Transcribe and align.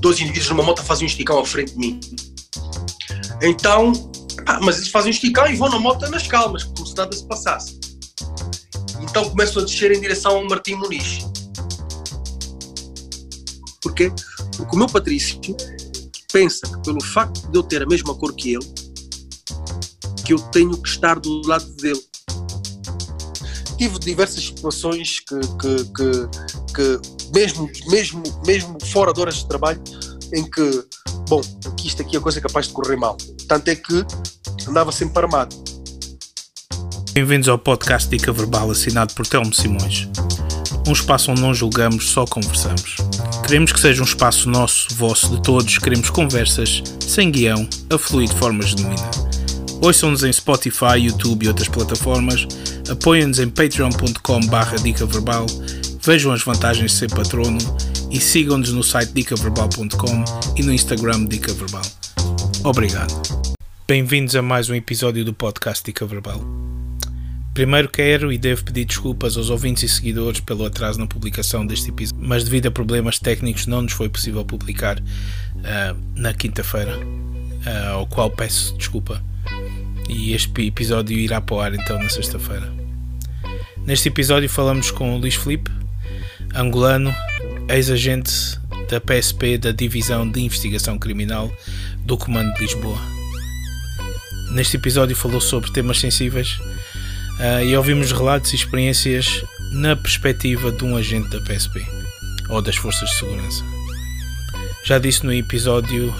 dois 0.00 0.20
indivíduos 0.20 0.50
numa 0.50 0.62
moto 0.62 0.82
fazem 0.82 1.04
um 1.04 1.10
esticão 1.10 1.38
à 1.38 1.44
frente 1.44 1.72
de 1.72 1.78
mim. 1.78 2.00
Então, 3.42 3.92
pá, 4.44 4.58
mas 4.62 4.76
eles 4.76 4.88
fazem 4.88 5.10
um 5.10 5.14
esticão 5.14 5.46
e 5.46 5.54
vão 5.54 5.68
na 5.68 5.78
moto 5.78 6.08
nas 6.08 6.26
calmas, 6.26 6.64
como 6.64 6.86
se 6.86 6.96
nada 6.96 7.14
se 7.14 7.26
passasse. 7.26 7.78
Então 9.00 9.28
começam 9.30 9.62
a 9.62 9.64
descer 9.64 9.92
em 9.92 10.00
direção 10.00 10.36
ao 10.36 10.48
Martim 10.48 10.74
Muniz. 10.74 11.26
Porquê? 13.80 14.12
Porque 14.56 14.76
o 14.76 14.78
meu 14.78 14.86
Patrício 14.86 15.40
pensa 16.32 16.66
que 16.66 16.82
pelo 16.82 17.02
facto 17.02 17.50
de 17.50 17.58
eu 17.58 17.62
ter 17.62 17.82
a 17.82 17.86
mesma 17.86 18.14
cor 18.14 18.34
que 18.34 18.54
ele, 18.54 18.66
que 20.24 20.32
eu 20.32 20.38
tenho 20.50 20.76
que 20.76 20.88
estar 20.88 21.18
do 21.18 21.46
lado 21.46 21.66
dele. 21.76 22.00
Tive 23.76 23.98
diversas 23.98 24.44
situações 24.44 25.20
que, 25.20 25.40
que, 25.40 25.84
que, 25.84 27.00
que 27.00 27.19
mesmo, 27.34 27.70
mesmo, 27.88 28.22
mesmo 28.46 28.76
fora 28.86 29.12
de 29.12 29.20
horas 29.20 29.36
de 29.36 29.48
trabalho, 29.48 29.80
em 30.34 30.48
que, 30.48 30.84
bom, 31.28 31.40
que 31.76 31.88
isto 31.88 32.02
aqui 32.02 32.16
é 32.16 32.20
coisa 32.20 32.40
capaz 32.40 32.66
de 32.66 32.72
correr 32.72 32.96
mal. 32.96 33.16
Tanto 33.48 33.68
é 33.68 33.76
que 33.76 34.04
andava 34.68 34.92
sempre 34.92 35.22
armado. 35.22 35.56
Bem-vindos 37.12 37.48
ao 37.48 37.58
podcast 37.58 38.08
Dica 38.08 38.32
Verbal 38.32 38.70
assinado 38.70 39.14
por 39.14 39.26
Telmo 39.26 39.52
Simões. 39.52 40.08
Um 40.86 40.92
espaço 40.92 41.30
onde 41.30 41.40
não 41.40 41.52
julgamos, 41.52 42.08
só 42.08 42.24
conversamos. 42.24 42.96
Queremos 43.44 43.72
que 43.72 43.80
seja 43.80 44.00
um 44.00 44.04
espaço 44.04 44.48
nosso, 44.48 44.94
vosso, 44.94 45.36
de 45.36 45.42
todos. 45.42 45.78
Queremos 45.78 46.10
conversas, 46.10 46.82
sem 47.00 47.30
guião, 47.30 47.68
a 47.92 47.98
fluir 47.98 48.28
de 48.28 48.34
forma 48.36 48.62
genuína. 48.62 49.10
Ouçam-nos 49.82 50.24
em 50.24 50.32
Spotify, 50.32 50.98
YouTube 50.98 51.44
e 51.44 51.48
outras 51.48 51.68
plataformas. 51.68 52.46
Apoiem-nos 52.90 53.38
em 53.38 53.48
patreon.com 53.48 54.40
barra 54.46 54.76
dica 54.76 55.06
verbal. 55.06 55.46
Vejam 56.02 56.32
as 56.32 56.42
vantagens 56.42 56.92
de 56.92 56.96
ser 56.96 57.10
patrono 57.10 57.58
e 58.10 58.18
sigam-nos 58.18 58.72
no 58.72 58.82
site 58.82 59.12
dicaverbal.com 59.12 60.24
e 60.56 60.62
no 60.62 60.72
Instagram 60.72 61.26
Dica 61.26 61.52
Verbal. 61.52 61.82
Obrigado. 62.64 63.12
Bem-vindos 63.86 64.34
a 64.34 64.40
mais 64.40 64.70
um 64.70 64.74
episódio 64.74 65.26
do 65.26 65.34
podcast 65.34 65.84
Dica 65.84 66.06
Verbal. 66.06 66.42
Primeiro 67.52 67.86
quero 67.86 68.32
e 68.32 68.38
devo 68.38 68.64
pedir 68.64 68.86
desculpas 68.86 69.36
aos 69.36 69.50
ouvintes 69.50 69.82
e 69.82 69.88
seguidores 69.94 70.40
pelo 70.40 70.64
atraso 70.64 70.98
na 70.98 71.06
publicação 71.06 71.66
deste 71.66 71.90
episódio, 71.90 72.26
mas 72.26 72.44
devido 72.44 72.68
a 72.68 72.70
problemas 72.70 73.18
técnicos 73.18 73.66
não 73.66 73.82
nos 73.82 73.92
foi 73.92 74.08
possível 74.08 74.42
publicar 74.42 74.98
uh, 74.98 76.00
na 76.14 76.32
quinta-feira, 76.32 76.96
uh, 76.96 77.92
ao 77.92 78.06
qual 78.06 78.30
peço 78.30 78.74
desculpa. 78.78 79.22
E 80.08 80.32
este 80.32 80.62
episódio 80.62 81.18
irá 81.18 81.42
para 81.42 81.56
o 81.56 81.60
ar 81.60 81.74
então 81.74 82.02
na 82.02 82.08
sexta-feira. 82.08 82.72
Neste 83.84 84.08
episódio 84.08 84.48
falamos 84.48 84.90
com 84.90 85.14
o 85.14 85.18
Luís 85.18 85.34
Felipe, 85.34 85.70
angolano, 86.54 87.14
ex-agente 87.68 88.58
da 88.90 89.00
PSP 89.00 89.58
da 89.58 89.72
Divisão 89.72 90.28
de 90.28 90.40
Investigação 90.40 90.98
Criminal 90.98 91.52
do 92.04 92.16
Comando 92.16 92.52
de 92.54 92.62
Lisboa. 92.62 92.98
Neste 94.50 94.76
episódio 94.76 95.14
falou 95.14 95.40
sobre 95.40 95.70
temas 95.70 96.00
sensíveis 96.00 96.58
uh, 97.38 97.64
e 97.64 97.76
ouvimos 97.76 98.10
relatos 98.10 98.52
e 98.52 98.56
experiências 98.56 99.44
na 99.72 99.94
perspectiva 99.94 100.72
de 100.72 100.84
um 100.84 100.96
agente 100.96 101.28
da 101.28 101.40
PSP 101.40 101.86
ou 102.48 102.60
das 102.60 102.76
Forças 102.76 103.08
de 103.10 103.16
Segurança. 103.16 103.64
Já 104.84 104.98
disse 104.98 105.24
no 105.24 105.32
episódio 105.32 106.12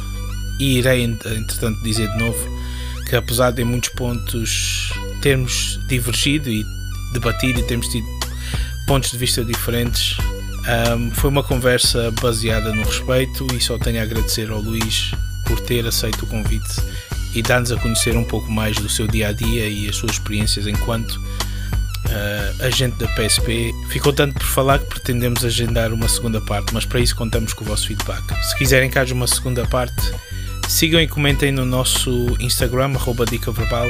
e 0.61 0.79
irei 0.79 1.03
entretanto 1.03 1.83
dizer 1.83 2.09
de 2.13 2.19
novo 2.19 2.61
que 3.09 3.17
apesar 3.17 3.51
de 3.51 3.63
em 3.63 3.65
muitos 3.65 3.89
pontos 3.91 4.93
termos 5.21 5.81
divergido 5.89 6.49
e 6.49 6.65
debatido 7.13 7.59
e 7.59 7.63
termos 7.65 7.89
tido 7.89 8.20
pontos 8.91 9.13
de 9.13 9.19
vista 9.19 9.45
diferentes, 9.45 10.17
um, 10.99 11.13
foi 11.13 11.31
uma 11.31 11.45
conversa 11.45 12.11
baseada 12.21 12.75
no 12.75 12.83
respeito 12.83 13.47
e 13.55 13.61
só 13.61 13.79
tenho 13.79 14.01
a 14.01 14.03
agradecer 14.03 14.51
ao 14.51 14.59
Luís 14.59 15.13
por 15.47 15.61
ter 15.61 15.87
aceito 15.87 16.25
o 16.25 16.27
convite 16.27 16.69
e 17.33 17.41
dar-nos 17.41 17.71
a 17.71 17.77
conhecer 17.77 18.17
um 18.17 18.25
pouco 18.25 18.51
mais 18.51 18.77
do 18.79 18.89
seu 18.89 19.07
dia 19.07 19.29
a 19.29 19.33
dia 19.33 19.69
e 19.69 19.89
as 19.89 19.95
suas 19.95 20.15
experiências 20.15 20.67
enquanto 20.67 21.13
uh, 21.19 22.65
agente 22.65 22.97
da 22.97 23.07
PSP. 23.15 23.73
Ficou 23.91 24.13
tanto 24.13 24.35
por 24.35 24.47
falar 24.47 24.81
que 24.81 24.87
pretendemos 24.87 25.45
agendar 25.45 25.93
uma 25.93 26.09
segunda 26.09 26.41
parte, 26.41 26.75
mas 26.75 26.85
para 26.85 26.99
isso 26.99 27.15
contamos 27.15 27.53
com 27.53 27.63
o 27.63 27.69
vosso 27.69 27.87
feedback. 27.87 28.25
Se 28.45 28.57
quiserem 28.59 28.91
que 28.91 28.99
haja 28.99 29.15
uma 29.15 29.29
segunda 29.29 29.65
parte, 29.69 30.03
sigam 30.67 31.01
e 31.01 31.07
comentem 31.07 31.53
no 31.53 31.65
nosso 31.65 32.37
Instagram, 32.41 32.95
Dica 33.31 33.53
Verbal, 33.53 33.87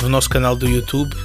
no 0.00 0.08
nosso 0.08 0.30
canal 0.30 0.54
do 0.54 0.68
YouTube, 0.68 1.16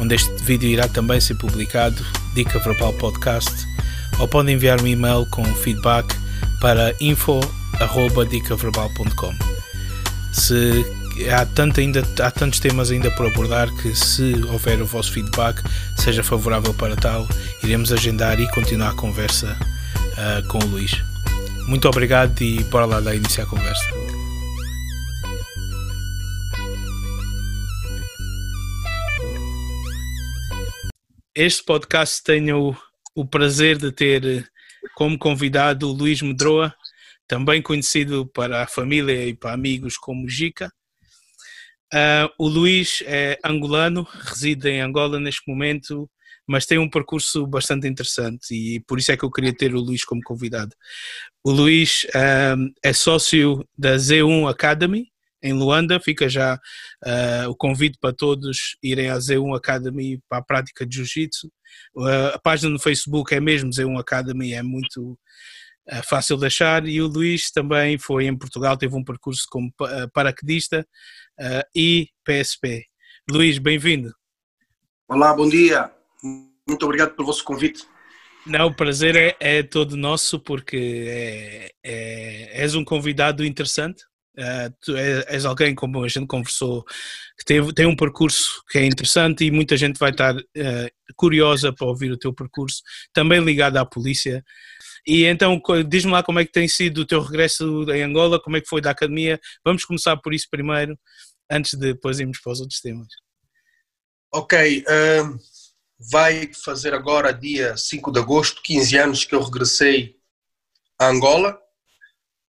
onde 0.00 0.16
este 0.16 0.34
vídeo 0.42 0.68
irá 0.68 0.88
também 0.88 1.20
ser 1.20 1.36
publicado, 1.36 2.04
Dica 2.34 2.58
Verbal 2.58 2.92
Podcast 2.94 3.70
ou 4.18 4.26
podem 4.26 4.54
enviar 4.54 4.82
um 4.82 4.86
e-mail 4.86 5.26
com 5.26 5.44
feedback 5.44 6.16
para 6.60 6.96
info.dicaverbal.com. 7.00 9.34
Se 10.32 10.84
há, 11.32 11.44
tanto 11.46 11.78
ainda, 11.80 12.04
há 12.22 12.30
tantos 12.30 12.60
temas 12.60 12.90
ainda 12.90 13.10
por 13.12 13.24
abordar 13.26 13.72
que 13.76 13.94
se 13.94 14.34
houver 14.48 14.82
o 14.82 14.86
vosso 14.86 15.10
feedback, 15.12 15.62
seja 15.96 16.22
favorável 16.22 16.74
para 16.74 16.94
tal, 16.96 17.26
iremos 17.62 17.90
agendar 17.92 18.38
e 18.40 18.50
continuar 18.50 18.90
a 18.90 18.94
conversa 18.94 19.56
uh, 20.12 20.46
com 20.48 20.58
o 20.58 20.66
Luís. 20.66 21.02
Muito 21.66 21.88
obrigado 21.88 22.38
e 22.42 22.62
bora 22.64 22.84
lá 22.84 23.00
dar 23.00 23.14
início 23.14 23.42
à 23.42 23.46
conversa. 23.46 24.19
Este 31.34 31.64
podcast 31.64 32.22
tem 32.22 32.52
o 32.52 32.76
o 33.14 33.26
prazer 33.26 33.76
de 33.76 33.92
ter 33.92 34.24
eh, 34.24 34.44
como 34.94 35.18
convidado 35.18 35.88
o 35.88 35.92
Luís 35.92 36.22
Medroa, 36.22 36.74
também 37.26 37.62
conhecido 37.62 38.26
para 38.26 38.62
a 38.62 38.66
família 38.66 39.26
e 39.26 39.34
para 39.34 39.52
amigos 39.52 39.96
como 39.96 40.28
Gica. 40.28 40.72
Uh, 41.92 42.30
o 42.38 42.48
Luís 42.48 43.02
é 43.04 43.38
angolano, 43.44 44.06
reside 44.12 44.68
em 44.70 44.80
Angola 44.80 45.18
neste 45.18 45.42
momento, 45.48 46.08
mas 46.46 46.64
tem 46.64 46.78
um 46.78 46.88
percurso 46.88 47.46
bastante 47.46 47.88
interessante 47.88 48.54
e 48.54 48.80
por 48.86 48.98
isso 48.98 49.10
é 49.10 49.16
que 49.16 49.24
eu 49.24 49.30
queria 49.30 49.52
ter 49.52 49.74
o 49.74 49.80
Luís 49.80 50.04
como 50.04 50.22
convidado. 50.22 50.70
O 51.44 51.50
Luís 51.50 52.04
uh, 52.14 52.72
é 52.82 52.92
sócio 52.92 53.66
da 53.76 53.96
Z1 53.96 54.48
Academy, 54.48 55.09
em 55.42 55.52
Luanda. 55.52 56.00
Fica 56.00 56.28
já 56.28 56.54
uh, 56.54 57.50
o 57.50 57.56
convite 57.56 57.98
para 58.00 58.14
todos 58.14 58.76
irem 58.82 59.10
à 59.10 59.16
Z1 59.16 59.56
Academy 59.56 60.20
para 60.28 60.38
a 60.38 60.44
prática 60.44 60.86
de 60.86 60.96
Jiu-Jitsu. 60.96 61.48
Uh, 61.94 62.34
a 62.34 62.38
página 62.38 62.70
no 62.70 62.78
Facebook 62.78 63.34
é 63.34 63.40
mesmo 63.40 63.70
Z1 63.70 63.98
Academy, 63.98 64.52
é 64.52 64.62
muito 64.62 65.12
uh, 65.12 66.02
fácil 66.08 66.36
de 66.36 66.46
achar. 66.46 66.86
E 66.86 67.00
o 67.00 67.06
Luís 67.06 67.50
também 67.50 67.98
foi 67.98 68.26
em 68.26 68.36
Portugal, 68.36 68.76
teve 68.76 68.94
um 68.94 69.04
percurso 69.04 69.46
como 69.50 69.72
paraquedista 70.12 70.86
e 71.74 72.08
PSP. 72.24 72.84
Luís, 73.30 73.58
bem-vindo. 73.58 74.12
Olá, 75.08 75.32
bom 75.32 75.48
dia. 75.48 75.90
Muito 76.68 76.84
obrigado 76.84 77.14
pelo 77.14 77.26
vosso 77.26 77.42
convite. 77.42 77.86
Não, 78.46 78.66
o 78.66 78.74
prazer 78.74 79.16
é, 79.16 79.36
é 79.40 79.62
todo 79.62 79.96
nosso 79.96 80.38
porque 80.40 81.04
é, 81.06 81.70
é, 81.84 82.62
és 82.62 82.74
um 82.74 82.84
convidado 82.84 83.44
interessante 83.44 84.04
Uh, 84.40 84.74
tu 84.80 84.96
és 84.96 85.44
alguém, 85.44 85.74
como 85.74 86.02
a 86.02 86.08
gente 86.08 86.26
conversou, 86.26 86.82
que 87.38 87.44
teve, 87.44 87.74
tem 87.74 87.84
um 87.84 87.94
percurso 87.94 88.62
que 88.70 88.78
é 88.78 88.86
interessante 88.86 89.44
e 89.44 89.50
muita 89.50 89.76
gente 89.76 89.98
vai 89.98 90.10
estar 90.10 90.34
uh, 90.34 91.14
curiosa 91.14 91.74
para 91.74 91.86
ouvir 91.86 92.10
o 92.10 92.16
teu 92.16 92.32
percurso, 92.32 92.80
também 93.12 93.44
ligado 93.44 93.76
à 93.76 93.84
polícia. 93.84 94.42
E 95.06 95.24
então, 95.24 95.60
diz-me 95.86 96.12
lá 96.12 96.22
como 96.22 96.38
é 96.38 96.44
que 96.46 96.52
tem 96.52 96.66
sido 96.66 97.02
o 97.02 97.06
teu 97.06 97.20
regresso 97.20 97.84
em 97.90 98.02
Angola, 98.02 98.40
como 98.40 98.56
é 98.56 98.62
que 98.62 98.68
foi 98.68 98.80
da 98.80 98.92
academia. 98.92 99.38
Vamos 99.62 99.84
começar 99.84 100.16
por 100.16 100.32
isso 100.32 100.46
primeiro, 100.50 100.98
antes 101.50 101.74
de 101.78 101.92
depois 101.92 102.18
irmos 102.18 102.40
para 102.40 102.52
os 102.52 102.60
outros 102.60 102.80
temas. 102.80 103.08
Ok, 104.32 104.84
uh, 104.88 105.38
vai 106.10 106.50
fazer 106.64 106.94
agora, 106.94 107.30
dia 107.30 107.76
5 107.76 108.10
de 108.10 108.20
agosto, 108.20 108.62
15 108.62 108.96
anos 108.96 109.24
que 109.24 109.34
eu 109.34 109.42
regressei 109.42 110.16
a 110.98 111.08
Angola 111.08 111.58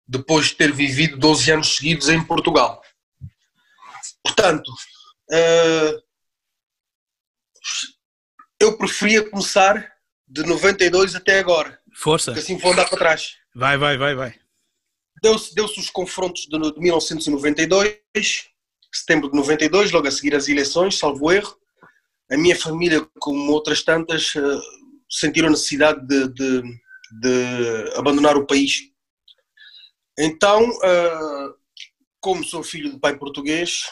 depois 0.06 0.46
de 0.46 0.56
ter 0.56 0.72
vivido 0.72 1.16
12 1.16 1.50
anos 1.52 1.76
seguidos 1.76 2.08
em 2.08 2.22
Portugal. 2.24 2.82
Portanto, 4.22 4.68
uh, 4.68 6.02
eu 8.60 8.76
preferia 8.76 9.28
começar 9.28 9.92
de 10.28 10.42
92 10.44 11.14
até 11.14 11.38
agora. 11.38 11.78
Força. 11.94 12.32
Porque 12.32 12.40
assim 12.40 12.56
vou 12.58 12.72
andar 12.72 12.88
para 12.88 12.98
trás. 12.98 13.36
Vai, 13.54 13.76
vai, 13.76 13.98
vai, 13.98 14.14
vai. 14.14 14.34
Deu-se 15.22 15.54
deu 15.54 15.66
os 15.66 15.90
confrontos 15.90 16.42
de, 16.42 16.58
de 16.58 16.80
1992, 16.80 17.98
setembro 18.92 19.30
de 19.30 19.36
92, 19.36 19.92
logo 19.92 20.08
a 20.08 20.10
seguir 20.10 20.34
as 20.34 20.48
eleições, 20.48 20.98
salvo 20.98 21.30
erro. 21.30 21.56
A 22.30 22.36
minha 22.36 22.56
família, 22.56 23.06
como 23.20 23.52
outras 23.52 23.82
tantas, 23.82 24.34
uh, 24.34 24.60
sentiram 25.08 25.48
a 25.48 25.52
necessidade 25.52 26.06
de, 26.06 26.28
de, 26.28 26.62
de 27.20 27.94
abandonar 27.96 28.36
o 28.36 28.46
país 28.46 28.91
então, 30.18 30.68
uh, 30.68 31.54
como 32.20 32.44
sou 32.44 32.62
filho 32.62 32.92
de 32.92 32.98
pai 32.98 33.16
português, 33.18 33.82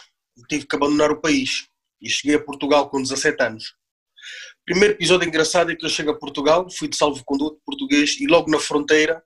tive 0.49 0.67
que 0.67 0.77
abandonar 0.77 1.11
o 1.11 1.21
país 1.21 1.69
e 2.01 2.09
cheguei 2.09 2.37
a 2.37 2.43
Portugal 2.43 2.89
com 2.89 3.03
17 3.03 3.43
anos. 3.43 3.75
Primeiro 4.65 4.95
episódio 4.95 5.27
engraçado 5.27 5.73
é 5.73 5.77
que 5.77 5.85
eu 5.85 5.91
chego 5.91 6.11
a 6.11 6.19
Portugal, 6.19 6.69
fui 6.71 6.89
de 6.89 6.97
salvo-conduto 6.97 7.61
português 7.65 8.21
e 8.21 8.27
logo 8.27 8.51
na 8.51 8.59
fronteira 8.59 9.23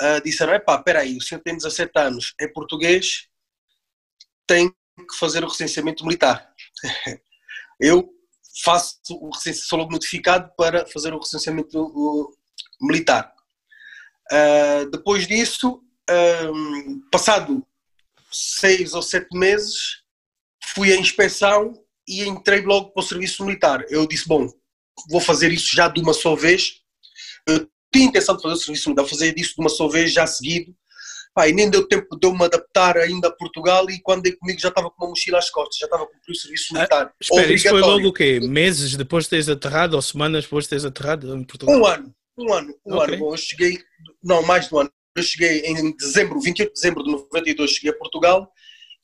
uh, 0.00 0.22
disseram: 0.24 0.54
epá, 0.54 0.76
espera 0.76 1.00
aí, 1.00 1.16
o 1.16 1.20
senhor 1.20 1.40
tem 1.42 1.56
17 1.56 1.90
anos, 1.98 2.34
é 2.40 2.48
português, 2.48 3.28
tem 4.46 4.70
que 4.70 5.16
fazer 5.18 5.44
o 5.44 5.48
recenseamento 5.48 6.04
militar. 6.04 6.52
eu 7.80 8.08
faço 8.64 8.98
o 9.10 9.30
recenseamento, 9.30 9.68
sou 9.68 9.78
logo 9.78 9.92
notificado 9.92 10.50
para 10.56 10.86
fazer 10.86 11.12
o 11.12 11.18
recenseamento 11.18 12.36
militar. 12.80 13.31
Uh, 14.30 14.90
depois 14.90 15.26
disso, 15.26 15.82
um, 16.10 17.00
passado 17.10 17.66
seis 18.30 18.94
ou 18.94 19.02
sete 19.02 19.36
meses, 19.36 20.02
fui 20.74 20.92
à 20.92 20.96
inspeção 20.96 21.72
e 22.08 22.24
entrei 22.24 22.62
logo 22.62 22.90
para 22.90 23.02
o 23.02 23.06
serviço 23.06 23.44
militar. 23.44 23.84
Eu 23.88 24.06
disse, 24.06 24.26
bom, 24.26 24.48
vou 25.08 25.20
fazer 25.20 25.52
isso 25.52 25.74
já 25.74 25.88
de 25.88 26.00
uma 26.00 26.14
só 26.14 26.34
vez. 26.34 26.80
Eu 27.46 27.68
tinha 27.92 28.06
intenção 28.06 28.36
de 28.36 28.42
fazer 28.42 28.54
o 28.54 28.58
serviço 28.58 28.88
militar, 28.88 29.08
fazer 29.08 29.34
isso 29.36 29.54
de 29.54 29.60
uma 29.60 29.68
só 29.68 29.88
vez, 29.88 30.12
já 30.12 30.26
seguido. 30.26 30.74
Pá, 31.34 31.48
e 31.48 31.52
nem 31.52 31.70
deu 31.70 31.88
tempo 31.88 32.18
de 32.18 32.26
eu 32.26 32.34
me 32.34 32.44
adaptar 32.44 32.98
ainda 32.98 33.28
a 33.28 33.32
Portugal 33.32 33.88
e 33.88 33.98
quando 34.02 34.22
dei 34.22 34.32
comigo 34.32 34.60
já 34.60 34.68
estava 34.68 34.90
com 34.90 35.02
uma 35.02 35.10
mochila 35.10 35.38
às 35.38 35.48
costas, 35.48 35.78
já 35.78 35.86
estava 35.86 36.02
a 36.02 36.06
cumprir 36.06 36.32
o 36.32 36.34
serviço 36.34 36.66
ah, 36.72 36.74
militar. 36.74 37.06
Ah, 37.06 37.14
espera, 37.18 37.52
isso 37.54 37.68
foi 37.70 37.80
logo 37.80 38.08
o 38.08 38.12
quê? 38.12 38.38
Meses 38.40 38.94
depois 38.96 39.24
de 39.24 39.30
teres 39.30 39.48
aterrado 39.48 39.94
ou 39.94 40.02
semanas 40.02 40.44
depois 40.44 40.64
de 40.64 40.70
teres 40.70 40.84
aterrado 40.84 41.34
em 41.34 41.42
Portugal? 41.42 41.74
Um 41.74 41.86
ano, 41.86 42.14
um 42.36 42.52
ano, 42.52 42.74
um 42.84 42.96
okay. 42.96 43.14
ano. 43.14 43.24
Bom, 43.24 43.32
eu 43.32 43.38
cheguei, 43.38 43.82
não, 44.22 44.42
mais 44.42 44.68
de 44.68 44.74
um 44.74 44.78
ano. 44.78 44.92
Eu 45.16 45.22
cheguei 45.22 45.60
em 45.60 45.94
dezembro, 45.96 46.40
28 46.40 46.68
de 46.68 46.74
dezembro 46.74 47.04
de 47.04 47.10
92, 47.10 47.70
cheguei 47.70 47.90
a 47.90 47.98
Portugal 47.98 48.50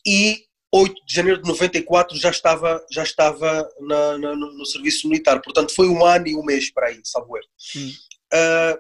e 0.07 0.45
8 0.73 0.95
de 1.07 1.15
janeiro 1.15 1.43
de 1.43 1.49
94 1.49 2.17
já 2.19 2.31
estava, 2.31 2.85
já 2.91 3.03
estava 3.03 3.69
na, 3.81 4.19
na, 4.19 4.37
no, 4.37 4.53
no, 4.53 4.67
serviço 4.67 5.09
militar. 5.09 5.41
Portanto, 5.41 5.75
foi 5.75 5.89
um 5.89 6.05
ano 6.05 6.29
e 6.29 6.37
um 6.37 6.43
mês 6.43 6.71
para 6.73 6.89
aí, 6.89 7.01
salvo 7.05 7.37
erro. 7.37 7.47
Hum. 7.77 7.93
Uh, 8.33 8.79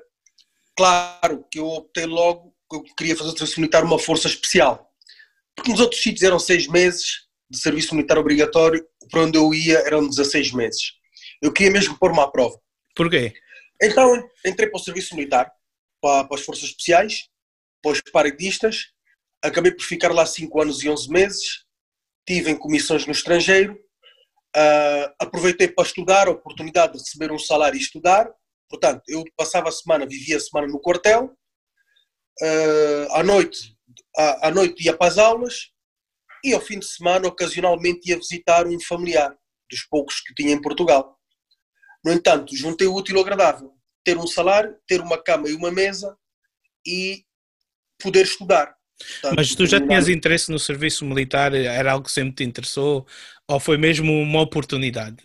claro 0.76 1.44
que 1.50 1.58
eu 1.58 1.66
optei 1.66 2.06
logo 2.06 2.54
que 2.70 2.76
eu 2.76 2.82
queria 2.96 3.16
fazer 3.16 3.30
o 3.30 3.38
serviço 3.38 3.60
militar 3.60 3.84
uma 3.84 3.98
força 3.98 4.28
especial. 4.28 4.90
Porque 5.56 5.70
nos 5.70 5.80
outros 5.80 6.02
sítios 6.02 6.22
eram 6.22 6.38
seis 6.38 6.66
meses 6.66 7.26
de 7.50 7.58
serviço 7.58 7.94
militar 7.94 8.18
obrigatório, 8.18 8.86
para 9.10 9.22
onde 9.22 9.38
eu 9.38 9.52
ia 9.54 9.78
eram 9.78 10.06
16 10.06 10.52
meses. 10.52 10.92
Eu 11.40 11.52
queria 11.52 11.72
mesmo 11.72 11.98
pôr-me 11.98 12.20
à 12.20 12.28
prova. 12.28 12.60
Porquê? 12.94 13.32
Então 13.80 14.22
entrei 14.44 14.68
para 14.68 14.78
o 14.78 14.82
serviço 14.82 15.14
militar 15.14 15.50
para, 16.00 16.24
para 16.24 16.38
as 16.38 16.44
forças 16.44 16.64
especiais, 16.64 17.28
para 17.82 17.92
os 17.92 18.00
paraquedistas, 18.00 18.92
acabei 19.42 19.72
por 19.72 19.84
ficar 19.84 20.12
lá 20.12 20.26
5 20.26 20.60
anos 20.60 20.82
e 20.82 20.88
11 20.88 21.10
meses, 21.10 21.64
tive 22.26 22.50
em 22.50 22.58
comissões 22.58 23.06
no 23.06 23.12
estrangeiro, 23.12 23.74
uh, 23.74 25.14
aproveitei 25.18 25.68
para 25.68 25.86
estudar, 25.86 26.28
a 26.28 26.32
oportunidade 26.32 26.92
de 26.94 26.98
receber 26.98 27.32
um 27.32 27.38
salário 27.38 27.76
e 27.76 27.80
estudar, 27.80 28.28
portanto, 28.68 29.02
eu 29.08 29.24
passava 29.36 29.68
a 29.68 29.72
semana, 29.72 30.06
vivia 30.06 30.36
a 30.36 30.40
semana 30.40 30.66
no 30.66 30.80
quartel, 30.80 31.36
uh, 32.42 33.12
à 33.12 33.22
noite 33.22 33.78
à, 34.16 34.48
à 34.48 34.50
noite 34.50 34.84
ia 34.84 34.96
para 34.96 35.08
as 35.08 35.18
aulas 35.18 35.70
e 36.44 36.52
ao 36.52 36.60
fim 36.60 36.78
de 36.78 36.86
semana 36.86 37.28
ocasionalmente 37.28 38.10
ia 38.10 38.16
visitar 38.16 38.66
um 38.66 38.80
familiar 38.80 39.34
dos 39.70 39.82
poucos 39.84 40.20
que 40.20 40.34
tinha 40.34 40.52
em 40.52 40.60
Portugal. 40.60 41.16
No 42.04 42.12
entanto, 42.12 42.56
juntei 42.56 42.86
o 42.86 42.94
útil 42.94 43.16
ao 43.16 43.22
agradável 43.22 43.77
ter 44.08 44.16
um 44.16 44.26
salário, 44.26 44.74
ter 44.86 45.02
uma 45.02 45.22
cama 45.22 45.50
e 45.50 45.54
uma 45.54 45.70
mesa 45.70 46.16
e 46.86 47.24
poder 48.02 48.22
estudar. 48.22 48.74
Portanto, 48.98 49.36
Mas 49.36 49.54
tu 49.54 49.66
já 49.66 49.78
tinhas 49.78 50.08
interesse 50.08 50.50
no 50.50 50.58
serviço 50.58 51.04
militar? 51.04 51.52
Era 51.52 51.92
algo 51.92 52.06
que 52.06 52.12
sempre 52.12 52.36
te 52.36 52.44
interessou? 52.44 53.06
Ou 53.46 53.60
foi 53.60 53.76
mesmo 53.76 54.10
uma 54.10 54.40
oportunidade? 54.40 55.22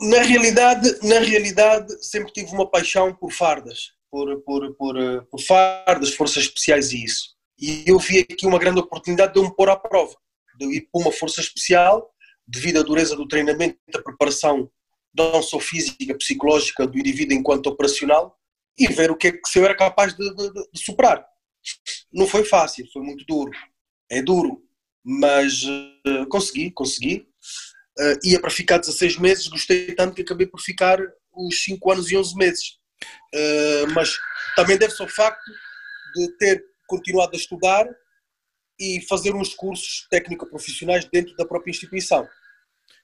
Na 0.00 0.22
realidade, 0.22 0.98
na 1.06 1.20
realidade 1.20 2.04
sempre 2.04 2.32
tive 2.32 2.50
uma 2.50 2.68
paixão 2.68 3.14
por 3.14 3.32
fardas, 3.32 3.92
por, 4.10 4.42
por, 4.42 4.74
por, 4.74 4.96
por 5.30 5.40
fardas, 5.40 6.12
forças 6.12 6.44
especiais 6.44 6.90
e 6.92 7.04
isso. 7.04 7.36
E 7.60 7.84
eu 7.86 7.98
vi 7.98 8.20
aqui 8.20 8.44
uma 8.44 8.58
grande 8.58 8.80
oportunidade 8.80 9.34
de 9.34 9.38
eu 9.38 9.44
me 9.44 9.54
pôr 9.54 9.70
à 9.70 9.76
prova, 9.76 10.16
de 10.58 10.64
eu 10.64 10.72
ir 10.72 10.88
para 10.90 11.00
uma 11.00 11.12
força 11.12 11.40
especial, 11.40 12.10
devido 12.46 12.80
à 12.80 12.82
dureza 12.82 13.14
do 13.14 13.28
treinamento, 13.28 13.78
da 13.92 14.02
preparação 14.02 14.68
não 15.16 15.42
só 15.42 15.58
física, 15.58 16.16
psicológica 16.16 16.86
do 16.86 16.98
indivíduo 16.98 17.36
enquanto 17.36 17.66
operacional 17.66 18.36
e 18.78 18.86
ver 18.88 19.10
o 19.10 19.16
que 19.16 19.28
é 19.28 19.32
que 19.32 19.58
eu 19.58 19.64
era 19.64 19.76
capaz 19.76 20.14
de, 20.14 20.34
de, 20.34 20.52
de 20.52 20.84
superar. 20.84 21.24
Não 22.12 22.26
foi 22.26 22.44
fácil, 22.44 22.88
foi 22.92 23.02
muito 23.02 23.24
duro. 23.26 23.50
É 24.10 24.22
duro, 24.22 24.62
mas 25.04 25.62
uh, 25.64 26.26
consegui, 26.28 26.70
consegui. 26.70 27.28
Uh, 27.98 28.18
ia 28.24 28.40
para 28.40 28.50
ficar 28.50 28.78
16 28.78 29.18
meses, 29.18 29.48
gostei 29.48 29.94
tanto 29.94 30.14
que 30.14 30.22
acabei 30.22 30.46
por 30.46 30.60
ficar 30.60 30.98
os 31.32 31.62
5 31.64 31.92
anos 31.92 32.10
e 32.10 32.16
11 32.16 32.36
meses. 32.36 32.78
Uh, 33.34 33.92
mas 33.94 34.18
também 34.56 34.78
deve-se 34.78 35.02
ao 35.02 35.08
facto 35.08 35.44
de 36.14 36.36
ter 36.38 36.64
continuado 36.86 37.36
a 37.36 37.38
estudar 37.38 37.86
e 38.78 39.00
fazer 39.08 39.34
uns 39.34 39.54
cursos 39.54 40.06
técnico-profissionais 40.10 41.04
dentro 41.04 41.36
da 41.36 41.44
própria 41.44 41.70
instituição. 41.70 42.26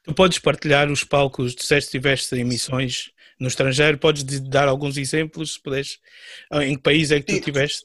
Tu 0.06 0.14
podes 0.14 0.38
partilhar 0.38 0.90
os 0.90 1.02
palcos, 1.02 1.54
disseste 1.54 1.90
que 1.90 1.96
estiveste 1.96 2.36
em 2.36 2.44
missões 2.44 3.10
no 3.40 3.48
estrangeiro, 3.48 3.98
podes 3.98 4.22
dar 4.40 4.68
alguns 4.68 4.96
exemplos, 4.96 5.54
se 5.54 5.60
puderes, 5.60 5.98
ah, 6.50 6.64
em 6.64 6.76
que 6.76 6.82
país 6.82 7.10
é 7.10 7.18
que 7.18 7.26
tu 7.26 7.32
estiveste? 7.34 7.84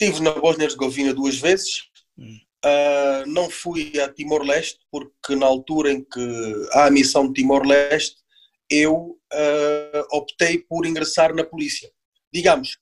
Estive 0.00 0.22
na 0.22 0.32
Bósnia-Herzegovina 0.32 1.12
duas 1.12 1.36
vezes, 1.36 1.82
hum. 2.16 2.38
uh, 2.64 3.26
não 3.26 3.50
fui 3.50 4.00
a 4.00 4.08
Timor-Leste, 4.12 4.80
porque 4.90 5.36
na 5.36 5.44
altura 5.44 5.92
em 5.92 6.02
que 6.02 6.68
há 6.72 6.86
a 6.86 6.90
missão 6.90 7.28
de 7.28 7.34
Timor-Leste, 7.34 8.16
eu 8.70 8.94
uh, 8.94 10.16
optei 10.16 10.58
por 10.58 10.86
ingressar 10.86 11.34
na 11.34 11.44
polícia. 11.44 11.92
Digamos, 12.32 12.78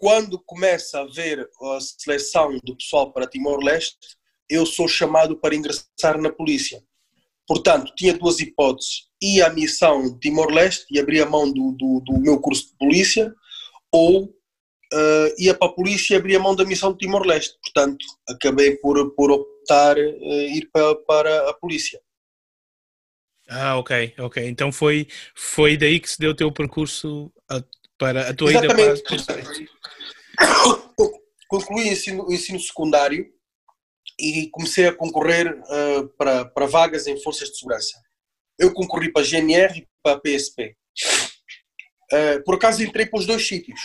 quando 0.00 0.42
começa 0.42 0.98
a 0.98 1.02
haver 1.02 1.48
a 1.62 1.78
seleção 1.80 2.58
do 2.64 2.76
pessoal 2.76 3.12
para 3.12 3.28
Timor-Leste, 3.28 4.16
eu 4.50 4.66
sou 4.66 4.88
chamado 4.88 5.38
para 5.38 5.54
ingressar 5.54 6.20
na 6.20 6.30
polícia. 6.30 6.82
Portanto, 7.46 7.92
tinha 7.96 8.14
duas 8.14 8.40
hipóteses: 8.40 9.08
ia 9.20 9.46
à 9.46 9.50
missão 9.50 10.18
Timor-Leste 10.18 10.86
e 10.90 10.98
abria 10.98 11.26
mão 11.26 11.52
do, 11.52 11.72
do, 11.72 12.00
do, 12.04 12.20
meu 12.20 12.40
curso 12.40 12.68
de 12.68 12.76
polícia, 12.78 13.34
ou 13.90 14.24
uh, 14.24 15.34
ia 15.38 15.54
para 15.54 15.68
a 15.68 15.72
polícia 15.72 16.14
e 16.14 16.16
abria 16.16 16.38
mão 16.38 16.54
da 16.54 16.64
missão 16.64 16.92
de 16.92 16.98
Timor-Leste. 16.98 17.56
Portanto, 17.62 18.04
acabei 18.28 18.76
por, 18.76 19.14
por 19.14 19.30
optar 19.30 19.96
uh, 19.96 20.48
ir 20.48 20.68
para, 20.72 20.94
para 20.96 21.50
a 21.50 21.54
polícia. 21.54 22.00
Ah, 23.48 23.76
ok, 23.76 24.14
ok. 24.18 24.48
Então 24.48 24.72
foi, 24.72 25.06
foi 25.34 25.76
daí 25.76 26.00
que 26.00 26.08
se 26.08 26.18
deu 26.18 26.30
o 26.30 26.36
teu 26.36 26.50
percurso 26.50 27.30
a, 27.50 27.62
para 27.98 28.30
a 28.30 28.34
tua 28.34 28.50
Exatamente. 28.50 29.02
ida 29.12 29.24
para. 29.24 29.42
Concluí 31.48 31.90
o 31.90 31.92
ensino, 31.92 32.26
o 32.26 32.32
ensino 32.32 32.58
secundário 32.58 33.26
e 34.22 34.48
comecei 34.50 34.86
a 34.86 34.94
concorrer 34.94 35.60
uh, 35.60 36.08
para, 36.16 36.44
para 36.44 36.66
vagas 36.66 37.08
em 37.08 37.20
forças 37.20 37.48
de 37.48 37.58
segurança. 37.58 38.00
Eu 38.56 38.72
concorri 38.72 39.12
para 39.12 39.22
a 39.22 39.24
GNR 39.24 39.80
e 39.80 39.88
para 40.00 40.16
a 40.16 40.20
PSP. 40.20 40.76
Uh, 42.12 42.14
eh, 42.14 42.38
por 42.40 42.54
acaso 42.54 42.82
entrei 42.84 43.06
para 43.06 43.18
os 43.18 43.26
dois 43.26 43.46
sítios. 43.46 43.80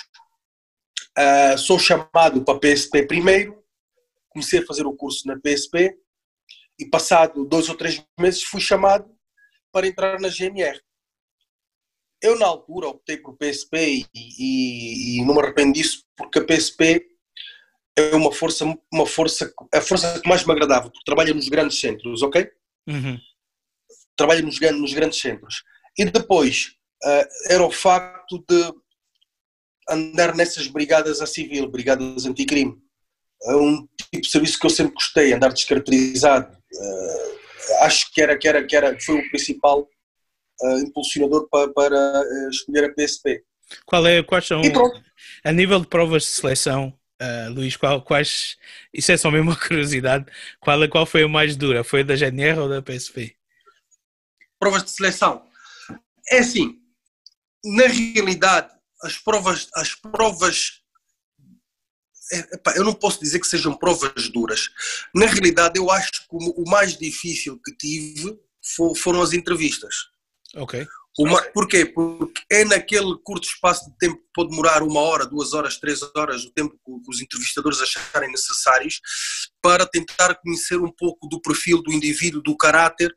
Uh, 1.18 1.58
sou 1.58 1.80
chamado 1.80 2.46
para 2.46 2.56
a 2.56 2.60
PSP 2.60 3.08
primeiro, 3.08 3.64
comecei 4.30 4.60
a 4.60 4.66
fazer 4.66 4.86
o 4.86 4.96
curso 4.96 5.28
na 5.28 5.40
PSP 5.40 5.98
e 6.80 6.86
passado 6.86 7.44
dois 7.44 7.70
ou 7.70 7.76
três 7.76 8.06
meses 8.20 8.44
fui 8.44 8.62
chamado 8.62 9.10
para 9.72 9.88
entrar 9.88 10.20
na 10.20 10.30
GNR. 10.30 10.80
Eu 12.22 12.38
na 12.38 12.46
altura 12.46 12.90
optei 12.90 13.18
por 13.18 13.36
PSP 13.38 13.78
e, 13.78 14.08
e, 14.14 15.18
e 15.18 15.26
não 15.26 15.34
me 15.34 15.42
arrependo 15.42 15.74
disso 15.74 16.04
porque 16.16 16.40
a 16.40 16.46
PSP 16.46 17.17
é 17.98 18.16
uma 18.16 18.32
força, 18.32 18.64
uma 18.94 19.08
força, 19.08 19.52
a 19.74 19.82
força 19.82 20.20
que 20.20 20.30
mais 20.30 20.46
me 20.46 20.52
agradava, 20.52 20.84
porque 20.84 21.04
trabalha 21.04 21.34
nos 21.34 21.50
grandes 21.50 21.80
centros, 21.80 22.22
ok? 22.22 22.48
Uhum. 22.88 23.18
Trabalha 24.16 24.42
nos, 24.44 24.60
nos 24.60 24.94
grandes 24.94 25.20
centros. 25.20 25.64
E 25.98 26.06
depois 26.06 26.76
uh, 27.04 27.28
era 27.50 27.66
o 27.66 27.72
facto 27.72 28.44
de 28.48 28.74
andar 29.90 30.36
nessas 30.36 30.68
brigadas 30.68 31.22
a 31.22 31.26
civil, 31.26 31.68
brigadas 31.68 32.26
anticrime. 32.26 32.76
É 33.44 33.56
um 33.56 33.88
tipo 34.12 34.22
de 34.22 34.30
serviço 34.30 34.60
que 34.60 34.66
eu 34.68 34.70
sempre 34.70 34.94
gostei, 34.94 35.34
andar 35.34 35.52
descaracterizado. 35.52 36.56
Uh, 36.56 37.38
acho 37.82 38.14
que 38.14 38.22
era, 38.22 38.38
que 38.38 38.48
era, 38.48 38.64
que 38.64 38.76
era, 38.76 39.00
foi 39.00 39.16
o 39.16 39.30
principal 39.30 39.88
uh, 40.62 40.78
impulsionador 40.80 41.48
para, 41.50 41.74
para 41.74 42.24
escolher 42.52 42.86
a 42.86 42.94
PSP. 42.94 43.44
Qual 43.86 44.06
é, 44.06 44.22
quais 44.24 44.46
são, 44.46 44.62
a 45.44 45.52
nível 45.52 45.80
de 45.80 45.88
provas 45.88 46.24
de 46.24 46.30
seleção, 46.30 46.94
Uh, 47.22 47.52
Luís, 47.52 47.76
qual, 47.76 48.02
quais. 48.02 48.58
Isso 48.94 49.12
é 49.12 49.18
só 49.18 49.32
mesmo 49.32 49.50
uma 49.52 49.60
curiosidade. 49.60 50.26
Qual, 50.60 50.88
qual 50.90 51.06
foi 51.06 51.24
a 51.24 51.28
mais 51.28 51.56
dura? 51.56 51.84
Foi 51.84 52.04
da 52.04 52.16
GNR 52.16 52.60
ou 52.60 52.70
da 52.70 52.82
PSP? 52.82 53.36
Provas 54.60 54.84
de 54.84 54.92
seleção. 54.92 55.46
É 56.30 56.40
assim, 56.40 56.78
na 57.64 57.88
realidade, 57.88 58.72
as 59.04 59.18
provas. 59.18 59.68
As 59.76 59.96
provas 59.96 60.82
é, 62.32 62.56
epá, 62.56 62.74
eu 62.76 62.84
não 62.84 62.94
posso 62.94 63.20
dizer 63.20 63.40
que 63.40 63.48
sejam 63.48 63.76
provas 63.76 64.30
duras. 64.30 64.70
Na 65.16 65.26
realidade, 65.26 65.80
eu 65.80 65.90
acho 65.90 66.12
que 66.12 66.28
o 66.32 66.64
mais 66.70 66.98
difícil 66.98 67.60
que 67.64 67.76
tive 67.76 68.38
foram 68.98 69.22
as 69.22 69.34
entrevistas. 69.34 69.96
Ok. 70.56 70.86
Uma, 71.18 71.42
porquê? 71.52 71.84
Porque 71.84 72.42
é 72.52 72.64
naquele 72.64 73.18
curto 73.24 73.48
espaço 73.48 73.90
de 73.90 73.98
tempo 73.98 74.18
que 74.18 74.30
pode 74.36 74.50
demorar 74.50 74.84
uma 74.84 75.00
hora, 75.00 75.26
duas 75.26 75.54
horas, 75.54 75.78
três 75.78 76.00
horas, 76.16 76.44
o 76.44 76.52
tempo 76.52 76.78
que 76.86 77.10
os 77.10 77.20
entrevistadores 77.20 77.82
acharem 77.82 78.32
necessários, 78.32 79.02
para 79.62 79.88
tentar 79.88 80.36
conhecer 80.36 80.78
um 80.78 80.92
pouco 80.92 81.28
do 81.28 81.42
perfil 81.42 81.82
do 81.82 81.92
indivíduo, 81.92 82.42
do 82.42 82.56
caráter. 82.56 83.12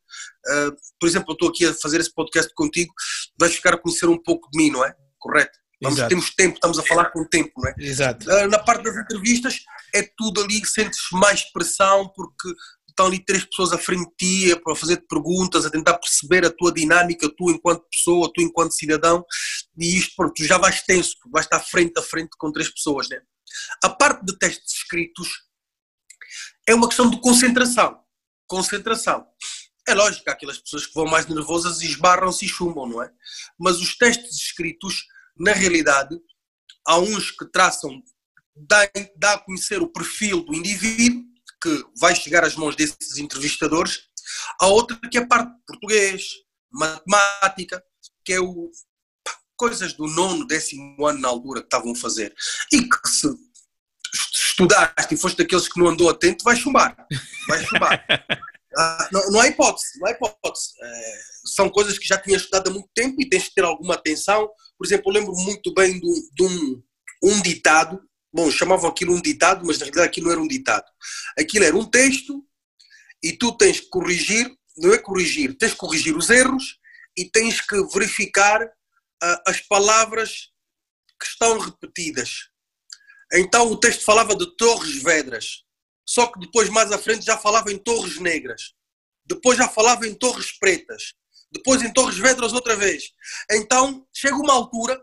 Uh, 0.47 0.75
por 0.99 1.07
exemplo, 1.07 1.31
eu 1.31 1.35
estou 1.35 1.49
aqui 1.51 1.67
a 1.67 1.75
fazer 1.75 2.01
esse 2.01 2.13
podcast 2.15 2.51
contigo, 2.55 2.93
vais 3.39 3.55
ficar 3.55 3.75
a 3.75 3.79
conhecer 3.79 4.07
um 4.07 4.21
pouco 4.21 4.51
de 4.51 4.57
mim, 4.57 4.71
não 4.71 4.83
é? 4.83 4.95
Correto? 5.19 5.61
Vamos, 5.83 6.01
temos 6.09 6.35
tempo, 6.35 6.55
estamos 6.55 6.79
a 6.79 6.83
falar 6.83 7.07
com 7.07 7.25
tempo, 7.25 7.53
não 7.57 7.69
é? 7.69 7.75
Exato. 7.79 8.31
Uh, 8.31 8.49
na 8.49 8.59
parte 8.59 8.85
das 8.85 8.97
entrevistas 8.97 9.61
é 9.95 10.03
tudo 10.17 10.43
ali, 10.43 10.65
sentes 10.67 11.01
mais 11.13 11.43
pressão, 11.53 12.11
porque 12.15 12.49
estão 13.01 13.07
ali 13.07 13.25
três 13.25 13.45
pessoas 13.45 13.73
à 13.73 13.79
frente 13.79 14.11
de 14.11 14.51
ti 14.51 14.61
para 14.63 14.75
fazer 14.75 15.05
perguntas, 15.09 15.65
a 15.65 15.71
tentar 15.71 15.99
perceber 15.99 16.45
a 16.45 16.51
tua 16.51 16.73
dinâmica, 16.73 17.29
tu 17.37 17.51
enquanto 17.51 17.89
pessoa, 17.91 18.31
tu 18.33 18.43
enquanto 18.43 18.73
cidadão, 18.73 19.25
e 19.79 19.97
isto, 19.97 20.15
pronto, 20.15 20.35
tu 20.35 20.45
já 20.45 20.59
vais 20.59 20.83
tenso, 20.83 21.17
vais 21.33 21.47
estar 21.47 21.61
frente 21.61 21.99
a 21.99 22.03
frente 22.03 22.31
com 22.39 22.53
três 22.53 22.69
pessoas, 22.69 23.09
né? 23.09 23.21
A 23.83 23.89
parte 23.89 24.25
de 24.25 24.39
testes 24.39 24.75
escritos 24.75 25.29
é 26.69 26.75
uma 26.75 26.87
questão 26.87 27.09
de 27.09 27.21
concentração. 27.21 27.99
Concentração. 28.47 29.27
É 29.89 29.95
lógico 29.95 30.25
que 30.25 30.31
aquelas 30.31 30.59
pessoas 30.59 30.87
que 30.87 30.95
vão 30.95 31.07
mais 31.07 31.27
nervosas 31.27 31.81
esbarram-se 31.81 32.45
e 32.45 32.49
chumbam, 32.49 32.87
não 32.87 33.03
é? 33.03 33.11
Mas 33.59 33.81
os 33.81 33.97
testes 33.97 34.37
escritos, 34.37 35.05
na 35.37 35.53
realidade, 35.53 36.17
há 36.87 36.99
uns 36.99 37.31
que 37.31 37.51
traçam, 37.51 38.03
dá, 38.55 38.89
dá 39.17 39.33
a 39.35 39.39
conhecer 39.39 39.81
o 39.81 39.89
perfil 39.89 40.45
do 40.45 40.55
indivíduo, 40.55 41.30
que 41.63 41.85
vai 41.99 42.15
chegar 42.15 42.45
às 42.45 42.57
mãos 42.57 42.75
desses 42.75 43.19
entrevistadores, 43.19 44.01
a 44.61 44.67
outra 44.67 44.99
que 45.11 45.19
é 45.19 45.21
a 45.21 45.27
parte 45.27 45.51
de 45.51 45.65
português, 45.67 46.25
matemática, 46.71 47.83
que 48.25 48.33
é 48.33 48.41
o 48.41 48.71
coisas 49.57 49.93
do 49.93 50.07
nono, 50.07 50.47
décimo 50.47 51.07
ano 51.07 51.21
na 51.21 51.29
altura 51.29 51.61
que 51.61 51.67
estavam 51.67 51.93
a 51.93 51.97
fazer. 51.97 52.35
E 52.73 52.81
que 52.81 53.09
se 53.09 53.29
estudaste 54.35 55.15
e 55.15 55.19
foste 55.19 55.37
daqueles 55.37 55.69
que 55.69 55.79
não 55.79 55.89
andou 55.89 56.09
atento, 56.09 56.43
vai 56.43 56.57
chumbar. 56.57 56.97
Vai 57.47 57.63
chumbar. 57.67 58.03
ah, 58.79 59.09
não, 59.13 59.31
não 59.31 59.41
há 59.41 59.49
hipótese, 59.49 59.99
não 60.01 60.09
há 60.09 60.13
hipótese. 60.13 60.71
É, 60.81 61.21
são 61.55 61.69
coisas 61.69 61.99
que 61.99 62.07
já 62.09 62.17
tinhas 62.17 62.41
estudado 62.41 62.69
há 62.69 62.73
muito 62.73 62.89
tempo 62.95 63.21
e 63.21 63.29
tens 63.29 63.45
de 63.45 63.55
ter 63.55 63.65
alguma 63.65 63.95
atenção. 63.95 64.49
Por 64.79 64.87
exemplo, 64.87 65.11
eu 65.11 65.21
lembro 65.21 65.35
muito 65.35 65.75
bem 65.75 66.01
de, 66.01 66.31
de 66.33 66.43
um, 66.43 66.83
um 67.25 67.43
ditado 67.43 68.01
Bom, 68.33 68.51
chamavam 68.51 68.89
aquilo 68.89 69.15
um 69.15 69.21
ditado, 69.21 69.67
mas 69.67 69.79
na 69.79 69.85
realidade 69.85 70.09
aquilo 70.09 70.27
não 70.27 70.33
era 70.33 70.43
um 70.43 70.49
ditado. 70.49 70.87
Aquilo 71.39 71.65
era 71.65 71.77
um 71.77 71.85
texto 71.85 72.45
e 73.23 73.33
tu 73.33 73.57
tens 73.57 73.81
que 73.81 73.89
corrigir, 73.89 74.51
não 74.79 74.95
é 74.95 74.99
corrigir, 74.99 75.57
tens 75.57 75.73
que 75.73 75.79
corrigir 75.79 76.17
os 76.17 76.31
erros 76.31 76.79
e 77.17 77.29
tens 77.29 77.61
que 77.61 77.77
verificar 77.93 78.63
uh, 78.65 79.43
as 79.47 79.61
palavras 79.63 80.51
que 81.19 81.27
estão 81.27 81.59
repetidas. 81.59 82.49
Então 83.33 83.71
o 83.71 83.77
texto 83.77 84.05
falava 84.05 84.35
de 84.35 84.57
torres 84.57 85.03
vedras, 85.03 85.65
só 86.07 86.27
que 86.27 86.41
depois 86.41 86.69
mais 86.69 86.91
à 86.91 86.99
frente 86.99 87.25
já 87.25 87.37
falava 87.37 87.71
em 87.71 87.79
torres 87.79 88.19
negras, 88.19 88.75
depois 89.25 89.59
já 89.59 89.69
falava 89.69 90.07
em 90.07 90.15
torres 90.15 90.59
pretas, 90.59 91.15
depois 91.53 91.83
em 91.83 91.93
torres 91.93 92.17
vedras 92.17 92.53
outra 92.53 92.75
vez. 92.75 93.13
Então 93.51 94.07
chega 94.13 94.37
uma 94.37 94.55
altura, 94.55 95.01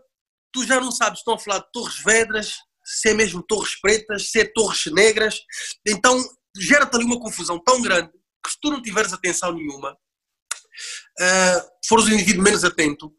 tu 0.52 0.66
já 0.66 0.80
não 0.80 0.90
sabes, 0.90 1.20
estão 1.20 1.34
a 1.34 1.38
falar 1.38 1.60
de 1.60 1.72
torres 1.72 2.02
vedras, 2.02 2.56
se 2.88 3.10
é 3.10 3.14
mesmo 3.14 3.42
torres 3.42 3.78
pretas, 3.80 4.30
se 4.30 4.40
é 4.40 4.44
torres 4.44 4.86
negras. 4.86 5.38
Então 5.86 6.18
gera-te 6.56 6.96
ali 6.96 7.04
uma 7.04 7.20
confusão 7.20 7.58
tão 7.62 7.82
grande 7.82 8.10
que 8.44 8.50
se 8.50 8.58
tu 8.60 8.70
não 8.70 8.80
tiveres 8.80 9.12
atenção 9.12 9.52
nenhuma, 9.52 9.92
uh, 9.92 11.68
fores 11.86 12.06
um 12.06 12.12
indivíduo 12.12 12.42
menos 12.42 12.64
atento, 12.64 13.12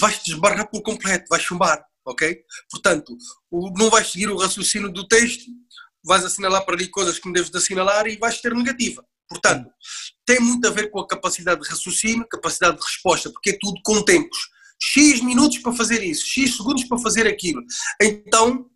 vais-te 0.00 0.30
desbarrar 0.30 0.70
por 0.70 0.82
completo, 0.82 1.26
vais 1.28 1.42
chumbar, 1.42 1.84
ok? 2.06 2.38
Portanto, 2.70 3.16
não 3.76 3.90
vais 3.90 4.10
seguir 4.10 4.28
o 4.28 4.38
raciocínio 4.38 4.90
do 4.90 5.06
texto, 5.06 5.44
vais 6.04 6.24
assinalar 6.24 6.64
para 6.64 6.74
ali 6.74 6.88
coisas 6.88 7.18
que 7.18 7.26
não 7.26 7.32
deves 7.32 7.50
de 7.50 7.58
assinalar 7.58 8.06
e 8.06 8.16
vais 8.16 8.40
ter 8.40 8.54
negativa. 8.54 9.04
Portanto, 9.28 9.70
tem 10.24 10.40
muito 10.40 10.66
a 10.66 10.70
ver 10.70 10.90
com 10.90 11.00
a 11.00 11.06
capacidade 11.06 11.60
de 11.60 11.68
raciocínio, 11.68 12.26
capacidade 12.28 12.76
de 12.78 12.82
resposta, 12.82 13.30
porque 13.30 13.50
é 13.50 13.58
tudo 13.60 13.80
com 13.84 14.02
tempos. 14.02 14.38
X 14.82 15.20
minutos 15.22 15.58
para 15.58 15.74
fazer 15.74 16.02
isso, 16.02 16.24
X 16.26 16.56
segundos 16.56 16.84
para 16.84 16.98
fazer 16.98 17.26
aquilo. 17.26 17.62
Então, 18.00 18.69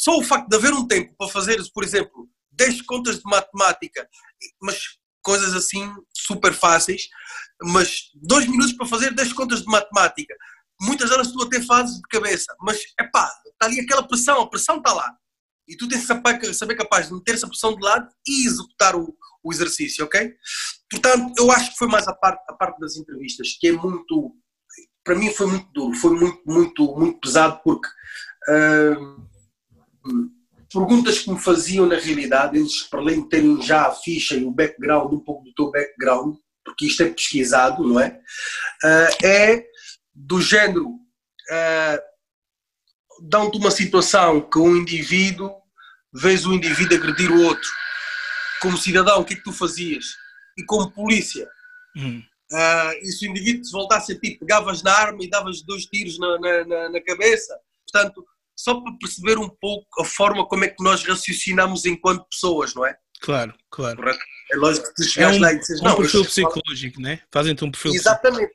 só 0.00 0.16
o 0.16 0.24
facto 0.24 0.48
de 0.48 0.56
haver 0.56 0.72
um 0.72 0.86
tempo 0.86 1.14
para 1.18 1.28
fazer, 1.28 1.62
por 1.74 1.84
exemplo, 1.84 2.26
10 2.52 2.82
contas 2.82 3.16
de 3.16 3.24
matemática, 3.24 4.08
mas 4.62 4.80
coisas 5.22 5.54
assim 5.54 5.92
super 6.16 6.54
fáceis, 6.54 7.02
mas 7.62 8.04
dois 8.14 8.46
minutos 8.46 8.72
para 8.72 8.86
fazer 8.86 9.14
10 9.14 9.34
contas 9.34 9.60
de 9.60 9.66
matemática. 9.66 10.34
Muitas 10.80 11.10
delas 11.10 11.30
tu 11.30 11.42
até 11.42 11.60
fazes 11.60 11.96
de 11.96 12.08
cabeça, 12.08 12.56
mas 12.62 12.80
é 12.98 13.04
pá, 13.04 13.30
está 13.44 13.66
ali 13.66 13.80
aquela 13.80 14.02
pressão, 14.02 14.40
a 14.40 14.48
pressão 14.48 14.78
está 14.78 14.94
lá. 14.94 15.14
E 15.68 15.76
tu 15.76 15.86
tens 15.86 16.06
que 16.06 16.54
saber 16.54 16.76
capaz 16.76 17.08
de 17.08 17.14
meter 17.14 17.34
essa 17.34 17.46
pressão 17.46 17.76
de 17.76 17.84
lado 17.84 18.08
e 18.26 18.46
executar 18.46 18.96
o, 18.96 19.14
o 19.44 19.52
exercício, 19.52 20.06
ok? 20.06 20.34
Portanto, 20.90 21.34
eu 21.38 21.52
acho 21.52 21.72
que 21.72 21.76
foi 21.76 21.88
mais 21.88 22.08
a 22.08 22.14
parte, 22.14 22.42
a 22.48 22.54
parte 22.54 22.80
das 22.80 22.96
entrevistas, 22.96 23.58
que 23.60 23.68
é 23.68 23.72
muito, 23.72 24.34
para 25.04 25.14
mim 25.14 25.30
foi 25.30 25.46
muito 25.46 25.70
duro, 25.72 25.94
foi 25.98 26.12
muito, 26.18 26.42
muito, 26.46 26.96
muito 26.96 27.20
pesado, 27.20 27.60
porque 27.62 27.86
uh, 28.48 29.29
perguntas 30.72 31.18
que 31.18 31.30
me 31.30 31.38
faziam 31.38 31.86
na 31.86 31.96
realidade, 31.96 32.56
eles 32.56 32.82
para 32.82 33.00
além 33.00 33.22
de 33.22 33.28
terem 33.28 33.60
já 33.60 33.86
a 33.86 33.94
ficha 33.94 34.36
e 34.36 34.44
o 34.44 34.52
background, 34.52 35.12
um 35.12 35.20
pouco 35.20 35.44
do 35.44 35.52
teu 35.52 35.70
background, 35.70 36.36
porque 36.64 36.86
isto 36.86 37.02
é 37.02 37.10
pesquisado, 37.10 37.82
não 37.86 37.98
é? 38.00 38.20
Uh, 38.84 39.26
é 39.26 39.64
do 40.14 40.40
género, 40.40 40.88
uh, 40.88 42.00
dão-te 43.22 43.58
uma 43.58 43.70
situação 43.70 44.40
que 44.40 44.58
um 44.58 44.76
indivíduo, 44.76 45.50
vês 46.12 46.46
o 46.46 46.54
indivíduo 46.54 46.96
agredir 46.96 47.32
o 47.32 47.42
outro, 47.42 47.68
como 48.60 48.76
cidadão, 48.76 49.20
o 49.20 49.24
que 49.24 49.34
é 49.34 49.36
que 49.36 49.42
tu 49.42 49.52
fazias? 49.52 50.04
E 50.56 50.64
como 50.64 50.90
polícia, 50.92 51.48
hum. 51.96 52.22
uh, 52.52 52.92
e 53.02 53.06
se 53.06 53.26
o 53.26 53.30
indivíduo 53.30 53.62
te 53.62 53.72
voltasse 53.72 54.12
a 54.12 54.20
ti, 54.20 54.36
pegavas 54.38 54.82
na 54.82 54.92
arma 54.92 55.22
e 55.22 55.30
davas 55.30 55.62
dois 55.62 55.86
tiros 55.86 56.18
na, 56.18 56.38
na, 56.38 56.64
na, 56.64 56.88
na 56.90 57.00
cabeça, 57.02 57.58
portanto, 57.90 58.24
só 58.62 58.78
para 58.80 58.92
perceber 58.98 59.38
um 59.38 59.48
pouco 59.48 60.02
a 60.02 60.04
forma 60.04 60.46
como 60.46 60.64
é 60.64 60.68
que 60.68 60.82
nós 60.84 61.02
raciocinamos 61.02 61.86
enquanto 61.86 62.28
pessoas, 62.28 62.74
não 62.74 62.84
é? 62.84 62.94
Claro, 63.20 63.54
claro. 63.70 63.96
Correto? 63.96 64.20
É 64.52 64.56
lógico 64.56 64.88
que 64.88 64.94
tu 64.94 65.04
chegas 65.04 65.36
é 65.36 65.38
um, 65.38 65.40
lá 65.40 65.52
e 65.52 65.58
dizes, 65.58 65.80
um 65.80 65.84
não. 65.84 65.92
Um 65.92 65.96
perfil 65.96 66.24
psicológico, 66.24 67.00
né? 67.00 67.20
Fazem-te 67.30 67.64
um 67.64 67.70
perfil 67.70 67.94
Exatamente. 67.94 68.52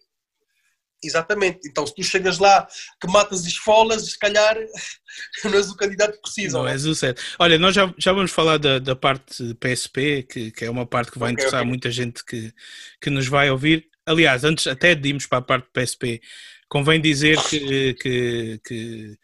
Exatamente. 1.03 1.59
Então, 1.67 1.85
se 1.85 1.95
tu 1.95 2.03
chegas 2.03 2.37
lá 2.37 2.67
que 3.01 3.07
matas 3.07 3.45
esfolas, 3.45 4.09
se 4.09 4.17
calhar 4.17 4.55
não 5.43 5.53
és 5.53 5.69
o 5.69 5.75
candidato 5.75 6.13
que 6.13 6.21
precisa. 6.21 6.57
Não, 6.57 6.63
não 6.63 6.69
é? 6.69 6.73
és 6.73 6.85
o 6.85 6.93
certo. 6.93 7.21
Olha, 7.39 7.57
nós 7.57 7.73
já, 7.73 7.93
já 7.97 8.13
vamos 8.13 8.31
falar 8.31 8.57
da, 8.57 8.77
da 8.77 8.95
parte 8.95 9.55
PSP, 9.55 10.23
que, 10.23 10.51
que 10.51 10.65
é 10.65 10.69
uma 10.69 10.85
parte 10.85 11.11
que 11.11 11.19
vai 11.19 11.31
okay, 11.31 11.43
interessar 11.43 11.61
okay. 11.61 11.69
muita 11.69 11.89
gente 11.91 12.23
que, 12.23 12.53
que 13.01 13.09
nos 13.09 13.27
vai 13.27 13.49
ouvir. 13.49 13.87
Aliás, 14.05 14.43
antes 14.43 14.67
até 14.67 14.93
de 14.93 15.09
irmos 15.09 15.25
para 15.25 15.39
a 15.39 15.41
parte 15.41 15.67
PSP, 15.73 16.21
convém 16.69 17.01
dizer 17.01 17.41
que, 17.43 17.93
que, 17.95 18.61
que 18.63 19.17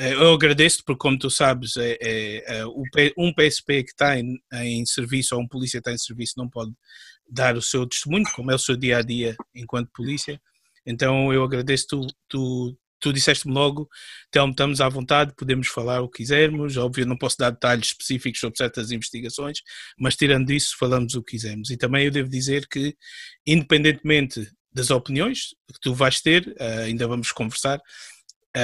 eu 0.00 0.32
agradeço 0.32 0.82
porque, 0.84 0.98
como 0.98 1.18
tu 1.18 1.30
sabes, 1.30 1.76
é, 1.76 1.98
é, 2.00 2.60
é 2.60 2.64
um 3.16 3.32
PSP 3.34 3.84
que 3.84 3.90
está 3.90 4.18
em, 4.18 4.38
em, 4.54 4.86
serviço 4.86 5.34
ou 5.36 5.42
um 5.42 5.48
polícia 5.48 5.80
que 5.80 5.88
está 5.88 5.92
em 5.92 5.98
serviço 5.98 6.34
não 6.36 6.48
pode 6.48 6.72
dar 7.28 7.56
o 7.56 7.62
seu 7.62 7.86
testemunho, 7.86 8.24
como 8.34 8.50
é 8.50 8.54
o 8.54 8.58
seu 8.58 8.76
dia 8.76 8.98
a 8.98 9.02
dia 9.02 9.36
enquanto 9.54 9.90
polícia. 9.92 10.40
Então 10.86 11.32
eu 11.32 11.44
agradeço 11.44 11.86
tu, 11.88 12.06
tu, 12.28 12.78
tu 12.98 13.12
disseste-me 13.12 13.52
logo, 13.52 13.88
Telmo, 14.30 14.52
estamos 14.52 14.80
à 14.80 14.88
vontade, 14.88 15.34
podemos 15.36 15.68
falar 15.68 16.00
o 16.00 16.08
que 16.08 16.18
quisermos. 16.18 16.76
Óbvio, 16.76 17.06
não 17.06 17.16
posso 17.16 17.36
dar 17.38 17.50
detalhes 17.50 17.88
específicos 17.88 18.40
sobre 18.40 18.56
certas 18.56 18.90
investigações, 18.90 19.58
mas 19.98 20.16
tirando 20.16 20.50
isso, 20.50 20.76
falamos 20.78 21.14
o 21.14 21.22
que 21.22 21.32
quisermos. 21.32 21.70
E 21.70 21.76
também 21.76 22.06
eu 22.06 22.10
devo 22.10 22.28
dizer 22.28 22.66
que, 22.68 22.96
independentemente 23.46 24.50
das 24.72 24.90
opiniões 24.90 25.48
que 25.72 25.80
tu 25.80 25.94
vais 25.94 26.20
ter, 26.20 26.54
eh, 26.58 26.84
ainda 26.84 27.06
vamos 27.08 27.32
conversar, 27.32 27.78
eh, 27.78 27.82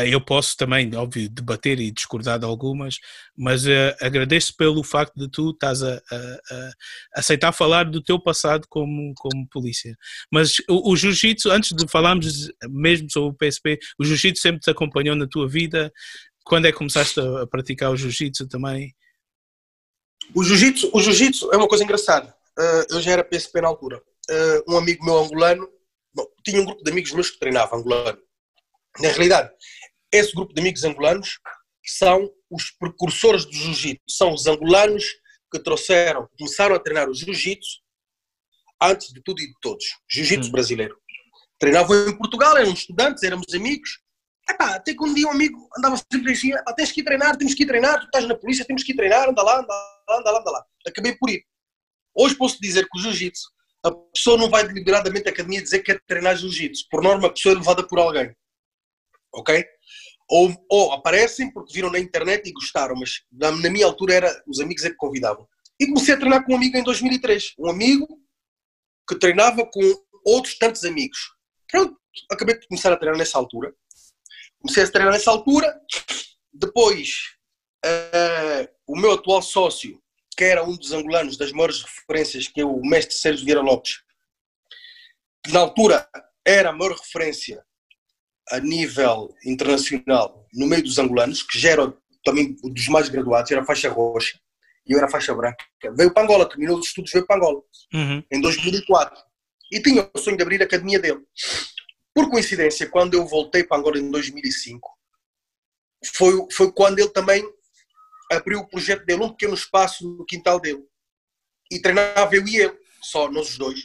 eu 0.08 0.20
posso 0.20 0.56
também, 0.56 0.92
óbvio, 0.96 1.28
debater 1.28 1.78
e 1.78 1.92
discordar 1.92 2.40
de 2.40 2.44
algumas, 2.44 2.98
mas 3.36 3.66
uh, 3.66 3.94
agradeço 4.00 4.56
pelo 4.56 4.82
facto 4.82 5.14
de 5.14 5.30
tu 5.30 5.50
estás 5.50 5.80
a, 5.80 5.94
a, 6.10 6.16
a, 6.50 6.70
aceitar 7.14 7.52
falar 7.52 7.84
do 7.84 8.02
teu 8.02 8.20
passado 8.20 8.66
como, 8.68 9.14
como 9.14 9.48
polícia. 9.48 9.96
Mas 10.30 10.56
o, 10.68 10.90
o 10.90 10.96
jiu-jitsu, 10.96 11.50
antes 11.50 11.72
de 11.72 11.86
falarmos 11.88 12.50
mesmo 12.68 13.08
sobre 13.10 13.30
o 13.30 13.34
PSP, 13.34 13.78
o 13.98 14.04
jiu-jitsu 14.04 14.42
sempre 14.42 14.60
te 14.60 14.70
acompanhou 14.70 15.14
na 15.14 15.28
tua 15.28 15.48
vida. 15.48 15.92
Quando 16.44 16.66
é 16.66 16.72
que 16.72 16.78
começaste 16.78 17.20
a, 17.20 17.46
praticar 17.46 17.92
o 17.92 17.96
jiu-jitsu 17.96 18.48
também? 18.48 18.92
O 20.34 20.42
jiu-jitsu 20.42 20.90
o 20.92 21.00
jiu 21.00 21.52
é 21.52 21.56
uma 21.56 21.68
coisa 21.68 21.84
engraçada. 21.84 22.34
Uh, 22.58 22.94
eu 22.94 23.00
já 23.00 23.12
era 23.12 23.24
PSP 23.24 23.60
na 23.60 23.68
altura. 23.68 24.02
Uh, 24.28 24.72
um 24.72 24.76
amigo 24.76 25.04
meu 25.04 25.18
angolano, 25.18 25.68
bom, 26.12 26.26
tinha 26.44 26.60
um 26.60 26.64
grupo 26.64 26.82
de 26.82 26.90
amigos 26.90 27.12
meus 27.12 27.30
que 27.30 27.38
treinava 27.38 27.76
angolano 27.76 28.25
na 29.00 29.08
realidade, 29.08 29.50
esse 30.12 30.32
grupo 30.34 30.54
de 30.54 30.60
amigos 30.60 30.84
angolanos 30.84 31.38
são 31.84 32.30
os 32.50 32.70
precursores 32.70 33.44
do 33.44 33.52
jiu-jitsu, 33.52 34.04
são 34.08 34.32
os 34.32 34.46
angolanos 34.46 35.04
que 35.52 35.62
trouxeram, 35.62 36.28
começaram 36.38 36.74
a 36.74 36.78
treinar 36.78 37.08
o 37.08 37.14
jiu-jitsu 37.14 37.80
antes 38.82 39.12
de 39.12 39.22
tudo 39.22 39.40
e 39.40 39.46
de 39.46 39.54
todos, 39.60 39.84
jiu-jitsu 40.10 40.48
hum. 40.48 40.52
brasileiro. 40.52 40.96
Treinavam 41.58 42.08
em 42.08 42.16
Portugal, 42.16 42.56
eram 42.56 42.72
estudantes, 42.72 43.22
éramos 43.22 43.46
amigos. 43.54 44.00
Epá, 44.48 44.74
até 44.74 44.94
que 44.94 45.02
um 45.02 45.12
dia 45.12 45.26
um 45.26 45.30
amigo 45.30 45.68
andava 45.76 45.96
sempre 46.12 46.32
assim, 46.32 46.50
tens 46.76 46.92
que 46.92 47.00
ir 47.00 47.04
treinar, 47.04 47.36
temos 47.36 47.54
que 47.54 47.64
ir 47.64 47.66
treinar, 47.66 47.98
tu 47.98 48.04
estás 48.04 48.26
na 48.26 48.36
polícia, 48.36 48.64
temos 48.64 48.84
que 48.84 48.92
ir 48.92 48.96
treinar, 48.96 49.28
anda 49.28 49.42
lá, 49.42 49.58
anda 49.58 49.66
lá, 49.68 50.18
anda 50.18 50.30
lá, 50.30 50.40
anda 50.40 50.50
lá. 50.50 50.64
Acabei 50.86 51.16
por 51.16 51.30
ir. 51.30 51.42
Hoje 52.14 52.36
posso 52.36 52.60
dizer 52.60 52.86
que 52.88 52.98
o 52.98 53.02
jiu-jitsu, 53.02 53.48
a 53.84 53.90
pessoa 54.14 54.36
não 54.36 54.48
vai 54.48 54.66
deliberadamente 54.66 55.28
à 55.28 55.32
academia 55.32 55.62
dizer 55.62 55.80
que 55.80 55.92
quer 55.92 56.00
treinar 56.06 56.36
jiu-jitsu. 56.36 56.86
Por 56.90 57.02
norma, 57.02 57.28
a 57.28 57.32
pessoa 57.32 57.54
é 57.54 57.58
levada 57.58 57.86
por 57.86 57.98
alguém. 57.98 58.34
Ok? 59.36 59.64
Ou, 60.28 60.66
ou, 60.68 60.92
aparecem 60.92 61.52
porque 61.52 61.72
viram 61.72 61.90
na 61.90 62.00
internet 62.00 62.48
e 62.48 62.52
gostaram, 62.52 62.96
mas 62.96 63.22
na, 63.30 63.52
na 63.52 63.70
minha 63.70 63.86
altura 63.86 64.14
era 64.14 64.44
os 64.46 64.60
amigos 64.60 64.84
é 64.84 64.90
que 64.90 64.96
convidavam. 64.96 65.46
E 65.78 65.86
comecei 65.86 66.14
a 66.14 66.16
treinar 66.16 66.44
com 66.44 66.52
um 66.52 66.56
amigo 66.56 66.76
em 66.76 66.82
2003. 66.82 67.54
Um 67.58 67.70
amigo 67.70 68.08
que 69.08 69.18
treinava 69.18 69.64
com 69.66 69.80
outros 70.24 70.58
tantos 70.58 70.84
amigos. 70.84 71.18
Pronto, 71.70 71.96
acabei 72.30 72.58
de 72.58 72.66
começar 72.66 72.92
a 72.92 72.96
treinar 72.96 73.18
nessa 73.18 73.38
altura. 73.38 73.72
Comecei 74.58 74.82
a 74.82 74.90
treinar 74.90 75.12
nessa 75.12 75.30
altura. 75.30 75.80
Depois, 76.52 77.36
uh, 77.84 78.68
o 78.86 78.96
meu 78.96 79.12
atual 79.12 79.42
sócio, 79.42 80.02
que 80.36 80.44
era 80.44 80.64
um 80.64 80.76
dos 80.76 80.92
angolanos 80.92 81.36
das 81.36 81.52
maiores 81.52 81.82
referências, 81.82 82.48
que 82.48 82.60
é 82.60 82.64
o 82.64 82.80
mestre 82.80 83.16
Sérgio 83.16 83.44
Vieira 83.44 83.60
Lopes, 83.60 84.00
que 85.44 85.52
na 85.52 85.60
altura 85.60 86.08
era 86.44 86.70
a 86.70 86.72
maior 86.72 86.96
referência 86.96 87.64
a 88.50 88.60
nível 88.60 89.34
internacional 89.44 90.46
no 90.52 90.66
meio 90.66 90.82
dos 90.82 90.98
angolanos, 90.98 91.42
que 91.42 91.58
já 91.58 91.70
era 91.70 91.92
também 92.24 92.56
dos 92.62 92.88
mais 92.88 93.08
graduados, 93.08 93.50
era 93.50 93.64
faixa 93.64 93.88
roxa, 93.88 94.38
e 94.86 94.92
eu 94.92 94.98
era 94.98 95.08
faixa 95.08 95.34
branca. 95.34 95.64
Veio 95.96 96.12
para 96.12 96.22
Angola, 96.22 96.48
terminou 96.48 96.78
os 96.78 96.86
estudos, 96.86 97.10
veio 97.10 97.26
para 97.26 97.36
Angola, 97.36 97.60
uhum. 97.92 98.22
em 98.30 98.40
2004. 98.40 99.22
E 99.72 99.80
tinha 99.80 100.08
o 100.12 100.18
sonho 100.18 100.36
de 100.36 100.42
abrir 100.42 100.62
a 100.62 100.64
academia 100.64 100.98
dele. 100.98 101.20
Por 102.14 102.30
coincidência, 102.30 102.88
quando 102.88 103.14
eu 103.14 103.26
voltei 103.26 103.64
para 103.64 103.78
Angola 103.78 103.98
em 103.98 104.10
2005, 104.10 104.96
foi, 106.14 106.46
foi 106.52 106.72
quando 106.72 106.98
ele 106.98 107.10
também 107.10 107.44
abriu 108.30 108.60
o 108.60 108.68
projeto 108.68 109.04
dele, 109.04 109.24
um 109.24 109.30
pequeno 109.30 109.54
espaço 109.54 110.08
no 110.08 110.24
quintal 110.24 110.60
dele. 110.60 110.84
E 111.70 111.80
treinava 111.80 112.34
eu 112.34 112.46
e 112.46 112.56
ele, 112.58 112.78
só 113.02 113.30
nós 113.30 113.50
os 113.50 113.58
dois. 113.58 113.80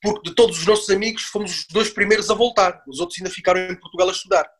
Porque 0.00 0.30
de 0.30 0.34
todos 0.34 0.58
os 0.58 0.66
nossos 0.66 0.90
amigos, 0.90 1.22
fomos 1.24 1.60
os 1.60 1.66
dois 1.68 1.90
primeiros 1.90 2.30
a 2.30 2.34
voltar. 2.34 2.82
Os 2.88 3.00
outros 3.00 3.18
ainda 3.18 3.30
ficaram 3.30 3.60
em 3.60 3.78
Portugal 3.78 4.08
a 4.08 4.12
estudar. 4.12 4.50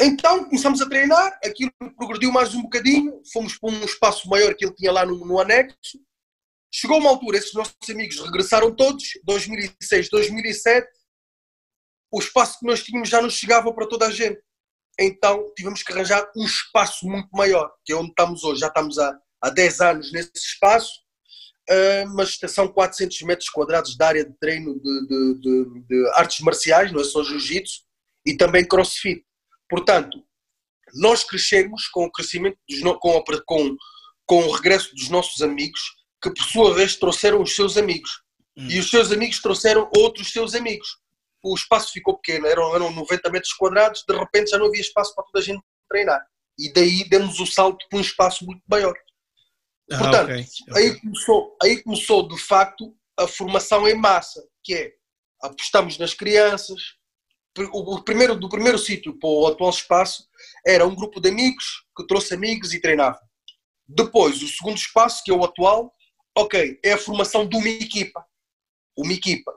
Então 0.00 0.44
começamos 0.44 0.80
a 0.80 0.88
treinar, 0.88 1.38
aquilo 1.44 1.70
progrediu 1.96 2.32
mais 2.32 2.52
um 2.52 2.62
bocadinho, 2.62 3.22
fomos 3.32 3.56
para 3.56 3.70
um 3.70 3.84
espaço 3.84 4.28
maior 4.28 4.52
que 4.54 4.64
ele 4.64 4.74
tinha 4.74 4.90
lá 4.90 5.06
no, 5.06 5.24
no 5.24 5.40
anexo. 5.40 6.00
Chegou 6.72 6.98
uma 6.98 7.10
altura, 7.10 7.38
esses 7.38 7.54
nossos 7.54 7.76
amigos 7.88 8.18
regressaram 8.18 8.74
todos, 8.74 9.04
2006, 9.22 10.08
2007, 10.10 10.88
o 12.12 12.18
espaço 12.18 12.58
que 12.58 12.66
nós 12.66 12.82
tínhamos 12.82 13.08
já 13.08 13.22
não 13.22 13.30
chegava 13.30 13.72
para 13.72 13.86
toda 13.86 14.06
a 14.06 14.10
gente. 14.10 14.40
Então 14.98 15.52
tivemos 15.56 15.82
que 15.82 15.92
arranjar 15.92 16.28
um 16.36 16.44
espaço 16.44 17.06
muito 17.06 17.28
maior, 17.32 17.72
que 17.84 17.92
é 17.92 17.96
onde 17.96 18.10
estamos 18.10 18.42
hoje. 18.42 18.60
Já 18.60 18.68
estamos 18.68 18.98
há, 18.98 19.16
há 19.40 19.50
10 19.50 19.80
anos 19.80 20.12
nesse 20.12 20.32
espaço, 20.34 21.03
mas 22.14 22.38
são 22.48 22.68
400 22.68 23.22
metros 23.22 23.48
quadrados 23.48 23.96
de 23.96 24.04
área 24.04 24.24
de 24.24 24.32
treino 24.38 24.74
de, 24.80 25.06
de, 25.06 25.40
de, 25.40 25.80
de 25.88 26.10
artes 26.14 26.40
marciais, 26.40 26.92
não 26.92 27.00
é 27.00 27.04
só 27.04 27.22
jiu-jitsu, 27.22 27.82
e 28.26 28.36
também 28.36 28.66
crossfit. 28.66 29.24
Portanto, 29.68 30.22
nós 30.94 31.24
crescemos 31.24 31.88
com 31.88 32.04
o 32.04 32.12
crescimento, 32.12 32.58
dos, 32.68 32.80
com, 33.00 33.22
com, 33.46 33.76
com 34.26 34.44
o 34.44 34.52
regresso 34.52 34.94
dos 34.94 35.08
nossos 35.08 35.42
amigos, 35.42 35.80
que 36.22 36.30
por 36.32 36.44
sua 36.44 36.74
vez 36.74 36.96
trouxeram 36.96 37.42
os 37.42 37.54
seus 37.54 37.76
amigos. 37.76 38.22
Hum. 38.56 38.68
E 38.68 38.78
os 38.78 38.90
seus 38.90 39.10
amigos 39.10 39.40
trouxeram 39.40 39.90
outros 39.96 40.32
seus 40.32 40.54
amigos. 40.54 40.98
O 41.42 41.54
espaço 41.54 41.92
ficou 41.92 42.18
pequeno, 42.18 42.46
eram, 42.46 42.74
eram 42.74 42.90
90 42.90 43.30
metros 43.30 43.52
quadrados, 43.52 44.04
de 44.08 44.16
repente 44.16 44.50
já 44.50 44.58
não 44.58 44.66
havia 44.66 44.80
espaço 44.80 45.14
para 45.14 45.24
toda 45.24 45.40
a 45.40 45.42
gente 45.42 45.62
treinar. 45.88 46.24
E 46.58 46.72
daí 46.72 47.06
demos 47.08 47.40
o 47.40 47.46
salto 47.46 47.84
para 47.90 47.98
um 47.98 48.02
espaço 48.02 48.46
muito 48.46 48.62
maior. 48.68 48.94
Ah, 49.92 49.98
Portanto, 49.98 50.24
okay. 50.24 50.46
Okay. 50.68 50.82
Aí, 50.82 51.00
começou, 51.00 51.56
aí 51.62 51.82
começou 51.82 52.28
de 52.28 52.38
facto 52.38 52.94
a 53.18 53.26
formação 53.26 53.86
em 53.86 53.94
massa, 53.94 54.42
que 54.62 54.74
é 54.74 54.92
apostamos 55.42 55.98
nas 55.98 56.14
crianças, 56.14 56.80
o 57.72 58.02
primeiro, 58.02 58.34
do 58.34 58.48
primeiro 58.48 58.78
sítio 58.78 59.16
para 59.18 59.28
o 59.28 59.46
atual 59.46 59.70
espaço 59.70 60.26
era 60.66 60.86
um 60.86 60.94
grupo 60.94 61.20
de 61.20 61.28
amigos 61.28 61.84
que 61.96 62.06
trouxe 62.06 62.34
amigos 62.34 62.74
e 62.74 62.80
treinava. 62.80 63.20
Depois, 63.86 64.42
o 64.42 64.48
segundo 64.48 64.76
espaço, 64.76 65.22
que 65.24 65.30
é 65.30 65.34
o 65.34 65.44
atual, 65.44 65.92
ok, 66.36 66.80
é 66.82 66.92
a 66.92 66.98
formação 66.98 67.46
de 67.46 67.56
uma 67.56 67.68
equipa. 67.68 68.24
Uma 68.96 69.12
equipa. 69.12 69.52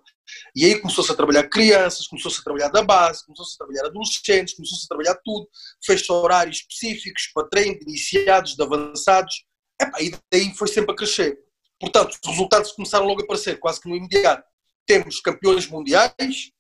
E 0.55 0.65
aí 0.65 0.79
começou-se 0.79 1.11
a 1.11 1.15
trabalhar 1.15 1.47
crianças, 1.49 2.07
começou-se 2.07 2.39
a 2.39 2.43
trabalhar 2.43 2.69
da 2.69 2.83
base, 2.83 3.25
começou-se 3.25 3.55
a 3.55 3.57
trabalhar 3.57 3.85
adolescentes, 3.85 4.53
começou-se 4.55 4.85
a 4.85 4.87
trabalhar 4.87 5.19
tudo. 5.23 5.47
Fez 5.83 6.07
horários 6.09 6.57
específicos 6.57 7.31
para 7.33 7.47
treino 7.47 7.79
de 7.79 7.83
iniciados, 7.87 8.55
de 8.55 8.61
avançados. 8.61 9.45
Epá, 9.81 10.01
e 10.01 10.11
daí 10.31 10.53
foi 10.55 10.67
sempre 10.67 10.91
a 10.91 10.95
crescer. 10.95 11.37
Portanto, 11.79 12.17
os 12.23 12.29
resultados 12.29 12.71
começaram 12.71 13.05
logo 13.05 13.21
a 13.21 13.23
aparecer, 13.23 13.59
quase 13.59 13.79
que 13.79 13.87
no 13.89 13.95
imediato. 13.95 14.43
Temos 14.85 15.19
campeões 15.19 15.67
mundiais, 15.67 16.51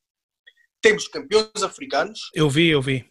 temos 0.81 1.07
campeões 1.07 1.63
africanos. 1.63 2.29
Eu 2.33 2.49
vi, 2.49 2.69
eu 2.69 2.81
vi. 2.81 3.09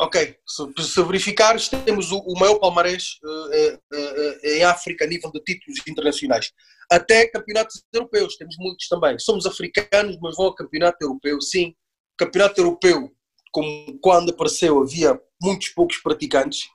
Ok, 0.00 0.36
se, 0.46 0.84
se 0.84 1.02
verificares, 1.02 1.68
temos 1.68 2.12
o, 2.12 2.18
o 2.18 2.38
maior 2.38 2.58
palmarés 2.60 3.18
uh, 3.24 3.28
uh, 3.28 3.78
uh, 3.94 4.38
em 4.44 4.62
África 4.62 5.04
a 5.04 5.08
nível 5.08 5.30
de 5.32 5.40
títulos 5.40 5.80
internacionais. 5.88 6.52
Até 6.90 7.26
campeonatos 7.26 7.82
europeus, 7.92 8.36
temos 8.36 8.56
muitos 8.58 8.86
também. 8.86 9.18
Somos 9.18 9.44
africanos, 9.44 10.16
mas 10.20 10.36
vão 10.36 10.46
ao 10.46 10.54
campeonato 10.54 10.98
europeu, 11.02 11.40
sim. 11.40 11.74
Campeonato 12.16 12.60
europeu, 12.60 13.12
como 13.50 13.98
quando 14.00 14.30
apareceu 14.30 14.80
havia 14.80 15.20
muitos 15.42 15.68
poucos 15.70 15.98
praticantes, 15.98 16.68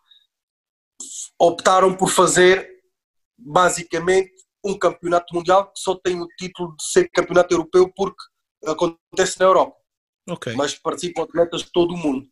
optaram 1.39 1.95
por 1.95 2.09
fazer 2.09 2.69
basicamente 3.37 4.31
um 4.63 4.77
campeonato 4.77 5.33
mundial 5.35 5.71
que 5.71 5.79
só 5.79 5.95
tem 5.95 6.21
o 6.21 6.27
título 6.37 6.75
de 6.77 6.85
ser 6.85 7.09
campeonato 7.09 7.53
europeu 7.53 7.91
porque 7.93 8.23
acontece 8.65 9.39
na 9.39 9.45
Europa. 9.45 9.75
Okay. 10.29 10.55
Mas 10.55 10.73
participam 10.75 11.23
atletas 11.23 11.63
de 11.63 11.71
todo 11.71 11.93
o 11.93 11.97
mundo. 11.97 12.27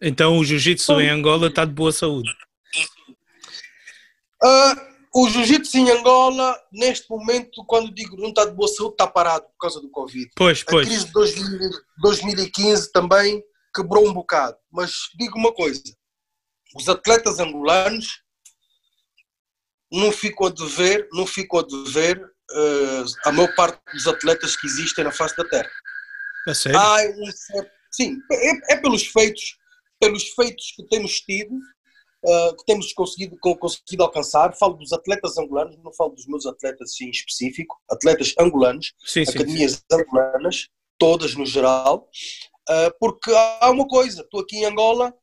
Então 0.00 0.38
o 0.38 0.44
jiu-jitsu 0.44 1.00
em 1.00 1.10
Angola 1.10 1.48
está 1.48 1.64
de 1.64 1.72
boa 1.72 1.92
saúde? 1.92 2.30
Uh, 4.42 4.96
o 5.14 5.28
jiu-jitsu 5.28 5.78
em 5.78 5.90
Angola, 5.90 6.58
neste 6.72 7.08
momento, 7.08 7.64
quando 7.66 7.92
digo 7.94 8.16
não 8.16 8.28
está 8.28 8.44
de 8.44 8.52
boa 8.52 8.68
saúde, 8.68 8.92
está 8.92 9.06
parado 9.06 9.44
por 9.44 9.58
causa 9.60 9.80
do 9.80 9.90
Covid. 9.90 10.30
Pois, 10.36 10.62
pois. 10.62 10.86
A 10.86 10.90
crise 10.90 11.06
de 11.06 11.12
2000, 11.12 11.70
2015 12.02 12.92
também 12.92 13.42
quebrou 13.74 14.06
um 14.06 14.12
bocado. 14.12 14.56
Mas 14.70 14.92
digo 15.18 15.38
uma 15.38 15.54
coisa: 15.54 15.82
os 16.74 16.88
atletas 16.88 17.38
angolanos 17.38 18.22
não 19.92 20.10
ficam 20.10 20.46
a 20.46 20.50
dever, 20.50 21.08
não 21.12 21.26
ficam 21.26 21.60
a 21.60 21.62
dever 21.62 22.18
uh, 22.18 23.04
a 23.24 23.32
maior 23.32 23.54
parte 23.54 23.80
dos 23.92 24.06
atletas 24.06 24.56
que 24.56 24.66
existem 24.66 25.04
na 25.04 25.12
face 25.12 25.36
da 25.36 25.44
Terra. 25.44 25.70
É 26.48 26.54
sério? 26.54 26.78
Há 26.78 27.02
um 27.18 27.32
certo, 27.32 27.70
sim, 27.90 28.18
é, 28.30 28.74
é, 28.74 28.76
pelos 28.76 29.06
feitos, 29.06 29.56
pelos 30.00 30.28
feitos 30.30 30.72
que 30.76 30.86
temos 30.88 31.20
tido, 31.20 31.54
uh, 31.54 32.56
que 32.56 32.64
temos 32.66 32.92
conseguido, 32.92 33.36
conseguido 33.40 34.02
alcançar. 34.02 34.56
Falo 34.56 34.74
dos 34.74 34.92
atletas 34.92 35.38
angolanos, 35.38 35.76
não 35.82 35.92
falo 35.94 36.10
dos 36.14 36.26
meus 36.26 36.46
atletas 36.46 37.00
em 37.00 37.10
específico, 37.10 37.76
atletas 37.90 38.34
angolanos, 38.38 38.92
sim, 39.04 39.22
academias 39.22 39.72
sim, 39.72 39.78
sim. 39.90 40.00
angolanas, 40.00 40.68
todas 40.98 41.34
no 41.34 41.46
geral, 41.46 42.08
uh, 42.68 42.98
porque 42.98 43.30
há 43.60 43.70
uma 43.70 43.86
coisa, 43.86 44.26
tu 44.30 44.38
aqui 44.38 44.58
em 44.58 44.64
Angola, 44.64 45.14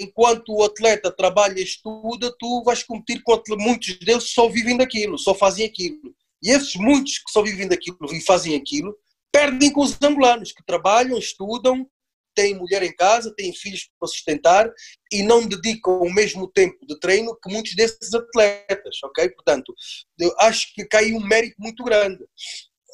enquanto 0.00 0.52
o 0.54 0.64
atleta 0.64 1.10
trabalha 1.10 1.58
e 1.58 1.62
estuda, 1.62 2.34
tu 2.38 2.62
vais 2.64 2.82
competir 2.82 3.22
com 3.22 3.40
muitos 3.58 3.98
deles 3.98 4.30
só 4.30 4.48
vivem 4.48 4.76
daquilo, 4.76 5.18
só 5.18 5.34
fazem 5.34 5.64
aquilo. 5.64 6.14
E 6.42 6.50
esses 6.50 6.74
muitos 6.74 7.18
que 7.18 7.30
só 7.30 7.42
vivem 7.42 7.68
daquilo 7.68 7.98
e 8.12 8.20
fazem 8.20 8.56
aquilo, 8.56 8.96
perdem 9.30 9.72
com 9.72 9.82
os 9.82 9.96
angolanos 10.02 10.52
que 10.52 10.64
trabalham, 10.64 11.16
estudam, 11.16 11.88
têm 12.34 12.54
mulher 12.54 12.82
em 12.82 12.94
casa, 12.94 13.34
têm 13.34 13.52
filhos 13.52 13.88
para 13.98 14.08
sustentar 14.08 14.70
e 15.12 15.22
não 15.22 15.46
dedicam 15.46 16.00
o 16.00 16.12
mesmo 16.12 16.48
tempo 16.48 16.84
de 16.86 16.98
treino 16.98 17.36
que 17.36 17.50
muitos 17.50 17.74
desses 17.74 18.12
atletas, 18.14 18.98
ok? 19.04 19.28
Portanto, 19.30 19.72
eu 20.18 20.34
acho 20.40 20.74
que 20.74 20.84
cai 20.84 21.12
um 21.12 21.20
mérito 21.20 21.56
muito 21.58 21.84
grande. 21.84 22.22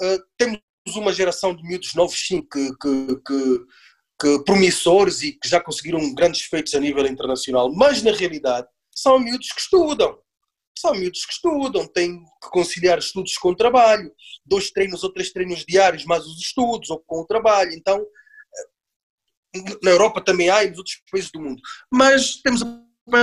Uh, 0.00 0.18
temos 0.36 0.60
uma 0.96 1.12
geração 1.12 1.54
de 1.54 1.62
miúdos 1.62 1.94
novos, 1.94 2.18
sim, 2.18 2.42
que, 2.42 2.70
que, 2.76 3.16
que, 3.26 3.60
que 4.20 4.44
promissores 4.44 5.22
e 5.22 5.32
que 5.32 5.48
já 5.48 5.60
conseguiram 5.60 6.14
grandes 6.14 6.42
feitos 6.42 6.74
a 6.74 6.80
nível 6.80 7.06
internacional, 7.06 7.72
mas 7.72 8.02
na 8.02 8.12
realidade 8.12 8.66
são 8.94 9.18
miúdos 9.18 9.52
que 9.52 9.60
estudam, 9.60 10.18
são 10.76 10.92
miúdos 10.92 11.24
que 11.24 11.32
estudam, 11.32 11.86
têm 11.86 12.18
que 12.42 12.50
conciliar 12.50 12.98
estudos 12.98 13.36
com 13.36 13.50
o 13.50 13.56
trabalho, 13.56 14.12
dois 14.44 14.70
treinos 14.70 15.04
ou 15.04 15.12
três 15.12 15.32
treinos 15.32 15.64
diários, 15.64 16.04
mais 16.04 16.24
os 16.24 16.40
estudos 16.40 16.90
ou 16.90 16.98
com 17.00 17.20
o 17.20 17.26
trabalho. 17.26 17.72
Então, 17.72 18.00
eh, 19.54 19.60
na 19.82 19.90
Europa 19.90 20.20
também 20.20 20.50
há 20.50 20.64
e 20.64 20.70
nos 20.70 20.78
outros 20.78 21.02
países 21.10 21.30
do 21.30 21.40
mundo. 21.40 21.60
Mas 21.92 22.36
temos 22.42 22.62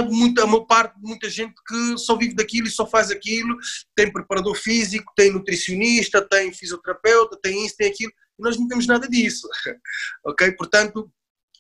muita, 0.10 0.46
uma 0.46 0.66
parte 0.66 1.00
de 1.00 1.08
muita 1.08 1.30
gente 1.30 1.54
que 1.68 1.98
só 1.98 2.18
vive 2.18 2.34
daquilo 2.34 2.68
e 2.68 2.72
só 2.72 2.86
faz 2.86 3.12
aquilo, 3.12 3.56
tem 3.96 4.12
preparador 4.12 4.56
físico, 4.56 5.14
tem 5.16 5.32
nutricionista, 5.32 6.28
tem 6.28 6.52
fisioterapeuta, 6.52 7.38
tem 7.42 7.66
isso, 7.66 7.76
tem 7.78 7.88
aquilo, 7.88 8.12
e 8.38 8.44
nós 8.44 8.58
não 8.58 8.68
temos 8.68 8.88
nada 8.88 9.08
disso. 9.08 9.48
ok? 10.26 10.52
Portanto, 10.54 11.12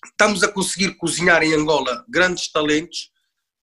estamos 0.05 0.43
a 0.43 0.51
conseguir 0.51 0.95
cozinhar 0.95 1.43
em 1.43 1.53
Angola 1.53 2.05
grandes 2.07 2.51
talentos 2.51 3.11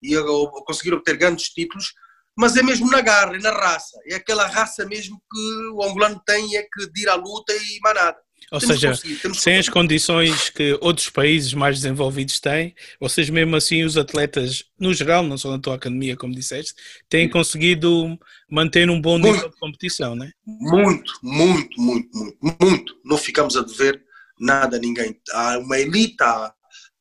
e 0.02 0.16
a, 0.16 0.22
conseguir 0.66 0.94
obter 0.94 1.16
grandes 1.16 1.50
títulos, 1.50 1.94
mas 2.36 2.56
é 2.56 2.62
mesmo 2.62 2.90
na 2.90 3.00
garra, 3.00 3.38
na 3.38 3.50
raça. 3.50 3.98
É 4.06 4.16
aquela 4.16 4.46
raça 4.46 4.84
mesmo 4.86 5.22
que 5.30 5.70
o 5.74 5.82
angolano 5.82 6.20
tem, 6.26 6.56
é 6.56 6.62
que 6.62 6.90
de 6.90 7.02
ir 7.02 7.08
à 7.08 7.14
luta 7.14 7.52
e 7.52 7.78
mais 7.80 7.94
nada. 7.94 8.18
Ou 8.52 8.60
temos 8.60 8.80
seja, 8.80 8.94
sem 9.32 9.56
as 9.56 9.68
condições 9.70 10.50
que 10.50 10.78
outros 10.82 11.08
países 11.08 11.54
mais 11.54 11.76
desenvolvidos 11.80 12.38
têm, 12.38 12.74
vocês 13.00 13.30
mesmo 13.30 13.56
assim, 13.56 13.82
os 13.82 13.96
atletas, 13.96 14.62
no 14.78 14.92
geral, 14.92 15.22
não 15.22 15.38
só 15.38 15.50
na 15.50 15.58
tua 15.58 15.76
academia, 15.76 16.18
como 16.18 16.34
disseste, 16.34 16.74
têm 17.08 17.30
conseguido 17.30 18.18
manter 18.50 18.90
um 18.90 19.00
bom 19.00 19.16
nível 19.16 19.32
muito, 19.32 19.50
de 19.50 19.56
competição, 19.58 20.14
não 20.14 20.26
é? 20.26 20.32
Muito, 20.44 21.12
muito, 21.22 21.80
muito, 21.80 22.10
muito, 22.12 22.38
muito. 22.60 22.94
Não 23.02 23.16
ficamos 23.16 23.56
a 23.56 23.62
dever 23.62 24.04
nada 24.38 24.76
a 24.76 24.80
ninguém. 24.80 25.18
Há 25.32 25.56
uma 25.56 25.78
elite, 25.78 26.22
há, 26.22 26.52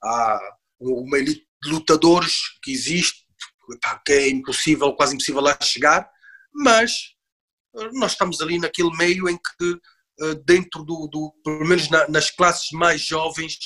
há 0.01 0.39
uma 0.79 1.19
elite 1.19 1.45
de 1.61 1.69
lutadores 1.69 2.43
que 2.63 2.71
existe, 2.71 3.25
que 4.05 4.13
é 4.13 4.29
impossível, 4.29 4.93
quase 4.93 5.15
impossível 5.15 5.41
lá 5.41 5.57
chegar, 5.61 6.09
mas 6.53 6.93
nós 7.91 8.13
estamos 8.13 8.39
ali 8.39 8.57
naquele 8.57 8.95
meio 8.95 9.27
em 9.27 9.35
que 9.35 9.77
dentro 10.45 10.83
do, 10.83 11.07
do 11.07 11.33
pelo 11.43 11.67
menos 11.67 11.89
na, 11.89 12.07
nas 12.07 12.29
classes 12.29 12.69
mais 12.71 13.01
jovens, 13.01 13.57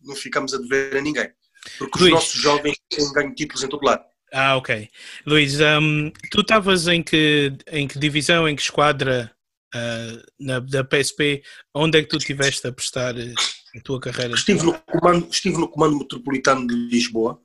não 0.00 0.14
ficamos 0.14 0.54
a 0.54 0.58
dever 0.58 0.96
a 0.96 1.00
ninguém. 1.00 1.30
Porque 1.78 1.98
Luís. 1.98 2.12
os 2.12 2.20
nossos 2.20 2.40
jovens 2.40 2.76
têm 2.88 3.12
ganho 3.12 3.34
títulos 3.34 3.62
em 3.62 3.68
todo 3.68 3.84
lado. 3.84 4.04
Ah, 4.32 4.56
ok. 4.56 4.88
Luís, 5.26 5.58
um, 5.60 6.10
tu 6.30 6.40
estavas 6.40 6.86
em 6.86 7.02
que, 7.02 7.52
em 7.70 7.88
que 7.88 7.98
divisão, 7.98 8.48
em 8.48 8.54
que 8.54 8.62
esquadra 8.62 9.30
uh, 9.74 10.22
na, 10.38 10.60
da 10.60 10.84
PSP? 10.84 11.42
Onde 11.74 11.98
é 11.98 12.02
que 12.02 12.08
tu 12.08 12.16
estiveste 12.16 12.66
a 12.66 12.72
prestar 12.72 13.18
eh, 13.18 13.34
a 13.76 13.80
tua 13.80 14.00
carreira? 14.00 14.34
Estive 14.34 14.62
no 14.62 14.78
comando, 14.80 15.28
estive 15.30 15.58
no 15.58 15.68
comando 15.68 15.98
metropolitano 15.98 16.66
de 16.66 16.74
Lisboa, 16.74 17.40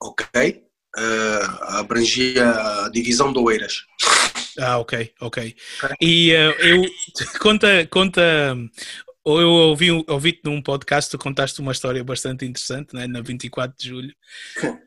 ok. 0.00 0.64
Uh, 0.96 1.64
abrangia 1.76 2.50
a 2.50 2.88
divisão 2.88 3.30
de 3.30 3.38
Oeiras. 3.38 3.84
Ah, 4.58 4.78
ok, 4.78 5.12
ok. 5.20 5.56
E 6.00 6.32
uh, 6.32 6.52
eu 6.60 6.82
conta, 7.40 7.86
conta. 7.86 8.56
Ou 9.24 9.40
eu 9.40 9.48
ouvi, 9.48 9.90
ouvi-te 10.06 10.42
num 10.44 10.62
podcast, 10.62 11.10
tu 11.10 11.18
contaste 11.18 11.60
uma 11.60 11.72
história 11.72 12.04
bastante 12.04 12.44
interessante, 12.44 12.94
né, 12.94 13.08
na 13.08 13.20
24 13.20 13.76
de 13.76 13.88
julho. 13.88 14.14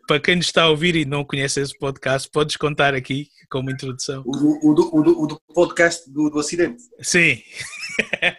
Para 0.08 0.20
quem 0.22 0.38
nos 0.38 0.46
está 0.46 0.64
a 0.64 0.70
ouvir 0.70 0.96
e 0.96 1.04
não 1.04 1.26
conhece 1.26 1.60
esse 1.60 1.78
podcast, 1.78 2.30
podes 2.32 2.56
contar 2.56 2.96
aqui 2.96 3.30
como 3.52 3.70
introdução. 3.70 4.24
O, 4.26 4.72
o, 4.72 4.74
do, 4.74 4.96
o, 4.96 5.04
do, 5.04 5.22
o 5.24 5.28
do, 5.28 5.42
podcast 5.54 6.10
do, 6.10 6.30
do 6.30 6.40
acidente? 6.40 6.82
Sim. 7.02 7.44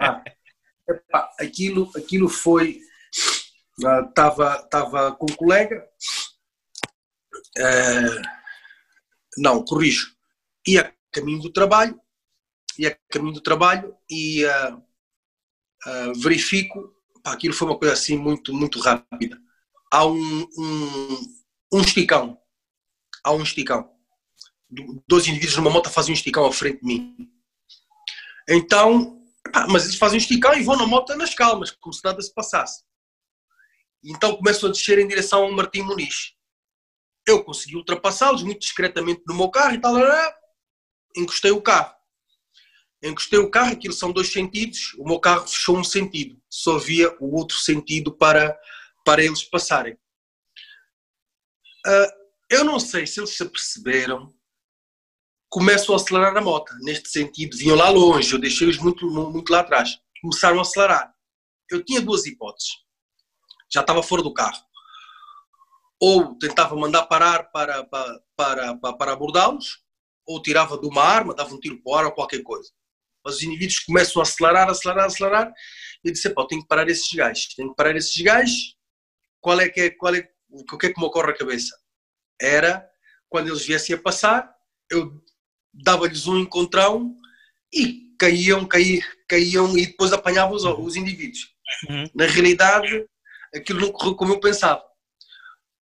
Ah, 0.01 0.25
epá, 0.89 1.31
aquilo, 1.39 1.91
aquilo 1.95 2.31
foi. 2.31 2.81
Estava 4.09 4.59
uh, 4.59 4.69
tava 4.71 5.13
com 5.13 5.27
um 5.31 5.37
colega. 5.37 5.85
Uh, 7.59 8.23
não, 9.37 9.63
corrijo. 9.65 10.15
Ia 10.67 10.93
caminho 11.13 11.41
do 11.41 11.53
trabalho, 11.53 12.01
e 12.79 12.87
a 12.87 12.97
caminho 13.11 13.35
do 13.35 13.41
trabalho 13.41 13.95
e 14.09 14.45
uh, 14.45 14.77
uh, 14.77 16.15
verifico, 16.21 16.95
pá, 17.23 17.33
aquilo 17.33 17.55
foi 17.55 17.69
uma 17.69 17.79
coisa 17.79 17.95
assim 17.95 18.17
muito, 18.17 18.55
muito 18.55 18.81
rápida. 18.81 19.39
Há 19.93 20.07
um, 20.07 20.49
um, 20.57 21.21
um 21.75 21.81
esticão, 21.81 22.39
há 23.25 23.33
um 23.33 23.43
esticão. 23.43 23.91
Dois 25.09 25.27
indivíduos 25.27 25.57
numa 25.57 25.71
moto 25.71 25.91
fazem 25.91 26.13
um 26.13 26.15
esticão 26.15 26.47
à 26.47 26.53
frente 26.53 26.81
de 26.81 26.87
mim. 26.87 27.31
Então, 28.49 29.21
pá, 29.53 29.67
mas 29.69 29.85
eles 29.85 29.97
fazem 29.97 30.17
um 30.17 30.23
esticão 30.23 30.55
e 30.55 30.63
vão 30.63 30.77
na 30.77 30.87
moto 30.87 31.15
nas 31.17 31.35
calmas, 31.35 31.71
como 31.71 31.93
se 31.93 32.05
nada 32.05 32.23
se 32.23 32.33
passasse. 32.33 32.83
Então 34.03 34.37
começam 34.37 34.69
a 34.69 34.73
descer 34.73 34.99
em 34.99 35.07
direção 35.07 35.43
ao 35.43 35.53
Martim 35.53 35.83
Muniz. 35.83 36.33
Eu 37.27 37.45
consegui 37.45 37.77
ultrapassá-los 37.77 38.43
muito 38.43 38.61
discretamente 38.61 39.23
no 39.27 39.35
meu 39.35 39.51
carro 39.51 39.75
e 39.75 39.81
tal, 39.81 39.95
encostei 41.17 41.51
o 41.51 41.63
carro. 41.63 41.95
Encostei 43.03 43.39
o 43.39 43.51
carro, 43.51 43.73
aquilo 43.73 43.95
são 43.95 44.13
dois 44.13 44.31
sentidos, 44.31 44.95
o 44.99 45.05
meu 45.05 45.19
carro 45.19 45.47
fechou 45.49 45.79
um 45.79 45.85
sentido, 45.85 46.41
só 46.51 46.77
havia 46.77 47.17
o 47.19 47.35
outro 47.35 47.57
sentido 47.57 48.13
para, 48.13 48.59
para 49.05 49.25
eles 49.25 49.43
passarem. 49.43 49.95
Uh, 51.87 52.21
eu 52.51 52.63
não 52.63 52.79
sei 52.79 53.07
se 53.07 53.21
eles 53.21 53.35
se 53.35 53.43
aperceberam, 53.43 54.35
começam 55.49 55.95
a 55.95 55.97
acelerar 55.97 56.37
a 56.37 56.41
moto, 56.43 56.75
neste 56.81 57.09
sentido, 57.09 57.57
vinham 57.57 57.77
lá 57.77 57.89
longe, 57.89 58.35
eu 58.35 58.39
deixei-os 58.39 58.77
muito, 58.77 59.11
muito 59.11 59.51
lá 59.51 59.61
atrás, 59.61 59.99
começaram 60.21 60.59
a 60.59 60.63
acelerar. 60.63 61.15
Eu 61.71 61.83
tinha 61.83 62.03
duas 62.03 62.27
hipóteses, 62.27 62.73
já 63.73 63.81
estava 63.81 64.03
fora 64.03 64.23
do 64.23 64.35
carro. 64.35 64.63
Ou 66.03 66.37
tentava 66.39 66.77
mandar 66.77 67.07
parar 67.07 67.45
para, 67.45 67.85
para, 67.85 68.21
para, 68.37 68.77
para, 68.77 68.93
para 68.95 69.13
abordá-los, 69.13 69.83
ou 70.31 70.41
tirava 70.41 70.79
de 70.79 70.87
uma 70.87 71.03
arma, 71.03 71.35
dava 71.35 71.53
um 71.53 71.59
tiro 71.59 71.83
para 71.83 71.91
o 71.91 71.95
ar 71.97 72.05
ou 72.07 72.13
qualquer 72.13 72.43
coisa. 72.43 72.71
Mas 73.25 73.37
os 73.37 73.43
indivíduos 73.43 73.81
começam 73.81 74.21
a 74.21 74.23
acelerar, 74.23 74.69
acelerar, 74.69 75.07
acelerar, 75.07 75.53
e 76.05 76.09
eu 76.09 76.13
disse, 76.13 76.31
pá, 76.31 76.47
tenho 76.47 76.63
que 76.63 76.69
parar 76.69 76.89
esses 76.89 77.13
gajos, 77.13 77.55
tenho 77.55 77.71
que 77.71 77.77
parar 77.77 77.97
esses 77.97 78.17
gajos, 78.23 78.77
qual 79.41 79.61
é 79.61 79.69
que 79.69 79.81
é, 79.81 79.91
qual 79.91 80.15
é, 80.15 80.29
o 80.49 80.79
que 80.79 80.87
é 80.87 80.93
que 80.93 81.01
me 81.01 81.07
ocorre 81.07 81.33
à 81.33 81.37
cabeça? 81.37 81.77
Era, 82.41 82.89
quando 83.29 83.49
eles 83.49 83.67
viessem 83.67 83.95
a 83.95 84.01
passar, 84.01 84.55
eu 84.91 85.21
dava-lhes 85.73 86.27
um 86.27 86.39
encontrão 86.39 87.17
e 87.73 88.15
caíam, 88.19 88.67
caíam, 88.67 89.03
caíam 89.29 89.79
e 89.79 89.87
depois 89.87 90.13
apanhava 90.13 90.53
os, 90.53 90.65
os 90.65 90.97
indivíduos. 90.97 91.55
Uhum. 91.89 92.11
Na 92.15 92.27
realidade, 92.27 93.05
aquilo 93.55 93.81
não 93.81 93.93
correu 93.93 94.15
como 94.15 94.33
eu 94.33 94.41
pensava. 94.41 94.83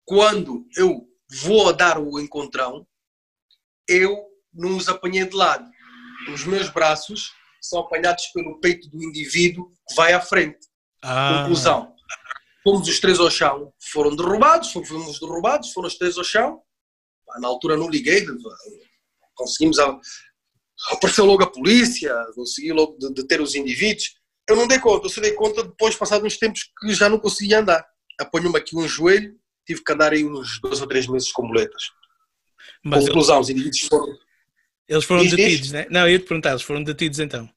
Quando 0.04 0.66
eu 0.76 1.08
vou 1.42 1.68
a 1.68 1.72
dar 1.72 1.98
o 1.98 2.20
encontrão, 2.20 2.86
eu 3.88 4.33
não 4.54 4.76
os 4.76 4.88
apanhei 4.88 5.24
de 5.24 5.34
lado. 5.36 5.68
Os 6.32 6.44
meus 6.44 6.68
braços 6.70 7.32
são 7.60 7.80
apanhados 7.80 8.26
pelo 8.28 8.60
peito 8.60 8.88
do 8.90 9.02
indivíduo 9.02 9.70
que 9.88 9.94
vai 9.94 10.12
à 10.12 10.20
frente. 10.20 10.58
Ah. 11.02 11.40
Conclusão. 11.40 11.92
Fomos 12.62 12.88
os 12.88 12.98
três 12.98 13.20
ao 13.20 13.30
chão, 13.30 13.72
foram 13.92 14.16
derrubados, 14.16 14.72
fomos 14.72 15.20
derrubados, 15.20 15.72
foram 15.72 15.86
os 15.86 15.96
três 15.96 16.16
ao 16.16 16.24
chão. 16.24 16.62
Na 17.38 17.48
altura 17.48 17.76
não 17.76 17.90
liguei, 17.90 18.24
conseguimos. 19.34 19.78
A... 19.78 19.98
Apareceu 20.90 21.24
logo 21.26 21.42
a 21.42 21.50
polícia, 21.50 22.14
consegui 22.34 22.72
logo 22.72 22.96
deter 23.10 23.40
os 23.40 23.54
indivíduos. 23.54 24.14
Eu 24.48 24.56
não 24.56 24.66
dei 24.66 24.78
conta, 24.78 25.06
eu 25.06 25.10
só 25.10 25.20
dei 25.20 25.32
conta 25.32 25.62
depois, 25.62 25.94
passados 25.94 26.26
uns 26.26 26.38
tempos, 26.38 26.70
que 26.80 26.94
já 26.94 27.08
não 27.08 27.18
conseguia 27.18 27.60
andar. 27.60 27.84
Apanhou-me 28.18 28.58
aqui 28.58 28.76
um 28.76 28.88
joelho, 28.88 29.34
tive 29.66 29.82
que 29.82 29.92
andar 29.92 30.12
aí 30.12 30.24
uns 30.24 30.60
dois 30.60 30.80
ou 30.80 30.86
três 30.86 31.06
meses 31.06 31.30
com 31.32 31.46
muletas. 31.46 31.82
Mas 32.82 33.06
Conclusão, 33.06 33.40
os 33.40 33.50
indivíduos 33.50 33.80
foram. 33.80 34.06
Eles 34.88 35.04
foram 35.04 35.22
diz, 35.22 35.30
detidos, 35.30 35.62
diz? 35.62 35.72
né? 35.72 35.86
Não, 35.90 36.00
eu 36.02 36.10
ia 36.10 36.18
te 36.18 36.26
perguntar, 36.26 36.50
eles 36.50 36.62
foram 36.62 36.82
detidos 36.82 37.18
então? 37.18 37.48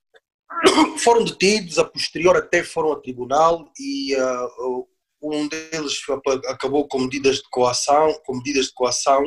Foram 0.99 1.23
detidos, 1.23 1.77
a 1.77 1.85
posterior 1.85 2.35
até 2.35 2.63
foram 2.63 2.91
a 2.91 2.99
tribunal 2.99 3.71
e 3.79 4.15
uh, 4.15 4.87
um 5.21 5.47
deles 5.47 5.93
acabou 6.47 6.87
com 6.87 6.99
medidas 6.99 7.37
de 7.37 7.49
coação, 7.49 8.13
com 8.25 8.37
medidas 8.37 8.67
de 8.67 8.73
coação 8.73 9.23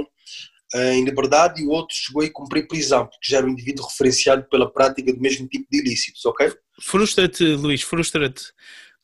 uh, 0.74 0.92
em 0.92 1.04
liberdade 1.04 1.62
e 1.62 1.66
o 1.66 1.70
outro 1.70 1.94
chegou 1.96 2.22
a 2.22 2.30
cumprir 2.32 2.66
prisão, 2.66 3.06
porque 3.06 3.30
já 3.30 3.38
era 3.38 3.46
um 3.46 3.50
indivíduo 3.50 3.86
referenciado 3.86 4.48
pela 4.48 4.70
prática 4.70 5.12
do 5.12 5.20
mesmo 5.20 5.46
tipo 5.48 5.66
de 5.70 5.78
ilícitos, 5.78 6.24
ok? 6.24 6.52
Frustra-te, 6.80 7.44
Luís, 7.44 7.82
frustra-te 7.82 8.52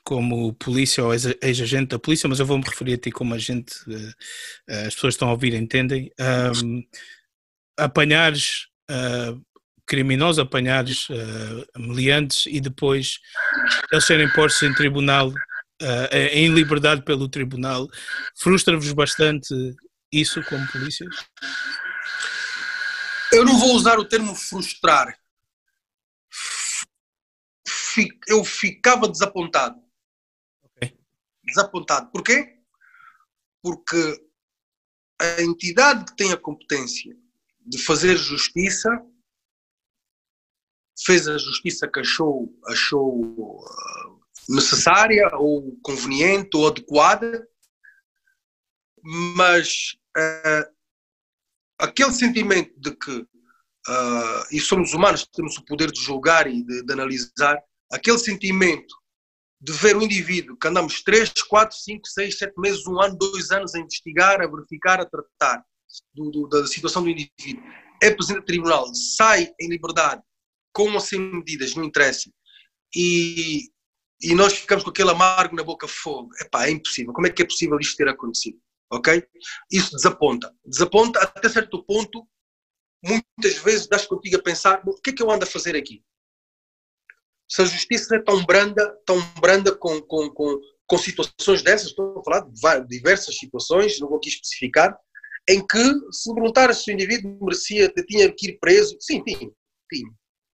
como 0.03 0.55
polícia 0.55 1.05
ou 1.05 1.13
ex-agente 1.13 1.89
da 1.89 1.99
polícia, 1.99 2.29
mas 2.29 2.39
eu 2.39 2.47
vou-me 2.47 2.65
referir 2.65 2.95
a 2.95 2.99
ti 2.99 3.11
como 3.11 3.35
agente, 3.35 3.75
uh, 3.89 4.15
as 4.87 4.95
pessoas 4.95 5.15
que 5.15 5.17
estão 5.17 5.29
a 5.29 5.33
ouvir 5.33 5.55
entendem, 5.55 6.11
um, 6.65 6.83
apanhares 7.77 8.69
uh, 8.91 9.41
criminosos, 9.87 10.39
apanhares 10.39 11.09
uh, 11.09 11.79
meliantes 11.79 12.47
e 12.47 12.61
depois 12.61 13.21
eles 13.93 14.07
serem 14.07 14.31
postos 14.33 14.63
em 14.63 14.75
tribunal, 14.75 15.29
uh, 15.31 16.17
em 16.33 16.49
liberdade 16.49 17.03
pelo 17.03 17.29
tribunal, 17.29 17.89
frustra-vos 18.39 18.93
bastante 18.93 19.55
isso 20.13 20.43
como 20.45 20.67
polícia? 20.73 21.07
Eu 23.33 23.45
não 23.45 23.59
vou 23.59 23.75
usar 23.75 23.99
o 23.99 24.05
termo 24.05 24.35
frustrar. 24.35 25.19
Eu 28.29 28.45
ficava 28.45 29.09
desapontado 29.09 29.87
desapontado. 31.47 32.11
Porquê? 32.11 32.59
Porque 33.63 34.29
a 35.21 35.43
entidade 35.43 36.05
que 36.07 36.17
tem 36.17 36.33
a 36.33 36.37
competência 36.37 37.17
de 37.67 37.79
fazer 37.79 38.17
justiça 38.17 38.89
fez 41.05 41.29
a 41.29 41.37
justiça 41.37 41.89
que 41.89 42.01
achou, 42.01 42.49
achou 42.67 43.23
uh, 43.23 44.21
necessária 44.49 45.29
ou 45.35 45.77
conveniente 45.83 46.57
ou 46.57 46.69
adequada, 46.69 47.47
mas 49.03 49.97
uh, 50.17 50.73
aquele 51.79 52.13
sentimento 52.13 52.73
de 52.81 52.97
que 52.97 53.13
uh, 53.19 54.47
e 54.51 54.59
somos 54.61 54.95
humanos, 54.95 55.27
temos 55.33 55.59
o 55.59 55.65
poder 55.65 55.91
de 55.91 56.01
julgar 56.01 56.47
e 56.47 56.65
de, 56.65 56.83
de 56.83 56.93
analisar, 56.93 57.61
aquele 57.93 58.19
sentimento 58.19 58.95
de 59.61 59.73
ver 59.73 59.97
o 59.97 60.03
indivíduo 60.03 60.57
que 60.57 60.69
andamos 60.69 61.03
3, 61.03 61.33
4, 61.49 61.77
5, 61.77 62.07
6, 62.07 62.39
7 62.39 62.55
meses, 62.59 62.87
um 62.87 63.01
ano, 63.01 63.17
dois 63.17 63.51
anos 63.51 63.75
a 63.75 63.79
investigar, 63.79 64.41
a 64.41 64.47
verificar, 64.47 65.01
a 65.01 65.07
tratar 65.07 65.65
do, 66.15 66.31
do, 66.31 66.49
da 66.49 66.67
situação 66.67 67.03
do 67.03 67.11
indivíduo, 67.11 67.63
é 68.03 68.11
presidente 68.11 68.43
do 68.43 68.47
tribunal, 68.47 68.87
sai 68.95 69.53
em 69.61 69.69
liberdade, 69.69 70.23
com 70.73 70.93
ou 70.93 71.01
sem 71.01 71.19
medidas, 71.19 71.75
não 71.75 71.85
interessa, 71.85 72.31
e, 72.95 73.71
e 74.21 74.35
nós 74.35 74.55
ficamos 74.55 74.85
com 74.85 74.91
aquele 74.91 75.11
amargo 75.11 75.57
na 75.57 75.63
boca 75.63 75.89
fogo. 75.89 76.31
Epá, 76.41 76.67
é 76.67 76.71
impossível. 76.71 77.13
Como 77.13 77.27
é 77.27 77.31
que 77.31 77.43
é 77.43 77.47
possível 77.47 77.79
isto 77.79 77.97
ter 77.97 78.09
acontecido? 78.09 78.59
Ok? 78.91 79.23
Isso 79.71 79.95
desaponta. 79.95 80.55
Desaponta 80.65 81.21
até 81.21 81.49
certo 81.49 81.85
ponto. 81.85 82.27
Muitas 83.05 83.59
vezes 83.59 83.87
das 83.87 84.07
contigo 84.07 84.37
a 84.37 84.43
pensar: 84.43 84.83
o 84.87 84.95
que 85.01 85.11
é 85.11 85.13
que 85.13 85.23
eu 85.23 85.31
ando 85.31 85.45
a 85.45 85.49
fazer 85.49 85.77
aqui? 85.77 86.03
Se 87.49 87.63
a 87.63 87.65
justiça 87.65 88.17
é 88.17 88.19
tão 88.19 88.45
branda, 88.45 88.99
tão 89.05 89.21
branda 89.41 89.75
com, 89.77 90.01
com, 90.03 90.31
com, 90.31 90.61
com 90.87 90.99
situações 90.99 91.63
dessas, 91.63 91.89
estou 91.89 92.19
a 92.19 92.25
falar 92.25 92.41
de 92.41 92.89
diversas 92.89 93.37
situações, 93.37 94.01
não 94.01 94.09
vou 94.09 94.19
aqui 94.19 94.29
especificar, 94.29 94.99
em 95.49 95.65
que 95.67 95.85
se 96.13 96.33
perguntar 96.35 96.75
se 96.75 96.91
o 96.91 96.95
indivíduo 96.95 97.39
merecia, 97.41 97.93
tinha 98.09 98.33
que 98.33 98.49
ir 98.49 98.59
preso, 98.59 98.97
sim, 99.01 99.23
tinha, 99.23 99.51
tinha, 99.91 100.11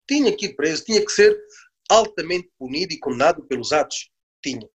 tinha 0.09 0.37
que 0.37 0.47
ir 0.47 0.55
preso, 0.55 0.85
tinha 0.85 1.05
que 1.05 1.13
ser 1.13 1.39
altamente 1.91 2.51
punido 2.59 2.93
e 2.93 2.99
condenado 2.99 3.43
pelos 3.47 3.73
atos, 3.73 4.11
tinha. 4.43 4.69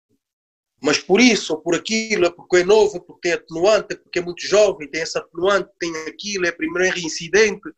Mas 0.80 0.98
por 0.98 1.20
isso, 1.20 1.54
ou 1.54 1.60
por 1.60 1.74
aquilo, 1.74 2.26
é 2.26 2.30
porque 2.30 2.58
é 2.58 2.64
novo, 2.64 2.96
é 2.96 3.00
porque 3.00 3.20
tem 3.20 3.32
atenuante, 3.32 3.94
é 3.94 3.96
porque 3.96 4.18
é 4.18 4.22
muito 4.22 4.46
jovem, 4.46 4.88
tem 4.88 5.02
essa 5.02 5.18
atenuante, 5.18 5.70
tem 5.78 5.94
aquilo, 6.06 6.46
é 6.46 6.52
primeiro 6.52 6.94
reincidente, 6.94 7.68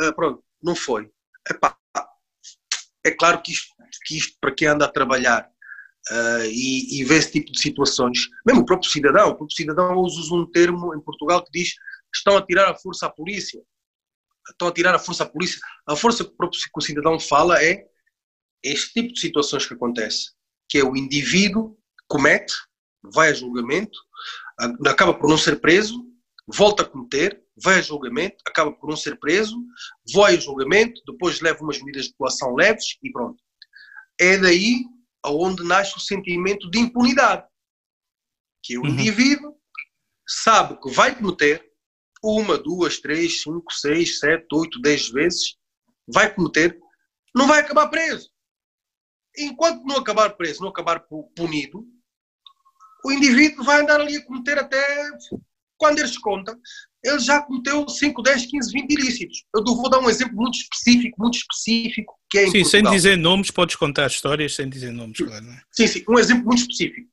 uh, 0.00 0.14
pronto, 0.14 0.42
não 0.62 0.74
foi. 0.74 1.10
Epá, 1.48 1.76
é 3.04 3.10
claro 3.10 3.42
que 3.42 3.52
isto, 3.52 3.74
que 4.04 4.16
isto 4.16 4.36
para 4.40 4.54
quem 4.54 4.68
anda 4.68 4.84
a 4.84 4.92
trabalhar 4.92 5.50
uh, 6.10 6.44
e, 6.46 7.00
e, 7.00 7.04
vê 7.04 7.16
esse 7.16 7.32
tipo 7.32 7.52
de 7.52 7.60
situações, 7.60 8.28
mesmo 8.46 8.62
o 8.62 8.66
próprio 8.66 8.90
cidadão, 8.90 9.30
o 9.30 9.36
próprio 9.36 9.56
cidadão 9.56 9.96
usa 9.96 10.34
um 10.34 10.50
termo 10.50 10.94
em 10.94 11.00
Portugal 11.00 11.44
que 11.44 11.50
diz 11.52 11.74
estão 12.14 12.36
a 12.36 12.42
tirar 12.42 12.70
a 12.70 12.74
força 12.74 13.06
à 13.06 13.10
polícia. 13.10 13.60
Estão 14.50 14.68
a 14.68 14.72
tirar 14.72 14.94
a 14.94 14.98
força 14.98 15.24
à 15.24 15.26
polícia. 15.26 15.58
A 15.86 15.96
força 15.96 16.24
que 16.24 16.30
o 16.30 16.36
próprio 16.36 16.60
cidadão 16.82 17.18
fala 17.18 17.62
é 17.62 17.86
este 18.62 18.92
tipo 18.92 19.12
de 19.14 19.20
situações 19.20 19.66
que 19.66 19.74
acontece, 19.74 20.30
que 20.68 20.78
é 20.78 20.84
o 20.84 20.96
indivíduo 20.96 21.76
comete, 22.06 22.52
vai 23.12 23.30
a 23.30 23.34
julgamento, 23.34 23.98
acaba 24.86 25.14
por 25.14 25.28
não 25.28 25.36
ser 25.36 25.60
preso, 25.60 26.04
volta 26.46 26.82
a 26.82 26.86
cometer, 26.86 27.42
vai 27.56 27.78
a 27.78 27.82
julgamento, 27.82 28.36
acaba 28.46 28.72
por 28.72 28.88
não 28.88 28.96
ser 28.96 29.18
preso, 29.18 29.56
vai 30.14 30.36
a 30.36 30.40
julgamento, 30.40 31.00
depois 31.06 31.40
leva 31.40 31.62
umas 31.62 31.78
medidas 31.78 32.06
de 32.06 32.14
coação 32.14 32.54
leves 32.54 32.96
e 33.02 33.10
pronto. 33.10 33.42
É 34.18 34.38
daí 34.38 34.84
aonde 35.24 35.64
nasce 35.64 35.96
o 35.96 36.00
sentimento 36.00 36.70
de 36.70 36.78
impunidade, 36.78 37.46
que 38.62 38.76
o 38.78 38.82
uhum. 38.82 38.88
indivíduo 38.88 39.54
sabe 40.26 40.78
que 40.80 40.90
vai 40.90 41.14
cometer 41.14 41.64
uma, 42.22 42.56
duas, 42.56 42.98
três, 42.98 43.42
cinco, 43.42 43.72
seis, 43.72 44.18
sete, 44.18 44.46
oito, 44.52 44.80
dez 44.80 45.08
vezes, 45.08 45.56
vai 46.06 46.32
cometer, 46.34 46.78
não 47.34 47.46
vai 47.46 47.60
acabar 47.60 47.88
preso. 47.88 48.30
Enquanto 49.36 49.84
não 49.84 49.96
acabar 49.96 50.30
preso, 50.36 50.62
não 50.62 50.68
acabar 50.68 51.00
punido, 51.34 51.84
o 53.04 53.12
indivíduo 53.12 53.64
vai 53.64 53.80
andar 53.80 54.00
ali 54.00 54.16
a 54.16 54.24
cometer 54.24 54.58
até 54.58 55.10
quando 55.84 55.98
eles 55.98 56.16
contam, 56.16 56.58
ele 57.04 57.18
já 57.18 57.42
cometeu 57.42 57.86
5, 57.86 58.22
10, 58.22 58.46
15, 58.46 58.72
20 58.72 58.90
ilícitos. 58.90 59.44
Eu 59.54 59.62
vou 59.62 59.90
dar 59.90 59.98
um 59.98 60.08
exemplo 60.08 60.34
muito 60.34 60.54
específico, 60.54 61.20
muito 61.20 61.36
específico, 61.36 62.18
que 62.30 62.38
é 62.38 62.46
Sim, 62.46 62.62
Portugal. 62.62 62.70
sem 62.70 62.90
dizer 62.90 63.18
nomes, 63.18 63.50
podes 63.50 63.76
contar 63.76 64.06
histórias 64.06 64.54
sem 64.54 64.66
dizer 64.66 64.90
nomes, 64.92 65.18
claro. 65.18 65.44
É? 65.46 65.60
Sim, 65.70 65.86
sim, 65.86 66.04
um 66.08 66.18
exemplo 66.18 66.46
muito 66.46 66.62
específico. 66.62 67.06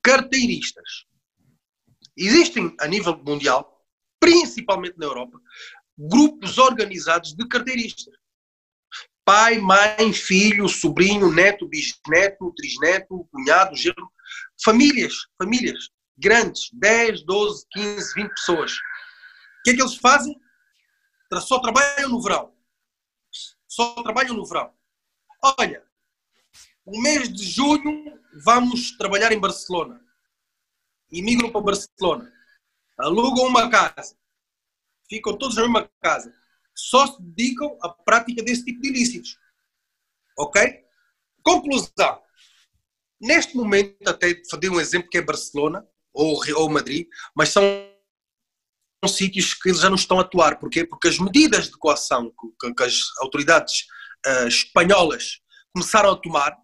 Carteiristas. 0.00 1.06
Existem, 2.16 2.72
a 2.78 2.86
nível 2.86 3.20
mundial, 3.26 3.84
principalmente 4.20 4.96
na 4.96 5.06
Europa, 5.06 5.40
grupos 5.98 6.56
organizados 6.56 7.34
de 7.34 7.48
carteiristas. 7.48 8.14
Pai, 9.24 9.58
mãe, 9.58 10.12
filho, 10.12 10.68
sobrinho, 10.68 11.32
neto, 11.32 11.66
bisneto, 11.66 12.52
trisneto, 12.56 13.28
cunhado, 13.32 13.74
genro. 13.74 14.08
Famílias, 14.62 15.14
famílias 15.36 15.88
grandes, 16.18 16.70
10, 16.72 17.24
12, 17.24 17.66
15, 17.70 18.14
20 18.14 18.28
pessoas. 18.30 18.72
O 18.72 19.62
que 19.64 19.70
é 19.70 19.74
que 19.74 19.82
eles 19.82 19.96
fazem? 19.96 20.38
Só 21.40 21.60
trabalham 21.60 22.08
no 22.08 22.22
verão. 22.22 22.54
Só 23.66 24.02
trabalham 24.02 24.34
no 24.34 24.46
verão. 24.46 24.72
Olha, 25.58 25.84
o 26.84 27.00
mês 27.00 27.32
de 27.32 27.44
junho 27.44 28.18
vamos 28.44 28.96
trabalhar 28.96 29.30
em 29.32 29.38
Barcelona. 29.38 30.00
Imigram 31.10 31.52
para 31.52 31.60
Barcelona. 31.60 32.32
Alugam 32.98 33.46
uma 33.46 33.70
casa. 33.70 34.16
Ficam 35.08 35.36
todos 35.36 35.56
na 35.56 35.62
mesma 35.62 35.90
casa. 36.00 36.32
Só 36.74 37.06
se 37.06 37.22
dedicam 37.22 37.76
à 37.82 37.88
prática 37.88 38.42
desse 38.42 38.64
tipo 38.64 38.80
de 38.80 38.88
ilícitos. 38.88 39.38
Ok? 40.38 40.84
Conclusão. 41.42 42.22
Neste 43.20 43.56
momento, 43.56 44.08
até 44.08 44.34
dei 44.60 44.70
um 44.70 44.80
exemplo 44.80 45.08
que 45.10 45.18
é 45.18 45.22
Barcelona 45.22 45.86
ou, 46.18 46.40
ou 46.56 46.68
Madrid, 46.68 47.06
mas 47.34 47.50
são 47.50 47.62
sítios 49.06 49.54
que 49.54 49.68
eles 49.68 49.80
já 49.80 49.88
não 49.88 49.96
estão 49.96 50.18
a 50.18 50.22
atuar. 50.22 50.58
Porquê? 50.58 50.84
Porque 50.84 51.08
as 51.08 51.18
medidas 51.18 51.66
de 51.66 51.78
coação 51.78 52.32
que, 52.60 52.74
que 52.74 52.82
as 52.82 53.00
autoridades 53.20 53.86
uh, 54.26 54.48
espanholas 54.48 55.40
começaram 55.72 56.10
a 56.10 56.16
tomar 56.16 56.56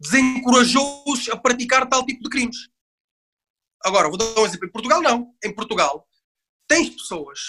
desencorajou-os 0.00 1.28
a 1.30 1.36
praticar 1.36 1.88
tal 1.88 2.04
tipo 2.04 2.22
de 2.22 2.30
crimes. 2.30 2.56
Agora, 3.84 4.08
vou 4.08 4.18
dar 4.18 4.40
um 4.40 4.44
exemplo. 4.44 4.68
Em 4.68 4.72
Portugal, 4.72 5.02
não. 5.02 5.34
Em 5.44 5.54
Portugal, 5.54 6.08
tens 6.68 6.90
pessoas 6.90 7.40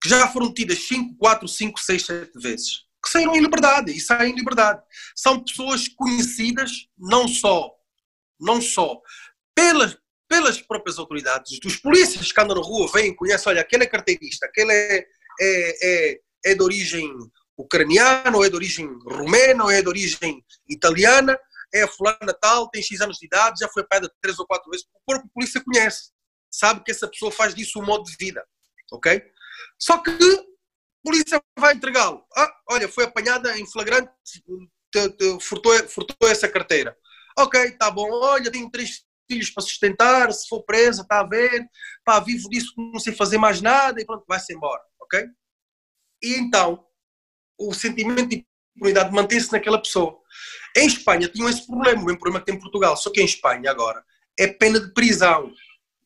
que 0.00 0.08
já 0.08 0.28
foram 0.28 0.52
tidas 0.52 0.86
5, 0.86 1.16
4, 1.16 1.48
5, 1.48 1.80
6, 1.80 2.06
7 2.06 2.32
vezes 2.40 2.92
que 3.04 3.10
saíram 3.10 3.34
em 3.34 3.40
liberdade 3.40 3.90
e 3.90 4.00
saem 4.00 4.32
em 4.32 4.36
liberdade. 4.36 4.80
São 5.16 5.42
pessoas 5.42 5.88
conhecidas 5.88 6.88
não 6.96 7.26
só, 7.26 7.68
não 8.38 8.60
só 8.62 9.00
pelas, 9.54 9.96
pelas 10.32 10.62
próprias 10.62 10.98
autoridades, 10.98 11.60
dos 11.60 11.76
polícias 11.76 12.32
que 12.32 12.40
andam 12.40 12.56
na 12.56 12.62
rua, 12.62 12.90
vêm, 12.90 13.14
conhecem, 13.14 13.50
olha, 13.50 13.60
aquele 13.60 13.84
é 13.84 13.86
carteirista, 13.86 14.46
aquele 14.46 14.72
é, 14.72 15.06
é, 15.38 16.12
é, 16.12 16.20
é 16.46 16.54
de 16.54 16.62
origem 16.62 17.06
ucraniana, 17.54 18.34
ou 18.34 18.42
é 18.42 18.48
de 18.48 18.56
origem 18.56 18.86
rumena, 19.04 19.64
ou 19.64 19.70
é 19.70 19.82
de 19.82 19.88
origem 19.88 20.42
italiana, 20.66 21.38
é 21.74 21.82
a 21.82 21.88
fulana 21.88 22.32
tal, 22.40 22.70
tem 22.70 22.82
X 22.82 23.02
anos 23.02 23.18
de 23.18 23.26
idade, 23.26 23.60
já 23.60 23.68
foi 23.68 23.82
apanhada 23.82 24.10
três 24.22 24.38
ou 24.38 24.46
quatro 24.46 24.70
vezes, 24.70 24.86
o 24.86 25.00
próprio 25.04 25.30
polícia 25.34 25.62
conhece, 25.62 26.12
sabe 26.50 26.82
que 26.82 26.90
essa 26.90 27.06
pessoa 27.06 27.30
faz 27.30 27.54
disso 27.54 27.78
um 27.78 27.84
modo 27.84 28.04
de 28.04 28.16
vida, 28.18 28.42
ok? 28.90 29.22
Só 29.78 29.98
que 29.98 30.10
a 30.10 30.44
polícia 31.04 31.42
vai 31.58 31.74
entregá-lo. 31.74 32.24
Ah, 32.34 32.54
olha, 32.70 32.88
foi 32.88 33.04
apanhada 33.04 33.58
em 33.58 33.70
flagrante, 33.70 34.10
te, 34.90 35.10
te, 35.10 35.40
furtou, 35.42 35.76
furtou 35.90 36.26
essa 36.26 36.48
carteira. 36.48 36.96
Ok, 37.38 37.72
tá 37.72 37.90
bom, 37.90 38.10
olha, 38.10 38.50
tenho 38.50 38.70
três 38.70 39.04
filhos 39.30 39.50
para 39.50 39.62
sustentar, 39.62 40.32
se 40.32 40.48
for 40.48 40.62
presa, 40.62 41.02
está 41.02 41.20
a 41.20 41.26
ver, 41.26 41.66
pá, 42.04 42.20
vivo 42.20 42.48
disso, 42.48 42.72
não 42.76 43.00
sei 43.00 43.14
fazer 43.14 43.38
mais 43.38 43.60
nada 43.60 44.00
e 44.00 44.04
pronto, 44.04 44.24
vai-se 44.28 44.52
embora, 44.52 44.82
ok? 45.00 45.24
E 46.22 46.34
então, 46.34 46.84
o 47.58 47.72
sentimento 47.72 48.26
de 48.26 48.46
impunidade 48.76 49.12
mantém-se 49.12 49.52
naquela 49.52 49.80
pessoa. 49.80 50.18
Em 50.76 50.86
Espanha 50.86 51.28
tinham 51.28 51.48
esse 51.48 51.66
problema, 51.66 52.02
o 52.02 52.04
mesmo 52.04 52.18
problema 52.18 52.40
que 52.40 52.46
tem 52.46 52.54
em 52.54 52.60
Portugal, 52.60 52.96
só 52.96 53.10
que 53.10 53.20
em 53.20 53.24
Espanha 53.24 53.70
agora 53.70 54.02
é 54.38 54.46
pena 54.46 54.80
de 54.80 54.92
prisão. 54.92 55.52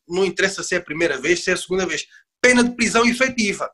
Não 0.08 0.24
interessa 0.24 0.62
se 0.62 0.74
é 0.74 0.78
a 0.78 0.82
primeira 0.82 1.18
vez, 1.20 1.42
se 1.42 1.50
é 1.50 1.54
a 1.54 1.56
segunda 1.56 1.86
vez. 1.86 2.06
Pena 2.40 2.62
de 2.62 2.74
prisão 2.74 3.04
efetiva. 3.06 3.70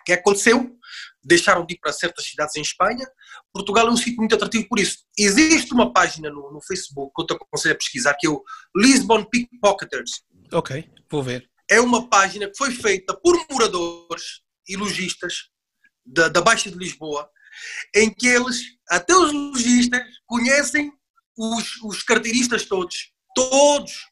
O 0.00 0.04
que 0.04 0.12
aconteceu? 0.12 0.76
Deixaram 1.22 1.64
de 1.64 1.74
ir 1.74 1.78
para 1.78 1.92
certas 1.92 2.26
cidades 2.26 2.56
em 2.56 2.62
Espanha. 2.62 3.06
Portugal 3.54 3.86
é 3.86 3.90
um 3.90 3.96
sítio 3.96 4.16
muito 4.16 4.34
atrativo 4.34 4.66
por 4.68 4.80
isso. 4.80 4.98
Existe 5.16 5.72
uma 5.72 5.92
página 5.92 6.28
no, 6.28 6.52
no 6.52 6.60
Facebook 6.60 7.12
que 7.14 7.22
eu 7.22 7.26
te 7.26 7.34
aconselho 7.34 7.74
a 7.74 7.78
pesquisar, 7.78 8.14
que 8.14 8.26
é 8.26 8.30
o 8.30 8.42
Lisbon 8.76 9.24
Pickpocketers. 9.24 10.22
Ok, 10.52 10.90
vou 11.08 11.22
ver. 11.22 11.48
É 11.70 11.80
uma 11.80 12.08
página 12.08 12.50
que 12.50 12.58
foi 12.58 12.72
feita 12.72 13.14
por 13.14 13.38
moradores 13.48 14.42
e 14.68 14.76
lojistas 14.76 15.50
da, 16.04 16.28
da 16.28 16.40
Baixa 16.40 16.68
de 16.68 16.76
Lisboa, 16.76 17.30
em 17.94 18.12
que 18.12 18.26
eles, 18.26 18.60
até 18.90 19.14
os 19.14 19.32
lojistas, 19.32 20.02
conhecem 20.26 20.92
os, 21.38 21.80
os 21.84 22.02
carteiristas 22.02 22.66
todos, 22.66 23.12
todos, 23.36 24.10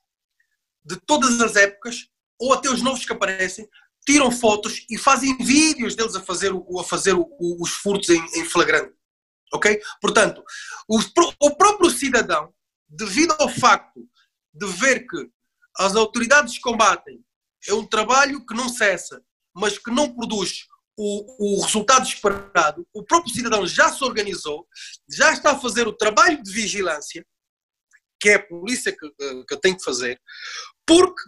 de 0.85 0.97
todas 1.05 1.41
as 1.41 1.57
épocas, 1.57 2.07
ou 2.39 2.53
até 2.53 2.71
os 2.71 2.81
novos 2.81 3.05
que 3.05 3.13
aparecem, 3.13 3.69
tiram 4.07 4.31
fotos 4.31 4.85
e 4.89 4.97
fazem 4.97 5.37
vídeos 5.39 5.97
deles 5.97 6.15
a 6.15 6.21
fazer, 6.21 6.53
a 6.53 6.85
fazer 6.85 7.15
os 7.15 7.71
furtos 7.71 8.09
em, 8.09 8.25
em, 8.37 8.45
flagrante. 8.45 8.93
Ok? 9.53 9.81
Portanto, 10.01 10.43
o, 10.89 11.51
próprio 11.57 11.91
cidadão, 11.91 12.53
devido 12.89 13.35
ao 13.39 13.49
facto 13.49 14.01
de 14.53 14.67
ver 14.67 15.07
que 15.07 15.31
as 15.79 15.95
autoridades 15.95 16.59
combatem, 16.59 17.25
é 17.69 17.75
um 17.75 17.87
trabalho 17.87 18.45
que 18.45 18.55
não 18.55 18.69
cessa, 18.69 19.23
mas 19.55 19.79
que 19.79 19.91
não 19.91 20.15
produz 20.15 20.67
o, 20.97 21.59
o 21.59 21.63
resultado 21.63 22.07
esperado, 22.07 22.87
o 22.93 23.05
próprio 23.05 23.33
cidadão 23.33 23.67
já 23.67 23.91
se 23.91 24.03
organizou, 24.05 24.67
já 25.09 25.33
está 25.33 25.53
a 25.53 25.59
fazer 25.59 25.87
o 25.87 25.97
trabalho 25.97 26.43
de 26.43 26.53
vigilância, 26.53 27.25
que 28.21 28.31
é 28.31 28.35
a 28.35 28.47
polícia 28.47 28.93
que, 28.93 29.11
que 29.49 29.57
tem 29.61 29.77
que 29.77 29.85
fazer, 29.85 30.21
porque 30.87 31.23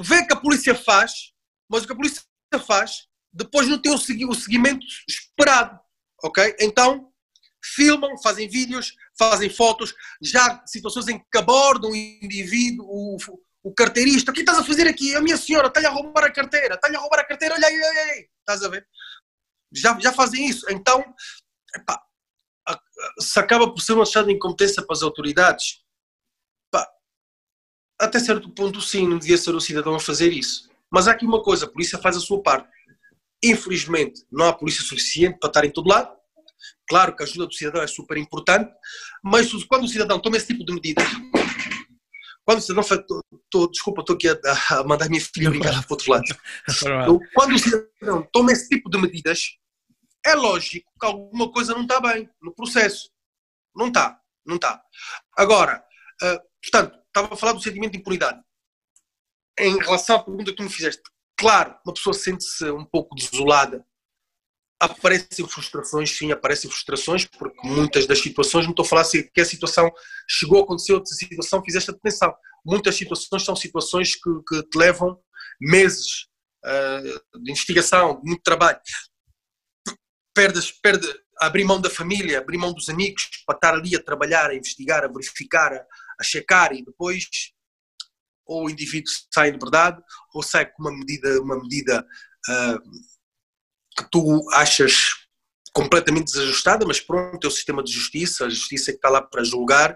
vê 0.00 0.26
que 0.26 0.32
a 0.32 0.40
polícia 0.40 0.74
faz, 0.74 1.32
mas 1.68 1.84
o 1.84 1.86
que 1.86 1.92
a 1.92 1.96
polícia 1.96 2.22
faz 2.66 3.06
depois 3.32 3.66
não 3.66 3.80
tem 3.80 3.92
o 3.92 4.34
seguimento 4.34 4.84
esperado, 5.08 5.78
ok? 6.22 6.54
Então 6.60 7.11
filmam, 7.62 8.20
fazem 8.22 8.48
vídeos, 8.48 8.94
fazem 9.18 9.48
fotos, 9.48 9.94
já 10.20 10.62
situações 10.66 11.08
em 11.08 11.18
que 11.18 11.38
abordam 11.38 11.90
o 11.90 11.96
indivíduo, 11.96 12.86
o, 12.86 13.16
o 13.62 13.72
carteirista, 13.72 14.30
o 14.30 14.34
que 14.34 14.40
estás 14.40 14.58
a 14.58 14.64
fazer 14.64 14.88
aqui? 14.88 15.14
A 15.14 15.20
minha 15.20 15.36
senhora 15.36 15.68
está-lhe 15.68 15.86
a 15.86 15.90
roubar 15.90 16.24
a 16.24 16.32
carteira, 16.32 16.74
está-lhe 16.74 16.96
a 16.96 17.00
roubar 17.00 17.20
a 17.20 17.24
carteira, 17.24 17.54
olha 17.54 17.66
aí, 17.66 17.74
olha 17.74 18.12
aí, 18.12 18.28
estás 18.40 18.62
a 18.62 18.68
ver? 18.68 18.86
Já, 19.72 19.98
já 19.98 20.12
fazem 20.12 20.46
isso. 20.46 20.66
Então, 20.70 21.02
epá, 21.74 22.02
se 23.18 23.38
acaba 23.38 23.72
por 23.72 23.80
ser 23.80 23.92
uma 23.92 24.02
achado 24.02 24.26
de 24.26 24.32
incompetência 24.32 24.84
para 24.84 24.94
as 24.94 25.02
autoridades, 25.02 25.82
epá, 26.68 26.86
até 28.00 28.18
certo 28.18 28.50
ponto 28.50 28.80
sim, 28.80 29.08
não 29.08 29.18
devia 29.18 29.38
ser 29.38 29.54
o 29.54 29.60
cidadão 29.60 29.94
a 29.94 30.00
fazer 30.00 30.32
isso. 30.32 30.68
Mas 30.90 31.08
há 31.08 31.12
aqui 31.12 31.24
uma 31.24 31.42
coisa, 31.42 31.64
a 31.64 31.70
polícia 31.70 31.98
faz 31.98 32.16
a 32.16 32.20
sua 32.20 32.42
parte. 32.42 32.68
Infelizmente, 33.42 34.24
não 34.30 34.46
há 34.46 34.52
polícia 34.52 34.84
suficiente 34.84 35.38
para 35.38 35.48
estar 35.48 35.64
em 35.64 35.70
todo 35.70 35.88
lado. 35.88 36.14
Claro 36.88 37.16
que 37.16 37.22
a 37.22 37.26
ajuda 37.26 37.46
do 37.46 37.54
cidadão 37.54 37.82
é 37.82 37.86
super 37.86 38.16
importante, 38.16 38.70
mas 39.22 39.52
quando 39.64 39.84
o 39.84 39.88
cidadão 39.88 40.20
toma 40.20 40.36
esse 40.36 40.48
tipo 40.48 40.64
de 40.64 40.72
medidas, 40.72 41.06
quando 42.44 42.58
o 42.58 42.62
cidadão 42.62 42.82
faz, 42.82 43.00
tô, 43.06 43.24
tô, 43.50 43.68
desculpa, 43.68 44.00
estou 44.00 44.16
aqui 44.16 44.28
a, 44.28 44.36
a, 44.70 44.84
mandar 44.84 45.06
a 45.06 45.08
minha 45.08 45.20
filha 45.20 45.50
brincar 45.50 45.72
para 45.84 45.94
outro 45.94 46.10
lado. 46.10 46.24
Então, 46.82 47.20
quando 47.34 47.54
o 47.54 47.58
cidadão 47.58 48.28
toma 48.32 48.52
esse 48.52 48.68
tipo 48.68 48.90
de 48.90 48.98
medidas, 48.98 49.40
é 50.24 50.34
lógico 50.34 50.90
que 51.00 51.06
alguma 51.06 51.50
coisa 51.52 51.72
não 51.74 51.82
está 51.82 52.00
bem 52.00 52.28
no 52.40 52.54
processo. 52.54 53.10
Não 53.74 53.88
está, 53.88 54.18
não 54.44 54.56
está. 54.56 54.82
Agora, 55.36 55.84
uh, 56.22 56.38
portanto, 56.62 56.98
estava 57.06 57.34
a 57.34 57.36
falar 57.36 57.52
do 57.52 57.62
sentimento 57.62 57.92
de 57.92 57.98
impunidade. 57.98 58.40
Em 59.58 59.78
relação 59.78 60.16
à 60.16 60.22
pergunta 60.22 60.50
que 60.50 60.56
tu 60.56 60.62
me 60.62 60.70
fizeste, 60.70 61.02
claro, 61.36 61.76
uma 61.84 61.94
pessoa 61.94 62.14
sente-se 62.14 62.70
um 62.70 62.84
pouco 62.84 63.14
desolada 63.14 63.84
aparecem 64.82 65.46
frustrações, 65.46 66.10
sim, 66.10 66.32
aparecem 66.32 66.68
frustrações, 66.68 67.24
porque 67.24 67.56
muitas 67.66 68.04
das 68.04 68.20
situações, 68.20 68.64
não 68.64 68.72
estou 68.72 68.84
a 68.84 68.88
falar 68.88 69.04
se 69.04 69.30
que 69.30 69.40
a 69.40 69.44
situação 69.44 69.88
chegou 70.28 70.60
a 70.60 70.64
acontecer, 70.64 70.92
outra 70.92 71.14
situação 71.14 71.62
fizeste 71.64 71.90
atenção. 71.90 72.34
Muitas 72.64 72.96
situações 72.96 73.44
são 73.44 73.54
situações 73.54 74.16
que, 74.16 74.30
que 74.48 74.62
te 74.64 74.76
levam 74.76 75.16
meses 75.60 76.26
uh, 76.64 77.40
de 77.40 77.52
investigação, 77.52 78.20
de 78.20 78.28
muito 78.28 78.42
trabalho. 78.42 78.80
Perdes, 80.34 80.72
perde, 80.72 81.06
abrir 81.38 81.64
mão 81.64 81.80
da 81.80 81.88
família, 81.88 82.38
abrir 82.38 82.58
mão 82.58 82.72
dos 82.72 82.88
amigos, 82.88 83.28
para 83.46 83.56
estar 83.56 83.74
ali 83.74 83.94
a 83.94 84.02
trabalhar, 84.02 84.50
a 84.50 84.56
investigar, 84.56 85.04
a 85.04 85.08
verificar, 85.08 85.72
a, 85.72 85.86
a 86.20 86.24
checar 86.24 86.72
e 86.72 86.84
depois 86.84 87.24
ou 88.44 88.66
o 88.66 88.70
indivíduo 88.70 89.12
sai 89.32 89.52
de 89.52 89.58
verdade 89.58 90.02
ou 90.34 90.42
sai 90.42 90.66
com 90.66 90.82
uma 90.82 90.92
medida, 90.92 91.40
uma 91.40 91.56
medida 91.60 92.04
uh, 92.48 92.90
que 93.96 94.04
tu 94.10 94.48
achas 94.52 95.22
completamente 95.72 96.26
desajustada, 96.26 96.84
mas 96.86 97.00
pronto, 97.00 97.42
é 97.42 97.48
o 97.48 97.50
sistema 97.50 97.82
de 97.82 97.90
justiça, 97.90 98.44
a 98.44 98.50
justiça 98.50 98.90
é 98.90 98.92
que 98.92 98.98
está 98.98 99.08
lá 99.08 99.22
para 99.22 99.42
julgar, 99.42 99.92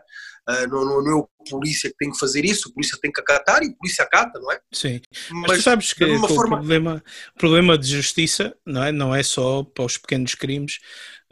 uh, 0.48 0.68
não, 0.68 1.02
não, 1.02 1.11
é 1.11 1.14
o 1.14 1.28
polícia 1.50 1.90
que 1.90 1.96
tem 1.96 2.11
que 2.11 2.18
fazer 2.18 2.44
isso, 2.44 2.68
o 2.68 2.72
polícia 2.72 2.98
tem 3.00 3.12
que 3.12 3.20
acatar 3.20 3.62
e 3.62 3.68
o 3.68 3.76
polícia 3.76 4.02
acata, 4.04 4.40
não 4.40 4.50
é? 4.50 4.59
Sim, 4.72 5.00
mas, 5.30 5.48
mas 5.48 5.59
tu 5.59 5.62
sabes 5.62 5.92
que 5.92 6.04
o, 6.04 6.28
forma... 6.28 6.56
problema, 6.56 7.04
o 7.35 7.38
problema 7.38 7.78
de 7.78 7.88
justiça 7.88 8.56
não 8.64 8.85
é, 8.85 8.90
não 8.90 9.14
é 9.14 9.22
só 9.22 9.62
para 9.62 9.85
os 9.85 9.98
pequenos 9.98 10.35
crimes, 10.35 10.78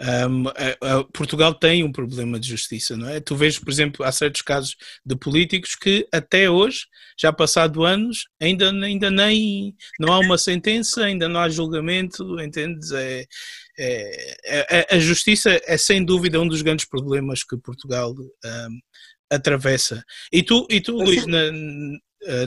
um, 0.01 0.49
a, 0.49 0.99
a, 0.99 1.05
Portugal 1.05 1.55
tem 1.55 1.85
um 1.85 1.93
problema 1.93 2.39
de 2.39 2.49
justiça, 2.49 2.97
não 2.97 3.09
é? 3.09 3.21
Tu 3.21 3.37
vês, 3.37 3.59
por 3.59 3.71
exemplo, 3.71 4.05
há 4.05 4.11
certos 4.11 4.43
casos 4.43 4.77
de 5.07 5.17
políticos 5.17 5.77
que 5.77 6.07
até 6.13 6.51
hoje, 6.51 6.87
já 7.19 7.33
passado 7.33 7.85
anos, 7.85 8.27
ainda, 8.41 8.71
ainda 8.71 9.11
nem 9.11 9.75
não 10.01 10.13
há 10.13 10.19
uma 10.19 10.37
sentença, 10.37 11.05
ainda 11.05 11.29
não 11.29 11.41
há 11.41 11.49
julgamento, 11.49 12.41
entendes? 12.41 12.91
É, 12.91 13.25
é, 13.79 14.37
é, 14.45 14.87
é 14.91 14.97
a 14.97 14.99
justiça 14.99 15.61
é 15.65 15.77
sem 15.77 16.05
dúvida 16.05 16.41
um 16.41 16.49
dos 16.49 16.63
grandes 16.63 16.85
problemas 16.85 17.45
que 17.45 17.57
Portugal 17.57 18.13
um, 18.13 18.81
atravessa. 19.31 20.03
E 20.33 20.43
tu, 20.43 20.67
e 20.71 20.81
tu 20.81 20.97
Luís, 20.97 21.25
na, 21.27 21.53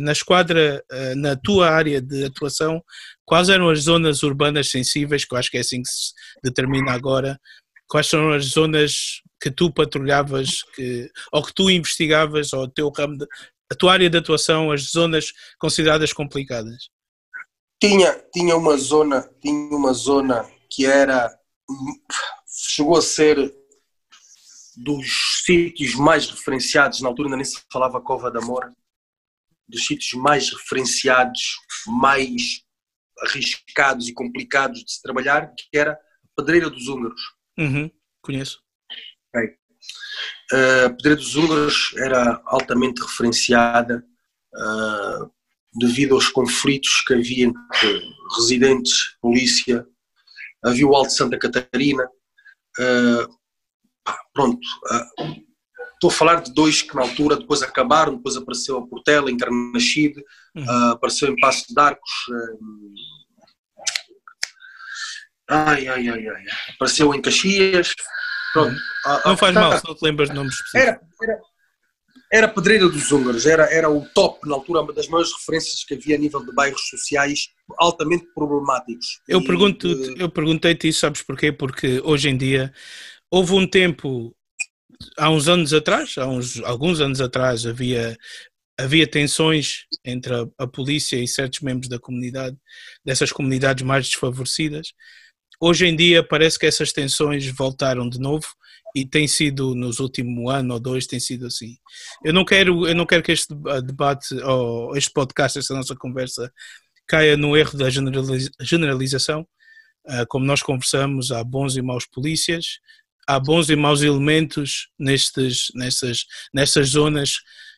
na 0.02 0.12
esquadra, 0.12 0.84
na 1.16 1.36
tua 1.36 1.70
área 1.70 2.02
de 2.02 2.26
atuação, 2.26 2.82
quais 3.26 3.50
eram 3.50 3.70
as 3.70 3.82
zonas 3.82 4.24
urbanas 4.24 4.70
sensíveis, 4.70 5.26
que 5.26 5.34
eu 5.34 5.38
acho 5.38 5.52
que 5.52 5.58
é 5.58 5.62
assim 5.62 5.82
que 5.82 5.90
se 5.90 6.14
determina 6.44 6.92
agora, 6.92 7.40
quais 7.88 8.08
são 8.08 8.32
as 8.32 8.46
zonas 8.46 9.22
que 9.42 9.52
tu 9.52 9.72
patrulhavas, 9.72 10.64
que, 10.76 11.10
ou 11.32 11.44
que 11.44 11.54
tu 11.54 11.70
investigavas, 11.70 12.54
ou 12.54 12.68
teu 12.68 12.90
ramo, 12.90 13.18
de, 13.18 13.26
a 13.72 13.76
tua 13.76 13.94
área 13.94 14.10
de 14.10 14.18
atuação, 14.18 14.72
as 14.72 14.92
zonas 14.92 15.32
consideradas 15.60 16.14
complicadas? 16.14 16.90
Tinha, 17.82 18.14
tinha 18.34 18.56
uma 18.56 18.78
zona, 18.78 19.30
tinha 19.42 19.76
uma 19.76 19.94
zona 19.94 20.50
que 20.72 20.86
era, 20.86 21.30
chegou 22.48 22.98
a 22.98 23.02
ser 23.02 23.54
dos 24.76 25.44
sítios 25.46 25.96
mais 25.96 26.30
referenciados, 26.30 27.02
na 27.02 27.10
altura 27.10 27.28
ainda 27.28 27.38
nem 27.38 27.46
se 27.46 27.60
falava 27.72 28.02
Cova 28.02 28.32
da 28.32 28.42
Moura, 28.42 28.74
dos 29.68 29.86
sítios 29.86 30.14
mais 30.22 30.52
referenciados, 30.52 31.58
mais 31.88 32.64
arriscados 33.22 34.08
e 34.08 34.14
complicados 34.14 34.84
de 34.84 34.92
se 34.92 35.02
trabalhar, 35.02 35.54
que 35.56 35.78
era 35.78 35.94
a 35.94 35.98
Pedreira 36.36 36.70
dos 36.70 36.88
Húngaros. 36.88 37.22
Uhum, 37.58 37.90
conheço. 38.22 38.62
Okay. 39.36 39.56
Uh, 40.54 40.86
a 40.86 40.90
Pedreira 40.92 41.16
dos 41.18 41.36
Húngaros 41.36 41.94
era 41.98 42.42
altamente 42.46 43.02
referenciada 43.02 44.06
uh, 44.56 45.32
devido 45.74 46.16
aos 46.16 46.30
conflitos 46.30 47.02
que 47.06 47.14
havia 47.14 47.46
entre 47.46 48.02
residentes, 48.36 49.16
polícia, 49.22 49.86
havia 50.64 50.88
o 50.88 50.96
Alto 50.96 51.12
Santa 51.12 51.38
Catarina. 51.38 52.08
Uh, 52.80 53.38
pronto, 54.34 54.66
estou 55.98 56.10
a 56.10 56.14
falar 56.14 56.42
de 56.42 56.54
dois 56.54 56.82
que 56.84 56.96
na 56.96 57.02
altura 57.02 57.36
depois 57.36 57.62
acabaram, 57.62 58.16
depois 58.16 58.38
apareceu 58.38 58.78
a 58.78 58.88
Portela, 58.88 59.32
em 59.32 59.38
Carnachide, 59.38 60.24
uhum. 60.56 60.64
uh, 60.64 60.92
apareceu 60.92 61.28
em 61.30 61.36
Passo 61.40 61.66
de 61.68 61.80
Arcos, 61.80 62.12
uh, 62.30 62.60
ai, 65.50 65.88
ai, 65.88 66.08
ai, 66.08 66.28
ai, 66.28 66.44
apareceu 66.76 67.14
em 67.14 67.22
Caxias, 67.22 67.94
pronto. 68.54 68.72
Uhum. 68.72 69.14
Uh, 69.14 69.30
não 69.30 69.38
faz 69.38 69.54
tá, 69.54 69.60
mal, 69.60 69.72
tá. 69.72 69.82
não 69.88 69.96
te 69.96 70.04
lembras 70.04 70.30
de 70.30 70.36
nomes 70.36 70.54
específicos. 70.54 70.88
Era, 70.88 71.02
era, 71.22 71.42
era 72.32 72.48
Pedreira 72.48 72.88
dos 72.88 73.12
Húngaros, 73.12 73.48
era, 73.48 73.64
era 73.74 73.90
o 73.90 74.06
top 74.10 74.48
na 74.48 74.54
altura, 74.54 74.82
uma 74.82 74.94
das 74.94 75.08
maiores 75.08 75.34
referências 75.34 75.84
que 75.84 75.96
havia 75.96 76.16
a 76.16 76.20
nível 76.20 76.46
de 76.46 76.54
bairros 76.54 76.88
sociais 76.90 77.50
altamente 77.78 78.28
problemáticos. 78.36 79.20
Eu, 79.28 79.44
pergunto, 79.44 79.88
eu 79.88 80.30
perguntei-te 80.30 80.90
isso, 80.90 81.00
sabes 81.00 81.24
porquê? 81.24 81.52
Porque 81.52 82.00
hoje 82.04 82.30
em 82.30 82.38
dia 82.38 82.72
houve 83.32 83.54
um 83.54 83.66
tempo 83.66 84.37
há 85.18 85.30
uns 85.30 85.48
anos 85.48 85.74
atrás, 85.74 86.18
há 86.18 86.28
uns, 86.28 86.62
alguns 86.64 87.00
anos 87.00 87.22
atrás, 87.22 87.66
havia, 87.66 88.18
havia 88.80 89.08
tensões 89.08 89.86
entre 90.06 90.34
a, 90.34 90.46
a, 90.58 90.68
polícia 90.68 91.18
e 91.18 91.28
certos 91.28 91.62
membros 91.62 91.90
da 91.90 92.00
comunidade, 92.00 92.58
dessas 93.06 93.32
comunidades 93.32 93.84
mais 93.84 94.08
desfavorecidas. 94.08 94.94
Hoje 95.60 95.88
em 95.88 95.96
dia 95.96 96.24
parece 96.24 96.60
que 96.60 96.66
essas 96.66 96.92
tensões 96.92 97.46
voltaram 97.48 98.08
de 98.08 98.20
novo 98.20 98.46
e 98.96 99.06
tem 99.06 99.28
sido 99.28 99.76
nos 99.76 100.00
últimos 100.00 100.54
ano 100.54 100.76
ou 100.76 100.80
dois 100.80 101.08
tem 101.08 101.20
sido 101.20 101.48
assim. 101.48 101.78
Eu 102.24 102.34
não 102.34 102.46
quero, 102.46 102.88
eu 102.88 102.96
não 102.96 103.06
quero 103.06 103.24
que 103.24 103.32
este 103.32 103.54
debate 103.84 104.36
ou 104.44 104.96
este 104.96 105.12
podcast, 105.12 105.58
esta 105.58 105.74
nossa 105.74 105.96
conversa 105.96 106.52
caia 107.08 107.38
no 107.38 107.56
erro 107.56 107.78
da 107.78 107.90
generalização. 107.90 109.48
Ah, 110.08 110.26
como 110.28 110.46
nós 110.46 110.62
conversamos, 110.62 111.32
há 111.32 111.44
bons 111.44 111.76
e 111.76 111.82
maus 111.82 112.06
polícias, 112.06 112.80
há 113.28 113.40
bons 113.40 113.70
e 113.70 113.76
maus 113.76 114.02
elementos 114.02 114.88
nestes, 114.98 115.68
nestas, 115.76 116.26
nestas 116.54 116.90
zonas 116.90 117.36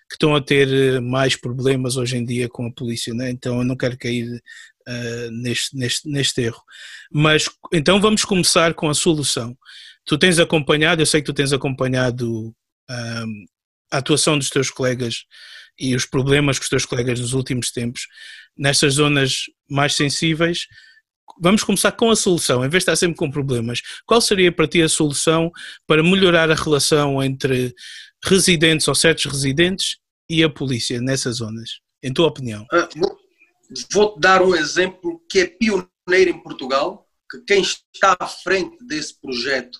que 0.08 0.16
estão 0.16 0.36
a 0.36 0.42
ter 0.42 0.68
eh, 0.68 1.00
mais 1.00 1.36
problemas 1.36 1.98
hoje 1.98 2.18
em 2.18 2.26
dia 2.26 2.48
com 2.48 2.68
a 2.68 2.72
polícia, 2.72 3.14
né? 3.14 3.30
então 3.30 3.60
eu 3.60 3.64
não 3.64 3.76
quero 3.76 3.98
cair 3.98 4.28
uh, 4.88 5.32
neste, 5.32 5.76
neste, 5.76 6.10
neste 6.10 6.42
erro. 6.42 6.62
Mas 7.12 7.50
então 7.74 8.00
vamos 8.00 8.24
começar 8.24 8.74
com 8.74 8.90
a 8.90 8.94
solução. 8.94 9.56
Tu 10.06 10.18
tens 10.18 10.40
acompanhado, 10.40 11.02
eu 11.02 11.06
sei 11.06 11.22
que 11.22 11.28
tu 11.28 11.34
tens 11.34 11.54
acompanhado 11.54 12.54
a 13.92 13.98
atuação 13.98 14.38
dos 14.38 14.50
teus 14.50 14.72
colegas 14.72 15.26
e 15.80 15.96
os 15.96 16.06
problemas 16.06 16.58
com 16.58 16.64
os 16.64 16.70
teus 16.70 16.86
colegas 16.86 17.20
nos 17.20 17.34
últimos 17.34 17.72
tempos 17.72 18.08
nestas 18.58 18.96
zonas 18.96 19.44
mais 19.70 19.96
sensíveis 19.96 20.66
vamos 21.40 21.64
começar 21.64 21.92
com 21.92 22.10
a 22.10 22.16
solução, 22.16 22.64
em 22.64 22.70
vez 22.70 22.84
de 22.84 22.92
estar 22.92 22.96
sempre 22.96 23.18
com 23.18 23.30
problemas. 23.30 23.82
Qual 24.06 24.22
seria 24.22 24.52
para 24.52 24.68
ti 24.68 24.82
a 24.82 24.90
solução 24.90 25.52
para 25.86 26.04
melhorar 26.04 26.50
a 26.50 26.56
relação 26.56 27.22
entre 27.22 27.74
residentes 28.24 28.88
ou 28.88 28.96
certos 28.96 29.26
residentes 29.26 29.98
e 30.30 30.44
a 30.44 30.50
polícia 30.50 31.02
nessas 31.02 31.38
zonas, 31.38 31.80
em 32.04 32.14
tua 32.14 32.28
opinião? 32.28 32.66
Uh, 32.74 33.20
Vou-te 33.92 34.20
dar 34.20 34.42
um 34.42 34.56
exemplo 34.56 35.22
que 35.30 35.40
é 35.40 35.46
pioneiro 35.46 35.90
em 36.08 36.42
Portugal 36.42 37.08
que 37.30 37.40
quem 37.42 37.62
está 37.62 38.18
à 38.20 38.28
frente 38.28 38.78
desse 38.88 39.20
projeto 39.22 39.80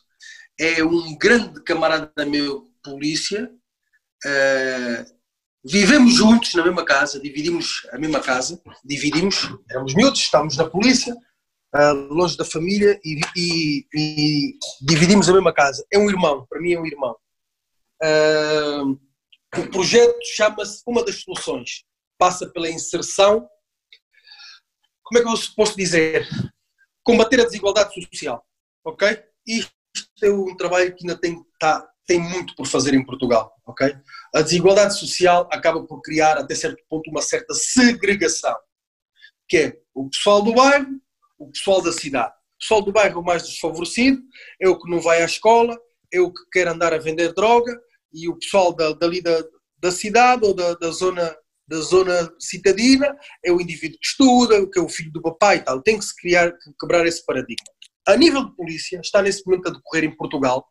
é 0.60 0.84
um 0.84 1.18
grande 1.18 1.64
camarada 1.64 2.26
meu, 2.26 2.70
polícia. 2.84 3.50
Uh, 4.26 5.06
vivemos 5.66 6.14
juntos 6.14 6.54
na 6.54 6.64
mesma 6.64 6.86
casa, 6.86 7.20
dividimos 7.20 7.88
a 7.92 7.98
mesma 7.98 8.20
casa, 8.20 8.62
dividimos, 8.84 9.50
éramos 9.70 9.96
miúdos, 9.96 10.20
estávamos 10.20 10.58
na 10.58 10.66
polícia, 10.66 11.16
uh, 11.76 12.14
longe 12.14 12.38
da 12.38 12.46
família 12.46 13.00
e, 13.04 13.20
e, 13.36 13.86
e, 13.94 14.58
dividimos 14.82 15.30
a 15.30 15.34
mesma 15.34 15.54
casa. 15.54 15.86
É 15.92 15.98
um 15.98 16.10
irmão, 16.10 16.46
para 16.50 16.60
mim 16.62 16.74
é 16.74 16.80
um 16.80 16.86
irmão. 16.86 17.16
Uh, 18.02 19.00
o 19.58 19.70
projeto 19.72 20.18
chama-se 20.36 20.82
Uma 20.86 21.04
das 21.04 21.22
Soluções, 21.22 21.84
passa 22.18 22.48
pela 22.48 22.70
inserção. 22.70 23.48
Como 25.04 25.20
é 25.20 25.24
que 25.24 25.28
eu 25.28 25.56
posso 25.56 25.76
dizer? 25.76 26.28
Combater 27.04 27.42
a 27.42 27.46
desigualdade 27.46 27.94
social, 27.94 28.46
ok? 28.86 29.24
Isto 29.48 29.74
é 30.22 30.30
um 30.30 30.56
trabalho 30.56 30.96
que 30.96 31.04
ainda 31.04 31.20
tem, 31.20 31.44
tá, 31.60 31.90
tem 32.06 32.20
muito 32.20 32.56
por 32.56 32.68
fazer 32.68 32.94
em 32.94 33.04
Portugal, 33.04 33.52
ok? 33.66 33.96
A 34.36 34.42
desigualdade 34.42 34.98
social 35.00 35.50
acaba 35.52 35.84
por 35.84 36.02
criar, 36.02 36.38
até 36.38 36.54
certo 36.54 36.84
ponto, 36.88 37.10
uma 37.10 37.22
certa 37.22 37.54
segregação, 37.56 38.56
que 39.48 39.58
é 39.58 39.78
o 39.96 40.08
pessoal 40.08 40.44
do 40.44 40.54
bairro, 40.54 41.02
o 41.40 41.50
pessoal 41.52 41.82
da 41.82 41.92
cidade. 41.92 42.34
O 42.34 42.60
pessoal 42.60 42.82
do 42.82 42.92
bairro 42.92 43.24
mais 43.24 43.44
desfavorecido, 43.44 44.22
é 44.62 44.68
o 44.68 44.78
que 44.78 44.90
não 44.90 45.00
vai 45.00 45.22
à 45.22 45.26
escola, 45.26 45.80
é 46.12 46.20
o 46.20 46.32
que 46.32 46.44
quer 46.52 46.68
andar 46.68 46.94
a 46.94 46.98
vender 46.98 47.34
droga, 47.34 47.80
e 48.14 48.28
o 48.28 48.38
pessoal 48.38 48.74
da, 48.74 48.92
dali 48.94 49.22
da, 49.22 49.44
da 49.78 49.92
cidade 49.92 50.46
ou 50.46 50.54
da, 50.54 50.74
da 50.76 50.92
zona 50.92 51.36
da 51.70 51.80
zona 51.82 52.34
citadina 52.40 53.16
é 53.46 53.52
o 53.52 53.62
indivíduo 53.62 54.00
que 54.00 54.08
estuda, 54.08 54.68
que 54.72 54.80
é 54.80 54.82
o 54.82 54.90
filho 54.90 55.12
do 55.12 55.22
papai 55.22 55.58
e 55.58 55.60
tal. 55.60 55.80
Tem 55.84 56.00
que 56.00 56.06
se 56.06 56.16
criar, 56.16 56.52
quebrar 56.80 57.06
esse 57.06 57.24
paradigma. 57.24 57.68
A 58.08 58.18
nível 58.18 58.44
de 58.44 58.56
polícia, 58.56 59.00
está 59.00 59.22
nesse 59.22 59.46
momento 59.46 59.68
a 59.68 59.72
decorrer 59.72 60.04
em 60.04 60.18
Portugal 60.18 60.68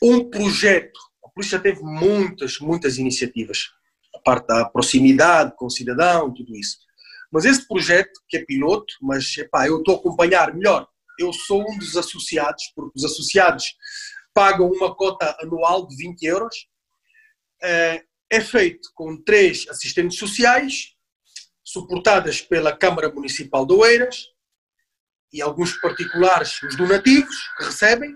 um 0.00 0.30
projeto. 0.30 1.00
A 1.24 1.28
polícia 1.30 1.58
teve 1.58 1.82
muitas, 1.82 2.60
muitas 2.60 2.96
iniciativas. 2.96 3.64
A 4.14 4.20
parte 4.20 4.46
da 4.46 4.64
proximidade 4.66 5.52
com 5.56 5.66
o 5.66 5.70
cidadão, 5.70 6.32
tudo 6.32 6.54
isso. 6.54 6.78
Mas 7.32 7.44
esse 7.44 7.66
projeto, 7.66 8.12
que 8.28 8.36
é 8.36 8.44
piloto, 8.44 8.92
mas 9.00 9.36
epá, 9.36 9.66
eu 9.66 9.78
estou 9.78 9.96
a 9.96 9.98
acompanhar 9.98 10.54
melhor. 10.54 10.88
Eu 11.18 11.32
sou 11.32 11.62
um 11.62 11.78
dos 11.78 11.96
associados, 11.96 12.72
porque 12.74 12.92
os 12.96 13.04
associados 13.04 13.74
pagam 14.34 14.70
uma 14.70 14.94
cota 14.94 15.36
anual 15.40 15.86
de 15.86 15.96
20 15.96 16.22
euros. 16.24 16.56
Eh, 17.62 18.04
é 18.30 18.40
feito 18.40 18.90
com 18.94 19.22
três 19.22 19.66
assistentes 19.68 20.18
sociais, 20.18 20.94
suportadas 21.64 22.40
pela 22.40 22.76
Câmara 22.76 23.10
Municipal 23.10 23.66
de 23.66 23.74
Oeiras, 23.74 24.26
e 25.32 25.42
alguns 25.42 25.78
particulares, 25.80 26.62
os 26.62 26.76
donativos, 26.76 27.36
que 27.56 27.64
recebem, 27.64 28.14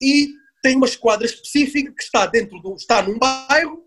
e 0.00 0.28
tem 0.62 0.76
uma 0.76 0.86
esquadra 0.86 1.26
específica 1.26 1.92
que 1.92 2.02
está 2.02 2.26
dentro 2.26 2.58
do. 2.60 2.74
está 2.74 3.02
num 3.02 3.18
bairro. 3.18 3.84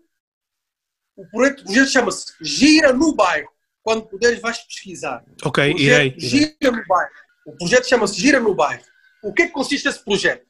O 1.16 1.28
projeto, 1.28 1.60
o 1.60 1.64
projeto 1.64 1.90
chama-se 1.90 2.32
Gira 2.40 2.92
no 2.92 3.14
Bairro. 3.14 3.50
Quando 3.82 4.06
puderes, 4.06 4.40
vais 4.40 4.58
pesquisar. 4.58 5.24
Ok, 5.44 5.74
irei. 5.76 6.14
Gira 6.16 6.70
no 6.70 6.86
Bairro. 6.86 7.12
O 7.46 7.56
projeto 7.56 7.88
chama-se 7.88 8.20
Gira 8.20 8.38
no 8.38 8.54
Bairro. 8.54 8.84
O 9.22 9.32
que 9.32 9.42
é 9.42 9.46
que 9.46 9.52
consiste 9.52 9.88
esse 9.88 10.04
projeto? 10.04 10.46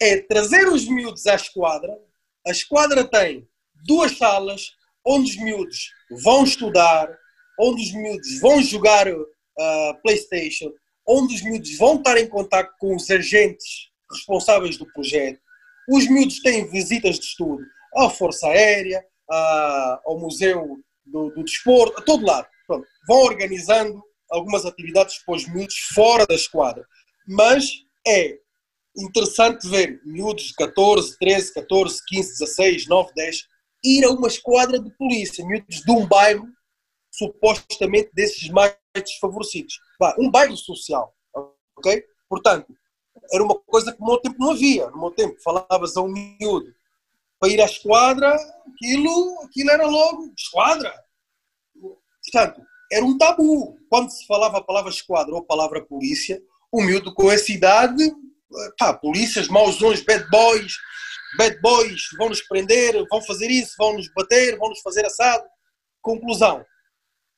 É 0.00 0.20
trazer 0.20 0.68
os 0.68 0.86
miúdos 0.86 1.26
à 1.26 1.34
esquadra. 1.34 1.92
A 2.46 2.50
esquadra 2.50 3.04
tem 3.04 3.48
duas 3.86 4.16
salas 4.18 4.72
onde 5.04 5.30
os 5.30 5.36
miúdos 5.36 5.90
vão 6.22 6.44
estudar, 6.44 7.08
onde 7.58 7.82
os 7.82 7.92
miúdos 7.92 8.40
vão 8.40 8.62
jogar 8.62 9.10
uh, 9.10 10.02
PlayStation, 10.02 10.72
onde 11.06 11.34
os 11.34 11.42
miúdos 11.42 11.76
vão 11.76 11.96
estar 11.96 12.16
em 12.18 12.26
contato 12.26 12.74
com 12.78 12.94
os 12.96 13.10
agentes 13.10 13.90
responsáveis 14.10 14.76
do 14.76 14.90
projeto. 14.92 15.40
Os 15.88 16.08
miúdos 16.08 16.40
têm 16.40 16.70
visitas 16.70 17.18
de 17.18 17.26
estudo 17.26 17.62
à 17.96 18.08
Força 18.08 18.46
Aérea, 18.48 19.04
à, 19.30 20.00
ao 20.04 20.18
Museu 20.18 20.78
do, 21.04 21.30
do 21.30 21.44
Desporto, 21.44 22.00
a 22.00 22.04
todo 22.04 22.24
lado. 22.24 22.48
Pronto, 22.66 22.86
vão 23.06 23.18
organizando 23.18 24.02
algumas 24.30 24.64
atividades 24.64 25.18
para 25.24 25.36
os 25.36 25.46
miúdos 25.48 25.76
fora 25.94 26.26
da 26.26 26.34
esquadra. 26.34 26.84
Mas 27.26 27.70
é 28.06 28.38
interessante 28.96 29.68
ver 29.68 30.00
miúdos 30.04 30.44
de 30.44 30.54
14, 30.54 31.18
13, 31.18 31.54
14, 31.54 32.00
15, 32.06 32.28
16, 32.38 32.86
9, 32.86 33.12
10 33.14 33.48
ir 33.84 34.04
a 34.04 34.10
uma 34.10 34.28
esquadra 34.28 34.80
de 34.80 34.90
polícia, 34.96 35.44
miúdos 35.44 35.80
de 35.80 35.90
um 35.90 36.06
bairro 36.06 36.46
supostamente 37.10 38.10
desses 38.14 38.48
mais 38.48 38.74
desfavorecidos. 38.94 39.78
Um 40.18 40.30
bairro 40.30 40.56
social, 40.56 41.14
ok? 41.76 42.02
Portanto, 42.28 42.74
era 43.32 43.42
uma 43.42 43.58
coisa 43.60 43.92
que 43.92 44.00
no 44.00 44.06
meu 44.06 44.18
tempo 44.18 44.36
não 44.38 44.50
havia. 44.52 44.90
No 44.90 45.00
meu 45.00 45.10
tempo 45.10 45.40
falavas 45.42 45.96
a 45.96 46.02
um 46.02 46.08
miúdo 46.08 46.74
para 47.38 47.52
ir 47.52 47.60
à 47.60 47.64
esquadra, 47.64 48.34
aquilo, 48.66 49.40
aquilo 49.44 49.70
era 49.70 49.86
logo 49.86 50.32
esquadra. 50.36 51.03
Portanto, 52.34 52.66
era 52.90 53.04
um 53.04 53.16
tabu. 53.16 53.78
Quando 53.88 54.10
se 54.10 54.26
falava 54.26 54.58
a 54.58 54.62
palavra 54.62 54.90
esquadra 54.90 55.32
ou 55.32 55.38
a 55.38 55.44
palavra 55.44 55.80
polícia, 55.80 56.42
o 56.72 56.82
miúdo 56.82 57.14
com 57.14 57.30
essa 57.30 57.52
idade, 57.52 58.12
pá, 58.76 58.92
polícias, 58.92 59.46
mauzões, 59.46 60.04
bad 60.04 60.28
boys, 60.28 60.74
bad 61.38 61.60
boys, 61.60 62.02
vão 62.18 62.28
nos 62.28 62.42
prender, 62.42 63.06
vão 63.08 63.22
fazer 63.22 63.48
isso, 63.48 63.74
vão 63.78 63.94
nos 63.94 64.12
bater, 64.12 64.58
vão 64.58 64.68
nos 64.68 64.80
fazer 64.80 65.06
assado. 65.06 65.44
Conclusão, 66.02 66.66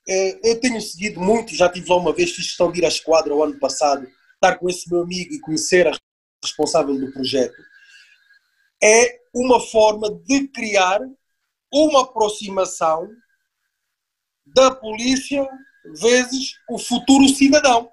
eh, 0.09 0.41
eu 0.43 0.59
tenho 0.61 0.81
seguido 0.81 1.21
muito, 1.21 1.55
já 1.55 1.69
tive 1.69 1.91
lá 1.91 1.97
uma 1.97 2.15
vez, 2.15 2.31
fiz 2.31 2.47
questão 2.47 2.73
de 2.73 2.79
ir 2.81 2.87
à 2.87 2.89
esquadra 2.89 3.35
o 3.35 3.43
ano 3.43 3.59
passado, 3.59 4.09
estar 4.35 4.59
com 4.59 4.71
esse 4.71 4.91
meu 4.91 5.03
amigo 5.03 5.35
e 5.35 5.41
conhecer 5.41 5.87
a 5.87 5.93
responsável 6.43 6.99
do 6.99 7.13
projeto, 7.13 7.57
é 8.83 9.21
uma 9.35 9.61
forma 9.61 10.11
de 10.11 10.49
criar 10.49 11.01
uma 11.71 12.03
aproximação 12.03 13.11
da 14.47 14.71
polícia 14.71 15.47
vezes 16.01 16.55
o 16.69 16.79
futuro 16.79 17.29
cidadão. 17.29 17.91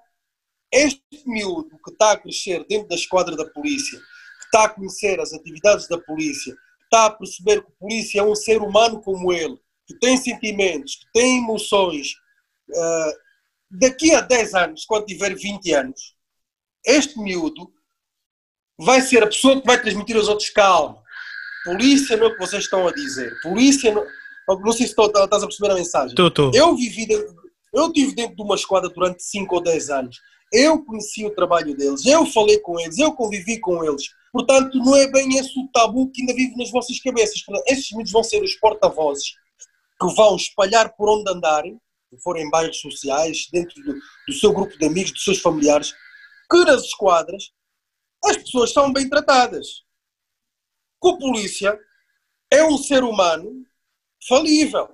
Este 0.72 1.02
miúdo 1.26 1.78
que 1.84 1.90
está 1.90 2.12
a 2.12 2.16
crescer 2.16 2.64
dentro 2.68 2.88
da 2.88 2.94
esquadra 2.94 3.36
da 3.36 3.44
polícia, 3.46 3.98
que 3.98 4.44
está 4.46 4.64
a 4.64 4.68
conhecer 4.68 5.20
as 5.20 5.32
atividades 5.32 5.88
da 5.88 5.98
polícia, 5.98 6.52
que 6.52 6.84
está 6.84 7.06
a 7.06 7.10
perceber 7.10 7.62
que 7.62 7.68
a 7.68 7.78
polícia 7.78 8.20
é 8.20 8.22
um 8.22 8.34
ser 8.34 8.60
humano 8.60 9.00
como 9.00 9.32
ele, 9.32 9.58
que 9.86 9.98
tem 9.98 10.16
sentimentos, 10.16 10.96
que 10.96 11.06
tem 11.12 11.38
emoções, 11.38 12.14
uh, 12.70 13.24
daqui 13.70 14.14
a 14.14 14.20
10 14.20 14.54
anos, 14.54 14.84
quando 14.84 15.06
tiver 15.06 15.34
20 15.34 15.72
anos, 15.72 16.14
este 16.84 17.18
miúdo 17.18 17.72
vai 18.78 19.00
ser 19.00 19.22
a 19.22 19.26
pessoa 19.26 19.60
que 19.60 19.66
vai 19.66 19.80
transmitir 19.80 20.16
aos 20.16 20.28
outros 20.28 20.50
calma. 20.50 21.02
Polícia 21.64 22.16
não 22.16 22.26
é 22.26 22.28
o 22.28 22.32
que 22.32 22.40
vocês 22.40 22.64
estão 22.64 22.86
a 22.86 22.92
dizer. 22.92 23.32
Polícia 23.40 23.92
não. 23.92 24.04
Não 24.48 24.72
sei 24.72 24.86
se 24.86 24.92
estás 24.92 25.42
a 25.42 25.46
perceber 25.46 25.72
a 25.72 25.74
mensagem. 25.74 26.14
Eu 26.54 26.76
vivi 26.76 27.06
dentro, 27.06 27.34
eu 27.72 27.86
estive 27.86 28.14
dentro 28.14 28.36
de 28.36 28.42
uma 28.42 28.54
esquadra 28.54 28.90
durante 28.90 29.22
5 29.22 29.54
ou 29.54 29.62
10 29.62 29.90
anos. 29.90 30.16
Eu 30.52 30.84
conheci 30.84 31.26
o 31.26 31.34
trabalho 31.34 31.76
deles, 31.76 32.06
eu 32.06 32.24
falei 32.26 32.58
com 32.58 32.78
eles, 32.78 32.98
eu 32.98 33.12
convivi 33.12 33.58
com 33.58 33.82
eles. 33.82 34.04
Portanto, 34.32 34.78
não 34.78 34.94
é 34.96 35.10
bem 35.10 35.36
esse 35.38 35.58
o 35.58 35.68
tabu 35.72 36.10
que 36.10 36.20
ainda 36.20 36.34
vive 36.34 36.56
nas 36.56 36.70
vossas 36.70 36.98
cabeças. 37.00 37.42
Esses 37.66 37.90
miúdos 37.92 38.12
vão 38.12 38.22
ser 38.22 38.42
os 38.42 38.54
porta-vozes 38.56 39.34
que 40.00 40.14
vão 40.14 40.36
espalhar 40.36 40.94
por 40.96 41.08
onde 41.08 41.30
andarem, 41.30 41.80
se 42.10 42.20
forem 42.22 42.50
bairros 42.50 42.80
sociais, 42.80 43.48
dentro 43.52 43.74
do, 43.82 43.94
do 43.94 44.32
seu 44.32 44.52
grupo 44.52 44.76
de 44.76 44.86
amigos, 44.86 45.12
dos 45.12 45.24
seus 45.24 45.40
familiares, 45.40 45.92
que 46.50 46.64
nas 46.64 46.82
esquadras 46.82 47.50
as 48.24 48.36
pessoas 48.36 48.72
são 48.72 48.92
bem 48.92 49.08
tratadas. 49.08 49.82
Que 51.02 51.08
o 51.08 51.18
polícia 51.18 51.78
é 52.50 52.64
um 52.64 52.78
ser 52.78 53.02
humano 53.02 53.64
falível. 54.28 54.88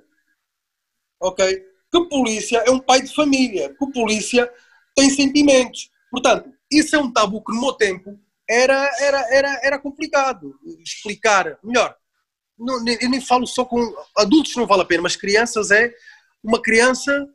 Ok? 1.21 1.65
Que 1.91 2.09
polícia 2.09 2.59
é 2.67 2.71
um 2.71 2.81
pai 2.81 3.03
de 3.03 3.15
família. 3.15 3.75
Que 3.79 3.93
polícia 3.93 4.51
tem 4.95 5.11
sentimentos. 5.11 5.91
Portanto, 6.11 6.51
isso 6.71 6.95
é 6.95 6.99
um 6.99 7.13
tabu 7.13 7.43
que 7.43 7.53
no 7.53 7.61
meu 7.61 7.73
tempo 7.73 8.19
era, 8.49 8.91
era, 9.01 9.35
era, 9.35 9.61
era 9.63 9.79
complicado 9.79 10.59
explicar. 10.83 11.59
Melhor, 11.63 11.97
não, 12.59 12.85
eu 13.01 13.09
nem 13.09 13.21
falo 13.21 13.47
só 13.47 13.65
com 13.65 13.81
adultos, 14.17 14.57
não 14.57 14.67
vale 14.67 14.83
a 14.83 14.85
pena, 14.85 15.03
mas 15.03 15.17
crianças 15.17 15.71
é 15.71 15.93
uma 16.43 16.61
criança 16.61 17.27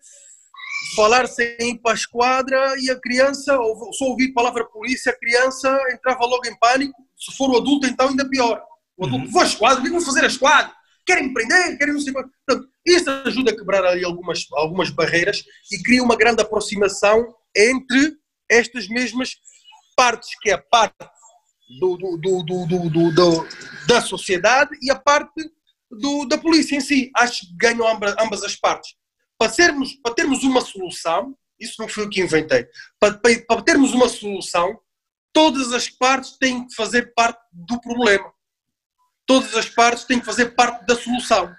falar 0.96 1.28
sem 1.28 1.56
ir 1.60 1.78
para 1.80 1.91
a 1.91 1.96
esquadra 1.96 2.76
e 2.80 2.91
a 2.91 3.00
criança, 3.00 3.58
só 3.93 4.06
ouvir 4.06 4.30
a 4.32 4.34
palavra 4.34 4.66
polícia, 4.66 5.12
a 5.12 5.18
criança 5.18 5.78
entrava 5.91 6.26
logo 6.26 6.46
em 6.48 6.58
pânico. 6.58 7.02
Se 7.18 7.36
for 7.36 7.50
o 7.50 7.58
adulto, 7.58 7.88
então 7.88 8.10
ainda 8.10 8.30
pior. 8.30 8.62
O 8.98 9.06
adulto, 9.06 9.26
uhum. 9.26 9.32
vou 9.32 9.41
à 9.41 9.46
esquadra, 9.46 9.80
o 9.80 9.84
que 9.84 9.89
vão 9.89 10.02
fazer 10.02 10.24
a 10.24 10.28
esquadra? 10.28 10.74
Querem 11.06 11.28
me 11.28 11.34
prender? 11.34 11.78
Querem 11.78 11.93
não 11.93 12.01
sei 12.01 12.14
Portanto, 12.14 12.70
isso 12.86 13.10
ajuda 13.10 13.51
a 13.51 13.56
quebrar 13.56 13.86
ali 13.86 14.03
algumas, 14.03 14.45
algumas 14.53 14.89
barreiras 14.89 15.43
e 15.72 15.82
cria 15.82 16.03
uma 16.03 16.16
grande 16.16 16.41
aproximação 16.41 17.34
entre 17.56 18.18
estas 18.49 18.88
mesmas 18.88 19.36
partes, 19.95 20.30
que 20.41 20.49
é 20.49 20.53
a 20.53 20.62
parte 20.62 21.08
do, 21.80 21.97
do, 21.97 22.43
do 22.43 23.47
da 23.88 24.01
sociedade 24.01 24.72
e 24.82 24.91
a 24.91 24.95
parte 24.95 25.51
da 26.28 26.38
polícia 26.38 26.76
em 26.76 26.82
si. 26.82 27.12
Acho 27.16 27.41
que 27.41 27.56
ganham 27.56 27.88
ambas, 27.88 28.16
ambas 28.20 28.43
as 28.43 28.56
partes 28.56 28.95
para, 29.38 29.51
sermos, 29.51 29.93
para 29.95 30.14
termos 30.14 30.43
uma 30.43 30.62
solução, 30.62 31.36
isso 31.60 31.76
não 31.80 31.88
foi 31.88 32.06
o 32.06 32.10
que 32.10 32.22
inventei. 32.22 32.68
Para, 32.99 33.18
para, 33.18 33.45
para 33.45 33.62
termos 33.62 33.93
uma 33.93 34.10
solução, 34.10 34.80
todas 35.34 35.74
as 35.74 35.89
partes 35.89 36.38
têm 36.38 36.66
que 36.66 36.76
fazer 36.76 37.14
parte 37.14 37.39
do 37.51 37.80
problema. 37.82 38.34
Todas 39.26 39.55
as 39.55 39.69
partes 39.69 40.03
têm 40.03 40.19
que 40.19 40.26
fazer 40.26 40.55
parte 40.55 40.86
da 40.86 40.95
solução. 40.95 41.55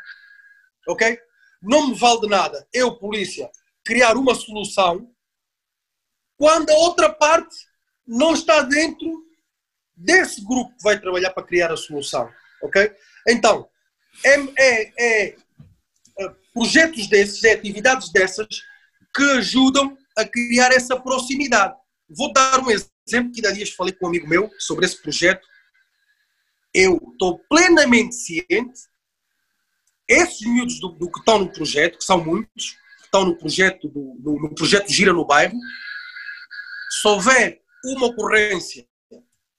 Ok? 0.89 1.19
Não 1.63 1.89
me 1.89 1.95
vale 1.95 2.21
de 2.21 2.29
nada 2.29 2.67
eu, 2.73 2.97
polícia, 2.97 3.51
criar 3.85 4.17
uma 4.17 4.35
solução 4.35 5.11
quando 6.37 6.71
a 6.71 6.75
outra 6.75 7.13
parte 7.13 7.57
não 8.07 8.35
está 8.35 8.63
dentro 8.63 9.25
desse 9.97 10.45
grupo 10.45 10.77
que 10.77 10.83
vai 10.83 11.01
trabalhar 11.01 11.31
para 11.31 11.43
criar 11.43 11.73
a 11.73 11.77
solução. 11.77 12.31
Ok? 12.63 12.95
Então, 13.27 13.69
é, 14.25 14.35
é, 14.59 14.93
é, 14.99 15.37
é 16.19 16.35
projetos 16.53 17.07
desses, 17.09 17.43
é 17.45 17.53
atividades 17.53 18.11
dessas 18.13 18.47
que 19.15 19.23
ajudam 19.33 19.97
a 20.17 20.25
criar 20.25 20.73
essa 20.73 20.99
proximidade. 20.99 21.75
Vou 22.09 22.33
dar 22.33 22.61
um 22.61 22.71
exemplo 22.71 23.33
que 23.33 23.47
há 23.47 23.51
dias 23.51 23.71
falei 23.71 23.93
com 23.93 24.07
um 24.07 24.09
amigo 24.09 24.29
meu 24.29 24.51
sobre 24.59 24.85
esse 24.85 25.01
projeto. 25.01 25.47
Eu 26.79 27.01
estou 27.13 27.39
plenamente 27.49 28.15
ciente, 28.15 28.81
esses 30.07 30.41
miúdos 30.47 30.79
do, 30.79 30.89
do, 30.91 31.11
que 31.11 31.19
estão 31.19 31.39
no 31.39 31.51
projeto, 31.51 31.99
que 31.99 32.05
são 32.05 32.23
muitos, 32.23 32.73
que 32.99 33.05
estão 33.05 33.25
no 33.25 33.37
projeto, 33.37 33.89
do, 33.89 34.17
do, 34.19 34.41
no 34.41 34.55
projeto 34.55 34.93
Gira 34.93 35.13
no 35.13 35.27
Bairro, 35.27 35.57
se 36.91 37.09
houver 37.09 37.63
uma 37.85 38.07
ocorrência 38.07 38.87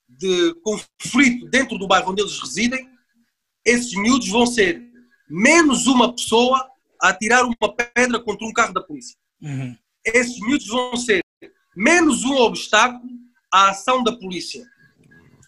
de 0.08 0.54
conflito 0.62 1.48
dentro 1.48 1.76
do 1.78 1.86
bairro 1.86 2.10
onde 2.10 2.22
eles 2.22 2.38
residem, 2.40 2.88
esses 3.64 3.92
miúdos 3.94 4.28
vão 4.28 4.46
ser 4.46 4.82
menos 5.28 5.86
uma 5.86 6.14
pessoa 6.14 6.66
a 7.00 7.12
tirar 7.12 7.44
uma 7.44 7.74
pedra 7.74 8.20
contra 8.20 8.46
um 8.46 8.52
carro 8.52 8.72
da 8.72 8.82
polícia. 8.82 9.16
Uhum. 9.40 9.76
Esses 10.04 10.40
miúdos 10.40 10.66
vão 10.66 10.96
ser 10.96 11.20
menos 11.76 12.24
um 12.24 12.34
obstáculo 12.36 13.08
à 13.52 13.70
ação 13.70 14.02
da 14.02 14.16
polícia. 14.16 14.64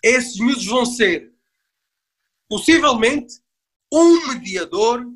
Esses 0.02 0.38
miúdos 0.38 0.66
vão 0.66 0.84
ser, 0.84 1.32
possivelmente, 2.50 3.34
um 3.92 4.26
mediador, 4.26 5.06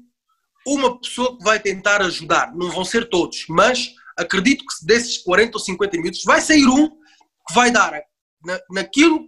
uma 0.64 0.99
pessoa 1.01 1.37
que 1.37 1.43
vai 1.43 1.59
tentar 1.59 2.01
ajudar. 2.01 2.55
Não 2.55 2.70
vão 2.70 2.85
ser 2.85 3.11
todos, 3.11 3.45
mas 3.49 3.93
acredito 4.16 4.64
que 4.64 4.87
desses 4.87 5.18
40 5.18 5.59
ou 5.59 5.61
50 5.62 5.97
minutos 5.97 6.22
vai 6.24 6.41
sair 6.41 6.66
um 6.66 6.89
que 6.89 7.55
vai 7.55 7.72
dar 7.72 8.01
na, 8.45 8.61
naquilo, 8.70 9.26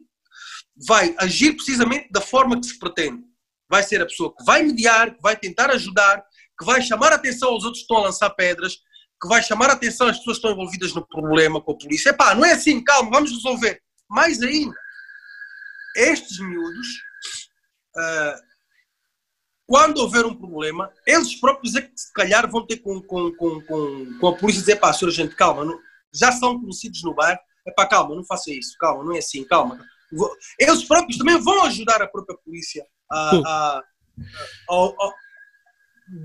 vai 0.86 1.14
agir 1.18 1.54
precisamente 1.54 2.09
da 2.11 2.20
forma 2.20 2.59
que 2.61 2.66
se 2.66 2.78
pretende. 2.78 3.22
Vai 3.68 3.82
ser 3.82 4.00
a 4.00 4.07
pessoa 4.07 4.34
que 4.34 4.44
vai 4.44 4.62
mediar, 4.62 5.14
que 5.14 5.20
vai 5.20 5.36
tentar 5.36 5.70
ajudar, 5.70 6.22
que 6.59 6.64
vai 6.64 6.80
chamar 6.80 7.12
a 7.12 7.16
atenção 7.16 7.48
aos 7.50 7.64
outros 7.64 7.80
que 7.80 7.92
estão 7.92 7.98
a 7.98 8.07
lançar 8.07 8.30
pedras, 8.30 8.76
que 9.20 9.28
vai 9.28 9.42
chamar 9.42 9.70
a 9.70 9.72
atenção 9.72 10.07
às 10.07 10.18
pessoas 10.18 10.38
que 10.38 10.46
estão 10.46 10.52
envolvidas 10.52 10.94
no 10.94 11.07
problema 11.07 11.61
com 11.61 11.72
a 11.72 11.76
polícia. 11.76 12.11
Epá, 12.11 12.34
não 12.34 12.44
é 12.44 12.52
assim, 12.52 12.82
calma, 12.84 13.11
vamos 13.11 13.32
resolver. 13.32 13.80
Mais 14.09 14.40
ainda, 14.40 14.76
estes 15.96 16.38
miúdos, 16.38 16.86
quando 19.66 19.99
houver 19.99 20.24
um 20.24 20.34
problema, 20.34 20.90
eles 21.07 21.34
próprios 21.34 21.74
é 21.74 21.82
que 21.82 21.90
se 21.97 22.12
calhar 22.12 22.49
vão 22.49 22.64
ter 22.64 22.76
com, 22.76 23.03
com, 23.03 23.32
com, 23.32 23.61
com, 23.62 24.18
com 24.20 24.28
a 24.28 24.36
polícia 24.36 24.61
dizer, 24.61 24.76
pá, 24.76 24.92
senhor 24.92 25.11
gente, 25.11 25.34
calma, 25.34 25.64
não, 25.64 25.78
já 26.14 26.30
são 26.32 26.61
conhecidos 26.61 27.03
no 27.03 27.14
bairro, 27.14 27.40
é 27.66 27.72
pá, 27.72 27.86
calma, 27.86 28.14
não 28.14 28.24
faça 28.24 28.53
isso, 28.53 28.76
calma, 28.78 29.03
não 29.03 29.14
é 29.14 29.18
assim, 29.18 29.44
calma. 29.44 29.78
Eles 30.59 30.84
próprios 30.84 31.18
também 31.18 31.36
vão 31.42 31.64
ajudar 31.64 32.01
a 32.01 32.07
própria 32.07 32.38
polícia 32.38 32.84
a, 33.11 33.36
a, 33.36 33.82
a, 34.70 35.12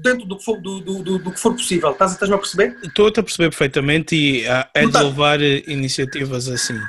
dentro 0.03 0.27
do 0.27 0.37
que 0.37 0.45
for, 0.45 0.61
do, 0.61 0.79
do, 0.79 1.17
do, 1.17 1.31
que 1.31 1.39
for 1.39 1.53
possível. 1.53 1.91
Estás, 1.91 2.11
estás 2.11 2.31
a 2.31 2.37
perceber? 2.37 2.77
Estou 2.83 3.07
a 3.07 3.11
perceber 3.11 3.49
perfeitamente 3.49 4.15
e 4.15 4.47
uh, 4.47 4.67
é 4.73 4.85
de 4.85 4.97
louvar 4.97 5.41
eh, 5.41 5.63
iniciativas 5.67 6.47
assim. 6.47 6.79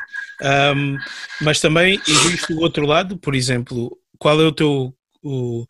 Um, 0.43 0.99
mas 1.41 1.61
também 1.61 2.01
existe 2.07 2.53
o 2.53 2.61
outro 2.61 2.85
lado, 2.85 3.17
por 3.17 3.35
exemplo, 3.35 3.97
qual 4.23 4.41
é 4.41 4.45
o 4.45 4.53
teu. 4.53 4.95
O, 5.21 5.67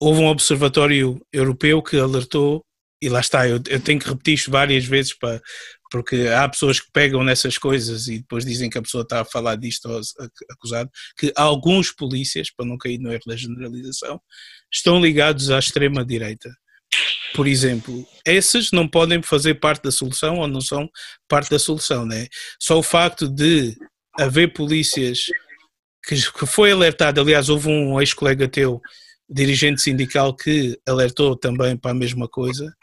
houve 0.00 0.20
um 0.22 0.28
observatório 0.28 1.20
europeu 1.30 1.82
que 1.82 1.98
alertou, 1.98 2.64
e 3.02 3.08
lá 3.10 3.20
está, 3.20 3.46
eu, 3.46 3.60
eu 3.68 3.80
tenho 3.80 4.00
que 4.00 4.08
repetir 4.08 4.34
isto 4.34 4.50
várias 4.50 4.86
vezes 4.86 5.12
para, 5.12 5.42
porque 5.90 6.28
há 6.34 6.48
pessoas 6.48 6.80
que 6.80 6.90
pegam 6.90 7.22
nessas 7.22 7.58
coisas 7.58 8.08
e 8.08 8.20
depois 8.20 8.46
dizem 8.46 8.70
que 8.70 8.78
a 8.78 8.82
pessoa 8.82 9.02
está 9.02 9.20
a 9.20 9.24
falar 9.26 9.56
disto 9.56 9.90
ou 9.90 10.00
acusado, 10.50 10.90
que 11.18 11.30
alguns 11.36 11.92
polícias, 11.92 12.50
para 12.50 12.64
não 12.64 12.78
cair 12.78 12.98
no 12.98 13.12
erro 13.12 13.22
da 13.26 13.36
generalização, 13.36 14.18
estão 14.72 14.98
ligados 14.98 15.50
à 15.50 15.58
extrema-direita. 15.58 16.50
Por 17.34 17.46
exemplo, 17.46 18.06
esses 18.24 18.72
não 18.72 18.88
podem 18.88 19.22
fazer 19.22 19.54
parte 19.56 19.82
da 19.82 19.92
solução 19.92 20.38
ou 20.38 20.48
não 20.48 20.62
são 20.62 20.88
parte 21.28 21.50
da 21.50 21.58
solução, 21.58 22.06
né? 22.06 22.26
Só 22.58 22.78
o 22.78 22.82
facto 22.82 23.28
de 23.28 23.76
haver 24.18 24.52
polícias 24.54 25.26
que, 26.02 26.14
que 26.32 26.46
foi 26.46 26.72
alertado, 26.72 27.20
aliás, 27.20 27.48
houve 27.48 27.68
um 27.68 28.00
ex-colega 28.00 28.48
teu, 28.48 28.80
dirigente 29.28 29.80
sindical, 29.80 30.34
que 30.34 30.78
alertou 30.86 31.36
também 31.36 31.76
para 31.76 31.92
a 31.92 31.94
mesma 31.94 32.28
coisa. 32.28 32.74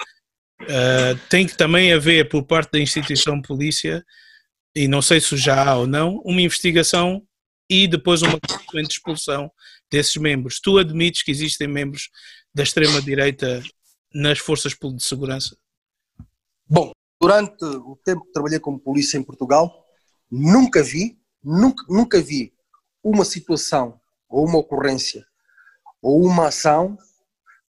Uh, 0.61 1.19
tem 1.29 1.45
que 1.45 1.57
também 1.57 1.91
haver 1.91 2.29
por 2.29 2.43
parte 2.43 2.71
da 2.71 2.79
instituição 2.79 3.41
polícia, 3.41 4.03
e 4.73 4.87
não 4.87 5.01
sei 5.01 5.19
se 5.19 5.35
já 5.35 5.69
há 5.69 5.75
ou 5.75 5.87
não, 5.87 6.21
uma 6.23 6.41
investigação 6.41 7.21
e 7.69 7.87
depois 7.87 8.21
uma 8.21 8.39
consequente 8.39 8.91
expulsão 8.91 9.51
desses 9.91 10.15
membros. 10.15 10.59
Tu 10.61 10.77
admites 10.77 11.21
que 11.21 11.31
existem 11.31 11.67
membros 11.67 12.09
da 12.53 12.63
extrema-direita 12.63 13.61
nas 14.13 14.39
forças 14.39 14.73
de 14.73 15.03
segurança? 15.03 15.57
Bom, 16.65 16.91
durante 17.21 17.63
o 17.63 17.99
tempo 18.03 18.25
que 18.25 18.31
trabalhei 18.31 18.59
como 18.59 18.79
polícia 18.79 19.17
em 19.17 19.23
Portugal, 19.23 19.85
nunca 20.31 20.81
vi, 20.81 21.19
nunca, 21.43 21.83
nunca 21.89 22.21
vi 22.21 22.53
uma 23.09 23.25
situação 23.25 23.99
ou 24.29 24.45
uma 24.45 24.59
ocorrência 24.59 25.25
ou 26.01 26.23
uma 26.25 26.47
ação 26.47 26.97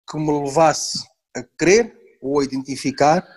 que 0.09 0.17
me 0.17 0.43
levasse 0.43 1.05
a 1.35 1.43
crer 1.57 1.95
ou 2.21 2.39
a 2.39 2.43
identificar 2.43 3.27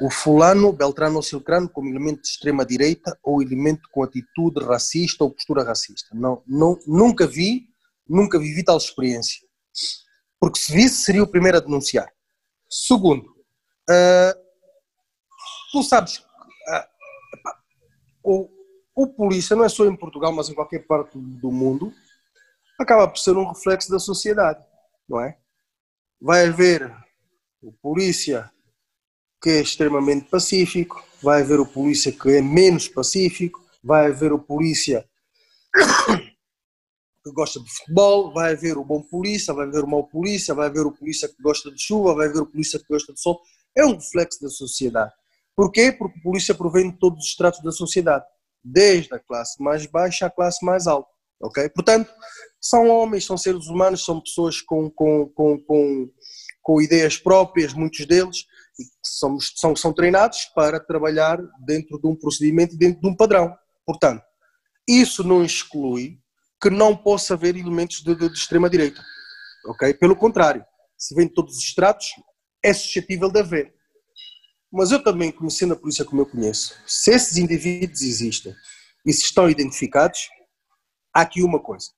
o 0.00 0.10
fulano, 0.10 0.72
Beltrano 0.72 1.16
ou 1.16 1.22
Silcrano 1.22 1.68
como 1.68 1.88
elemento 1.88 2.22
de 2.22 2.28
extrema-direita 2.28 3.18
ou 3.22 3.42
elemento 3.42 3.88
com 3.92 4.02
atitude 4.02 4.64
racista 4.64 5.24
ou 5.24 5.30
postura 5.30 5.62
racista. 5.62 6.08
Não, 6.14 6.42
não, 6.46 6.78
nunca 6.86 7.26
vi 7.26 7.70
nunca 8.10 8.40
vivi 8.40 8.64
tal 8.64 8.76
experiência. 8.76 9.46
Porque 10.40 10.58
se 10.58 10.72
visse, 10.72 11.04
seria 11.04 11.22
o 11.22 11.28
primeiro 11.28 11.58
a 11.58 11.60
denunciar. 11.60 12.12
Segundo, 12.68 13.24
uh, 13.24 14.34
tu 15.70 15.82
sabes, 15.84 16.18
uh, 16.18 16.88
o, 18.24 18.50
o 18.94 19.06
polícia, 19.06 19.56
não 19.56 19.64
é 19.64 19.68
só 19.68 19.86
em 19.86 19.96
Portugal, 19.96 20.32
mas 20.32 20.48
em 20.48 20.54
qualquer 20.54 20.86
parte 20.86 21.16
do 21.16 21.50
mundo, 21.50 21.92
acaba 22.78 23.06
por 23.08 23.18
ser 23.18 23.36
um 23.36 23.48
reflexo 23.48 23.90
da 23.90 23.98
sociedade, 23.98 24.64
não 25.08 25.20
é? 25.20 25.36
Vai 26.20 26.46
haver 26.46 26.94
o 27.62 27.72
polícia 27.72 28.50
que 29.42 29.50
é 29.50 29.60
extremamente 29.60 30.28
pacífico, 30.28 31.02
vai 31.22 31.42
haver 31.42 31.60
o 31.60 31.66
polícia 31.66 32.12
que 32.12 32.30
é 32.30 32.42
menos 32.42 32.88
pacífico, 32.88 33.64
vai 33.82 34.06
haver 34.06 34.32
o 34.32 34.38
polícia 34.38 35.08
que 37.24 37.32
gosta 37.32 37.60
de 37.60 37.70
futebol, 37.70 38.32
vai 38.32 38.52
haver 38.52 38.76
o 38.76 38.84
bom 38.84 39.02
polícia, 39.02 39.54
vai 39.54 39.66
haver 39.66 39.84
o 39.84 39.86
mau 39.86 40.06
polícia, 40.06 40.54
vai 40.54 40.66
haver 40.66 40.86
o 40.86 40.92
polícia 40.92 41.28
que 41.28 41.42
gosta 41.42 41.70
de 41.70 41.80
chuva, 41.80 42.14
vai 42.14 42.28
haver 42.28 42.42
o 42.42 42.46
polícia 42.46 42.78
que 42.78 42.86
gosta 42.88 43.12
de 43.12 43.20
sol. 43.20 43.40
É 43.74 43.84
um 43.84 43.94
reflexo 43.94 44.42
da 44.42 44.48
sociedade. 44.48 45.12
Porquê? 45.56 45.92
Porque 45.92 46.18
a 46.18 46.22
polícia 46.22 46.54
provém 46.54 46.90
de 46.90 46.98
todos 46.98 47.24
os 47.24 47.30
estratos 47.30 47.62
da 47.62 47.72
sociedade, 47.72 48.24
desde 48.62 49.14
a 49.14 49.18
classe 49.18 49.62
mais 49.62 49.86
baixa 49.86 50.26
à 50.26 50.30
classe 50.30 50.64
mais 50.64 50.86
alta. 50.86 51.10
Ok? 51.42 51.68
Portanto, 51.70 52.12
são 52.60 52.88
homens, 52.88 53.24
são 53.24 53.36
seres 53.36 53.66
humanos, 53.66 54.04
são 54.04 54.20
pessoas 54.20 54.60
com, 54.60 54.90
com, 54.90 55.26
com, 55.28 55.58
com, 55.58 56.10
com 56.62 56.82
ideias 56.82 57.16
próprias, 57.16 57.72
muitos 57.72 58.04
deles, 58.06 58.44
e 58.78 58.84
somos, 59.02 59.52
são, 59.56 59.74
são 59.74 59.92
treinados 59.92 60.44
para 60.54 60.78
trabalhar 60.78 61.38
dentro 61.64 61.98
de 61.98 62.06
um 62.06 62.14
procedimento 62.14 62.76
dentro 62.76 63.00
de 63.00 63.08
um 63.08 63.16
padrão. 63.16 63.54
Portanto, 63.86 64.22
isso 64.86 65.24
não 65.24 65.42
exclui 65.42 66.18
que 66.60 66.68
não 66.68 66.94
possa 66.94 67.34
haver 67.34 67.56
elementos 67.56 68.02
de, 68.02 68.14
de, 68.14 68.28
de 68.28 68.38
extrema-direita. 68.38 69.02
Ok? 69.66 69.94
Pelo 69.94 70.14
contrário, 70.14 70.64
se 70.96 71.14
vem 71.14 71.26
de 71.26 71.32
todos 71.32 71.56
os 71.56 71.64
estratos, 71.64 72.08
é 72.62 72.72
suscetível 72.74 73.30
de 73.30 73.40
haver. 73.40 73.74
Mas 74.72 74.92
eu 74.92 75.02
também, 75.02 75.32
conhecendo 75.32 75.74
a 75.74 75.76
polícia 75.76 76.04
como 76.04 76.22
eu 76.22 76.26
conheço, 76.26 76.74
se 76.86 77.10
esses 77.10 77.36
indivíduos 77.36 78.02
existem 78.02 78.54
e 79.04 79.12
se 79.12 79.22
estão 79.22 79.50
identificados, 79.50 80.28
há 81.12 81.22
aqui 81.22 81.42
uma 81.42 81.58
coisa. 81.58 81.88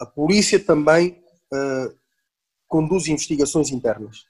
A 0.00 0.06
polícia 0.06 0.58
também 0.58 1.22
uh, 1.52 1.94
conduz 2.66 3.08
investigações 3.08 3.70
internas. 3.70 4.24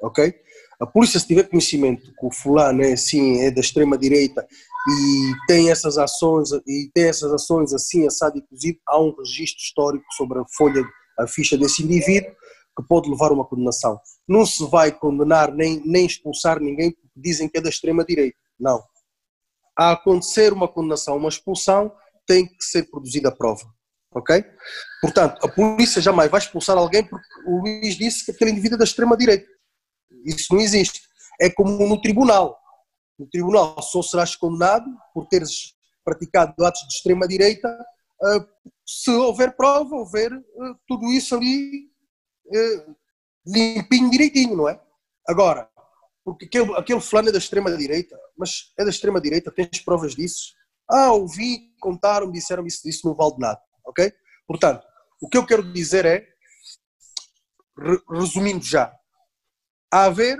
Ok? 0.00 0.34
A 0.80 0.86
polícia, 0.86 1.18
se 1.18 1.26
tiver 1.26 1.48
conhecimento 1.48 2.12
que 2.14 2.26
o 2.26 2.30
fulano 2.30 2.82
é 2.82 2.92
assim, 2.92 3.40
é 3.40 3.50
da 3.50 3.60
extrema-direita 3.60 4.46
e 4.86 5.32
tem 5.46 5.70
essas 5.70 5.96
ações 5.96 6.50
e 6.66 6.90
tem 6.92 7.04
essas 7.04 7.32
ações 7.32 7.72
assim 7.72 8.06
assado 8.06 8.36
inclusive 8.36 8.78
há 8.86 9.00
um 9.00 9.14
registro 9.16 9.62
histórico 9.62 10.04
sobre 10.14 10.38
a 10.38 10.44
folha 10.56 10.84
a 11.18 11.26
ficha 11.26 11.56
desse 11.56 11.82
indivíduo 11.82 12.30
que 12.76 12.86
pode 12.86 13.08
levar 13.08 13.30
a 13.30 13.34
uma 13.34 13.46
condenação 13.46 13.98
não 14.28 14.44
se 14.44 14.62
vai 14.66 14.92
condenar 14.92 15.54
nem, 15.54 15.80
nem 15.86 16.04
expulsar 16.04 16.60
ninguém 16.60 16.94
dizem 17.16 17.48
que 17.48 17.58
é 17.58 17.60
da 17.60 17.68
extrema 17.68 18.04
direita 18.04 18.38
Não. 18.58 18.82
A 19.76 19.92
acontecer 19.92 20.52
uma 20.52 20.68
condenação, 20.68 21.16
uma 21.16 21.28
expulsão, 21.28 21.94
tem 22.26 22.46
que 22.46 22.64
ser 22.64 22.90
produzida 22.90 23.28
a 23.28 23.32
prova. 23.32 23.64
Ok? 24.12 24.44
Portanto, 25.00 25.44
a 25.44 25.48
polícia 25.48 26.00
jamais 26.00 26.30
vai 26.30 26.40
expulsar 26.40 26.78
alguém 26.78 27.04
porque 27.04 27.26
o 27.46 27.60
Luís 27.60 27.96
disse 27.96 28.24
que 28.24 28.30
aquele 28.30 28.52
indivíduo 28.52 28.76
é 28.76 28.78
da 28.78 28.84
extrema-direita. 28.84 29.46
Isso 30.24 30.54
não 30.54 30.60
existe. 30.60 31.00
É 31.40 31.50
como 31.50 31.86
no 31.88 32.00
tribunal. 32.00 32.56
No 33.18 33.28
tribunal 33.28 33.80
só 33.82 34.02
serás 34.02 34.36
condenado 34.36 34.86
por 35.12 35.26
teres 35.26 35.74
praticado 36.04 36.54
atos 36.64 36.80
de 36.82 36.94
extrema-direita 36.94 37.68
uh, 37.68 38.46
se 38.86 39.10
houver 39.10 39.56
prova, 39.56 39.96
houver 39.96 40.32
uh, 40.32 40.78
tudo 40.86 41.10
isso 41.10 41.34
ali 41.34 41.90
uh, 42.46 42.96
limpinho, 43.46 44.10
direitinho, 44.10 44.56
não 44.56 44.68
é? 44.68 44.80
Agora, 45.26 45.68
porque 46.24 46.46
aquele, 46.46 46.72
aquele 46.74 47.00
fulano 47.00 47.28
é 47.28 47.32
da 47.32 47.38
extrema-direita, 47.38 48.18
mas 48.36 48.72
é 48.78 48.84
da 48.84 48.90
extrema-direita, 48.90 49.52
tens 49.52 49.80
provas 49.80 50.14
disso? 50.14 50.54
Ah, 50.88 51.12
ouvi, 51.12 51.74
contaram, 51.80 52.30
disseram 52.30 52.66
isso, 52.66 52.88
isso 52.88 53.14
de 53.14 53.38
nada, 53.38 53.60
ok? 53.86 54.12
Portanto, 54.46 54.84
o 55.20 55.28
que 55.28 55.36
eu 55.36 55.46
quero 55.46 55.72
dizer 55.72 56.04
é, 56.06 56.26
resumindo 58.10 58.64
já, 58.64 58.94
a 59.92 60.04
haver, 60.04 60.38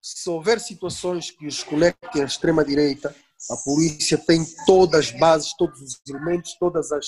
se 0.00 0.28
houver 0.28 0.60
situações 0.60 1.30
que 1.30 1.46
os 1.46 1.62
conectem 1.62 2.22
à 2.22 2.24
extrema-direita, 2.24 3.14
a 3.50 3.56
polícia 3.56 4.18
tem 4.18 4.44
todas 4.66 5.06
as 5.06 5.18
bases, 5.18 5.56
todos 5.56 5.80
os 5.80 6.00
elementos, 6.08 6.56
todas 6.58 6.92
as, 6.92 7.06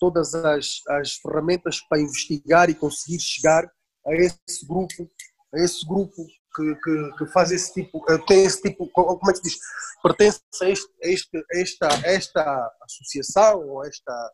todas 0.00 0.34
as, 0.34 0.80
as 0.88 1.14
ferramentas 1.14 1.80
para 1.88 2.00
investigar 2.00 2.68
e 2.70 2.74
conseguir 2.74 3.20
chegar 3.20 3.64
a 4.06 4.14
esse 4.14 4.66
grupo, 4.66 5.10
a 5.54 5.60
esse 5.60 5.86
grupo 5.86 6.26
que, 6.56 6.74
que, 6.76 7.12
que 7.18 7.26
faz 7.26 7.52
esse 7.52 7.72
tipo, 7.74 8.04
eh, 8.10 8.18
tem 8.26 8.44
esse 8.44 8.62
tipo, 8.62 8.88
como 8.88 9.30
é 9.30 9.32
que 9.32 9.38
se 9.38 9.42
diz, 9.44 9.58
pertence 10.02 10.40
a, 10.62 10.68
este, 10.70 10.88
a, 11.04 11.08
este, 11.08 11.36
a 11.36 11.42
esta, 11.52 11.88
a 11.88 12.08
esta 12.08 12.76
associação 12.82 13.68
ou 13.68 13.82
a 13.82 13.86
esta 13.86 14.32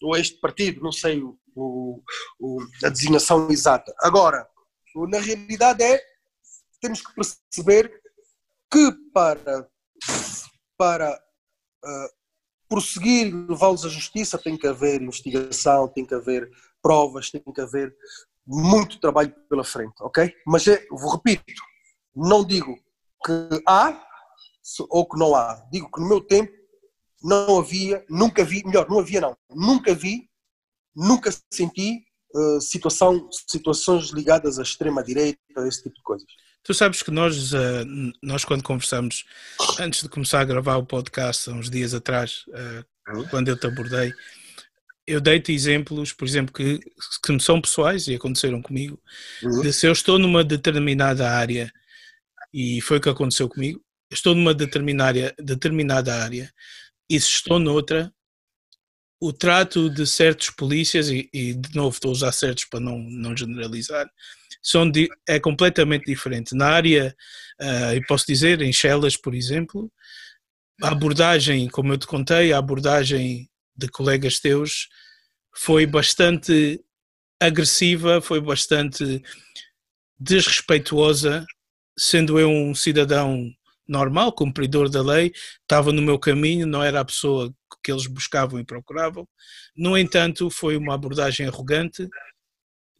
ou 0.00 0.16
este 0.16 0.40
partido, 0.40 0.80
não 0.80 0.92
sei 0.92 1.20
o, 1.22 1.36
o, 2.38 2.58
a 2.84 2.88
designação 2.88 3.50
exata. 3.50 3.92
Agora, 4.00 4.48
na 4.94 5.18
realidade 5.18 5.82
é, 5.82 6.00
temos 6.80 7.00
que 7.00 7.12
perceber 7.14 8.00
que 8.70 8.92
para 9.12 9.68
para 10.76 11.20
uh, 11.84 12.08
prosseguir, 12.68 13.34
levá-los 13.48 13.84
à 13.84 13.88
justiça, 13.88 14.38
tem 14.38 14.56
que 14.56 14.66
haver 14.66 15.02
investigação, 15.02 15.88
tem 15.88 16.06
que 16.06 16.14
haver 16.14 16.48
provas, 16.80 17.30
tem 17.30 17.42
que 17.42 17.60
haver 17.60 17.94
muito 18.48 18.98
trabalho 18.98 19.34
pela 19.48 19.62
frente, 19.62 19.94
ok? 20.00 20.34
Mas 20.46 20.66
é, 20.66 20.86
vou 20.90 21.12
repito, 21.12 21.62
não 22.16 22.42
digo 22.42 22.74
que 23.24 23.62
há 23.66 24.02
ou 24.88 25.06
que 25.06 25.18
não 25.18 25.34
há, 25.34 25.66
digo 25.70 25.90
que 25.90 26.00
no 26.00 26.08
meu 26.08 26.20
tempo 26.20 26.52
não 27.22 27.58
havia, 27.58 28.04
nunca 28.08 28.44
vi, 28.44 28.64
melhor, 28.64 28.88
não 28.88 29.00
havia 29.00 29.20
não, 29.20 29.36
nunca 29.50 29.94
vi, 29.94 30.28
nunca 30.96 31.30
senti 31.52 32.02
uh, 32.34 32.60
situação, 32.60 33.28
situações 33.46 34.10
ligadas 34.10 34.58
à 34.58 34.62
extrema-direita, 34.62 35.38
esse 35.66 35.82
tipo 35.82 35.96
de 35.96 36.02
coisas. 36.02 36.26
Tu 36.62 36.74
sabes 36.74 37.02
que 37.02 37.10
nós, 37.10 37.52
uh, 37.52 37.86
nós 38.22 38.44
quando 38.44 38.62
conversamos, 38.62 39.24
antes 39.78 40.02
de 40.02 40.08
começar 40.08 40.40
a 40.40 40.44
gravar 40.44 40.76
o 40.76 40.86
podcast, 40.86 41.50
há 41.50 41.52
uns 41.52 41.68
dias 41.68 41.92
atrás, 41.92 42.44
uh, 42.48 43.28
quando 43.30 43.48
eu 43.48 43.58
te 43.58 43.66
abordei, 43.66 44.12
eu 45.08 45.22
dei-te 45.22 45.52
exemplos, 45.52 46.12
por 46.12 46.28
exemplo, 46.28 46.52
que, 46.52 46.78
que 47.24 47.32
me 47.32 47.40
são 47.40 47.58
pessoais 47.62 48.06
e 48.06 48.14
aconteceram 48.14 48.60
comigo, 48.60 49.00
uhum. 49.42 49.62
de 49.62 49.72
se 49.72 49.86
eu 49.86 49.92
estou 49.92 50.18
numa 50.18 50.44
determinada 50.44 51.30
área, 51.30 51.72
e 52.52 52.82
foi 52.82 52.98
o 52.98 53.00
que 53.00 53.08
aconteceu 53.08 53.48
comigo, 53.48 53.82
estou 54.12 54.34
numa 54.34 54.52
determinada, 54.52 55.34
determinada 55.38 56.22
área, 56.22 56.52
e 57.08 57.18
se 57.18 57.26
estou 57.26 57.58
noutra, 57.58 58.12
o 59.18 59.32
trato 59.32 59.88
de 59.88 60.06
certos 60.06 60.50
polícias, 60.50 61.08
e, 61.08 61.26
e, 61.32 61.54
de 61.54 61.74
novo 61.74 61.94
estou 61.94 62.10
a 62.10 62.12
usar 62.12 62.32
certos 62.32 62.66
para 62.66 62.78
não, 62.78 62.98
não 62.98 63.34
generalizar, 63.34 64.06
são 64.62 64.88
de, 64.90 65.08
é 65.26 65.40
completamente 65.40 66.04
diferente. 66.04 66.54
Na 66.54 66.68
área, 66.68 67.16
uh, 67.60 67.94
eu 67.94 68.02
posso 68.06 68.26
dizer, 68.26 68.60
em 68.60 68.72
Chelas, 68.74 69.16
por 69.16 69.34
exemplo, 69.34 69.90
a 70.82 70.90
abordagem, 70.90 71.66
como 71.68 71.94
eu 71.94 71.98
te 71.98 72.06
contei, 72.06 72.52
a 72.52 72.58
abordagem 72.58 73.47
de 73.78 73.88
colegas 73.88 74.40
teus 74.40 74.88
foi 75.56 75.86
bastante 75.86 76.84
agressiva, 77.40 78.20
foi 78.20 78.40
bastante 78.40 79.22
desrespeituosa, 80.18 81.46
sendo 81.96 82.38
eu 82.38 82.50
um 82.50 82.74
cidadão 82.74 83.48
normal, 83.86 84.32
cumpridor 84.32 84.90
da 84.90 85.02
lei, 85.02 85.32
estava 85.62 85.92
no 85.92 86.02
meu 86.02 86.18
caminho, 86.18 86.66
não 86.66 86.82
era 86.82 87.00
a 87.00 87.04
pessoa 87.04 87.54
que 87.82 87.90
eles 87.90 88.06
buscavam 88.06 88.60
e 88.60 88.64
procuravam. 88.64 89.26
No 89.76 89.96
entanto, 89.96 90.50
foi 90.50 90.76
uma 90.76 90.94
abordagem 90.94 91.46
arrogante, 91.46 92.06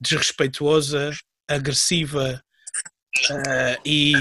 desrespeituosa, 0.00 1.10
agressiva 1.48 2.42
uh, 3.30 3.80
e, 3.84 4.14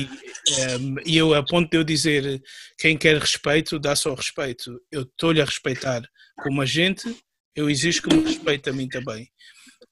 um, 0.80 0.95
e 1.05 1.18
eu 1.18 1.34
a 1.34 1.43
ponto 1.43 1.70
de 1.70 1.78
eu 1.78 1.84
dizer 1.84 2.41
quem 2.78 2.97
quer 2.97 3.18
respeito 3.18 3.80
dá 3.80 3.95
só 3.95 4.14
respeito. 4.14 4.80
Eu 4.91 5.03
estou-lhe 5.03 5.41
a 5.41 5.45
respeitar 5.45 6.01
como 6.38 6.62
agente, 6.62 7.16
eu 7.56 7.70
exijo 7.70 8.04
que 8.04 8.16
me 8.16 8.24
respeite 8.24 8.70
a 8.70 8.74
mim 8.74 8.88
também. 8.88 9.30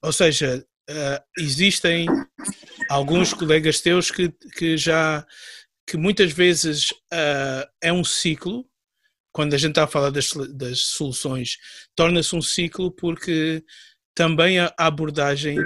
Ou 0.02 0.14
seja, 0.14 0.66
uh, 0.90 1.24
existem 1.40 2.08
alguns 2.90 3.34
colegas 3.34 3.82
teus 3.82 4.12
que, 4.12 4.32
que 4.58 4.78
já 4.78 5.26
que 5.88 5.98
muitas 5.98 6.32
vezes 6.32 6.92
uh, 6.92 7.68
é 7.82 7.92
um 7.94 8.04
ciclo 8.04 8.68
quando 9.32 9.54
a 9.54 9.58
gente 9.58 9.72
está 9.72 9.84
a 9.84 9.88
falar 9.88 10.12
das, 10.12 10.32
das 10.54 10.80
soluções, 10.80 11.58
torna-se 11.94 12.34
um 12.34 12.42
ciclo 12.42 12.90
porque 12.90 13.62
também 14.16 14.60
a 14.60 14.74
abordagem, 14.78 15.58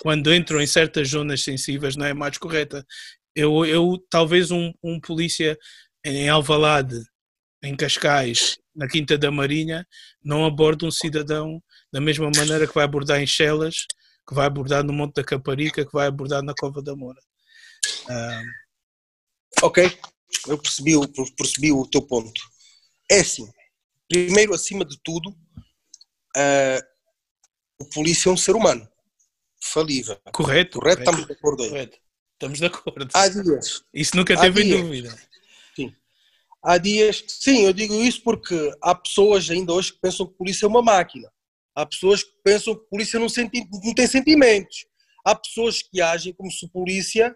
quando 0.00 0.32
entram 0.32 0.60
em 0.60 0.66
certas 0.66 1.08
zonas 1.08 1.42
sensíveis, 1.42 1.96
não 1.96 2.06
é 2.06 2.14
mais 2.14 2.38
correta. 2.38 2.86
Eu, 3.34 3.66
eu 3.66 3.98
talvez 4.08 4.52
um, 4.52 4.72
um 4.80 5.00
polícia 5.00 5.58
em 6.04 6.28
Alvalade, 6.28 7.02
em 7.66 7.76
Cascais, 7.76 8.58
na 8.74 8.88
Quinta 8.88 9.16
da 9.18 9.30
Marinha, 9.30 9.86
não 10.22 10.44
aborda 10.44 10.86
um 10.86 10.90
cidadão 10.90 11.62
da 11.92 12.00
mesma 12.00 12.30
maneira 12.34 12.66
que 12.66 12.74
vai 12.74 12.84
abordar 12.84 13.20
em 13.20 13.26
Chelas, 13.26 13.86
que 14.28 14.34
vai 14.34 14.46
abordar 14.46 14.84
no 14.84 14.92
Monte 14.92 15.14
da 15.14 15.24
Caparica, 15.24 15.84
que 15.84 15.92
vai 15.92 16.06
abordar 16.06 16.42
na 16.42 16.54
Cova 16.54 16.82
da 16.82 16.94
Moura. 16.94 17.20
Ok, 19.62 19.98
eu 20.48 20.58
percebi, 20.58 20.92
percebi 21.36 21.72
o 21.72 21.86
teu 21.86 22.02
ponto. 22.02 22.40
É 23.10 23.20
assim, 23.20 23.48
primeiro, 24.08 24.54
acima 24.54 24.84
de 24.84 24.98
tudo, 25.02 25.30
uh, 25.30 26.82
o 27.78 27.88
polícia 27.90 28.28
é 28.28 28.32
um 28.32 28.36
ser 28.36 28.54
humano 28.54 28.86
falível. 29.62 30.18
Correto. 30.32 30.78
Correto, 30.78 31.02
estamos 31.02 31.26
de 31.26 31.32
acordo 31.32 31.62
aí. 31.62 31.68
Correto. 31.70 31.98
Estamos 32.32 32.58
de 32.58 32.66
acordo. 32.66 33.08
Há 33.14 33.28
dias. 33.28 33.82
Isso 33.94 34.16
nunca 34.16 34.38
teve 34.38 34.62
em 34.62 34.82
dúvida. 34.82 35.18
Há 36.66 36.78
dias, 36.78 37.22
sim, 37.28 37.64
eu 37.64 37.72
digo 37.72 37.94
isso 37.94 38.20
porque 38.24 38.72
há 38.82 38.92
pessoas 38.92 39.48
ainda 39.48 39.72
hoje 39.72 39.92
que 39.92 40.00
pensam 40.00 40.26
que 40.26 40.32
a 40.32 40.36
polícia 40.36 40.66
é 40.66 40.68
uma 40.68 40.82
máquina. 40.82 41.30
Há 41.76 41.86
pessoas 41.86 42.24
que 42.24 42.32
pensam 42.42 42.74
que 42.74 42.80
a 42.80 42.88
polícia 42.90 43.20
não, 43.20 43.28
senti, 43.28 43.64
não 43.84 43.94
tem 43.94 44.04
sentimentos. 44.08 44.84
Há 45.24 45.36
pessoas 45.36 45.80
que 45.80 46.02
agem 46.02 46.34
como 46.34 46.50
se 46.50 46.66
a 46.66 46.68
polícia 46.68 47.32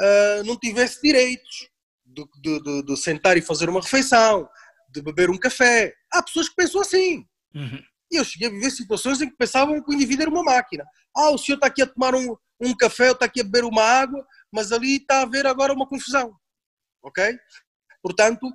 uh, 0.00 0.44
não 0.44 0.56
tivesse 0.56 0.98
direitos 1.02 1.68
de, 2.06 2.24
de, 2.40 2.62
de, 2.62 2.82
de, 2.84 2.96
sentar 2.96 3.36
e 3.36 3.42
fazer 3.42 3.68
uma 3.68 3.82
refeição, 3.82 4.48
de 4.88 5.02
beber 5.02 5.28
um 5.28 5.36
café. 5.36 5.92
Há 6.10 6.22
pessoas 6.22 6.48
que 6.48 6.56
pensam 6.56 6.80
assim. 6.80 7.26
Uhum. 7.54 7.82
E 8.10 8.16
eu 8.16 8.24
cheguei 8.24 8.48
a 8.48 8.50
viver 8.50 8.70
situações 8.70 9.20
em 9.20 9.28
que 9.28 9.36
pensavam 9.36 9.82
que 9.82 9.90
o 9.90 9.94
indivíduo 9.94 10.22
era 10.22 10.30
uma 10.30 10.42
máquina. 10.42 10.86
Ah, 11.14 11.28
o 11.28 11.36
senhor 11.36 11.56
está 11.56 11.66
aqui 11.66 11.82
a 11.82 11.86
tomar 11.86 12.14
um, 12.14 12.34
um 12.58 12.74
café, 12.74 13.08
ou 13.08 13.12
está 13.12 13.26
aqui 13.26 13.42
a 13.42 13.44
beber 13.44 13.64
uma 13.64 13.82
água, 13.82 14.26
mas 14.50 14.72
ali 14.72 14.96
está 14.96 15.18
a 15.18 15.22
haver 15.22 15.46
agora 15.46 15.74
uma 15.74 15.86
confusão. 15.86 16.34
Ok? 17.02 17.38
Portanto, 18.02 18.52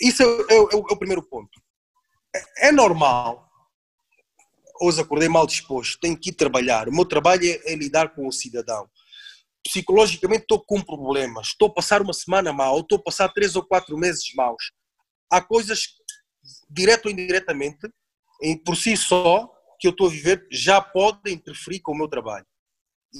isso 0.00 0.22
é, 0.22 0.26
é, 0.26 0.56
é, 0.56 0.74
é 0.74 0.76
o 0.76 0.98
primeiro 0.98 1.22
ponto. 1.22 1.60
É, 2.34 2.68
é, 2.68 2.72
normal. 2.72 3.48
Hoje 4.80 5.00
acordei 5.00 5.28
mal 5.28 5.46
disposto, 5.46 6.00
tenho 6.00 6.18
que 6.18 6.30
ir 6.30 6.34
trabalhar. 6.34 6.88
O 6.88 6.92
meu 6.92 7.04
trabalho 7.04 7.44
é, 7.44 7.72
é 7.72 7.76
lidar 7.76 8.14
com 8.14 8.26
o 8.26 8.32
cidadão. 8.32 8.88
Psicologicamente 9.62 10.42
estou 10.42 10.62
com 10.62 10.82
problemas, 10.82 11.48
estou 11.48 11.68
a 11.68 11.72
passar 11.72 12.02
uma 12.02 12.12
semana 12.12 12.52
mal, 12.52 12.80
estou 12.80 12.98
a 12.98 13.02
passar 13.02 13.28
três 13.30 13.56
ou 13.56 13.64
quatro 13.64 13.96
meses 13.96 14.34
maus. 14.34 14.72
Há 15.30 15.40
coisas, 15.40 15.86
direto 16.68 17.06
ou 17.06 17.12
indiretamente, 17.12 17.88
em 18.42 18.58
por 18.58 18.76
si 18.76 18.96
só, 18.96 19.48
que 19.78 19.86
eu 19.86 19.92
estou 19.92 20.08
a 20.08 20.10
viver, 20.10 20.46
já 20.50 20.80
pode 20.80 21.32
interferir 21.32 21.80
com 21.80 21.92
o 21.92 21.96
meu 21.96 22.08
trabalho. 22.08 22.46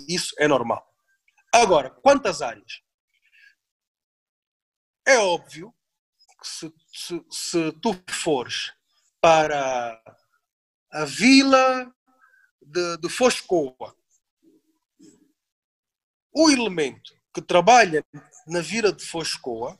Isso 0.08 0.34
é 0.38 0.46
normal. 0.46 0.84
Agora, 1.52 1.88
quantas 1.88 2.42
áreas? 2.42 2.83
É 5.06 5.18
óbvio 5.18 5.74
que 6.40 6.48
se, 6.48 6.74
se, 6.92 7.24
se 7.30 7.72
tu 7.80 7.94
fores 8.10 8.72
para 9.20 10.02
a 10.90 11.04
vila 11.04 11.94
de, 12.60 12.96
de 12.98 13.08
Foscoa, 13.08 13.96
o 16.32 16.50
elemento 16.50 17.14
que 17.34 17.42
trabalha 17.42 18.04
na 18.46 18.60
vila 18.60 18.92
de 18.92 19.04
Foscoa 19.04 19.78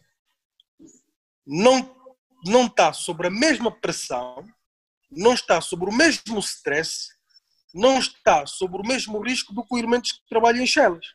não, 1.47 1.97
não 2.45 2.67
está 2.67 2.93
sobre 2.93 3.27
a 3.27 3.31
mesma 3.31 3.71
pressão, 3.71 4.47
não 5.11 5.35
está 5.35 5.61
sobre 5.61 5.89
o 5.89 5.93
mesmo 5.93 6.39
stress, 6.39 7.09
não 7.73 7.99
está 7.99 8.47
sobre 8.47 8.81
o 8.81 8.87
mesmo 8.87 9.21
risco 9.21 9.53
do 9.53 9.65
que 9.65 9.75
o 9.75 9.79
elemento 9.79 10.15
que 10.15 10.29
trabalha 10.29 10.61
em 10.61 10.67
chelas. 10.67 11.07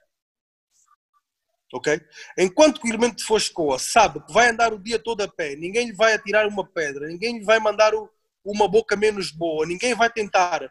Ok? 1.73 2.01
Enquanto 2.37 2.81
que 2.81 2.87
o 2.87 2.89
elemento 2.89 3.17
de 3.17 3.23
Foscoa 3.23 3.77
sabe 3.77 4.25
que 4.25 4.33
vai 4.33 4.49
andar 4.49 4.73
o 4.73 4.79
dia 4.81 4.97
todo 4.97 5.21
a 5.21 5.27
pé, 5.27 5.55
ninguém 5.55 5.87
lhe 5.87 5.93
vai 5.93 6.13
atirar 6.13 6.47
uma 6.47 6.65
pedra, 6.65 7.07
ninguém 7.07 7.37
lhe 7.37 7.45
vai 7.45 7.59
mandar 7.59 7.93
o, 7.93 8.09
uma 8.43 8.67
boca 8.67 8.95
menos 8.95 9.31
boa, 9.31 9.65
ninguém 9.65 9.93
vai 9.93 10.09
tentar 10.09 10.67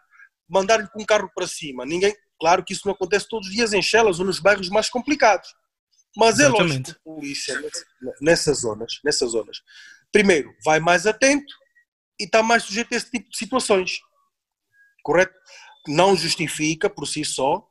mandar-lhe 0.49 0.89
com 0.89 1.03
um 1.03 1.07
carro 1.07 1.31
para 1.35 1.47
cima, 1.47 1.85
ninguém. 1.85 2.15
Claro 2.41 2.65
que 2.65 2.73
isso 2.73 2.83
não 2.87 2.95
acontece 2.95 3.29
todos 3.29 3.49
os 3.49 3.55
dias 3.55 3.73
em 3.73 3.83
Chelas 3.83 4.19
ou 4.19 4.27
nos 4.27 4.41
bairros 4.41 4.69
mais 4.69 4.89
complicados. 4.89 5.49
Mas 6.17 6.39
Exatamente. 6.39 6.63
é 6.63 6.63
lógico 6.63 6.85
que 6.85 6.91
a 6.91 7.15
polícia, 7.15 7.63
nessas 8.21 8.61
zonas, 8.61 9.01
nessas 9.05 9.31
zonas, 9.33 9.59
primeiro, 10.13 10.53
vai 10.65 10.81
mais 10.81 11.07
atento 11.07 11.53
e 12.19 12.25
está 12.25 12.43
mais 12.43 12.65
sujeito 12.65 12.93
a 12.93 12.97
esse 12.97 13.11
tipo 13.11 13.29
de 13.29 13.37
situações. 13.37 14.01
Correto? 15.03 15.35
Não 15.87 16.17
justifica 16.17 16.89
por 16.89 17.07
si 17.07 17.25
só 17.25 17.68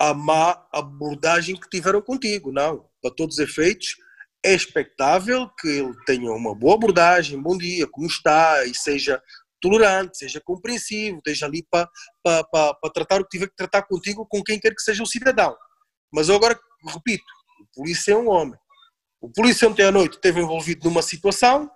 a 0.00 0.14
má 0.14 0.66
abordagem 0.72 1.54
que 1.54 1.68
tiveram 1.68 2.00
contigo. 2.00 2.50
Não. 2.50 2.88
Para 3.02 3.14
todos 3.14 3.36
os 3.36 3.40
efeitos, 3.40 3.96
é 4.42 4.54
expectável 4.54 5.48
que 5.60 5.68
ele 5.68 5.94
tenha 6.06 6.32
uma 6.32 6.54
boa 6.54 6.74
abordagem, 6.74 7.40
bom 7.40 7.56
dia, 7.56 7.86
como 7.86 8.06
está, 8.06 8.64
e 8.64 8.74
seja 8.74 9.22
tolerante, 9.60 10.16
seja 10.16 10.40
compreensivo, 10.40 11.18
esteja 11.18 11.44
ali 11.44 11.62
para, 11.70 11.88
para, 12.22 12.44
para, 12.44 12.74
para 12.74 12.92
tratar 12.92 13.20
o 13.20 13.24
que 13.24 13.30
tiver 13.30 13.48
que 13.48 13.56
tratar 13.56 13.82
contigo 13.82 14.26
com 14.26 14.42
quem 14.42 14.58
quer 14.58 14.74
que 14.74 14.80
seja 14.80 15.02
o 15.02 15.06
cidadão. 15.06 15.54
Mas 16.10 16.30
eu 16.30 16.36
agora 16.36 16.58
repito, 16.88 17.24
o 17.60 17.66
polícia 17.74 18.12
é 18.12 18.16
um 18.16 18.30
homem. 18.30 18.58
O 19.20 19.30
polícia 19.30 19.68
ontem 19.68 19.84
à 19.84 19.92
noite 19.92 20.14
esteve 20.14 20.40
envolvido 20.40 20.88
numa 20.88 21.02
situação, 21.02 21.70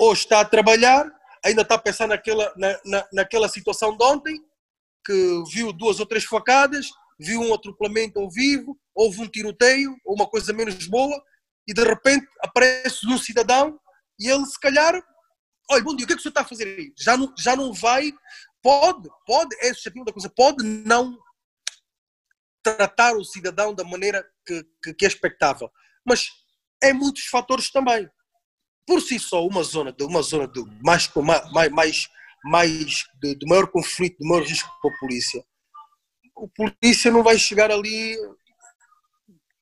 ou 0.00 0.12
está 0.12 0.40
a 0.40 0.44
trabalhar, 0.44 1.08
ainda 1.44 1.62
está 1.62 1.76
a 1.76 1.78
pensar 1.78 2.08
naquela, 2.08 2.52
na, 2.56 2.80
na, 2.84 3.08
naquela 3.12 3.48
situação 3.48 3.96
de 3.96 4.04
ontem, 4.04 4.44
que 5.06 5.42
viu 5.52 5.72
duas 5.72 6.00
ou 6.00 6.06
três 6.06 6.24
facadas, 6.24 6.90
viu 7.18 7.40
um 7.40 7.54
atropelamento 7.54 8.18
ao 8.18 8.30
vivo, 8.30 8.78
houve 8.94 9.20
um 9.20 9.28
tiroteio, 9.28 9.96
ou 10.04 10.14
uma 10.14 10.28
coisa 10.28 10.52
menos 10.52 10.86
boa, 10.86 11.22
e 11.66 11.72
de 11.72 11.82
repente 11.82 12.26
aparece 12.40 13.06
um 13.06 13.18
cidadão 13.18 13.78
e 14.18 14.28
ele 14.28 14.44
se 14.46 14.58
calhar, 14.58 14.94
olha, 15.70 15.82
bom 15.82 15.96
dia, 15.96 16.04
o 16.04 16.06
que 16.06 16.12
é 16.12 16.16
que 16.16 16.20
o 16.20 16.22
senhor 16.22 16.30
está 16.30 16.42
a 16.42 16.48
fazer 16.48 16.66
aí? 16.66 16.92
Já 16.98 17.16
não, 17.16 17.32
já 17.38 17.56
não 17.56 17.72
vai, 17.72 18.12
pode, 18.62 19.08
pode, 19.26 19.56
é 19.60 19.72
suscetível 19.72 20.04
da 20.04 20.12
coisa, 20.12 20.30
pode 20.30 20.64
não 20.64 21.18
tratar 22.62 23.14
o 23.14 23.24
cidadão 23.24 23.74
da 23.74 23.84
maneira 23.84 24.24
que, 24.46 24.64
que, 24.82 24.94
que 24.94 25.04
é 25.04 25.08
expectável. 25.08 25.70
Mas 26.06 26.28
é 26.82 26.92
muitos 26.92 27.26
fatores 27.26 27.70
também. 27.70 28.08
Por 28.86 29.00
si 29.00 29.18
só, 29.18 29.46
uma 29.46 29.62
zona 29.62 29.92
de 29.92 30.04
uma 30.04 30.22
zona 30.22 30.46
de 30.46 30.62
mais 30.82 31.10
mais 31.52 31.70
mais, 31.72 32.08
mais 32.44 33.04
de, 33.22 33.34
de 33.34 33.46
maior 33.46 33.66
conflito, 33.66 34.18
de 34.18 34.28
maior 34.28 34.44
risco 34.44 34.68
para 34.80 34.94
a 34.94 34.98
polícia, 34.98 35.44
o 36.36 36.48
polícia 36.48 37.10
não 37.10 37.22
vai 37.22 37.38
chegar 37.38 37.70
ali 37.70 38.16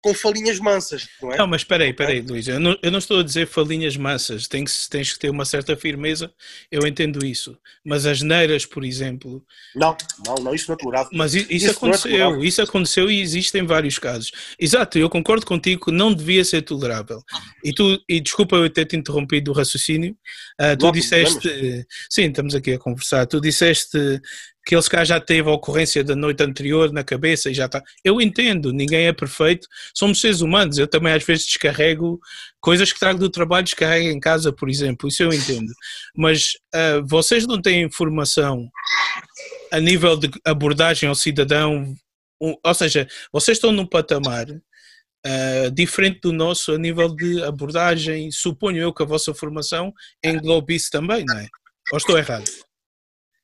com 0.04 0.12
falinhas 0.12 0.58
mansas, 0.58 1.06
não 1.22 1.32
é? 1.32 1.38
Não, 1.38 1.46
mas 1.46 1.60
espera 1.60 1.84
aí, 1.84 1.90
espera 1.90 2.10
aí, 2.10 2.20
Luís, 2.20 2.48
eu 2.48 2.58
não, 2.58 2.76
eu 2.82 2.90
não 2.90 2.98
estou 2.98 3.20
a 3.20 3.22
dizer 3.22 3.46
falinhas 3.46 3.96
mansas, 3.96 4.48
tens, 4.48 4.88
tens 4.88 5.12
que 5.12 5.18
ter 5.20 5.30
uma 5.30 5.44
certa 5.44 5.76
firmeza, 5.76 6.32
eu 6.72 6.84
entendo 6.84 7.24
isso, 7.24 7.56
mas 7.84 8.04
as 8.04 8.20
neiras, 8.20 8.66
por 8.66 8.84
exemplo... 8.84 9.44
Não, 9.76 9.96
não, 10.26 10.34
não, 10.34 10.54
isso 10.54 10.66
não 10.66 10.74
é 10.74 10.78
tolerável. 10.78 11.10
Mas 11.12 11.34
isso, 11.34 11.46
isso, 11.52 11.66
isso 11.66 11.76
aconteceu, 11.76 12.42
é 12.42 12.44
isso 12.44 12.62
aconteceu 12.62 13.08
e 13.08 13.20
existe 13.20 13.56
em 13.56 13.64
vários 13.64 13.96
casos. 13.96 14.32
Exato, 14.58 14.98
eu 14.98 15.08
concordo 15.08 15.46
contigo 15.46 15.84
que 15.84 15.92
não 15.92 16.12
devia 16.12 16.44
ser 16.44 16.62
tolerável. 16.62 17.22
E 17.62 17.72
tu, 17.72 18.02
e 18.08 18.18
desculpa 18.18 18.56
eu 18.56 18.68
ter 18.68 18.86
te 18.86 18.96
interrompido 18.96 19.52
o 19.52 19.54
raciocínio, 19.54 20.16
uh, 20.60 20.76
tu 20.76 20.90
disseste... 20.90 21.86
Sim, 22.10 22.24
estamos 22.24 22.56
aqui 22.56 22.72
a 22.72 22.78
conversar, 22.78 23.24
tu 23.26 23.40
disseste 23.40 24.20
que 24.64 24.74
ele 24.74 24.82
se 24.82 24.90
calhar 24.90 25.04
já 25.04 25.20
teve 25.20 25.48
a 25.48 25.52
ocorrência 25.52 26.04
da 26.04 26.14
noite 26.14 26.42
anterior 26.42 26.92
na 26.92 27.02
cabeça 27.02 27.50
e 27.50 27.54
já 27.54 27.66
está. 27.66 27.82
Eu 28.04 28.20
entendo, 28.20 28.72
ninguém 28.72 29.06
é 29.06 29.12
perfeito, 29.12 29.66
somos 29.94 30.20
seres 30.20 30.40
humanos. 30.40 30.78
Eu 30.78 30.86
também 30.86 31.12
às 31.12 31.24
vezes 31.24 31.46
descarrego 31.46 32.20
coisas 32.60 32.92
que 32.92 33.00
trago 33.00 33.18
do 33.18 33.30
trabalho, 33.30 33.64
descarrego 33.64 34.08
em 34.08 34.20
casa, 34.20 34.52
por 34.52 34.70
exemplo, 34.70 35.08
isso 35.08 35.22
eu 35.22 35.32
entendo. 35.32 35.72
Mas 36.16 36.52
uh, 36.74 37.04
vocês 37.06 37.46
não 37.46 37.60
têm 37.60 37.82
informação 37.82 38.68
a 39.72 39.80
nível 39.80 40.16
de 40.16 40.30
abordagem 40.44 41.08
ao 41.08 41.14
cidadão, 41.14 41.94
ou 42.40 42.74
seja, 42.74 43.08
vocês 43.32 43.58
estão 43.58 43.72
num 43.72 43.86
patamar 43.86 44.46
Uh, 45.24 45.70
diferente 45.70 46.18
do 46.20 46.32
nosso 46.32 46.72
a 46.72 46.78
nível 46.78 47.14
de 47.14 47.44
abordagem. 47.44 48.32
Suponho 48.32 48.78
eu 48.78 48.92
que 48.92 49.04
a 49.04 49.06
vossa 49.06 49.32
formação 49.32 49.94
englobe 50.20 50.74
isso 50.74 50.90
também, 50.90 51.24
não 51.24 51.38
é? 51.38 51.46
Ou 51.92 51.98
estou 51.98 52.18
errado? 52.18 52.50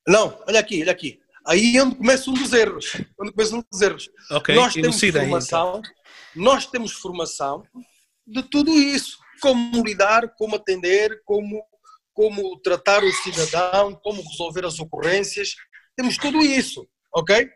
Não, 0.09 0.43
olha 0.47 0.59
aqui, 0.59 0.81
olha 0.81 0.93
aqui. 0.93 1.21
Aí 1.47 1.77
é 1.77 1.83
onde 1.83 1.97
começa 1.97 2.31
um 2.31 2.35
dos 2.35 2.53
erros. 2.55 2.97
Onde 3.21 3.31
começa 3.33 3.57
um 3.57 3.63
dos 3.71 3.81
erros. 3.81 4.11
Okay, 4.31 4.55
nós 4.55 4.73
temos 4.73 4.99
formação, 4.99 5.75
aí, 5.75 5.81
então. 5.81 5.93
nós 6.35 6.67
temos 6.67 6.93
formação 6.93 7.63
de 8.27 8.43
tudo 8.45 8.73
isso. 8.73 9.19
Como 9.43 9.85
lidar, 9.85 10.35
como 10.37 10.57
atender, 10.57 11.23
como, 11.25 11.63
como 12.15 12.59
tratar 12.61 13.05
o 13.05 13.13
cidadão, 13.13 13.95
como 14.03 14.23
resolver 14.23 14.65
as 14.65 14.79
ocorrências. 14.79 15.55
Temos 15.95 16.17
tudo 16.17 16.41
isso, 16.41 16.89
ok? 17.15 17.49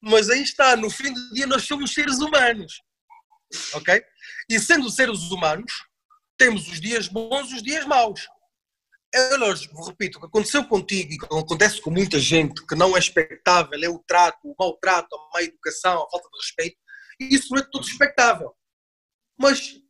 Mas 0.00 0.30
aí 0.30 0.42
está, 0.42 0.76
no 0.76 0.88
fim 0.88 1.12
do 1.12 1.34
dia 1.34 1.48
nós 1.48 1.64
somos 1.64 1.92
seres 1.92 2.18
humanos. 2.18 2.80
Ok? 3.74 4.02
E 4.48 4.60
sendo 4.60 4.88
seres 4.88 5.30
humanos, 5.32 5.72
temos 6.38 6.68
os 6.68 6.80
dias 6.80 7.08
bons 7.08 7.50
e 7.50 7.56
os 7.56 7.62
dias 7.62 7.84
maus 7.84 8.26
é 9.16 9.36
lógico, 9.36 9.82
repito, 9.84 10.18
o 10.18 10.20
que 10.20 10.26
aconteceu 10.26 10.64
contigo 10.66 11.12
e 11.12 11.38
acontece 11.38 11.80
com 11.80 11.90
muita 11.90 12.18
gente 12.18 12.64
que 12.66 12.74
não 12.74 12.96
é 12.96 12.98
expectável 12.98 13.78
é 13.82 13.88
o 13.88 13.98
trato, 13.98 14.38
o 14.44 14.54
maltrato, 14.58 15.14
a 15.14 15.30
má 15.32 15.42
educação, 15.42 15.94
a 15.94 16.10
falta 16.10 16.28
de 16.30 16.36
respeito, 16.38 16.76
e 17.20 17.34
isso 17.34 17.48
não 17.50 17.60
é 17.60 17.66
todo 17.70 17.86
expectável. 17.86 18.54
Mas 19.38 19.80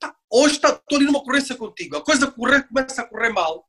tá, 0.00 0.14
hoje 0.30 0.54
estou 0.54 0.80
ali 0.92 1.04
numa 1.04 1.18
ocorrência 1.18 1.56
contigo, 1.56 1.96
a 1.96 2.04
coisa 2.04 2.30
correr, 2.30 2.66
começa 2.66 3.02
a 3.02 3.08
correr 3.08 3.30
mal, 3.30 3.68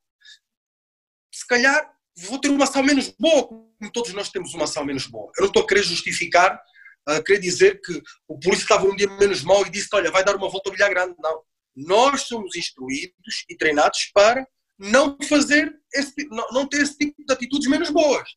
se 1.34 1.46
calhar 1.48 1.94
vou 2.16 2.40
ter 2.40 2.50
uma 2.50 2.64
ação 2.64 2.84
menos 2.84 3.10
boa, 3.10 3.48
como 3.48 3.92
todos 3.92 4.14
nós 4.14 4.30
temos 4.30 4.54
uma 4.54 4.66
ação 4.66 4.86
menos 4.86 5.08
boa. 5.08 5.32
Eu 5.36 5.42
não 5.42 5.48
estou 5.48 5.64
a 5.64 5.68
querer 5.68 5.84
justificar, 5.84 6.62
a 7.08 7.22
querer 7.22 7.40
dizer 7.40 7.82
que 7.82 8.02
o 8.28 8.40
polícia 8.40 8.64
estava 8.64 8.86
um 8.86 8.96
dia 8.96 9.10
menos 9.18 9.44
mal 9.44 9.66
e 9.66 9.70
disse, 9.70 9.90
olha, 9.94 10.12
vai 10.12 10.24
dar 10.24 10.36
uma 10.36 10.50
volta 10.50 10.70
ao 10.70 10.74
bilhar 10.74 10.90
grande. 10.90 11.16
Não. 11.20 11.44
Nós 11.76 12.22
somos 12.22 12.56
instruídos 12.56 13.46
e 13.50 13.58
treinados 13.58 14.12
para 14.14 14.48
não 14.78 15.18
fazer 15.28 15.74
esse, 15.94 16.28
não, 16.30 16.48
não 16.52 16.68
ter 16.68 16.82
esse 16.82 16.98
tipo 16.98 17.24
de 17.26 17.34
atitudes 17.34 17.68
menos 17.68 17.90
boas. 17.90 18.28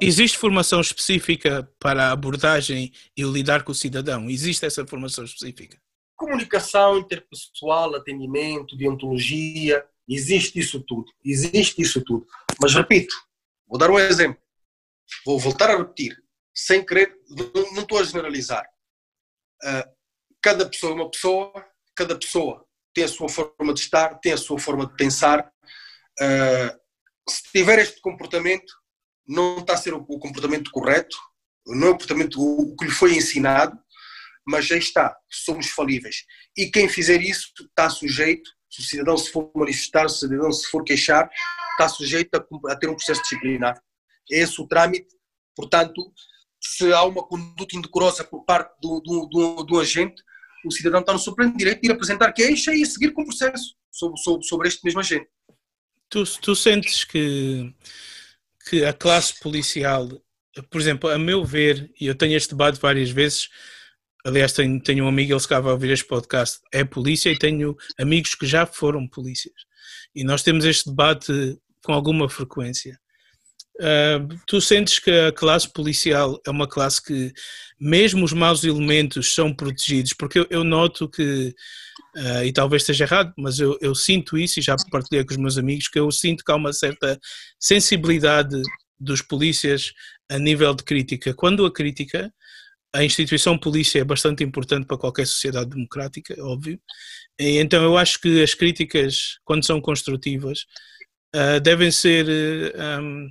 Existe 0.00 0.38
formação 0.38 0.80
específica 0.80 1.70
para 1.78 2.08
a 2.08 2.12
abordagem 2.12 2.92
e 3.16 3.22
lidar 3.22 3.64
com 3.64 3.72
o 3.72 3.74
cidadão? 3.74 4.30
Existe 4.30 4.64
essa 4.64 4.86
formação 4.86 5.24
específica? 5.24 5.80
Comunicação 6.16 6.98
interpessoal, 6.98 7.94
atendimento, 7.94 8.76
deontologia, 8.76 9.84
existe 10.08 10.58
isso 10.58 10.80
tudo. 10.80 11.10
Existe 11.24 11.80
isso 11.82 12.02
tudo. 12.02 12.26
Mas 12.60 12.74
repito, 12.74 13.14
vou 13.66 13.78
dar 13.78 13.90
um 13.90 13.98
exemplo. 13.98 14.40
Vou 15.24 15.38
voltar 15.38 15.70
a 15.70 15.76
repetir, 15.76 16.16
sem 16.54 16.84
querer, 16.84 17.16
não 17.74 17.82
estou 17.82 17.98
a 17.98 18.04
generalizar. 18.04 18.64
Uh, 19.62 19.90
cada 20.40 20.68
pessoa 20.68 20.92
é 20.92 20.94
uma 20.94 21.10
pessoa, 21.10 21.66
cada 21.94 22.16
pessoa 22.16 22.66
tem 22.94 23.04
a 23.04 23.08
sua 23.08 23.28
forma 23.28 23.72
de 23.72 23.80
estar, 23.80 24.18
tem 24.20 24.32
a 24.32 24.36
sua 24.36 24.58
forma 24.58 24.86
de 24.86 24.94
pensar. 24.96 25.50
Uh, 26.20 26.80
se 27.28 27.42
tiver 27.52 27.78
este 27.78 28.00
comportamento, 28.00 28.72
não 29.26 29.58
está 29.58 29.74
a 29.74 29.76
ser 29.76 29.94
o, 29.94 30.04
comportamento 30.04 30.70
correto, 30.70 31.16
não 31.66 31.88
é 31.88 31.90
o 31.90 31.92
comportamento 31.92 32.40
o, 32.40 32.74
que 32.76 32.86
lhe 32.86 32.90
foi 32.90 33.14
ensinado, 33.14 33.78
mas 34.46 34.70
aí 34.70 34.78
está, 34.78 35.16
somos 35.30 35.68
falíveis. 35.68 36.24
E 36.56 36.70
quem 36.70 36.88
fizer 36.88 37.20
isso 37.22 37.52
está 37.60 37.88
sujeito, 37.88 38.50
se 38.68 38.80
o 38.80 38.84
cidadão 38.84 39.16
se 39.16 39.30
for 39.30 39.50
manifestar, 39.54 40.08
se 40.08 40.16
o 40.16 40.28
cidadão 40.28 40.52
se 40.52 40.68
for 40.68 40.82
queixar, 40.82 41.30
está 41.72 41.88
sujeito 41.88 42.34
a, 42.34 42.72
a 42.72 42.76
ter 42.76 42.88
um 42.88 42.94
processo 42.94 43.22
disciplinar. 43.22 43.80
É 44.30 44.40
esse 44.40 44.60
o 44.60 44.66
trâmite, 44.66 45.08
portanto, 45.54 46.12
se 46.60 46.92
há 46.92 47.02
uma 47.04 47.26
conduta 47.26 47.76
indecorosa 47.76 48.24
por 48.24 48.44
parte 48.44 48.72
do 48.80 49.80
agente, 49.80 50.22
o 50.64 50.70
cidadão 50.70 51.00
está 51.00 51.12
no 51.12 51.18
seu 51.18 51.34
pleno 51.34 51.56
direito 51.56 51.80
de 51.80 51.88
ir 51.88 51.92
apresentar 51.92 52.32
queixa 52.32 52.74
e 52.74 52.84
seguir 52.84 53.12
com 53.12 53.22
o 53.22 53.26
processo 53.26 53.74
sobre, 53.90 54.20
sobre, 54.20 54.46
sobre 54.46 54.68
este 54.68 54.84
mesmo 54.84 55.00
agente. 55.00 55.28
Tu, 56.08 56.24
tu 56.40 56.56
sentes 56.56 57.04
que, 57.04 57.72
que 58.68 58.84
a 58.84 58.92
classe 58.92 59.38
policial, 59.40 60.08
por 60.70 60.80
exemplo, 60.80 61.10
a 61.10 61.18
meu 61.18 61.44
ver, 61.44 61.90
e 62.00 62.06
eu 62.06 62.14
tenho 62.14 62.36
este 62.36 62.50
debate 62.50 62.80
várias 62.80 63.10
vezes, 63.10 63.48
aliás 64.24 64.52
tenho, 64.52 64.82
tenho 64.82 65.04
um 65.04 65.08
amigo, 65.08 65.32
ele 65.32 65.40
se 65.40 65.46
acaba 65.46 65.70
a 65.70 65.72
ouvir 65.72 65.90
este 65.90 66.06
podcast, 66.06 66.58
é 66.72 66.84
polícia 66.84 67.30
e 67.30 67.38
tenho 67.38 67.76
amigos 67.98 68.34
que 68.34 68.46
já 68.46 68.66
foram 68.66 69.06
polícias. 69.06 69.54
E 70.14 70.24
nós 70.24 70.42
temos 70.42 70.64
este 70.64 70.90
debate 70.90 71.32
com 71.84 71.92
alguma 71.92 72.28
frequência. 72.28 72.98
Uh, 73.80 74.36
tu 74.46 74.60
sentes 74.60 74.98
que 74.98 75.10
a 75.10 75.32
classe 75.32 75.66
policial 75.72 76.38
é 76.46 76.50
uma 76.50 76.68
classe 76.68 77.02
que, 77.02 77.32
mesmo 77.80 78.24
os 78.24 78.32
maus 78.34 78.62
elementos, 78.62 79.34
são 79.34 79.54
protegidos? 79.54 80.12
Porque 80.12 80.38
eu, 80.38 80.46
eu 80.50 80.64
noto 80.64 81.08
que 81.08 81.54
Uh, 82.16 82.44
e 82.44 82.52
talvez 82.52 82.82
esteja 82.82 83.04
errado, 83.04 83.32
mas 83.38 83.60
eu, 83.60 83.78
eu, 83.80 83.94
sinto 83.94 84.36
isso 84.36 84.58
e 84.58 84.62
já 84.62 84.74
partilhei 84.90 85.24
com 85.24 85.30
os 85.30 85.36
meus 85.36 85.56
amigos 85.56 85.86
que 85.86 85.98
eu 85.98 86.10
sinto 86.10 86.44
que 86.44 86.50
há 86.50 86.56
uma 86.56 86.72
certa 86.72 87.16
sensibilidade 87.56 88.60
dos 88.98 89.22
polícias 89.22 89.92
a 90.28 90.36
nível 90.36 90.74
de 90.74 90.82
crítica. 90.82 91.32
Quando 91.32 91.64
a 91.64 91.72
crítica, 91.72 92.32
a 92.92 93.04
instituição 93.04 93.56
polícia 93.56 94.00
é 94.00 94.04
bastante 94.04 94.42
importante 94.42 94.86
para 94.86 94.98
qualquer 94.98 95.24
sociedade 95.24 95.70
democrática, 95.70 96.34
óbvio, 96.42 96.80
e 97.38 97.58
então 97.58 97.80
eu 97.84 97.96
acho 97.96 98.20
que 98.20 98.42
as 98.42 98.54
críticas, 98.54 99.38
quando 99.44 99.64
são 99.64 99.80
construtivas, 99.80 100.66
uh, 101.36 101.60
devem 101.60 101.92
ser 101.92 102.26
um, 103.00 103.28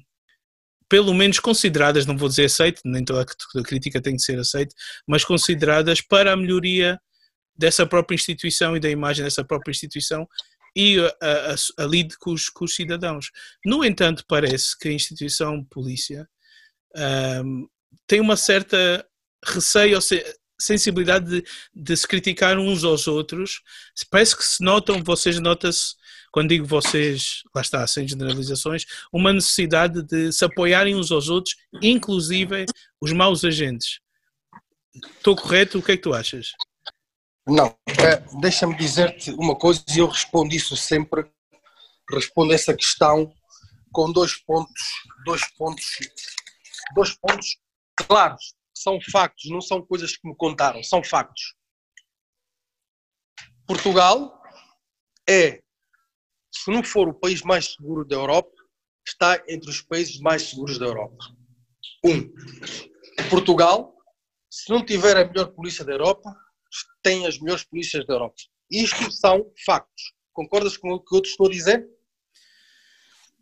pelo 0.90 1.14
menos 1.14 1.40
consideradas, 1.40 2.06
não 2.06 2.18
vou 2.18 2.28
dizer 2.28 2.46
aceite, 2.46 2.82
nem 2.84 3.06
toda 3.06 3.22
a 3.22 3.64
crítica 3.64 4.02
tem 4.02 4.16
que 4.16 4.24
ser 4.24 4.40
aceite, 4.40 4.74
mas 5.08 5.24
consideradas 5.24 6.02
para 6.02 6.34
a 6.34 6.38
melhoria 6.38 7.00
dessa 7.56 7.86
própria 7.86 8.16
instituição 8.16 8.76
e 8.76 8.80
da 8.80 8.90
imagem 8.90 9.24
dessa 9.24 9.44
própria 9.44 9.72
instituição 9.72 10.28
e 10.76 10.98
a, 11.00 11.54
a, 11.54 11.84
a 11.84 11.88
lide 11.88 12.18
com 12.18 12.32
os, 12.32 12.50
com 12.50 12.66
os, 12.66 12.74
cidadãos. 12.74 13.32
No 13.66 13.84
entanto, 13.84 14.24
parece 14.28 14.78
que 14.78 14.88
a 14.88 14.94
instituição 14.94 15.64
polícia 15.66 16.28
um, 17.44 17.68
tem 18.08 18.20
uma 18.20 18.38
certa 18.38 19.06
receio 19.46 19.96
ou 19.96 20.02
se, 20.02 20.24
sensibilidade 20.60 21.30
de, 21.30 21.44
de, 21.74 21.98
se 21.98 22.08
criticar 22.08 22.58
uns 22.58 22.84
aos 22.84 23.08
outros. 23.08 23.62
Parece 24.10 24.36
que 24.36 24.44
se 24.44 24.64
notam, 24.64 25.04
vocês 25.04 25.40
notam-se, 25.40 25.96
quando 26.32 26.50
digo 26.50 26.66
vocês, 26.66 27.44
lá 27.54 27.62
está, 27.62 27.86
sem 27.88 28.08
generalizações, 28.08 28.86
uma 29.12 29.34
necessidade 29.34 30.04
de 30.04 30.32
se 30.32 30.46
apoiarem 30.46 30.96
uns 30.96 31.12
aos 31.12 31.30
outros, 31.30 31.56
inclusive 31.82 32.66
os 33.02 33.12
maus 33.12 33.44
agentes. 33.44 34.00
Estou 34.94 35.36
correto? 35.36 35.80
O 35.80 35.84
que 35.84 35.94
é 35.94 35.98
que 35.98 36.04
tu 36.04 36.14
achas? 36.14 36.54
Não, 37.48 37.76
é, 37.88 38.18
deixa-me 38.40 38.76
dizer-te 38.76 39.32
uma 39.32 39.56
coisa 39.56 39.84
e 39.90 40.00
eu 40.00 40.08
respondo 40.08 40.54
isso 40.54 40.76
sempre, 40.78 41.26
respondo 42.12 42.54
essa 42.54 42.76
questão 42.76 43.34
com 43.92 44.12
dois 44.12 44.36
pontos, 44.36 44.82
dois 45.26 45.42
pontos, 45.58 45.86
dois 46.94 47.16
pontos 47.18 47.58
claros, 47.96 48.54
são 48.74 49.00
factos, 49.12 49.50
não 49.50 49.62
são 49.62 49.82
coisas 49.82 50.16
que 50.16 50.28
me 50.28 50.36
contaram, 50.36 50.84
são 50.84 51.04
factos. 51.04 51.56
Portugal 53.66 54.42
é, 55.28 55.62
se 56.64 56.72
não 56.72 56.84
for 56.84 57.08
o 57.08 57.14
país 57.14 57.42
mais 57.42 57.74
seguro 57.74 58.06
da 58.06 58.16
Europa, 58.16 58.52
está 59.08 59.42
entre 59.48 59.70
os 59.70 59.82
países 59.82 60.20
mais 60.20 60.44
seguros 60.50 60.78
da 60.78 60.86
Europa. 60.86 61.26
Um, 62.06 62.30
Portugal, 63.30 63.94
se 64.50 64.70
não 64.70 64.86
tiver 64.86 65.16
a 65.16 65.26
melhor 65.26 65.48
polícia 65.48 65.86
da 65.86 65.94
Europa, 65.94 66.36
tem 67.02 67.26
as 67.26 67.40
melhores 67.40 67.64
polícias 67.64 68.06
da 68.06 68.16
Europa. 68.16 68.36
Isto 68.70 69.12
são 69.12 69.46
factos. 69.66 70.14
Concordas 70.34 70.78
com 70.78 70.92
o 70.94 71.00
que 71.00 71.16
eu 71.16 71.22
te 71.22 71.30
estou 71.30 71.48
a 71.48 71.50
dizer? 71.50 71.88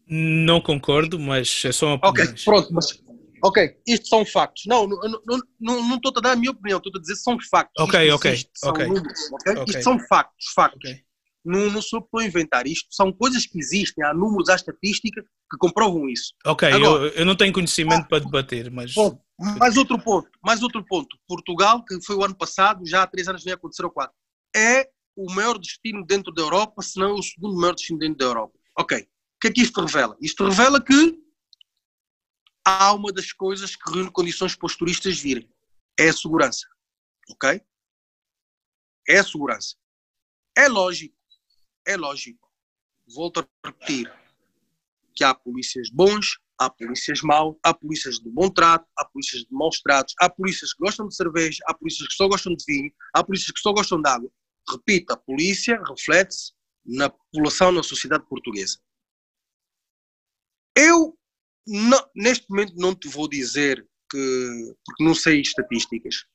Não 0.07 0.61
concordo, 0.61 1.19
mas 1.19 1.63
é 1.65 1.71
só 1.71 1.87
uma 1.87 1.95
opinião. 1.95 2.25
Ok, 2.25 2.43
pronto, 2.45 2.73
mas 2.73 3.03
ok, 3.43 3.77
isto 3.85 4.07
são 4.07 4.25
factos. 4.25 4.63
Não, 4.67 4.87
não, 4.87 4.97
não, 5.01 5.39
não, 5.59 5.89
não 5.89 5.95
estou 5.95 6.13
a 6.15 6.21
dar 6.21 6.31
a 6.31 6.35
minha 6.35 6.51
opinião, 6.51 6.77
estou 6.77 6.91
a 6.95 6.99
dizer 6.99 7.13
que 7.13 7.19
são 7.19 7.37
factos. 7.49 7.83
Ok, 7.83 8.03
isto 8.03 8.15
ok, 8.15 8.31
existe, 8.31 8.51
okay. 8.63 8.87
Números, 8.87 9.31
okay? 9.33 9.53
okay. 9.53 9.65
Isto 9.67 9.83
são 9.83 9.99
factos, 10.07 10.45
factos. 10.55 10.89
Okay. 10.89 11.06
Não, 11.47 11.81
sou 11.81 12.01
para 12.01 12.25
inventar 12.25 12.67
isto, 12.67 12.87
são 12.91 13.11
coisas 13.11 13.45
que 13.45 13.57
existem, 13.57 14.03
há 14.03 14.13
números, 14.13 14.49
há 14.49 14.55
estatística 14.55 15.21
que 15.21 15.57
comprovam 15.57 16.09
isso. 16.09 16.33
Ok, 16.45 16.67
Agora, 16.67 17.05
eu, 17.05 17.09
eu 17.11 17.25
não 17.25 17.35
tenho 17.35 17.53
conhecimento 17.53 18.03
ah, 18.03 18.07
para 18.07 18.19
debater, 18.19 18.69
mas. 18.69 18.93
Bom, 18.93 19.17
mais 19.57 19.77
outro 19.77 19.97
ponto, 19.97 20.29
mais 20.43 20.61
outro 20.61 20.83
ponto. 20.85 21.17
Portugal, 21.25 21.85
que 21.85 22.01
foi 22.05 22.17
o 22.17 22.23
ano 22.23 22.35
passado, 22.35 22.85
já 22.85 23.03
há 23.03 23.07
três 23.07 23.29
anos 23.29 23.45
vem 23.45 23.53
acontecer 23.53 23.85
ou 23.85 23.91
quatro, 23.91 24.13
é 24.53 24.89
o 25.15 25.31
maior 25.33 25.57
destino 25.57 26.05
dentro 26.05 26.33
da 26.33 26.41
Europa, 26.41 26.81
se 26.81 26.99
não 26.99 27.15
o 27.15 27.23
segundo 27.23 27.55
maior 27.55 27.73
destino 27.73 27.97
dentro 27.97 28.17
da 28.17 28.25
Europa. 28.25 28.59
Ok. 28.77 28.99
O 28.99 29.39
que 29.39 29.47
é 29.47 29.51
que 29.51 29.61
isto 29.61 29.79
revela? 29.79 30.17
Isto 30.21 30.45
revela 30.45 30.83
que 30.83 31.17
há 32.65 32.91
uma 32.93 33.11
das 33.13 33.31
coisas 33.31 33.75
que 33.75 33.91
reúne 33.91 34.11
condições 34.11 34.55
para 34.55 34.65
os 34.65 34.75
turistas 34.75 35.17
virem. 35.17 35.49
É 35.97 36.09
a 36.09 36.13
segurança. 36.13 36.67
Ok? 37.29 37.61
É 39.07 39.19
a 39.19 39.23
segurança. 39.23 39.75
É 40.57 40.67
lógico, 40.67 41.16
é 41.87 41.95
lógico. 41.95 42.47
Volto 43.15 43.39
a 43.39 43.47
repetir 43.65 44.11
que 45.15 45.23
há 45.23 45.33
polícias 45.33 45.89
bons, 45.89 46.37
há 46.59 46.69
polícias 46.69 47.21
maus, 47.21 47.55
há 47.63 47.73
polícias 47.73 48.19
de 48.19 48.29
bom 48.29 48.49
trato, 48.49 48.85
há 48.97 49.05
polícias 49.05 49.43
de 49.43 49.51
maus 49.51 49.79
tratos, 49.79 50.13
há 50.19 50.29
polícias 50.29 50.73
que 50.73 50.83
gostam 50.83 51.07
de 51.07 51.15
cerveja, 51.15 51.63
há 51.67 51.73
polícias 51.73 52.07
que 52.07 52.13
só 52.13 52.27
gostam 52.27 52.53
de 52.53 52.63
vinho, 52.67 52.91
há 53.13 53.23
polícias 53.23 53.51
que 53.51 53.59
só 53.59 53.71
gostam 53.71 54.01
de 54.01 54.09
água. 54.09 54.29
Repito, 54.69 55.13
a 55.13 55.17
polícia 55.17 55.81
reflete-se 55.87 56.51
na 56.85 57.09
população, 57.09 57.71
na 57.71 57.81
sociedade 57.81 58.25
portuguesa. 58.27 58.77
Eu, 60.75 61.17
não, 61.65 62.09
neste 62.15 62.49
momento, 62.49 62.75
não 62.75 62.93
te 62.93 63.07
vou 63.07 63.27
dizer 63.27 63.87
que, 64.11 64.75
porque 64.85 65.03
não 65.03 65.15
sei 65.15 65.41
estatísticas, 65.41 66.25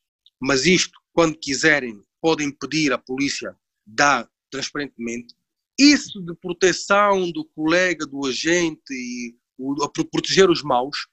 mas 0.41 0.67
isto, 0.67 0.99
quando 1.13 1.39
quiserem, 1.39 2.03
podem 2.21 2.51
pedir 2.51 2.93
à 2.93 2.99
polícia 2.99 3.57
dar 3.87 4.29
transparentemente. 4.51 5.35
Isso 5.79 6.21
de 6.23 6.35
proteção 6.35 7.31
do 7.31 7.45
colega, 7.45 8.07
do 8.07 8.27
agente 8.27 8.93
e 8.93 9.35
a 9.83 9.89
proteger 9.89 10.51
os 10.51 10.63
maus, 10.63 11.07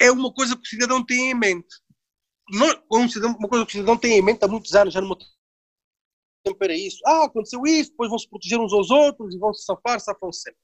é 0.00 0.10
uma 0.10 0.32
coisa 0.32 0.56
que 0.56 0.62
o 0.62 0.66
cidadão 0.66 1.04
tem 1.04 1.30
em 1.30 1.34
mente. 1.34 1.74
Não, 2.50 3.08
cidadão, 3.08 3.36
uma 3.38 3.48
coisa 3.48 3.64
que 3.64 3.70
o 3.70 3.72
cidadão 3.72 3.96
tem 3.96 4.18
em 4.18 4.22
mente 4.22 4.44
há 4.44 4.48
muitos 4.48 4.74
anos, 4.74 4.92
já 4.92 5.00
meu 5.00 5.16
tempo 6.44 6.64
era 6.64 6.74
isso. 6.74 6.98
Ah, 7.06 7.24
aconteceu 7.24 7.62
isso, 7.64 7.90
depois 7.90 8.10
vão 8.10 8.18
se 8.18 8.28
proteger 8.28 8.58
uns 8.58 8.72
aos 8.72 8.90
outros 8.90 9.34
e 9.34 9.38
vão 9.38 9.54
se 9.54 9.64
safar, 9.64 10.00
safam 10.00 10.32
sempre. 10.32 10.60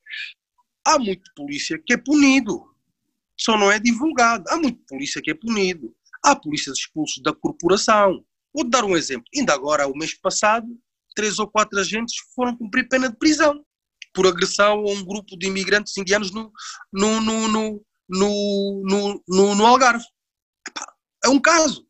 Há 0.85 0.99
muito 0.99 1.31
polícia 1.35 1.81
que 1.85 1.95
é 1.95 1.97
punido, 1.97 2.75
só 3.39 3.57
não 3.57 3.71
é 3.71 3.79
divulgado. 3.79 4.45
Há 4.49 4.57
muito 4.57 4.83
polícia 4.87 5.23
que 5.23 5.31
é 5.31 5.35
punido. 5.35 5.95
Há 6.25 6.35
polícias 6.35 6.79
expulsos 6.79 7.23
da 7.23 7.33
corporação. 7.33 8.25
Vou 8.53 8.69
dar 8.69 8.85
um 8.85 8.97
exemplo. 8.97 9.27
Ainda 9.35 9.55
agora, 9.55 9.87
o 9.87 9.97
mês 9.97 10.15
passado, 10.15 10.67
três 11.19 11.41
ou 11.41 11.51
quatro 11.51 11.77
agentes 11.81 12.15
foram 12.33 12.57
cumprir 12.57 12.89
pena 12.89 13.11
de 13.11 13.17
prisão 13.17 13.67
por 14.15 14.25
agressão 14.25 14.85
a 14.87 14.93
um 14.93 15.05
grupo 15.05 15.37
de 15.37 15.49
imigrantes 15.49 15.97
indianos 15.97 16.31
no, 16.31 16.53
no, 16.93 17.21
no, 17.21 17.49
no, 17.49 17.83
no, 18.09 19.25
no, 19.29 19.55
no 19.57 19.67
Algarve. 19.67 20.05
É 21.25 21.29
um 21.29 21.41
caso. 21.41 21.85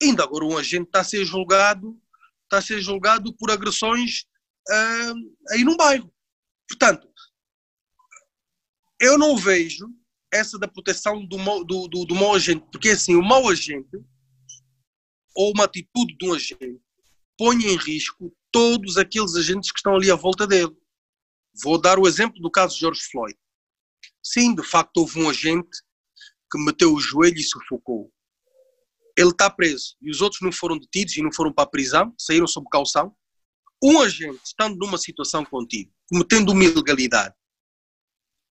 Ainda 0.00 0.22
agora 0.22 0.44
um 0.44 0.56
agente 0.56 0.84
está 0.84 1.00
a 1.00 1.04
ser 1.04 1.24
julgado, 1.24 2.00
está 2.44 2.58
a 2.58 2.62
ser 2.62 2.80
julgado 2.80 3.36
por 3.36 3.50
agressões 3.50 4.26
uh, 4.70 5.14
aí 5.50 5.64
num 5.64 5.76
bairro. 5.76 6.14
Portanto, 6.68 7.08
eu 9.00 9.18
não 9.18 9.36
vejo 9.36 9.88
essa 10.32 10.56
da 10.56 10.68
proteção 10.68 11.26
do, 11.26 11.36
do, 11.64 11.88
do, 11.88 12.04
do 12.04 12.14
mau 12.14 12.36
agente, 12.36 12.64
porque 12.70 12.90
assim, 12.90 13.16
o 13.16 13.22
mau 13.22 13.48
agente 13.48 13.98
ou 15.34 15.52
uma 15.52 15.64
atitude 15.64 16.16
de 16.16 16.28
um 16.28 16.34
agente 16.34 16.80
põe 17.38 17.56
em 17.56 17.76
risco 17.76 18.34
todos 18.56 18.96
aqueles 18.96 19.34
agentes 19.34 19.70
que 19.70 19.78
estão 19.78 19.94
ali 19.94 20.10
à 20.10 20.14
volta 20.14 20.46
dele. 20.46 20.74
Vou 21.62 21.78
dar 21.78 21.98
o 21.98 22.08
exemplo 22.08 22.40
do 22.40 22.50
caso 22.50 22.72
de 22.72 22.80
George 22.80 23.02
Floyd. 23.10 23.38
Sim, 24.22 24.54
de 24.54 24.62
facto 24.62 24.96
houve 24.96 25.20
um 25.20 25.28
agente 25.28 25.68
que 26.50 26.58
meteu 26.64 26.94
o 26.94 26.98
joelho 26.98 27.36
e 27.36 27.42
sufocou. 27.42 28.10
Ele 29.14 29.28
está 29.28 29.50
preso 29.50 29.94
e 30.00 30.10
os 30.10 30.22
outros 30.22 30.40
não 30.40 30.50
foram 30.50 30.78
detidos 30.78 31.14
e 31.18 31.22
não 31.22 31.30
foram 31.30 31.52
para 31.52 31.64
a 31.64 31.70
prisão, 31.70 32.14
saíram 32.18 32.46
sob 32.46 32.66
caução. 32.72 33.14
Um 33.84 34.00
agente, 34.00 34.40
estando 34.42 34.78
numa 34.78 34.96
situação 34.96 35.44
contigo, 35.44 35.92
cometendo 36.08 36.52
uma 36.52 36.64
ilegalidade, 36.64 37.34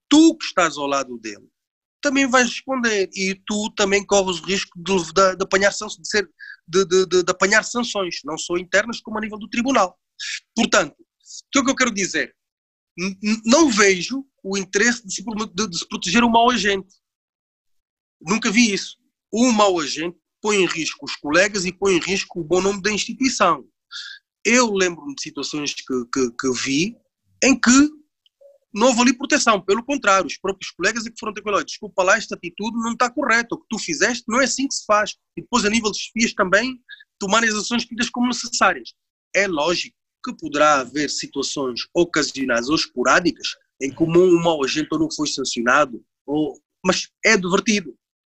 tu 0.08 0.38
que 0.38 0.46
estás 0.46 0.78
ao 0.78 0.86
lado 0.86 1.18
dele, 1.18 1.50
também 2.06 2.28
vais 2.28 2.48
responder 2.48 3.10
e 3.16 3.34
tu 3.48 3.72
também 3.72 4.06
corres 4.06 4.40
o 4.40 4.46
risco 4.46 4.78
de, 4.78 4.96
de, 5.12 5.36
de 5.38 5.44
apanhar, 5.44 5.72
de, 5.72 6.08
ser, 6.08 6.30
de, 6.68 6.86
de, 6.86 7.24
de, 7.24 7.32
apanhar 7.32 7.64
sanções, 7.64 8.18
não 8.24 8.38
só 8.38 8.58
internas 8.58 9.02
como 9.02 9.18
a 9.18 9.22
nível 9.22 9.40
do 9.40 9.50
tribunal. 9.50 10.00
Portanto, 10.56 10.94
o 10.94 11.52
que 11.52 11.60
é 11.60 11.64
que 11.64 11.72
eu 11.72 11.76
quero 11.76 11.92
dizer? 11.92 12.36
não 13.46 13.70
vejo 13.70 14.24
o 14.42 14.58
interesse 14.58 15.06
de 15.06 15.14
se, 15.14 15.22
de, 15.22 15.78
se 15.78 15.86
proteger 15.90 16.24
o 16.24 16.32
mau 16.32 16.50
agente. 16.50 16.96
Nunca 18.22 18.50
vi 18.50 18.72
isso. 18.72 18.96
O 19.30 19.52
mau 19.52 19.78
agente 19.82 20.18
põe 20.42 20.58
em 20.58 20.66
risco 20.66 21.06
os 21.06 21.16
colegas 21.18 21.66
e 21.66 21.74
põe 21.74 21.96
em 21.96 22.00
risco 22.00 22.40
o 22.40 22.44
bom 22.44 22.62
nome 22.62 22.82
da 22.82 22.92
instituição. 22.92 23.66
Eu 24.46 24.72
lembro-me 24.72 25.14
de 25.14 25.24
situações 25.24 25.74
que, 25.74 26.06
que, 26.14 26.32
que, 26.40 26.52
vi 26.54 26.96
em 27.44 27.60
que 27.60 27.90
não 28.76 28.88
houve 28.88 29.02
ali 29.02 29.18
proteção, 29.18 29.62
pelo 29.62 29.82
contrário, 29.82 30.28
os 30.28 30.38
próprios 30.38 30.70
colegas 30.72 31.06
é 31.06 31.10
que 31.10 31.18
foram 31.18 31.34
ter 31.34 31.42
com 31.42 31.64
desculpa 31.64 32.04
lá, 32.04 32.18
esta 32.18 32.36
atitude 32.36 32.78
não 32.78 32.92
está 32.92 33.10
correta, 33.10 33.56
o 33.56 33.58
que 33.58 33.68
tu 33.70 33.80
fizeste 33.80 34.26
não 34.28 34.42
é 34.42 34.44
assim 34.44 34.68
que 34.68 34.76
se 34.76 34.84
faz. 34.86 35.16
E 35.38 35.42
depois, 35.42 35.64
a 35.64 35.70
nível 35.70 35.90
de 35.92 35.98
espias 35.98 36.34
também, 36.34 36.78
tomarem 37.18 37.50
as 37.50 37.56
ações 37.56 37.86
tidas 37.86 38.10
como 38.10 38.28
necessárias. 38.28 38.94
É 39.34 39.48
lógico 39.48 39.96
que 40.26 40.36
poderá 40.36 40.82
haver 40.82 41.10
situações 41.10 41.88
ocasionais 41.94 42.68
ou 42.68 42.76
esporádicas 42.76 43.48
em 43.82 43.94
que 43.94 44.04
um 44.04 44.42
mau 44.42 44.62
agente 44.62 44.90
não 44.92 45.10
foi 45.10 45.28
sancionado, 45.28 46.04
ou, 46.26 46.60
mas 46.86 47.10
é 47.24 47.38
divertido. 47.38 47.96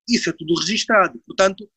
Isso 0.08 0.30
é 0.30 0.34
tudo 0.34 0.54
registrado. 0.54 1.20
Portanto, 1.26 1.68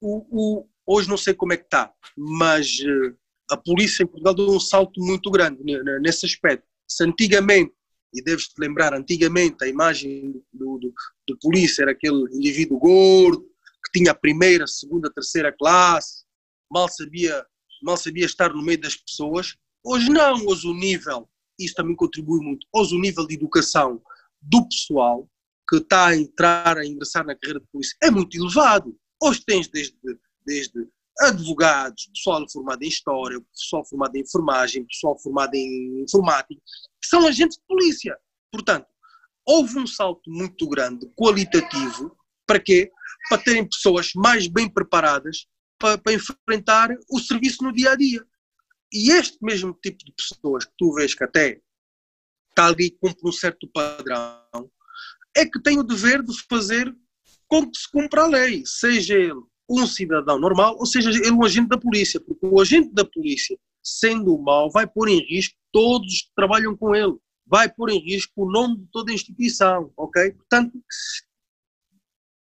o, 0.00 0.26
o, 0.30 0.68
hoje 0.84 1.08
não 1.08 1.16
sei 1.16 1.34
como 1.34 1.52
é 1.52 1.56
que 1.56 1.64
está, 1.64 1.92
mas 2.16 2.78
uh, 2.80 3.16
a 3.50 3.56
polícia 3.56 4.02
em 4.02 4.06
Portugal 4.06 4.34
deu 4.34 4.50
um 4.50 4.60
salto 4.60 5.00
muito 5.00 5.30
grande 5.30 5.62
nesse 6.00 6.26
aspecto. 6.26 6.66
Se 6.88 7.04
antigamente, 7.04 7.72
e 8.12 8.22
deves-te 8.22 8.54
lembrar, 8.58 8.94
antigamente 8.94 9.62
a 9.62 9.68
imagem 9.68 10.32
do, 10.52 10.78
do, 10.78 10.94
do 11.26 11.38
polícia 11.38 11.82
era 11.82 11.92
aquele 11.92 12.24
indivíduo 12.32 12.78
gordo, 12.78 13.44
que 13.84 13.98
tinha 13.98 14.12
a 14.12 14.14
primeira, 14.14 14.66
segunda, 14.66 15.12
terceira 15.12 15.52
classe, 15.52 16.24
mal 16.70 16.88
sabia, 16.88 17.44
mal 17.82 17.96
sabia 17.96 18.26
estar 18.26 18.52
no 18.52 18.62
meio 18.62 18.80
das 18.80 18.96
pessoas. 18.96 19.56
Hoje 19.84 20.10
não, 20.10 20.46
hoje 20.46 20.66
o 20.66 20.74
nível, 20.74 21.28
isso 21.58 21.74
também 21.74 21.96
contribui 21.96 22.40
muito, 22.40 22.66
hoje 22.74 22.94
o 22.94 23.00
nível 23.00 23.26
de 23.26 23.34
educação 23.34 24.02
do 24.40 24.66
pessoal 24.68 25.28
que 25.68 25.76
está 25.76 26.08
a 26.08 26.16
entrar, 26.16 26.78
a 26.78 26.86
ingressar 26.86 27.26
na 27.26 27.34
carreira 27.34 27.60
de 27.60 27.66
polícia 27.66 27.96
é 28.02 28.10
muito 28.10 28.36
elevado. 28.36 28.96
Hoje 29.22 29.42
tens 29.44 29.68
desde, 29.68 29.94
desde 30.46 30.88
advogados, 31.20 32.08
pessoal 32.14 32.44
formado 32.50 32.82
em 32.82 32.88
História, 32.88 33.40
pessoal 33.52 33.84
formado 33.84 34.16
em 34.16 34.20
Enfermagem, 34.20 34.86
pessoal 34.86 35.18
formado 35.18 35.54
em 35.54 36.02
Informática, 36.02 36.60
que 37.00 37.08
são 37.08 37.26
agentes 37.26 37.58
de 37.58 37.64
polícia. 37.66 38.16
Portanto, 38.52 38.86
houve 39.44 39.78
um 39.78 39.86
salto 39.86 40.30
muito 40.30 40.68
grande, 40.68 41.06
qualitativo, 41.16 42.16
para 42.46 42.60
quê? 42.60 42.90
Para 43.28 43.42
terem 43.42 43.68
pessoas 43.68 44.12
mais 44.14 44.46
bem 44.46 44.68
preparadas 44.68 45.46
para, 45.78 45.98
para 45.98 46.12
enfrentar 46.12 46.90
o 47.10 47.18
serviço 47.18 47.62
no 47.62 47.72
dia 47.72 47.92
a 47.92 47.96
dia. 47.96 48.24
E 48.92 49.10
este 49.10 49.38
mesmo 49.42 49.74
tipo 49.82 50.04
de 50.04 50.12
pessoas 50.12 50.64
que 50.64 50.72
tu 50.78 50.94
vês 50.94 51.14
que 51.14 51.24
até 51.24 51.60
está 52.50 52.66
ali 52.66 52.90
cumpre 52.90 53.28
um 53.28 53.32
certo 53.32 53.68
padrão, 53.68 54.70
é 55.36 55.44
que 55.44 55.60
tem 55.62 55.78
o 55.78 55.84
dever 55.84 56.22
de 56.22 56.34
fazer 56.48 56.94
com 57.46 57.70
que 57.70 57.78
se 57.78 57.90
cumpra 57.90 58.22
a 58.22 58.26
lei, 58.26 58.62
seja 58.66 59.14
ele 59.14 59.42
um 59.68 59.86
cidadão 59.86 60.38
normal, 60.38 60.76
ou 60.78 60.86
seja 60.86 61.10
ele 61.10 61.30
um 61.30 61.44
agente 61.44 61.68
da 61.68 61.78
polícia, 61.78 62.20
porque 62.20 62.46
o 62.46 62.60
agente 62.60 62.92
da 62.92 63.04
polícia, 63.04 63.56
sendo 63.82 64.38
mau, 64.38 64.70
vai 64.70 64.86
pôr 64.86 65.08
em 65.08 65.20
risco 65.20 65.54
todos 65.70 66.22
que 66.22 66.30
trabalham 66.34 66.76
com 66.76 66.94
ele, 66.94 67.14
vai 67.46 67.68
pôr 67.68 67.90
em 67.90 67.98
risco 67.98 68.32
o 68.36 68.50
nome 68.50 68.78
de 68.78 68.86
toda 68.90 69.10
a 69.10 69.14
instituição, 69.14 69.92
ok? 69.96 70.32
Portanto, 70.32 70.72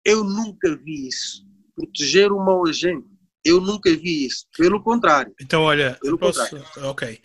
eu 0.04 0.24
nunca 0.24 0.76
vi 0.76 1.08
isso. 1.08 1.44
Proteger 1.74 2.32
um 2.32 2.44
mau 2.44 2.66
agente, 2.66 3.06
eu 3.44 3.60
nunca 3.60 3.90
vi 3.94 4.26
isso. 4.26 4.46
Pelo 4.56 4.82
contrário. 4.82 5.34
Então, 5.40 5.62
olha, 5.62 5.98
pelo 6.00 6.18
posso... 6.18 6.40
contrário. 6.40 6.90
ok. 6.90 7.20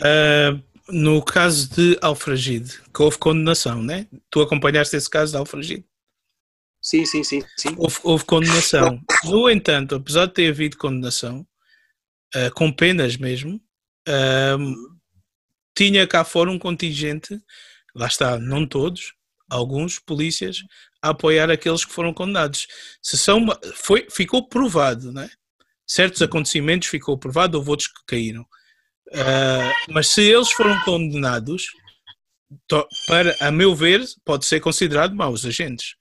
Uh, 0.00 0.62
no 0.88 1.22
caso 1.22 1.68
de 1.70 1.98
Alfragide, 2.00 2.80
que 2.94 3.02
houve 3.02 3.18
condenação, 3.18 3.82
né? 3.82 4.06
Tu 4.30 4.40
acompanhaste 4.40 4.96
esse 4.96 5.08
caso 5.08 5.32
de 5.32 5.38
Alfragide? 5.38 5.84
Sim, 6.86 7.04
sim, 7.04 7.24
sim. 7.24 7.42
sim. 7.56 7.74
Houve, 7.76 7.98
houve 8.04 8.24
condenação. 8.24 9.00
No 9.24 9.50
entanto, 9.50 9.96
apesar 9.96 10.26
de 10.26 10.34
ter 10.34 10.50
havido 10.50 10.76
condenação, 10.76 11.44
uh, 12.32 12.54
com 12.54 12.70
penas 12.70 13.16
mesmo, 13.16 13.60
uh, 14.08 14.98
tinha 15.76 16.06
cá 16.06 16.24
fora 16.24 16.48
um 16.48 16.60
contingente, 16.60 17.40
lá 17.92 18.06
está, 18.06 18.38
não 18.38 18.64
todos, 18.64 19.14
alguns 19.50 19.98
polícias, 19.98 20.58
a 21.02 21.08
apoiar 21.08 21.50
aqueles 21.50 21.84
que 21.84 21.92
foram 21.92 22.14
condenados. 22.14 22.68
Se 23.02 23.18
são, 23.18 23.44
foi, 23.74 24.06
ficou 24.08 24.48
provado, 24.48 25.12
né? 25.12 25.28
certos 25.84 26.22
acontecimentos 26.22 26.86
ficou 26.86 27.18
provado, 27.18 27.58
houve 27.58 27.70
outros 27.70 27.88
que 27.88 28.06
caíram. 28.06 28.42
Uh, 29.08 29.92
mas 29.92 30.06
se 30.06 30.22
eles 30.22 30.52
foram 30.52 30.78
condenados, 30.84 31.66
para, 33.08 33.36
a 33.40 33.50
meu 33.50 33.74
ver, 33.74 34.04
pode 34.24 34.46
ser 34.46 34.60
considerado 34.60 35.16
maus 35.16 35.44
agentes. 35.44 35.96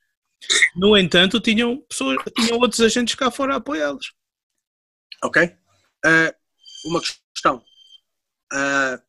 No 0.76 0.98
entanto, 0.98 1.40
tinham, 1.40 1.78
pessoas, 1.90 2.18
tinham 2.36 2.60
outros 2.60 2.82
agentes 2.82 3.16
cá 3.16 3.32
fora 3.32 3.54
a 3.54 3.58
apoiá-los. 3.58 4.14
Ok. 5.24 5.44
Uh, 5.46 6.90
uma 6.90 7.02
questão. 7.02 7.64
Uh, 8.54 9.02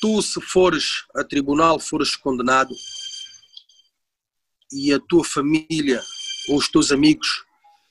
tu, 0.00 0.22
se 0.22 0.40
fores 0.40 1.04
a 1.16 1.24
tribunal, 1.24 1.80
fores 1.80 2.14
condenado 2.14 2.74
e 4.72 4.92
a 4.92 5.00
tua 5.00 5.24
família 5.24 6.02
ou 6.48 6.56
os 6.58 6.68
teus 6.68 6.92
amigos 6.92 7.44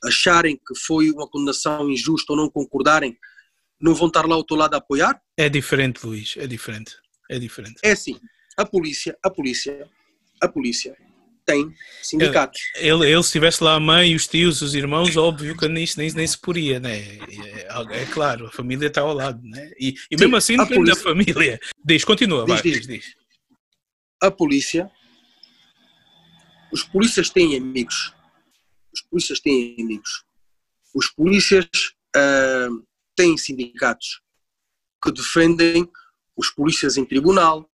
acharem 0.03 0.57
que 0.57 0.75
foi 0.75 1.09
uma 1.09 1.27
condenação 1.27 1.89
injusta 1.89 2.33
ou 2.33 2.37
não 2.37 2.49
concordarem, 2.49 3.17
não 3.79 3.95
vão 3.95 4.07
estar 4.07 4.25
lá 4.25 4.35
ao 4.35 4.43
teu 4.43 4.57
lado 4.57 4.75
a 4.75 4.77
apoiar? 4.77 5.21
É 5.37 5.49
diferente, 5.49 6.05
Luís, 6.05 6.35
é 6.37 6.45
diferente. 6.45 6.95
É 7.29 7.39
diferente. 7.39 7.79
É 7.83 7.91
assim, 7.91 8.19
a 8.57 8.65
polícia, 8.65 9.17
a 9.23 9.29
polícia, 9.29 9.89
a 10.41 10.47
polícia 10.47 10.95
tem 11.45 11.73
sindicatos. 12.01 12.59
Ele, 12.75 13.09
ele, 13.09 13.23
se 13.23 13.31
tivesse 13.31 13.63
lá 13.63 13.75
a 13.75 13.79
mãe, 13.79 14.15
os 14.15 14.27
tios, 14.27 14.61
os 14.61 14.73
irmãos, 14.73 15.15
óbvio 15.17 15.57
que 15.57 15.67
nisso 15.67 15.97
nem, 15.97 16.11
nem 16.13 16.27
se 16.27 16.37
poria, 16.37 16.79
né? 16.79 16.99
É, 16.99 18.01
é, 18.01 18.05
claro, 18.05 18.47
a 18.47 18.51
família 18.51 18.87
está 18.87 19.01
ao 19.01 19.13
lado, 19.13 19.41
né? 19.43 19.71
E, 19.79 19.89
e 19.89 20.17
Sim, 20.17 20.23
mesmo 20.23 20.35
assim 20.35 20.57
depende 20.57 20.75
polícia... 20.75 20.95
da 20.95 21.09
família. 21.09 21.59
Diz, 21.85 22.03
continua, 22.03 22.45
diz, 22.45 22.53
vai, 22.53 22.61
diz, 22.61 22.87
diz. 22.87 23.15
A 24.21 24.31
polícia, 24.31 24.89
os 26.71 26.83
polícias 26.83 27.29
têm 27.29 27.57
amigos. 27.57 28.13
Os 28.93 29.01
polícias 29.01 29.39
têm 29.39 29.75
amigos. 29.79 30.23
Os 30.93 31.09
polícias 31.09 31.65
uh, 32.15 32.85
têm 33.15 33.37
sindicatos 33.37 34.21
que 35.03 35.11
defendem 35.11 35.89
os 36.35 36.49
polícias 36.49 36.97
em 36.97 37.05
tribunal, 37.05 37.69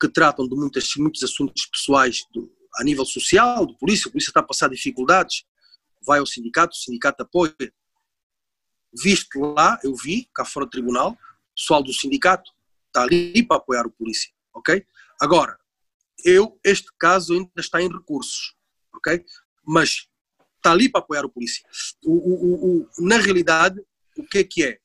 que 0.00 0.08
tratam 0.08 0.46
de 0.46 0.54
muitas, 0.54 0.88
muitos 0.96 1.22
assuntos 1.22 1.66
pessoais 1.66 2.20
do, 2.32 2.52
a 2.76 2.84
nível 2.84 3.04
social, 3.04 3.66
do 3.66 3.76
polícia, 3.76 4.08
a 4.08 4.12
polícia 4.12 4.30
está 4.30 4.40
a 4.40 4.44
passar 4.44 4.68
dificuldades, 4.68 5.44
vai 6.04 6.18
ao 6.18 6.26
sindicato, 6.26 6.76
o 6.76 6.78
sindicato 6.78 7.22
apoia. 7.22 7.54
Viste 8.92 9.38
lá, 9.38 9.78
eu 9.82 9.94
vi, 9.94 10.28
cá 10.34 10.44
fora 10.44 10.66
do 10.66 10.70
tribunal, 10.70 11.12
o 11.12 11.54
pessoal 11.56 11.82
do 11.82 11.92
sindicato 11.92 12.50
está 12.86 13.02
ali 13.02 13.44
para 13.46 13.56
apoiar 13.56 13.86
o 13.86 13.90
polícia, 13.90 14.32
ok? 14.52 14.86
Agora, 15.20 15.58
eu, 16.24 16.58
este 16.64 16.90
caso 16.98 17.34
ainda 17.34 17.50
está 17.58 17.82
em 17.82 17.88
recursos, 17.88 18.54
ok? 18.94 19.24
Mas 19.64 20.08
está 20.56 20.72
ali 20.72 20.88
para 20.88 21.00
apoiar 21.00 21.24
o 21.24 21.30
polícia. 21.30 21.64
O, 22.04 22.12
o, 22.12 22.80
o, 22.82 23.06
na 23.06 23.18
realidade, 23.18 23.80
o 24.16 24.24
que 24.24 24.38
é 24.38 24.44
que 24.44 24.64
é? 24.64 24.78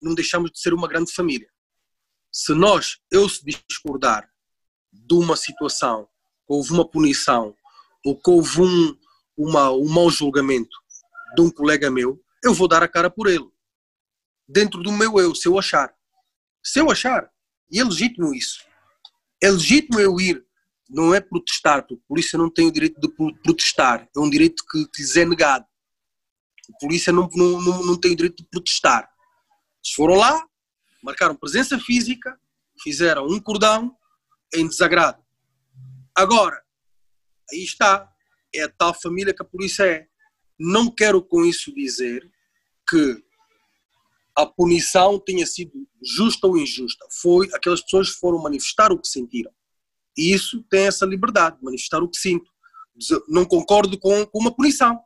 Não 0.00 0.14
deixamos 0.14 0.52
de 0.52 0.60
ser 0.60 0.72
uma 0.72 0.86
grande 0.86 1.12
família. 1.12 1.50
Se 2.30 2.54
nós, 2.54 2.98
eu 3.10 3.28
se 3.28 3.42
discordar 3.44 4.30
de 4.92 5.14
uma 5.14 5.36
situação 5.36 6.08
houve 6.48 6.72
uma 6.72 6.88
punição 6.88 7.54
ou 8.04 8.16
que 8.16 8.30
houve 8.30 8.62
um, 8.62 8.96
uma, 9.36 9.70
um 9.70 9.88
mau 9.88 10.10
julgamento 10.10 10.76
de 11.36 11.42
um 11.42 11.50
colega 11.50 11.90
meu, 11.90 12.20
eu 12.42 12.54
vou 12.54 12.66
dar 12.66 12.82
a 12.82 12.88
cara 12.88 13.10
por 13.10 13.28
ele. 13.28 13.46
Dentro 14.48 14.82
do 14.82 14.90
meu 14.90 15.18
eu, 15.18 15.34
se 15.34 15.46
eu 15.46 15.58
achar. 15.58 15.94
Se 16.62 16.80
eu 16.80 16.90
achar. 16.90 17.30
E 17.70 17.78
é 17.78 17.84
legítimo 17.84 18.34
isso. 18.34 18.64
É 19.42 19.50
legítimo 19.50 20.00
eu 20.00 20.18
ir. 20.18 20.44
Não 20.88 21.14
é 21.14 21.20
protestar, 21.20 21.82
porque 21.82 22.02
a 22.02 22.08
polícia 22.08 22.38
não 22.38 22.50
tem 22.50 22.66
o 22.66 22.72
direito 22.72 22.98
de 22.98 23.08
protestar. 23.42 24.08
É 24.16 24.18
um 24.18 24.30
direito 24.30 24.64
que, 24.70 24.86
lhes 24.98 25.16
é 25.16 25.24
negado. 25.26 25.66
A 26.74 26.78
polícia 26.80 27.12
não, 27.12 27.28
não, 27.34 27.60
não, 27.60 27.84
não 27.84 28.00
tem 28.00 28.12
o 28.12 28.16
direito 28.16 28.42
de 28.42 28.48
protestar. 28.48 29.02
Eles 29.84 29.94
foram 29.94 30.14
lá, 30.14 30.42
marcaram 31.02 31.34
presença 31.34 31.78
física, 31.78 32.38
fizeram 32.82 33.26
um 33.26 33.38
cordão 33.38 33.94
em 34.54 34.66
desagrado. 34.66 35.22
Agora, 36.18 36.60
aí 37.52 37.62
está, 37.62 38.10
é 38.52 38.64
a 38.64 38.68
tal 38.68 38.92
família 38.92 39.32
que 39.32 39.40
a 39.40 39.44
polícia 39.44 39.84
é. 39.84 40.08
Não 40.58 40.90
quero 40.90 41.22
com 41.22 41.44
isso 41.44 41.72
dizer 41.72 42.28
que 42.88 43.22
a 44.36 44.44
punição 44.44 45.20
tenha 45.20 45.46
sido 45.46 45.86
justa 46.02 46.48
ou 46.48 46.58
injusta. 46.58 47.06
Foi 47.22 47.48
aquelas 47.54 47.82
pessoas 47.82 48.10
que 48.10 48.18
foram 48.18 48.42
manifestar 48.42 48.90
o 48.90 49.00
que 49.00 49.06
sentiram. 49.06 49.52
E 50.16 50.34
isso 50.34 50.60
tem 50.68 50.88
essa 50.88 51.06
liberdade, 51.06 51.56
manifestar 51.62 52.02
o 52.02 52.08
que 52.08 52.18
sinto. 52.18 52.50
Não 53.28 53.44
concordo 53.44 53.96
com, 53.96 54.26
com 54.26 54.40
uma 54.40 54.52
punição. 54.52 54.98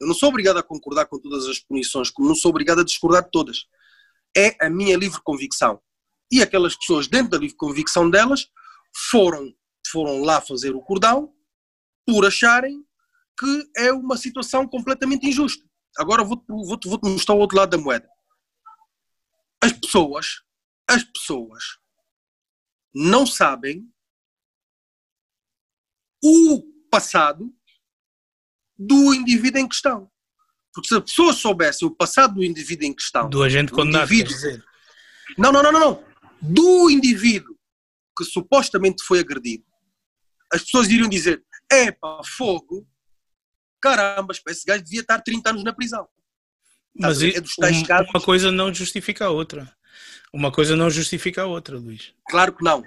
Eu 0.00 0.06
não 0.06 0.14
sou 0.14 0.30
obrigado 0.30 0.56
a 0.56 0.62
concordar 0.62 1.04
com 1.04 1.18
todas 1.18 1.46
as 1.46 1.58
punições, 1.58 2.08
como 2.08 2.26
não 2.26 2.34
sou 2.34 2.48
obrigado 2.48 2.80
a 2.80 2.84
discordar 2.84 3.22
de 3.24 3.30
todas. 3.30 3.66
É 4.34 4.56
a 4.64 4.70
minha 4.70 4.96
livre 4.96 5.20
convicção. 5.22 5.78
E 6.32 6.40
aquelas 6.40 6.74
pessoas, 6.74 7.06
dentro 7.06 7.32
da 7.32 7.38
livre 7.38 7.54
convicção 7.54 8.08
delas, 8.08 8.48
foram 9.10 9.54
foram 9.90 10.22
lá 10.22 10.40
fazer 10.40 10.74
o 10.74 10.82
cordão 10.82 11.34
por 12.06 12.26
acharem 12.26 12.84
que 13.38 13.70
é 13.76 13.92
uma 13.92 14.16
situação 14.16 14.66
completamente 14.66 15.26
injusta. 15.26 15.64
Agora 15.98 16.24
vou-te 16.24 16.44
vou 16.46 16.76
-te, 16.76 16.88
vou 16.88 16.98
-te 16.98 17.08
mostrar 17.08 17.34
o 17.34 17.38
outro 17.38 17.56
lado 17.56 17.70
da 17.70 17.78
moeda. 17.78 18.08
As 19.62 19.72
pessoas, 19.72 20.42
as 20.88 21.02
pessoas 21.04 21.78
não 22.94 23.26
sabem 23.26 23.88
o 26.22 26.62
passado 26.90 27.52
do 28.78 29.14
indivíduo 29.14 29.60
em 29.60 29.68
questão. 29.68 30.10
Porque 30.72 30.88
se 30.88 30.94
as 30.96 31.02
pessoas 31.02 31.36
soubessem 31.36 31.86
o 31.86 31.94
passado 31.94 32.34
do 32.34 32.44
indivíduo 32.44 32.86
em 32.86 32.94
questão... 32.94 33.28
Do 33.28 33.42
agente 33.42 33.72
condenado. 33.72 34.10
Não, 35.38 35.52
não, 35.52 35.62
não, 35.62 35.72
não, 35.72 35.80
não. 35.80 36.04
Do 36.40 36.90
indivíduo 36.90 37.56
que 38.16 38.24
supostamente 38.24 39.04
foi 39.04 39.20
agredido 39.20 39.64
as 40.54 40.62
pessoas 40.62 40.88
iriam 40.88 41.08
dizer: 41.08 41.44
epa, 41.70 42.20
fogo, 42.24 42.86
caramba, 43.80 44.32
esse 44.48 44.64
gajo 44.64 44.84
devia 44.84 45.00
estar 45.00 45.20
30 45.20 45.50
anos 45.50 45.64
na 45.64 45.72
prisão. 45.72 46.08
Mas 46.96 47.20
é 47.22 47.40
dos 47.40 47.56
tais 47.56 47.78
uma, 47.78 47.86
casos... 47.86 48.10
uma 48.14 48.20
coisa 48.20 48.52
não 48.52 48.72
justifica 48.72 49.26
a 49.26 49.30
outra. 49.30 49.76
Uma 50.32 50.52
coisa 50.52 50.76
não 50.76 50.90
justifica 50.90 51.42
a 51.42 51.46
outra, 51.46 51.78
Luís. 51.78 52.14
Claro 52.28 52.52
que 52.56 52.64
não. 52.64 52.84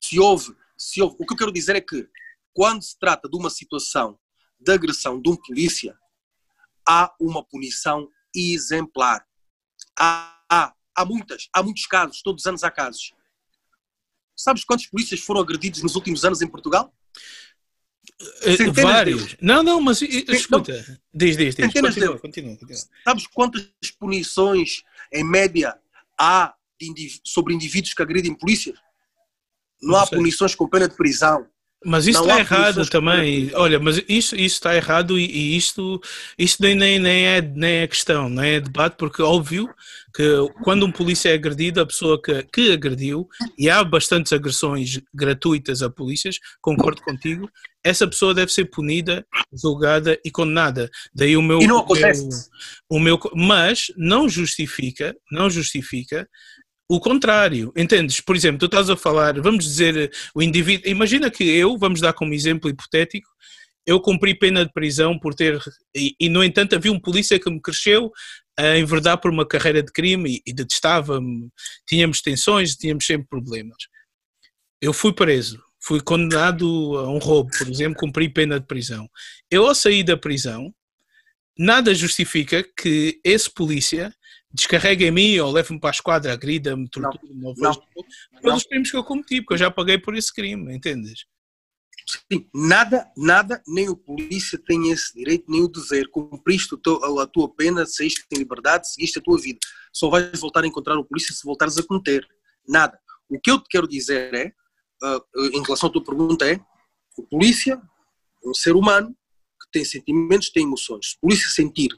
Se 0.00 0.18
houve, 0.18 0.54
se 0.76 1.00
houve, 1.00 1.16
o 1.18 1.26
que 1.26 1.32
eu 1.32 1.36
quero 1.36 1.52
dizer 1.52 1.76
é 1.76 1.80
que 1.80 2.08
quando 2.52 2.82
se 2.82 2.98
trata 2.98 3.28
de 3.28 3.36
uma 3.36 3.50
situação 3.50 4.18
de 4.60 4.72
agressão 4.72 5.20
de 5.20 5.30
um 5.30 5.36
polícia, 5.36 5.96
há 6.86 7.14
uma 7.20 7.44
punição 7.44 8.08
exemplar. 8.34 9.24
Há, 9.98 10.42
há, 10.50 10.74
há 10.96 11.04
muitas, 11.04 11.48
há 11.52 11.62
muitos 11.62 11.86
casos, 11.86 12.22
todos 12.22 12.42
os 12.42 12.46
anos 12.46 12.64
há 12.64 12.70
casos. 12.70 13.12
Sabes 14.38 14.62
quantos 14.64 14.86
polícias 14.86 15.18
foram 15.18 15.40
agredidos 15.40 15.82
nos 15.82 15.96
últimos 15.96 16.24
anos 16.24 16.40
em 16.40 16.46
Portugal? 16.46 16.94
Eh, 18.42 18.56
Centenas 18.56 18.92
Vários. 18.92 19.22
Deles. 19.22 19.36
Não, 19.42 19.64
não, 19.64 19.80
mas 19.80 20.00
escuta. 20.00 20.72
Não, 20.72 20.96
diz, 21.12 21.36
diz, 21.36 21.56
diz. 21.56 21.66
Continua, 21.66 22.18
continua, 22.18 22.56
continua. 22.56 22.82
Sabes 23.04 23.26
quantas 23.26 23.68
punições, 23.98 24.84
em 25.12 25.24
média, 25.24 25.76
há 26.16 26.54
sobre 27.24 27.52
indivíduos 27.52 27.92
que 27.92 28.02
agredem 28.02 28.32
polícias? 28.32 28.76
Não, 29.82 29.90
não 29.90 29.98
há 29.98 30.06
sei. 30.06 30.18
punições 30.18 30.54
com 30.54 30.68
pena 30.68 30.88
de 30.88 30.94
prisão. 30.94 31.44
Mas 31.84 32.06
isso 32.06 32.20
está 32.20 32.38
errado 32.38 32.88
também. 32.88 33.52
Olha, 33.54 33.78
mas 33.80 33.98
isso, 34.08 34.34
isso 34.34 34.56
está 34.56 34.74
errado 34.74 35.18
e, 35.18 35.24
e 35.24 35.56
isto, 35.56 36.00
isto 36.36 36.62
nem, 36.62 36.76
nem, 36.76 36.98
nem, 36.98 37.26
é, 37.26 37.40
nem 37.40 37.74
é 37.78 37.86
questão, 37.86 38.28
não 38.28 38.42
é 38.42 38.60
debate, 38.60 38.96
porque 38.96 39.22
óbvio 39.22 39.72
que 40.18 40.52
quando 40.64 40.84
um 40.84 40.90
polícia 40.90 41.28
é 41.28 41.34
agredido, 41.34 41.80
a 41.80 41.86
pessoa 41.86 42.20
que, 42.20 42.42
que 42.52 42.72
agrediu, 42.72 43.28
e 43.56 43.70
há 43.70 43.84
bastantes 43.84 44.32
agressões 44.32 45.00
gratuitas 45.14 45.80
a 45.80 45.88
polícias, 45.88 46.40
concordo 46.60 47.00
contigo, 47.02 47.48
essa 47.84 48.04
pessoa 48.04 48.34
deve 48.34 48.52
ser 48.52 48.64
punida, 48.64 49.24
julgada 49.52 50.18
e 50.24 50.30
condenada. 50.32 50.90
Daí 51.14 51.36
o 51.36 51.42
meu. 51.42 51.60
E 51.60 51.68
não 51.68 51.78
acontece. 51.78 52.50
O 52.90 52.98
meu, 52.98 53.14
o 53.14 53.28
meu, 53.28 53.46
mas 53.46 53.92
não 53.96 54.28
justifica, 54.28 55.14
não 55.30 55.48
justifica 55.48 56.28
o 56.90 56.98
contrário, 56.98 57.72
entendes? 57.76 58.20
Por 58.20 58.34
exemplo, 58.34 58.58
tu 58.58 58.66
estás 58.66 58.90
a 58.90 58.96
falar, 58.96 59.40
vamos 59.40 59.62
dizer, 59.62 60.10
o 60.34 60.42
indivíduo, 60.42 60.90
imagina 60.90 61.30
que 61.30 61.44
eu, 61.44 61.78
vamos 61.78 62.00
dar 62.00 62.12
como 62.12 62.34
exemplo 62.34 62.68
hipotético, 62.68 63.28
eu 63.86 64.00
cumpri 64.00 64.34
pena 64.34 64.64
de 64.64 64.72
prisão 64.72 65.18
por 65.18 65.34
ter, 65.34 65.60
e, 65.94 66.16
e 66.18 66.28
no 66.28 66.42
entanto 66.42 66.74
havia 66.74 66.90
um 66.90 66.98
polícia 66.98 67.38
que 67.38 67.48
me 67.50 67.60
cresceu 67.60 68.10
a 68.58 68.76
enverdar 68.76 69.18
por 69.18 69.30
uma 69.30 69.46
carreira 69.46 69.82
de 69.82 69.92
crime 69.92 70.42
e, 70.44 70.50
e 70.50 70.52
detestava-me, 70.52 71.48
tínhamos 71.86 72.20
tensões, 72.20 72.74
tínhamos 72.74 73.06
sempre 73.06 73.28
problemas. 73.28 73.76
Eu 74.80 74.92
fui 74.92 75.12
preso, 75.12 75.62
fui 75.80 76.00
condenado 76.00 76.66
a 76.98 77.08
um 77.08 77.18
roubo, 77.18 77.50
por 77.56 77.68
exemplo, 77.68 77.98
cumpri 77.98 78.28
pena 78.28 78.58
de 78.58 78.66
prisão. 78.66 79.08
Eu 79.48 79.66
ao 79.66 79.74
sair 79.74 80.02
da 80.02 80.16
prisão, 80.16 80.74
nada 81.56 81.94
justifica 81.94 82.64
que 82.76 83.20
esse 83.24 83.48
polícia 83.48 84.12
descarrega 84.52 85.04
em 85.04 85.10
mim 85.10 85.38
ou 85.38 85.52
leva-me 85.52 85.78
para 85.78 85.90
a 85.90 85.92
esquadra, 85.92 86.32
agrida-me, 86.32 86.88
tortura-me, 86.88 87.54
pelos 88.42 88.64
crimes 88.64 88.90
que 88.90 88.96
eu 88.96 89.04
cometi, 89.04 89.40
porque 89.40 89.54
eu 89.54 89.58
já 89.58 89.70
paguei 89.70 89.98
por 89.98 90.16
esse 90.16 90.32
crime, 90.34 90.74
entendes? 90.74 91.26
Sim, 92.08 92.48
nada, 92.54 93.10
nada, 93.16 93.62
nem 93.66 93.88
o 93.88 93.96
polícia 93.96 94.58
tem 94.58 94.90
esse 94.90 95.12
direito, 95.14 95.44
nem 95.50 95.62
o 95.62 95.68
dever. 95.68 96.08
Cumpriste 96.10 96.74
teu, 96.78 97.20
a 97.20 97.26
tua 97.26 97.54
pena, 97.54 97.84
saíste 97.84 98.24
em 98.32 98.38
liberdade, 98.38 98.90
seguiste 98.90 99.18
a 99.18 99.22
tua 99.22 99.38
vida. 99.38 99.58
Só 99.92 100.08
vais 100.08 100.40
voltar 100.40 100.64
a 100.64 100.66
encontrar 100.66 100.96
o 100.96 101.04
polícia 101.04 101.34
se 101.34 101.44
voltares 101.44 101.76
a 101.76 101.82
cometer. 101.82 102.26
Nada. 102.66 102.98
O 103.28 103.38
que 103.38 103.50
eu 103.50 103.60
te 103.60 103.68
quero 103.68 103.86
dizer 103.86 104.32
é, 104.34 104.52
uh, 105.02 105.46
em 105.52 105.62
relação 105.62 105.90
à 105.90 105.92
tua 105.92 106.02
pergunta, 106.02 106.50
é: 106.50 106.58
o 107.18 107.22
polícia 107.24 107.80
um 108.44 108.54
ser 108.54 108.74
humano 108.74 109.14
que 109.60 109.70
tem 109.72 109.84
sentimentos, 109.84 110.50
tem 110.50 110.62
emoções. 110.64 111.10
Se 111.10 111.16
o 111.16 111.20
polícia 111.20 111.48
sentir 111.50 111.90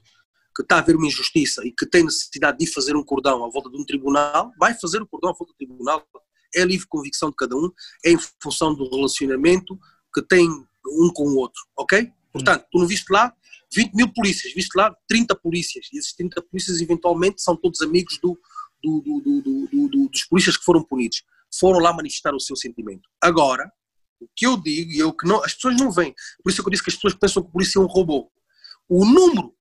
que 0.57 0.63
está 0.63 0.77
a 0.77 0.79
haver 0.81 0.97
uma 0.97 1.07
injustiça 1.07 1.65
e 1.65 1.73
que 1.73 1.87
tem 1.87 2.05
necessidade 2.05 2.59
de 2.59 2.67
fazer 2.67 2.97
um 2.97 3.05
cordão 3.05 3.45
à 3.45 3.49
volta 3.49 3.71
de 3.71 3.81
um 3.81 3.85
tribunal, 3.85 4.53
vai 4.59 4.75
fazer 4.75 5.01
o 5.01 5.07
cordão 5.07 5.31
à 5.31 5.33
volta 5.33 5.53
do 5.53 5.57
tribunal. 5.57 6.05
É 6.55 6.65
livre 6.65 6.87
convicção 6.89 7.31
de 7.31 7.37
cada 7.37 7.57
um, 7.57 7.71
é 8.05 8.11
em 8.11 8.19
função 8.43 8.75
do 8.75 8.89
relacionamento 8.91 9.79
que 10.13 10.23
tem 10.23 10.49
um 10.49 11.13
com 11.13 11.25
o 11.25 11.37
outro, 11.37 11.61
ok? 11.77 12.11
Portanto, 12.33 12.67
tu 12.71 12.79
não 12.79 12.87
viste 12.87 13.11
lá 13.11 13.35
20 13.73 13.95
mil 13.95 14.13
polícias, 14.13 14.53
viste 14.53 14.75
lá 14.77 14.95
30 15.09 15.35
polícias, 15.37 15.87
e 15.93 15.99
esses 15.99 16.13
30 16.15 16.43
polícias 16.43 16.81
eventualmente 16.81 17.43
são 17.43 17.57
todos 17.57 17.81
amigos 17.81 18.19
do, 18.21 18.39
do, 18.83 19.01
do, 19.01 20.09
dos 20.09 20.25
polícias 20.25 20.57
que 20.57 20.65
foram 20.65 20.83
punidos. 20.83 21.23
Foram 21.59 21.81
lá 21.81 21.93
manifestar 21.93 22.35
o 22.35 22.41
seu 22.41 22.57
sentimento. 22.57 23.09
Agora, 23.21 23.71
o 24.21 24.29
que 24.37 24.47
eu 24.47 24.57
digo, 24.57 24.93
e 24.93 24.99
eu 24.99 25.13
que 25.13 25.27
não, 25.27 25.43
as 25.43 25.55
pessoas 25.55 25.77
não 25.77 25.91
veem, 25.91 26.15
por 26.43 26.51
isso 26.51 26.61
é 26.61 26.63
que 26.63 26.69
eu 26.69 26.71
disse 26.71 26.85
que 26.85 26.91
as 26.91 26.97
pessoas 26.97 27.15
pensam 27.15 27.43
que 27.43 27.49
o 27.49 27.53
polícia 27.53 27.79
é 27.79 27.83
um 27.83 27.87
robô. 27.87 28.31
O 28.89 29.05
número 29.05 29.55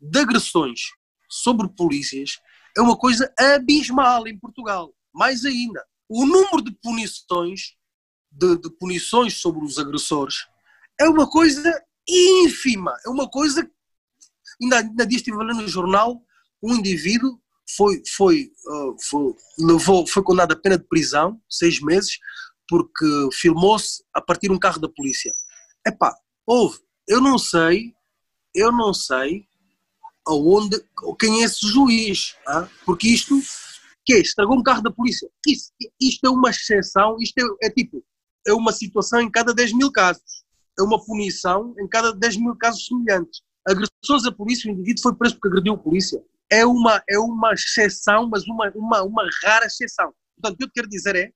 de 0.00 0.18
agressões 0.18 0.80
sobre 1.28 1.68
polícias 1.68 2.38
é 2.76 2.80
uma 2.80 2.96
coisa 2.96 3.32
abismal 3.38 4.26
em 4.26 4.38
Portugal. 4.38 4.92
Mais 5.12 5.44
ainda, 5.44 5.84
o 6.08 6.26
número 6.26 6.62
de 6.62 6.72
punições, 6.82 7.74
de, 8.34 8.58
de 8.58 8.70
punições 8.70 9.38
sobre 9.40 9.64
os 9.64 9.78
agressores 9.78 10.46
é 11.00 11.08
uma 11.08 11.28
coisa 11.28 11.82
ínfima, 12.08 12.94
é 13.04 13.08
uma 13.08 13.28
coisa. 13.28 13.68
Ainda, 14.62 14.78
ainda 14.78 15.06
dia 15.06 15.16
estive 15.16 15.36
lendo 15.38 15.62
no 15.62 15.68
jornal, 15.68 16.22
um 16.62 16.74
indivíduo 16.74 17.40
foi, 17.76 18.02
foi, 18.16 18.52
uh, 18.66 18.96
foi, 19.02 19.34
levou, 19.58 20.06
foi 20.06 20.22
condenado 20.22 20.52
a 20.52 20.60
pena 20.60 20.78
de 20.78 20.84
prisão, 20.84 21.40
seis 21.48 21.80
meses, 21.80 22.18
porque 22.68 23.06
filmou-se 23.32 24.02
a 24.14 24.20
partir 24.20 24.48
de 24.48 24.54
um 24.54 24.58
carro 24.58 24.80
da 24.80 24.88
polícia. 24.88 25.32
Epá, 25.86 26.14
houve, 26.46 26.78
eu 27.08 27.20
não 27.20 27.38
sei, 27.38 27.92
eu 28.54 28.70
não 28.70 28.92
sei 28.94 29.46
aonde, 30.26 30.82
quem 31.18 31.42
é 31.42 31.44
esse 31.44 31.66
juiz, 31.66 32.34
ah? 32.48 32.68
porque 32.86 33.08
isto, 33.08 33.38
que 34.04 34.14
é, 34.14 34.20
estragou 34.20 34.58
um 34.58 34.62
carro 34.62 34.82
da 34.82 34.90
polícia, 34.90 35.28
isto, 35.46 35.72
isto 36.00 36.26
é 36.26 36.30
uma 36.30 36.50
exceção, 36.50 37.16
isto 37.20 37.38
é, 37.38 37.66
é, 37.66 37.70
tipo, 37.70 38.02
é 38.46 38.52
uma 38.52 38.72
situação 38.72 39.20
em 39.20 39.30
cada 39.30 39.54
10 39.54 39.72
mil 39.72 39.90
casos, 39.90 40.44
é 40.78 40.82
uma 40.82 41.02
punição 41.04 41.74
em 41.78 41.88
cada 41.88 42.12
10 42.12 42.36
mil 42.36 42.56
casos 42.56 42.86
semelhantes. 42.86 43.42
Agressões 43.66 44.26
à 44.26 44.32
polícia, 44.32 44.70
o 44.70 44.74
indivíduo 44.74 45.02
foi 45.02 45.14
preso 45.14 45.34
porque 45.36 45.48
agrediu 45.48 45.74
a 45.74 45.78
polícia. 45.78 46.22
É 46.50 46.66
uma, 46.66 47.02
é 47.08 47.18
uma 47.18 47.52
exceção, 47.54 48.28
mas 48.28 48.44
uma, 48.46 48.70
uma, 48.74 49.02
uma 49.02 49.28
rara 49.42 49.66
exceção. 49.66 50.12
Portanto, 50.36 50.54
o 50.54 50.58
que 50.58 50.64
eu 50.64 50.70
quero 50.74 50.88
dizer 50.88 51.16
é, 51.16 51.32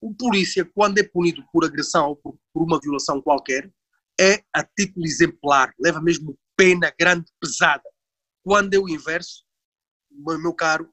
o 0.00 0.14
polícia, 0.14 0.64
quando 0.64 0.98
é 0.98 1.02
punido 1.02 1.44
por 1.52 1.64
agressão 1.64 2.10
ou 2.10 2.16
por, 2.16 2.38
por 2.52 2.62
uma 2.62 2.78
violação 2.80 3.20
qualquer, 3.20 3.70
é 4.20 4.42
a 4.52 4.62
título 4.62 5.04
exemplar, 5.04 5.74
leva 5.78 6.00
mesmo 6.00 6.38
pena 6.56 6.92
grande, 6.98 7.26
pesada. 7.40 7.82
Quando 8.42 8.72
é 8.74 8.78
o 8.78 8.88
inverso, 8.88 9.44
meu 10.10 10.54
caro, 10.54 10.88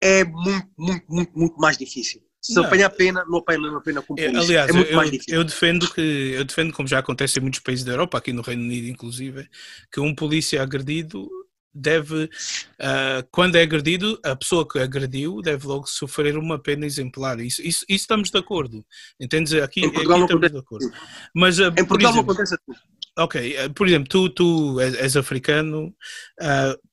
é 0.00 0.24
muito, 0.24 0.70
muito, 0.76 1.06
muito, 1.08 1.38
muito 1.38 1.56
mais 1.56 1.78
difícil. 1.78 2.22
Se 2.42 2.54
não. 2.56 2.64
apanhar 2.64 2.90
pena, 2.90 3.24
não 3.28 3.38
apanha 3.38 3.76
a 3.76 3.80
pena 3.80 4.02
com 4.02 4.16
polícia. 4.16 4.40
Aliás, 4.40 4.68
é 4.68 4.72
muito 4.72 4.90
eu, 4.90 4.96
mais 4.96 5.10
difícil. 5.10 5.34
Eu 5.34 5.44
defendo, 5.44 5.94
que, 5.94 6.00
eu 6.00 6.44
defendo, 6.44 6.72
como 6.72 6.88
já 6.88 6.98
acontece 6.98 7.38
em 7.38 7.42
muitos 7.42 7.60
países 7.60 7.84
da 7.84 7.92
Europa, 7.92 8.18
aqui 8.18 8.32
no 8.32 8.42
Reino 8.42 8.64
Unido 8.64 8.88
inclusive, 8.88 9.48
que 9.92 10.00
um 10.00 10.12
polícia 10.12 10.60
agredido 10.60 11.30
deve, 11.72 12.24
uh, 12.24 13.26
quando 13.30 13.56
é 13.56 13.62
agredido, 13.62 14.18
a 14.24 14.34
pessoa 14.34 14.68
que 14.68 14.78
agrediu 14.78 15.40
deve 15.40 15.66
logo 15.66 15.86
sofrer 15.86 16.36
uma 16.36 16.58
pena 16.58 16.84
exemplar. 16.84 17.38
Isso, 17.38 17.62
isso, 17.62 17.84
isso 17.88 18.02
estamos 18.02 18.28
de 18.28 18.38
acordo. 18.38 18.84
Entendes? 19.20 19.52
Aqui, 19.54 19.84
aqui 19.84 20.00
estamos 20.00 20.50
de 20.50 20.58
acordo. 20.58 20.92
Mas, 21.32 21.60
uh, 21.60 21.72
em 21.78 21.84
Portugal 21.84 22.12
exemplo, 22.12 22.14
não 22.14 22.22
acontece 22.22 22.56
tudo. 22.66 22.78
Ok, 23.18 23.56
eh, 23.56 23.68
por 23.68 23.86
exemplo, 23.86 24.08
tu, 24.08 24.30
tu 24.30 24.80
és, 24.80 24.94
és 24.94 25.16
africano, 25.18 25.94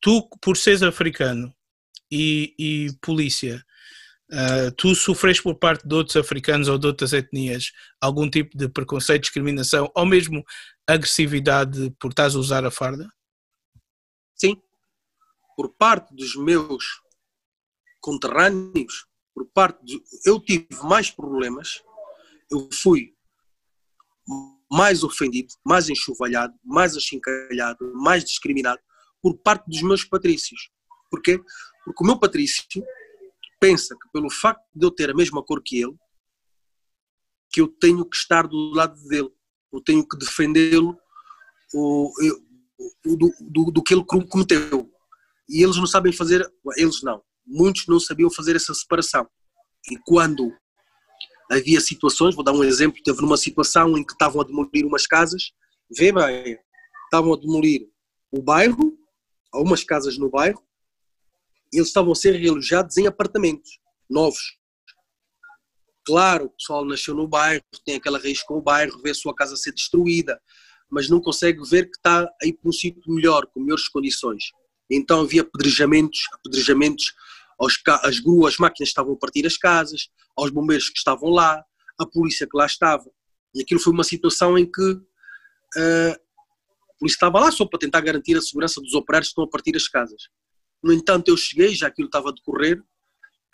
tu 0.01 0.27
por 0.41 0.57
seres 0.57 0.83
africano 0.83 1.53
e, 2.11 2.53
e 2.59 2.87
polícia, 3.01 3.63
uh, 4.31 4.71
tu 4.77 4.95
sofres 4.95 5.41
por 5.41 5.55
parte 5.55 5.87
de 5.87 5.95
outros 5.95 6.15
africanos 6.15 6.67
ou 6.67 6.77
de 6.77 6.87
outras 6.87 7.13
etnias 7.13 7.71
algum 8.01 8.29
tipo 8.29 8.57
de 8.57 8.69
preconceito, 8.69 9.21
discriminação 9.21 9.91
ou 9.95 10.05
mesmo 10.05 10.43
agressividade 10.87 11.91
por 11.99 12.09
estás 12.09 12.35
a 12.35 12.39
usar 12.39 12.65
a 12.65 12.71
farda? 12.71 13.07
Sim, 14.35 14.61
por 15.55 15.69
parte 15.75 16.13
dos 16.15 16.35
meus 16.35 17.01
conterrâneos, 18.01 19.05
por 19.33 19.45
parte 19.53 19.83
de, 19.85 20.01
eu 20.25 20.39
tive 20.39 20.67
mais 20.83 21.11
problemas, 21.11 21.81
eu 22.51 22.69
fui 22.71 23.13
mais 24.71 25.03
ofendido, 25.03 25.53
mais 25.65 25.89
enxovalhado, 25.89 26.53
mais 26.63 26.95
achincalhado, 26.95 27.91
mais 27.95 28.23
discriminado 28.23 28.79
por 29.21 29.37
parte 29.37 29.65
dos 29.67 29.81
meus 29.81 30.03
patrícios. 30.03 30.69
Porquê? 31.09 31.39
Porque 31.83 32.03
o 32.03 32.07
meu 32.07 32.19
patrício 32.19 32.63
pensa 33.59 33.95
que 33.95 34.09
pelo 34.11 34.29
facto 34.29 34.63
de 34.73 34.85
eu 34.85 34.91
ter 34.91 35.09
a 35.09 35.13
mesma 35.13 35.43
cor 35.43 35.61
que 35.63 35.81
ele, 35.81 35.95
que 37.51 37.61
eu 37.61 37.67
tenho 37.67 38.05
que 38.05 38.15
estar 38.15 38.47
do 38.47 38.71
lado 38.73 38.95
dele, 39.07 39.29
eu 39.73 39.81
tenho 39.81 40.07
que 40.07 40.17
defendê-lo 40.17 40.97
do, 41.73 43.31
do, 43.41 43.71
do 43.71 43.83
que 43.83 43.93
ele 43.93 44.05
cometeu. 44.05 44.89
E 45.47 45.63
eles 45.63 45.77
não 45.77 45.87
sabem 45.87 46.13
fazer, 46.13 46.47
eles 46.77 47.01
não, 47.01 47.21
muitos 47.45 47.87
não 47.87 47.99
sabiam 47.99 48.31
fazer 48.31 48.55
essa 48.55 48.73
separação. 48.73 49.27
E 49.91 49.97
quando 50.05 50.53
havia 51.51 51.81
situações, 51.81 52.35
vou 52.35 52.43
dar 52.43 52.53
um 52.53 52.63
exemplo, 52.63 53.01
teve 53.03 53.21
numa 53.21 53.37
situação 53.37 53.97
em 53.97 54.05
que 54.05 54.13
estavam 54.13 54.41
a 54.41 54.45
demolir 54.45 54.85
umas 54.85 55.07
casas, 55.07 55.51
vê 55.89 56.11
bem, 56.11 56.57
estavam 57.05 57.33
a 57.33 57.37
demolir 57.37 57.89
o 58.31 58.41
bairro 58.41 58.95
a 59.51 59.59
umas 59.59 59.83
casas 59.83 60.17
no 60.17 60.29
bairro 60.29 60.61
eles 61.71 61.87
estavam 61.87 62.11
a 62.11 62.15
ser 62.15 62.35
realojados 62.35 62.97
em 62.97 63.07
apartamentos 63.07 63.79
novos. 64.09 64.57
Claro, 66.05 66.45
o 66.45 66.49
pessoal 66.49 66.83
nasceu 66.85 67.13
no 67.13 67.27
bairro, 67.27 67.63
tem 67.85 67.95
aquela 67.95 68.17
raiz 68.17 68.41
com 68.41 68.55
o 68.55 68.61
bairro, 68.61 69.01
vê 69.01 69.11
a 69.11 69.15
sua 69.15 69.35
casa 69.35 69.55
ser 69.55 69.71
destruída, 69.71 70.41
mas 70.89 71.07
não 71.07 71.21
consegue 71.21 71.61
ver 71.69 71.85
que 71.85 71.97
está 71.97 72.27
aí 72.41 72.51
para 72.51 72.67
um 72.67 72.71
sítio 72.71 73.01
melhor, 73.13 73.45
com 73.47 73.59
melhores 73.59 73.87
condições. 73.87 74.45
Então 74.89 75.21
havia 75.21 75.43
apedrejamentos, 75.43 76.21
apedrejamentos 76.33 77.13
aos, 77.59 77.79
as 78.03 78.19
gruas, 78.19 78.53
as 78.53 78.59
máquinas 78.59 78.89
estavam 78.89 79.13
a 79.13 79.17
partir 79.17 79.45
as 79.45 79.57
casas, 79.57 80.09
aos 80.35 80.49
bombeiros 80.49 80.89
que 80.89 80.97
estavam 80.97 81.29
lá, 81.29 81.63
a 81.99 82.05
polícia 82.07 82.47
que 82.49 82.57
lá 82.57 82.65
estava. 82.65 83.05
E 83.53 83.61
aquilo 83.61 83.79
foi 83.79 83.93
uma 83.93 84.03
situação 84.03 84.57
em 84.57 84.65
que 84.65 84.91
uh, 84.91 86.13
a 86.13 86.93
polícia 86.97 87.15
estava 87.15 87.39
lá 87.39 87.51
só 87.51 87.65
para 87.65 87.79
tentar 87.79 88.01
garantir 88.01 88.35
a 88.35 88.41
segurança 88.41 88.81
dos 88.81 88.93
operários 88.93 89.27
que 89.27 89.33
estão 89.33 89.43
a 89.43 89.49
partir 89.49 89.75
as 89.75 89.87
casas. 89.87 90.23
No 90.83 90.93
entanto, 90.93 91.29
eu 91.29 91.37
cheguei, 91.37 91.75
já 91.75 91.87
aquilo 91.87 92.07
estava 92.07 92.29
a 92.29 92.33
decorrer, 92.33 92.81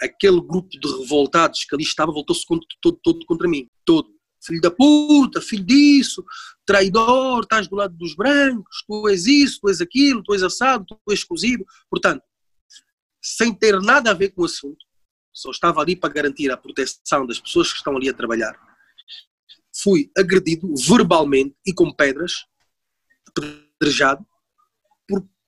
aquele 0.02 0.41
grupo 0.41 0.69
de 0.69 0.88
revoltados 0.88 1.64
que 1.65 1.76
ali 1.76 1.84
estava 1.84 2.11
voltou-se 2.11 2.45
todo, 2.81 2.99
todo 3.03 3.26
contra 3.26 3.47
mim, 3.47 3.69
todo. 3.84 4.14
Filho 4.43 4.61
da 4.61 4.69
puta, 4.69 5.41
filho 5.41 5.65
disso, 5.65 6.23
traidor, 6.65 7.41
estás 7.41 7.68
do 7.68 7.76
lado 7.76 7.95
dos 7.97 8.15
brancos, 8.15 8.84
tu 8.88 9.07
és 9.07 9.26
isso, 9.26 9.60
tu 9.60 9.69
és 9.69 9.81
aquilo, 9.81 10.22
tu 10.22 10.35
és 10.35 10.43
assado, 10.43 10.85
tu 10.85 11.11
és 11.11 11.23
cozido. 11.23 11.65
Portanto, 11.89 12.23
sem 13.19 13.52
ter 13.52 13.81
nada 13.81 14.11
a 14.11 14.14
ver 14.14 14.30
com 14.30 14.43
o 14.43 14.45
assunto, 14.45 14.85
só 15.34 15.49
estava 15.49 15.81
ali 15.81 15.95
para 15.95 16.14
garantir 16.14 16.52
a 16.52 16.57
proteção 16.57 17.26
das 17.26 17.39
pessoas 17.39 17.72
que 17.72 17.77
estão 17.77 17.97
ali 17.97 18.07
a 18.07 18.14
trabalhar. 18.14 18.56
Fui 19.81 20.11
agredido 20.15 20.73
verbalmente 20.76 21.56
e 21.65 21.73
com 21.73 21.91
pedras, 21.91 22.45
apedrejado, 23.27 24.26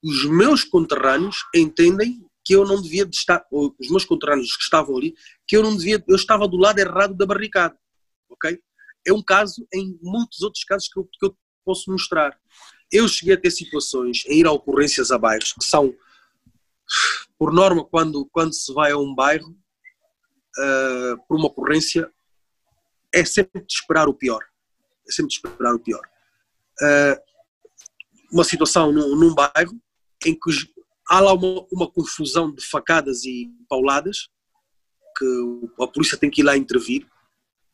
os 0.03 0.25
meus 0.25 0.63
conterrâneos 0.63 1.43
entendem 1.55 2.25
que 2.45 2.55
eu 2.55 2.65
não 2.65 2.81
devia 2.81 3.03
estar, 3.11 3.45
os 3.51 3.89
meus 3.89 4.05
conterrâneos 4.05 4.55
que 4.55 4.63
estavam 4.63 4.95
ali, 4.95 5.13
que 5.45 5.57
eu 5.57 5.61
não 5.61 5.75
devia, 5.75 6.01
eu 6.07 6.15
estava 6.15 6.47
do 6.47 6.55
lado 6.55 6.79
errado 6.79 7.13
da 7.13 7.25
barricada, 7.25 7.77
ok? 8.29 8.57
É 9.05 9.11
um 9.11 9.21
caso 9.21 9.67
em 9.73 9.99
muitos 10.01 10.41
outros 10.41 10.63
casos 10.63 10.87
que 10.87 10.97
eu, 10.97 11.03
que 11.05 11.25
eu 11.25 11.37
posso 11.65 11.91
mostrar. 11.91 12.39
Eu 12.89 13.05
cheguei 13.07 13.35
a 13.35 13.39
ter 13.39 13.51
situações, 13.51 14.23
a 14.27 14.31
ir 14.31 14.45
a 14.47 14.51
ocorrências 14.51 15.11
a 15.11 15.17
bairros, 15.17 15.51
que 15.51 15.65
são, 15.65 15.93
por 17.37 17.51
norma, 17.51 17.83
quando, 17.83 18.25
quando 18.31 18.53
se 18.53 18.73
vai 18.73 18.91
a 18.91 18.97
um 18.97 19.13
bairro, 19.13 19.49
uh, 19.49 21.27
por 21.27 21.37
uma 21.37 21.47
ocorrência, 21.47 22.09
é 23.13 23.25
sempre 23.25 23.61
de 23.61 23.73
esperar 23.73 24.07
o 24.07 24.13
pior. 24.13 24.41
É 25.05 25.11
sempre 25.11 25.29
de 25.29 25.35
esperar 25.35 25.75
o 25.75 25.79
pior. 25.79 26.01
Uh, 26.81 27.27
uma 28.31 28.45
situação 28.45 28.91
num, 28.91 29.17
num 29.17 29.35
bairro 29.35 29.81
em 30.25 30.33
que 30.33 30.51
há 31.09 31.19
lá 31.19 31.33
uma, 31.33 31.65
uma, 31.71 31.91
confusão 31.91 32.51
de 32.51 32.65
facadas 32.65 33.23
e 33.23 33.49
pauladas, 33.69 34.29
que 35.17 35.83
a 35.83 35.87
polícia 35.87 36.17
tem 36.17 36.29
que 36.29 36.41
ir 36.41 36.43
lá 36.43 36.57
intervir, 36.57 37.07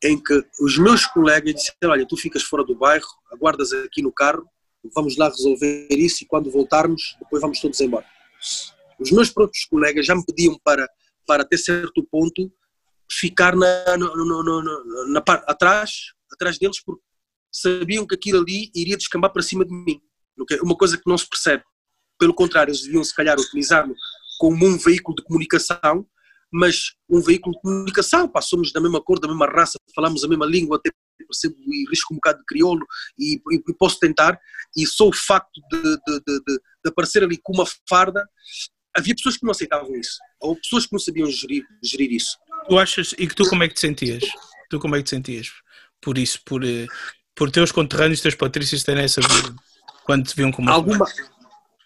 em 0.04 0.22
que 0.22 0.46
os 0.60 0.78
meus 0.78 1.06
colegas 1.06 1.54
disseram, 1.56 1.92
olha, 1.94 2.06
tu 2.06 2.18
ficas 2.18 2.44
fora 2.44 2.64
do 2.64 2.76
bairro, 2.76 3.08
aguardas 3.32 3.72
aqui 3.72 4.02
no 4.02 4.12
carro, 4.12 4.46
vamos 4.94 5.16
lá 5.18 5.30
resolver 5.30 5.88
isso 5.92 6.24
e 6.24 6.28
quando 6.28 6.52
voltarmos, 6.52 7.16
depois 7.20 7.42
vamos 7.42 7.60
todos 7.60 7.80
embora. 7.80 8.06
Os 9.00 9.12
meus 9.12 9.30
próprios 9.30 9.66
colegas 9.66 10.06
já 10.06 10.14
me 10.14 10.26
pediam 10.26 10.60
para, 10.64 10.88
para 11.26 11.44
até 11.44 11.56
certo 11.56 12.06
ponto, 12.12 12.52
ficar 13.10 13.56
na, 13.56 13.98
no, 13.98 14.14
no, 14.16 14.44
no, 14.44 15.08
na, 15.08 15.20
atrás, 15.48 15.92
atrás 16.32 16.58
deles, 16.58 16.82
porque 16.84 17.02
sabiam 17.52 18.06
que 18.06 18.16
aquilo 18.16 18.42
ali 18.42 18.70
iria 18.76 18.98
descambar 18.98 19.32
para 19.32 19.42
cima 19.42 19.64
de 19.64 19.74
mim. 19.74 20.02
Uma 20.62 20.76
coisa 20.76 20.98
que 20.98 21.08
não 21.08 21.18
se 21.18 21.30
percebe 21.30 21.64
pelo 22.20 22.34
contrário, 22.34 22.72
eles 22.72 22.84
deviam 22.84 23.04
se 23.04 23.14
calhar 23.14 23.40
utilizar-no 23.40 23.96
como 24.40 24.66
um 24.66 24.78
veículo 24.78 25.16
de 25.16 25.24
comunicação, 25.24 26.06
mas 26.52 26.92
um 27.10 27.22
veículo 27.22 27.56
de 27.56 27.62
comunicação, 27.62 28.28
pá, 28.28 28.42
somos 28.42 28.72
da 28.72 28.80
mesma 28.80 29.02
cor, 29.02 29.20
da 29.20 29.28
mesma 29.28 29.48
raça, 29.48 29.80
falamos 29.96 30.24
a 30.24 30.28
mesma 30.28 30.46
língua, 30.46 30.78
até 30.78 30.92
percebo 31.18 31.56
e 31.68 31.90
risco 31.90 32.14
um 32.14 32.18
bocado 32.18 32.40
de 32.40 32.46
crioulo 32.46 32.86
e, 33.18 33.36
e, 33.36 33.56
e 33.56 33.74
posso 33.78 33.98
tentar, 34.00 34.40
e 34.76 34.86
só 34.86 35.08
o 35.08 35.14
facto 35.14 35.62
de, 35.72 35.82
de, 35.82 36.20
de, 36.28 36.40
de, 36.46 36.90
aparecer 36.90 37.24
ali 37.24 37.40
com 37.42 37.54
uma 37.54 37.66
farda, 37.90 38.24
havia 38.96 39.16
pessoas 39.16 39.38
que 39.38 39.44
não 39.44 39.52
aceitavam 39.52 39.96
isso, 39.96 40.18
ou 40.40 40.56
pessoas 40.56 40.86
que 40.86 40.94
não 40.94 41.00
sabiam 41.00 41.30
gerir, 41.32 41.66
gerir 41.84 42.12
isso. 42.12 42.38
Tu 42.68 42.78
achas, 42.78 43.14
e 43.18 43.28
que 43.28 43.36
tu 43.36 43.48
como 43.50 43.64
é 43.64 43.68
que 43.68 43.74
te 43.74 43.82
sentias? 43.82 44.24
Tu 44.70 44.80
como 44.80 44.96
é 44.96 45.00
que 45.00 45.06
te 45.06 45.12
sentias 45.12 45.48
por 46.04 46.18
isso, 46.18 46.40
por, 46.46 46.64
eh, 46.64 46.86
por 47.34 47.50
teus 47.50 47.72
conterrâneos, 47.72 48.22
teus 48.22 48.36
patrícios 48.36 48.84
terem 48.84 49.06
essa 49.06 49.22
vida, 49.22 49.56
quando 50.04 50.28
te 50.28 50.36
viam 50.36 50.52
como 50.52 50.70
Alguma, 50.70 51.06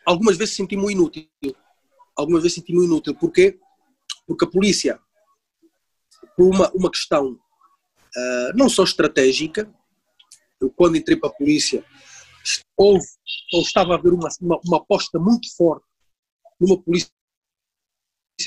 algumas 0.07 0.37
vezes 0.37 0.55
senti-me 0.55 0.93
inútil. 0.93 1.27
Algumas 2.15 2.41
vezes 2.41 2.55
senti-me 2.55 2.85
inútil. 2.85 3.13
Porquê? 3.13 3.59
Porque 4.25 4.45
a 4.45 4.49
polícia, 4.49 4.99
por 6.37 6.55
uma, 6.55 6.71
uma 6.71 6.89
questão 6.89 7.33
uh, 7.33 8.53
não 8.55 8.69
só 8.69 8.85
estratégica, 8.85 9.69
eu 10.61 10.71
quando 10.71 10.95
entrei 10.95 11.17
para 11.17 11.29
a 11.29 11.33
polícia, 11.33 11.83
houve, 12.77 13.05
ou 13.53 13.61
estava 13.61 13.93
a 13.93 13.97
haver 13.97 14.13
uma, 14.13 14.29
uma, 14.41 14.59
uma 14.65 14.77
aposta 14.77 15.19
muito 15.19 15.53
forte 15.55 15.85
numa 16.59 16.81
polícia 16.81 17.11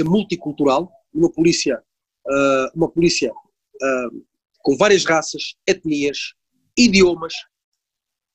multicultural, 0.04 0.90
uma 1.12 1.30
polícia, 1.30 1.82
uh, 2.26 2.74
uma 2.74 2.90
polícia 2.90 3.30
uh, 3.32 4.26
com 4.60 4.76
várias 4.78 5.04
raças, 5.04 5.54
etnias, 5.66 6.32
idiomas 6.76 7.34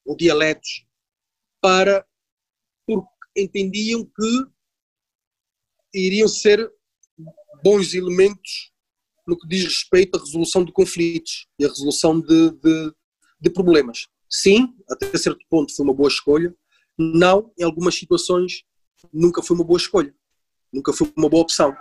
ou 0.05 0.15
dialetos, 0.15 0.85
para 1.59 2.05
entendiam 3.35 4.05
que 4.05 4.45
iriam 5.93 6.27
ser 6.27 6.71
bons 7.63 7.93
elementos 7.93 8.71
no 9.27 9.37
que 9.37 9.47
diz 9.47 9.63
respeito 9.63 10.17
à 10.17 10.19
resolução 10.19 10.63
de 10.63 10.71
conflitos 10.71 11.47
e 11.57 11.65
à 11.65 11.67
resolução 11.67 12.19
de, 12.19 12.51
de, 12.51 12.93
de, 13.39 13.49
problemas. 13.49 14.07
Sim, 14.29 14.75
até 14.89 15.17
certo 15.17 15.43
ponto 15.49 15.75
foi 15.75 15.83
uma 15.83 15.93
boa 15.93 16.09
escolha. 16.09 16.55
Não, 16.97 17.51
em 17.57 17.63
algumas 17.63 17.95
situações, 17.95 18.63
nunca 19.11 19.41
foi 19.41 19.55
uma 19.55 19.65
boa 19.65 19.77
escolha. 19.77 20.13
Nunca 20.71 20.93
foi 20.93 21.11
uma 21.17 21.29
boa 21.29 21.43
opção. 21.43 21.75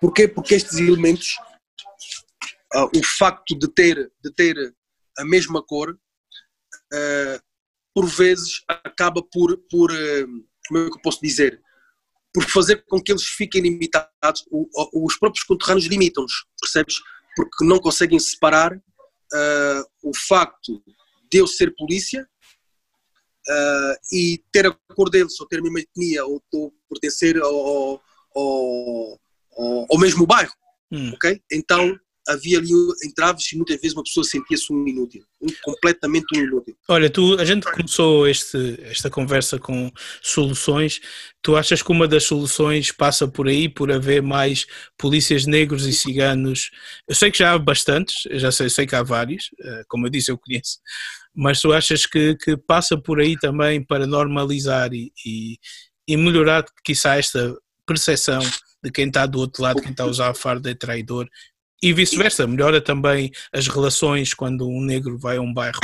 Porquê? 0.00 0.26
Porque 0.26 0.54
estes 0.54 0.78
elementos, 0.78 1.36
uh, 2.74 2.98
o 2.98 3.02
facto 3.18 3.56
de 3.56 3.68
ter, 3.68 4.12
de 4.22 4.32
ter 4.32 4.74
a 5.18 5.24
mesma 5.24 5.62
cor, 5.62 5.92
uh, 5.92 7.42
por 7.94 8.06
vezes 8.06 8.62
acaba 8.68 9.22
por, 9.22 9.56
por 9.70 9.90
uh, 9.92 10.48
como 10.68 10.80
é 10.80 10.90
que 10.90 10.96
eu 10.96 11.02
posso 11.02 11.20
dizer, 11.20 11.60
por 12.32 12.44
fazer 12.44 12.84
com 12.86 13.02
que 13.02 13.10
eles 13.10 13.24
fiquem 13.24 13.62
limitados, 13.62 14.44
os 14.92 15.18
próprios 15.18 15.44
conterrâneos 15.44 15.86
limitam-nos, 15.86 16.46
percebes? 16.60 16.96
Porque 17.34 17.64
não 17.64 17.78
conseguem 17.78 18.18
separar 18.18 18.76
uh, 18.76 19.84
o 20.02 20.12
facto 20.14 20.82
de 21.30 21.38
eu 21.38 21.46
ser 21.46 21.74
polícia 21.76 22.28
uh, 23.48 23.94
e 24.12 24.42
ter 24.52 24.66
a 24.66 24.76
cor 24.94 25.10
deles, 25.10 25.38
ou 25.40 25.46
ter 25.46 25.58
a 25.58 25.62
mesma 25.62 25.80
etnia, 25.80 26.24
ou, 26.24 26.42
ou 26.52 26.72
pertencer 26.88 27.38
ao, 27.38 28.02
ao, 28.34 29.20
ao, 29.56 29.86
ao 29.90 29.98
mesmo 29.98 30.26
bairro, 30.26 30.52
hum. 30.92 31.12
ok? 31.14 31.42
Então 31.50 31.98
havia 32.28 32.58
ali 32.58 32.70
entraves 33.04 33.50
e 33.52 33.56
muitas 33.56 33.80
vezes 33.80 33.96
uma 33.96 34.02
pessoa 34.02 34.22
sentia-se 34.22 34.72
um 34.72 34.86
inútil, 34.86 35.24
um, 35.40 35.48
completamente 35.62 36.26
um 36.36 36.42
inútil. 36.42 36.76
Olha, 36.88 37.08
tu, 37.08 37.38
a 37.38 37.44
gente 37.44 37.70
começou 37.70 38.28
este, 38.28 38.78
esta 38.82 39.08
conversa 39.08 39.58
com 39.58 39.90
soluções. 40.22 41.00
Tu 41.42 41.56
achas 41.56 41.82
que 41.82 41.90
uma 41.90 42.06
das 42.06 42.24
soluções 42.24 42.92
passa 42.92 43.26
por 43.26 43.48
aí, 43.48 43.68
por 43.68 43.90
haver 43.90 44.22
mais 44.22 44.66
polícias 44.98 45.46
negros 45.46 45.86
e 45.86 45.92
ciganos? 45.92 46.70
Eu 47.08 47.14
sei 47.14 47.30
que 47.30 47.38
já 47.38 47.52
há 47.52 47.58
bastantes, 47.58 48.28
já 48.32 48.52
sei, 48.52 48.68
sei 48.68 48.86
que 48.86 48.94
há 48.94 49.02
vários, 49.02 49.50
eh, 49.60 49.84
como 49.88 50.06
eu 50.06 50.10
disse, 50.10 50.30
eu 50.30 50.38
conheço. 50.38 50.78
Mas 51.34 51.60
tu 51.60 51.72
achas 51.72 52.04
que, 52.04 52.36
que 52.36 52.56
passa 52.56 53.00
por 53.00 53.20
aí 53.20 53.38
também 53.38 53.82
para 53.82 54.06
normalizar 54.06 54.92
e, 54.92 55.12
e, 55.24 55.58
e 56.06 56.16
melhorar, 56.16 56.64
quiçá, 56.84 57.16
esta 57.16 57.56
percepção 57.86 58.40
de 58.82 58.90
quem 58.90 59.06
está 59.06 59.24
do 59.24 59.38
outro 59.38 59.62
lado, 59.62 59.80
quem 59.80 59.90
está 59.90 60.04
a 60.04 60.08
usar 60.08 60.28
a 60.30 60.34
farda 60.34 60.70
é 60.70 60.74
traidor 60.74 61.26
e 61.82 61.92
vice-versa, 61.92 62.46
melhora 62.46 62.80
também 62.80 63.30
as 63.52 63.68
relações 63.68 64.34
quando 64.34 64.68
um 64.68 64.82
negro 64.82 65.16
vai 65.18 65.36
a 65.36 65.40
um 65.40 65.52
bairro. 65.52 65.80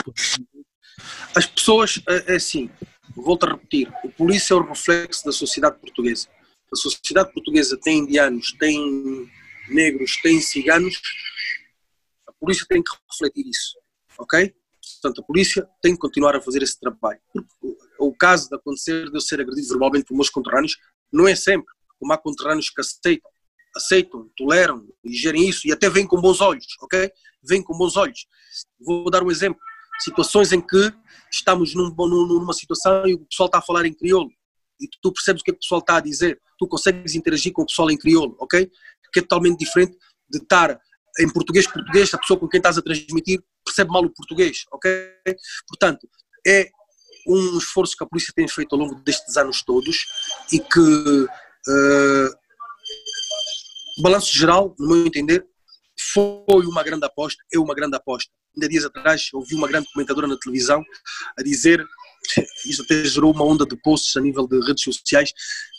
As 1.35 1.47
pessoas, 1.47 2.03
é, 2.09 2.33
é 2.33 2.37
assim, 2.37 2.71
volto 3.15 3.45
a 3.45 3.53
repetir, 3.53 3.93
o 4.03 4.11
polícia 4.11 4.55
é 4.55 4.57
o 4.57 4.63
reflexo 4.63 5.25
da 5.25 5.33
sociedade 5.33 5.79
portuguesa. 5.79 6.29
A 6.73 6.77
sociedade 6.77 7.33
portuguesa 7.33 7.79
tem 7.81 7.99
indianos, 7.99 8.53
tem 8.59 9.31
negros, 9.69 10.17
tem 10.23 10.41
ciganos, 10.41 11.01
a 12.27 12.33
polícia 12.33 12.67
tem 12.69 12.83
que 12.83 12.91
refletir 13.11 13.49
isso, 13.49 13.79
ok? 14.19 14.53
Portanto, 15.01 15.21
a 15.21 15.25
polícia 15.25 15.69
tem 15.81 15.93
que 15.93 16.01
continuar 16.01 16.35
a 16.37 16.41
fazer 16.41 16.63
esse 16.63 16.79
trabalho. 16.79 17.21
O 17.99 18.15
caso 18.15 18.49
de 18.49 18.57
acontecer 18.57 19.09
de 19.11 19.17
eu 19.17 19.21
ser 19.21 19.41
agredido 19.41 19.69
verbalmente 19.69 20.05
por 20.07 20.15
meus 20.15 20.31
conterrâneos 20.31 20.77
não 21.13 21.29
é 21.29 21.35
sempre, 21.35 21.73
como 21.99 22.13
há 22.13 22.19
conterrâneos 22.19 22.71
que 22.71 22.81
aceitam 22.81 23.31
aceitam, 23.77 24.31
toleram 24.37 24.87
e 25.05 25.13
gerem 25.13 25.49
isso 25.49 25.67
e 25.67 25.73
até 25.73 25.89
vêm 25.89 26.07
com 26.07 26.21
bons 26.21 26.41
olhos, 26.41 26.67
ok? 26.81 27.11
Vêm 27.43 27.63
com 27.63 27.77
bons 27.77 27.97
olhos. 27.97 28.27
Vou 28.81 29.11
dar 29.11 29.23
um 29.23 29.31
exemplo. 29.31 29.61
Situações 30.01 30.53
em 30.53 30.61
que 30.61 30.93
estamos 31.33 31.75
num, 31.75 31.95
numa 31.95 32.53
situação 32.53 33.07
e 33.07 33.15
o 33.15 33.27
pessoal 33.27 33.47
está 33.47 33.59
a 33.59 33.63
falar 33.63 33.87
em 33.87 33.93
crioulo. 33.93 34.31
e 34.81 34.89
tu 35.01 35.13
percebes 35.13 35.41
o 35.41 35.45
que, 35.45 35.51
é 35.51 35.55
que 35.55 35.59
o 35.59 35.61
pessoal 35.61 35.81
está 35.81 35.97
a 35.97 36.01
dizer, 36.01 36.41
tu 36.59 36.67
consegues 36.67 37.15
interagir 37.15 37.53
com 37.53 37.63
o 37.63 37.67
pessoal 37.67 37.91
em 37.91 37.97
crioulo, 37.97 38.37
ok? 38.41 38.71
Que 39.13 39.21
é 39.21 39.23
totalmente 39.23 39.59
diferente 39.59 39.97
de 40.29 40.39
estar 40.39 40.81
em 41.21 41.33
português 41.33 41.67
português, 41.67 42.13
a 42.13 42.19
pessoa 42.19 42.39
com 42.39 42.49
quem 42.49 42.59
estás 42.59 42.77
a 42.77 42.83
transmitir 42.83 43.41
percebe 43.65 43.91
mal 43.91 44.05
o 44.05 44.11
português, 44.11 44.65
ok? 44.73 44.91
Portanto, 45.69 46.09
é 46.47 46.69
um 47.27 47.57
esforço 47.59 47.97
que 47.97 48.05
a 48.05 48.07
polícia 48.07 48.33
tem 48.35 48.47
feito 48.47 48.75
ao 48.75 48.81
longo 48.81 48.97
destes 49.03 49.37
anos 49.37 49.63
todos 49.63 50.05
e 50.53 50.61
que, 50.61 50.81
uh, 50.81 52.31
balanço 54.03 54.35
geral, 54.35 54.75
no 54.79 54.89
meu 54.89 55.07
entender, 55.07 55.47
foi 56.13 56.67
uma 56.67 56.83
grande 56.83 57.07
aposta, 57.07 57.43
é 57.53 57.59
uma 57.59 57.75
grande 57.75 57.97
aposta. 57.97 58.31
Ainda 58.57 58.69
dias 58.69 58.85
atrás 58.85 59.29
ouvi 59.33 59.55
uma 59.55 59.69
grande 59.69 59.89
comentadora 59.93 60.27
na 60.27 60.39
televisão 60.39 60.83
a 61.39 61.43
dizer, 61.43 61.85
isto 62.67 62.83
até 62.83 63.05
gerou 63.05 63.33
uma 63.33 63.45
onda 63.45 63.67
de 63.67 63.77
posts 63.77 64.17
a 64.17 64.21
nível 64.21 64.47
de 64.47 64.61
redes 64.61 64.83
sociais, 64.83 65.33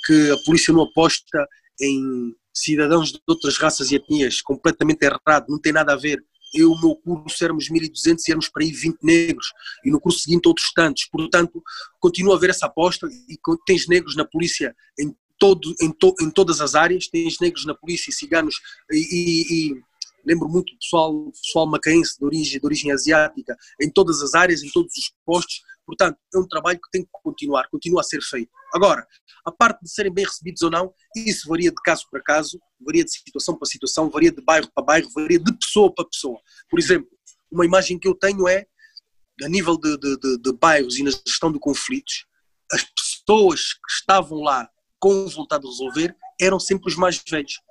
que 0.06 0.32
a 0.32 0.38
polícia 0.46 0.74
não 0.74 0.84
aposta 0.84 1.48
em 1.82 2.34
cidadãos 2.54 3.12
de 3.12 3.20
outras 3.28 3.58
raças 3.58 3.92
e 3.92 3.96
etnias, 3.96 4.42
completamente 4.42 5.04
errado, 5.04 5.48
não 5.50 5.60
tem 5.60 5.74
nada 5.74 5.94
a 5.94 5.98
ver. 5.98 6.24
Eu, 6.54 6.72
o 6.72 6.80
meu 6.80 6.96
curso, 6.96 7.44
éramos 7.44 7.70
1.200 7.70 8.18
e 8.28 8.32
éramos 8.32 8.48
para 8.48 8.64
aí 8.64 8.72
20 8.72 9.00
negros, 9.04 9.48
e 9.84 9.92
no 9.92 10.00
curso 10.00 10.20
seguinte 10.20 10.48
outros 10.48 10.72
tantos. 10.74 11.06
Portanto, 11.12 11.62
continua 12.00 12.36
a 12.36 12.38
haver 12.38 12.52
essa 12.52 12.68
aposta 12.68 13.08
e 13.08 13.38
tens 13.66 13.88
negros 13.90 14.16
na 14.16 14.24
polícia 14.24 14.74
em, 14.98 15.14
todo, 15.40 15.74
em, 15.82 15.92
to, 15.92 16.14
em 16.22 16.30
todas 16.30 16.62
as 16.62 16.76
áreas, 16.76 17.08
tens 17.08 17.40
negros 17.40 17.66
na 17.66 17.74
polícia, 17.74 18.12
ciganos 18.12 18.56
e, 18.92 18.98
e, 18.98 19.72
e 19.72 19.84
lembro 20.26 20.50
muito 20.50 20.74
do 20.74 20.80
pessoal, 20.80 21.32
pessoal 21.32 21.68
macaense 21.68 22.18
de 22.18 22.26
origem, 22.26 22.60
de 22.60 22.66
origem 22.66 22.92
asiática, 22.92 23.56
em 23.82 23.90
todas 23.90 24.22
as 24.22 24.34
áreas, 24.34 24.64
em 24.64 24.70
todos 24.72 24.96
os 24.98 25.14
postos, 25.26 25.62
portanto 25.86 26.18
é 26.34 26.40
um 26.40 26.48
trabalho 26.48 26.80
que 26.82 26.90
tem 26.92 27.04
que 27.04 27.10
continuar, 27.12 27.70
continua 27.70 28.02
a 28.02 28.04
ser 28.04 28.22
feito. 28.22 28.50
Agora, 28.74 29.06
a 29.46 29.52
parte 29.52 29.84
de 29.84 29.92
serem 29.92 30.12
bem 30.12 30.26
recebidos 30.26 30.64
ou 30.64 30.72
não, 30.72 30.92
isso 31.16 31.48
varia 31.48 31.70
de 31.70 31.82
caso 31.84 32.06
para 32.10 32.22
caso, 32.22 32.60
varia 32.84 33.04
de 33.04 33.12
situação 33.12 33.56
para 33.56 33.68
situação, 33.68 34.10
varia 34.10 34.32
de 34.32 34.42
bairro 34.42 34.70
para 34.74 34.84
bairro, 34.84 35.10
varia 35.14 35.40
de 35.40 35.54
pessoa 35.58 35.94
para 35.94 36.06
pessoa. 36.06 36.40
Por 36.70 36.80
exemplo, 36.80 37.08
uma 37.52 37.66
imagem 37.66 38.00
que 38.00 38.08
eu 38.08 38.16
tenho 38.16 38.48
é, 38.48 38.66
a 39.44 39.48
nível 39.48 39.78
de, 39.78 39.98
de, 39.98 40.18
de, 40.18 40.38
de 40.40 40.54
bairros 40.54 40.98
e 40.98 41.04
na 41.04 41.12
gestão 41.12 41.52
de 41.52 41.60
conflitos, 41.60 42.26
as 42.72 42.84
pessoas 42.84 43.74
que 43.74 43.92
estavam 43.92 44.40
lá 44.40 44.68
com 45.06 45.28
vontade 45.28 45.62
de 45.62 45.70
resolver 45.70 46.16
eram 46.42 46.60
sempre 46.60 46.90
os 46.90 46.96
mais 46.96 47.24
velhos. 47.30 47.62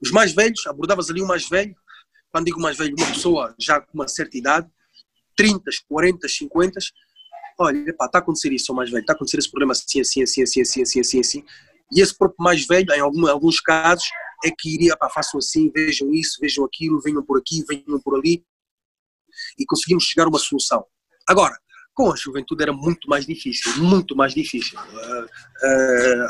Os 0.00 0.12
mais 0.12 0.32
velhos, 0.32 0.64
abordavas 0.64 1.10
ali 1.10 1.20
o 1.20 1.26
mais 1.26 1.48
velho, 1.48 1.74
quando 2.30 2.44
digo 2.44 2.60
mais 2.60 2.76
velho, 2.76 2.94
uma 2.96 3.06
pessoa 3.08 3.52
já 3.58 3.80
com 3.80 3.92
uma 3.92 4.06
certa 4.06 4.38
idade, 4.38 4.70
30, 5.36 5.64
40, 5.88 6.28
50, 6.28 6.78
olha, 7.58 7.90
está 7.90 8.08
a 8.14 8.18
acontecer 8.18 8.52
isso, 8.52 8.72
mais 8.72 8.90
velho, 8.90 9.00
está 9.00 9.12
a 9.12 9.16
acontecer 9.16 9.38
esse 9.38 9.50
problema 9.50 9.72
assim, 9.72 10.00
assim, 10.00 10.22
assim, 10.22 10.42
assim, 10.42 10.60
assim, 10.60 10.82
assim, 10.82 11.00
assim, 11.00 11.20
assim. 11.20 11.44
E 11.92 12.00
esse 12.00 12.16
próprio 12.16 12.44
mais 12.44 12.64
velho, 12.64 12.86
em 12.92 13.00
alguns 13.00 13.60
casos, 13.60 14.08
é 14.44 14.52
que 14.56 14.72
iria, 14.72 14.96
pá, 14.96 15.10
façam 15.10 15.38
assim, 15.38 15.68
vejam 15.74 16.12
isso, 16.12 16.38
vejam 16.40 16.64
aquilo, 16.64 17.00
venham 17.00 17.24
por 17.24 17.40
aqui, 17.40 17.64
venham 17.68 18.00
por 18.00 18.16
ali, 18.16 18.44
e 19.58 19.66
conseguimos 19.66 20.04
chegar 20.04 20.26
a 20.26 20.28
uma 20.28 20.38
solução. 20.38 20.86
Agora, 21.28 21.58
com 21.96 22.12
a 22.12 22.16
juventude 22.16 22.62
era 22.62 22.74
muito 22.74 23.08
mais 23.08 23.26
difícil, 23.26 23.74
muito 23.78 24.14
mais 24.14 24.34
difícil. 24.34 24.78
Uh, 24.78 25.24
uh, 25.64 26.28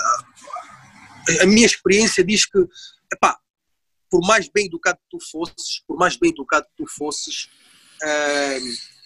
a 1.43 1.47
minha 1.47 1.67
experiência 1.67 2.25
diz 2.25 2.47
que, 2.47 2.59
epá, 3.13 3.37
por 4.09 4.25
mais 4.25 4.49
bem 4.49 4.67
educado 4.67 4.99
que 4.99 5.09
tu 5.11 5.19
fosses, 5.29 5.83
por 5.87 5.99
mais 5.99 6.17
bem 6.17 6.31
educado 6.31 6.67
que 6.67 6.85
tu 6.85 6.87
fosses, 6.89 7.51
uh, 8.01 8.97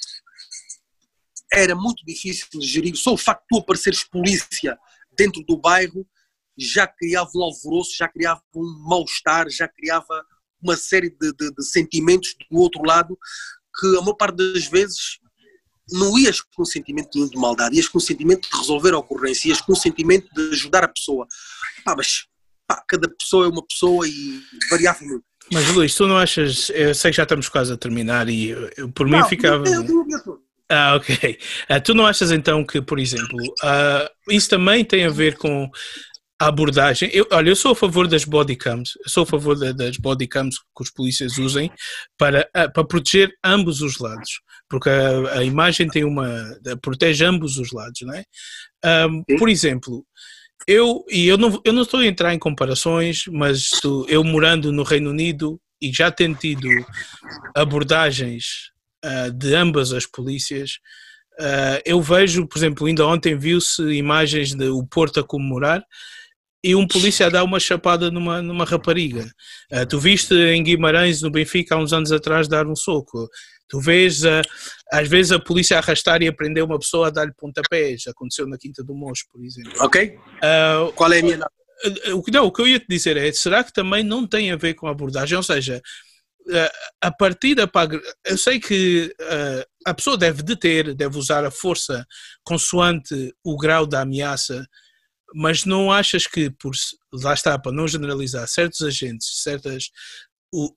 era 1.50 1.74
muito 1.74 2.04
difícil 2.04 2.46
de 2.52 2.66
gerir. 2.66 2.94
Só 2.94 3.14
o 3.14 3.18
facto 3.18 3.40
de 3.40 3.46
tu 3.48 3.58
apareceres 3.58 4.04
polícia 4.04 4.78
dentro 5.16 5.42
do 5.44 5.56
bairro 5.56 6.06
já 6.58 6.86
criava 6.86 7.30
um 7.34 7.42
alvoroço, 7.42 7.96
já 7.96 8.06
criava 8.06 8.42
um 8.54 8.84
mal-estar, 8.86 9.48
já 9.48 9.66
criava 9.66 10.26
uma 10.62 10.76
série 10.76 11.08
de, 11.08 11.32
de, 11.32 11.50
de, 11.54 11.64
sentimentos 11.64 12.36
do 12.50 12.58
outro 12.58 12.82
lado 12.82 13.18
que 13.80 13.86
a 13.96 14.02
maior 14.02 14.14
parte 14.14 14.36
das 14.36 14.66
vezes 14.66 15.18
não 15.92 16.18
ias 16.18 16.40
com 16.40 16.62
um 16.62 16.64
sentimento 16.66 17.28
de 17.28 17.36
maldade, 17.36 17.76
ias 17.76 17.88
com 17.88 17.98
um 17.98 18.00
sentimento 18.00 18.48
de 18.50 18.56
resolver 18.56 18.94
a 18.94 18.98
ocorrência, 18.98 19.48
ias 19.48 19.60
com 19.60 19.72
um 19.72 19.76
sentimento 19.76 20.28
de 20.34 20.50
ajudar 20.50 20.84
a 20.84 20.88
pessoa. 20.88 21.26
Pá, 21.84 21.94
mas 21.96 22.26
pá, 22.66 22.82
cada 22.88 23.08
pessoa 23.08 23.46
é 23.46 23.48
uma 23.48 23.66
pessoa 23.66 24.06
e 24.08 24.40
variava 24.70 25.04
muito. 25.04 25.24
Mas 25.52 25.66
Luís, 25.74 25.94
tu 25.94 26.06
não 26.06 26.16
achas, 26.16 26.70
eu 26.70 26.94
sei 26.94 27.10
que 27.10 27.16
já 27.16 27.24
estamos 27.24 27.48
quase 27.48 27.72
a 27.72 27.76
terminar 27.76 28.28
e 28.28 28.50
eu, 28.50 28.90
por 28.92 29.08
não, 29.08 29.18
mim 29.18 29.28
ficava... 29.28 29.66
Eu, 29.66 29.82
eu, 29.82 30.06
eu, 30.08 30.50
ah, 30.70 30.94
ok. 30.94 31.36
Uh, 31.68 31.80
tu 31.82 31.94
não 31.94 32.06
achas 32.06 32.30
então 32.30 32.64
que, 32.64 32.80
por 32.80 33.00
exemplo, 33.00 33.36
uh, 33.64 34.08
isso 34.32 34.48
também 34.48 34.84
tem 34.84 35.04
a 35.04 35.10
ver 35.10 35.36
com 35.36 35.68
a 36.40 36.46
abordagem? 36.46 37.10
Eu, 37.12 37.26
olha, 37.32 37.50
eu 37.50 37.56
sou 37.56 37.72
a 37.72 37.74
favor 37.74 38.06
das 38.06 38.24
bodycams, 38.24 38.92
sou 39.04 39.24
a 39.24 39.26
favor 39.26 39.56
de, 39.56 39.72
das 39.72 39.96
bodycams 39.96 40.58
que 40.58 40.82
os 40.82 40.90
polícias 40.92 41.38
usem 41.38 41.72
para, 42.16 42.48
uh, 42.56 42.72
para 42.72 42.84
proteger 42.84 43.32
ambos 43.44 43.80
os 43.80 43.98
lados, 43.98 44.40
porque 44.70 44.88
a, 44.88 45.40
a, 45.40 45.44
imagem 45.44 45.88
tem 45.88 46.04
uma. 46.04 46.56
protege 46.80 47.24
ambos 47.24 47.58
os 47.58 47.72
lados, 47.72 48.00
não 48.02 48.14
é? 48.14 48.24
por 49.36 49.50
exemplo, 49.50 50.06
eu, 50.66 51.04
e 51.10 51.26
eu 51.26 51.36
não, 51.36 51.60
eu 51.64 51.72
não 51.72 51.82
estou 51.82 52.00
a 52.00 52.06
entrar 52.06 52.32
em 52.32 52.38
comparações, 52.38 53.24
mas 53.30 53.68
tu, 53.82 54.06
eu 54.08 54.22
morando 54.22 54.72
no 54.72 54.82
Reino 54.82 55.10
Unido 55.10 55.60
e 55.80 55.92
já 55.92 56.10
tendo 56.10 56.38
tido 56.38 56.68
abordagens 57.54 58.70
uh, 59.04 59.32
de 59.32 59.54
ambas 59.54 59.92
as 59.92 60.06
polícias, 60.06 60.72
uh, 61.40 61.80
eu 61.84 62.00
vejo, 62.02 62.46
por 62.46 62.58
exemplo, 62.58 62.86
ainda 62.86 63.06
ontem 63.06 63.36
viu-se 63.36 63.82
imagens 63.82 64.54
de 64.54 64.68
o 64.68 64.86
Porto 64.86 65.20
a 65.20 65.24
comemorar 65.24 65.82
e 66.62 66.74
um 66.74 66.86
polícia 66.86 67.26
a 67.26 67.30
dar 67.30 67.42
uma 67.42 67.58
chapada 67.58 68.10
numa, 68.10 68.42
numa 68.42 68.66
rapariga. 68.66 69.24
Uh, 69.72 69.86
tu 69.86 69.98
viste 69.98 70.34
em 70.34 70.62
Guimarães, 70.62 71.22
no 71.22 71.30
Benfica, 71.30 71.74
há 71.74 71.78
uns 71.78 71.92
anos 71.92 72.12
atrás, 72.12 72.46
dar 72.46 72.66
um 72.66 72.76
soco. 72.76 73.28
Tu 73.70 73.80
vês, 73.80 74.22
às 74.92 75.08
vezes, 75.08 75.30
a 75.30 75.38
polícia 75.38 75.78
arrastar 75.78 76.20
e 76.22 76.28
aprender 76.28 76.60
uma 76.60 76.78
pessoa 76.78 77.06
a 77.06 77.10
dar-lhe 77.10 77.32
pontapés. 77.38 78.06
Aconteceu 78.08 78.46
na 78.46 78.58
Quinta 78.58 78.82
do 78.82 78.94
Mocho, 78.94 79.24
por 79.32 79.42
exemplo. 79.44 79.72
Ok. 79.80 80.18
Uh, 80.38 80.92
Qual 80.92 81.12
é 81.12 81.20
a 81.20 81.22
minha. 81.22 81.38
O 82.12 82.22
que, 82.22 82.30
não, 82.30 82.44
o 82.44 82.52
que 82.52 82.60
eu 82.60 82.66
ia 82.66 82.80
te 82.80 82.86
dizer 82.88 83.16
é: 83.16 83.32
será 83.32 83.62
que 83.62 83.72
também 83.72 84.02
não 84.02 84.26
tem 84.26 84.50
a 84.50 84.56
ver 84.56 84.74
com 84.74 84.88
a 84.88 84.90
abordagem? 84.90 85.36
Ou 85.36 85.42
seja, 85.42 85.80
a 87.00 87.10
partida 87.10 87.66
para. 87.66 88.00
Eu 88.24 88.36
sei 88.36 88.58
que 88.58 89.14
a 89.86 89.94
pessoa 89.94 90.18
deve 90.18 90.42
deter, 90.42 90.94
deve 90.94 91.16
usar 91.16 91.44
a 91.44 91.50
força 91.50 92.04
consoante 92.44 93.32
o 93.44 93.56
grau 93.56 93.86
da 93.86 94.02
ameaça, 94.02 94.66
mas 95.34 95.64
não 95.64 95.92
achas 95.92 96.26
que, 96.26 96.50
por 96.50 96.72
lá 97.12 97.34
está, 97.34 97.58
para 97.58 97.72
não 97.72 97.86
generalizar, 97.86 98.46
certos 98.48 98.82
agentes, 98.82 99.42
certas. 99.42 99.90
O, 100.52 100.74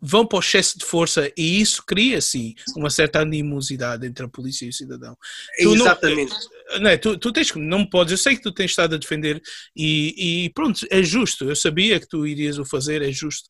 vão 0.00 0.26
para 0.26 0.36
o 0.36 0.40
excesso 0.40 0.78
de 0.78 0.84
força 0.84 1.32
e 1.36 1.60
isso 1.60 1.82
cria, 1.86 2.20
sim, 2.20 2.54
uma 2.76 2.90
certa 2.90 3.20
animosidade 3.20 4.06
entre 4.06 4.26
a 4.26 4.28
polícia 4.28 4.66
e 4.66 4.68
o 4.68 4.72
cidadão. 4.72 5.16
Tu 5.58 5.74
Exatamente. 5.74 6.34
Não, 6.70 6.80
não 6.80 6.90
é, 6.90 6.96
tu, 6.96 7.18
tu 7.18 7.32
tens, 7.32 7.54
não 7.54 7.88
podes, 7.88 8.12
eu 8.12 8.18
sei 8.18 8.36
que 8.36 8.42
tu 8.42 8.52
tens 8.52 8.70
estado 8.70 8.94
a 8.94 8.98
defender 8.98 9.40
e, 9.74 10.44
e 10.44 10.50
pronto, 10.50 10.86
é 10.90 11.02
justo, 11.02 11.48
eu 11.48 11.56
sabia 11.56 11.98
que 11.98 12.08
tu 12.08 12.26
irias 12.26 12.58
o 12.58 12.64
fazer, 12.64 13.02
é 13.02 13.10
justo, 13.10 13.48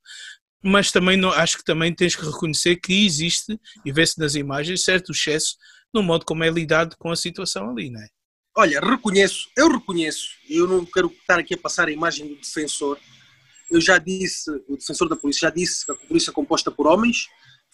mas 0.62 0.90
também 0.90 1.16
não, 1.16 1.30
acho 1.30 1.58
que 1.58 1.64
também 1.64 1.94
tens 1.94 2.16
que 2.16 2.24
reconhecer 2.24 2.76
que 2.76 3.04
existe, 3.04 3.58
e 3.84 3.92
vê-se 3.92 4.18
nas 4.18 4.34
imagens, 4.34 4.84
certo 4.84 5.12
excesso 5.12 5.56
no 5.94 6.02
modo 6.02 6.24
como 6.24 6.44
é 6.44 6.50
lidado 6.50 6.96
com 6.98 7.10
a 7.10 7.16
situação 7.16 7.70
ali, 7.70 7.90
não 7.90 8.00
é? 8.00 8.08
Olha, 8.58 8.80
reconheço, 8.80 9.50
eu 9.56 9.70
reconheço, 9.70 10.30
eu 10.48 10.66
não 10.66 10.84
quero 10.84 11.08
estar 11.08 11.38
aqui 11.38 11.54
a 11.54 11.58
passar 11.58 11.88
a 11.88 11.92
imagem 11.92 12.26
do 12.26 12.36
defensor. 12.36 12.98
Eu 13.70 13.80
já 13.80 13.98
disse, 13.98 14.50
o 14.68 14.76
defensor 14.76 15.08
da 15.08 15.16
polícia 15.16 15.48
já 15.48 15.54
disse 15.54 15.84
que 15.84 15.92
a 15.92 15.96
polícia 15.96 16.30
é 16.30 16.34
composta 16.34 16.70
por 16.70 16.86
homens 16.86 17.28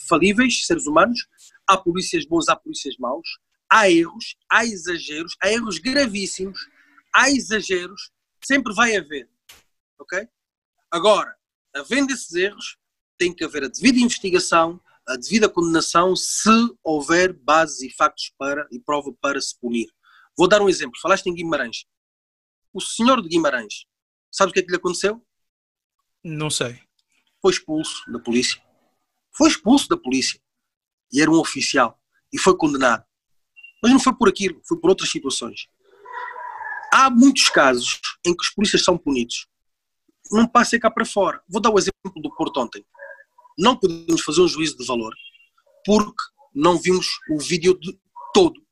falíveis, 0.09 0.67
seres 0.67 0.87
humanos. 0.87 1.27
Há 1.67 1.77
polícias 1.77 2.25
boas, 2.27 2.49
há 2.49 2.57
polícias 2.57 2.97
maus. 2.99 3.29
Há 3.71 3.91
erros, 3.91 4.37
há 4.51 4.65
exageros, 4.65 5.35
há 5.41 5.51
erros 5.51 5.79
gravíssimos, 5.79 6.69
há 7.15 7.31
exageros, 7.31 8.11
sempre 8.45 8.75
vai 8.75 8.95
haver. 8.97 9.31
Ok? 9.99 10.29
Agora, 10.91 11.35
havendo 11.75 12.13
esses 12.13 12.35
erros, 12.35 12.77
tem 13.17 13.35
que 13.35 13.45
haver 13.45 13.65
a 13.65 13.69
devida 13.69 13.99
investigação, 13.99 14.79
a 15.09 15.17
devida 15.17 15.49
condenação, 15.49 16.15
se 16.15 16.51
houver 16.83 17.33
bases 17.33 17.81
e 17.81 17.91
factos 17.91 18.33
para 18.37 18.67
e 18.71 18.79
prova 18.79 19.11
para 19.21 19.41
se 19.41 19.59
punir. 19.59 19.89
Vou 20.37 20.47
dar 20.47 20.61
um 20.61 20.69
exemplo. 20.69 21.01
Falaste 21.01 21.27
em 21.27 21.35
Guimarães. 21.35 21.87
O 22.75 22.81
senhor 22.81 23.23
de 23.23 23.29
Guimarães, 23.29 23.87
sabe 24.31 24.51
o 24.51 24.53
que 24.53 24.61
é 24.61 24.63
que 24.63 24.71
lhe 24.71 24.77
aconteceu? 24.77 25.25
Não 26.25 26.51
sei. 26.51 26.81
Foi 27.41 27.53
expulso 27.53 28.11
da 28.11 28.19
polícia. 28.19 28.61
Foi 29.37 29.49
expulso 29.49 29.89
da 29.89 29.97
polícia. 29.97 30.41
E 31.13 31.21
era 31.21 31.31
um 31.31 31.39
oficial. 31.39 32.01
E 32.33 32.39
foi 32.39 32.57
condenado. 32.57 33.05
Mas 33.83 33.93
não 33.93 33.99
foi 33.99 34.15
por 34.15 34.29
aquilo, 34.29 34.61
foi 34.67 34.79
por 34.79 34.91
outras 34.91 35.11
situações. 35.11 35.67
Há 36.93 37.11
muitos 37.11 37.49
casos 37.49 38.01
em 38.25 38.37
que 38.37 38.43
os 38.43 38.51
polícias 38.51 38.85
são 38.85 38.97
punidos. 38.97 39.47
Não 40.31 40.47
passem 40.47 40.79
cá 40.79 40.91
para 40.91 41.05
fora. 41.05 41.43
Vou 41.49 41.61
dar 41.61 41.71
o 41.71 41.79
exemplo 41.79 42.13
do 42.17 42.35
Porto 42.35 42.61
ontem. 42.61 42.85
Não 43.59 43.77
podemos 43.77 44.23
fazer 44.23 44.41
um 44.41 44.49
juízo 44.49 44.79
de 44.79 44.87
valor 44.87 45.15
porque 45.85 46.23
não 46.55 46.79
vimos 46.79 47.09
o 47.31 47.39
vídeo 47.41 47.79
de 47.79 47.99
todo 48.33 48.63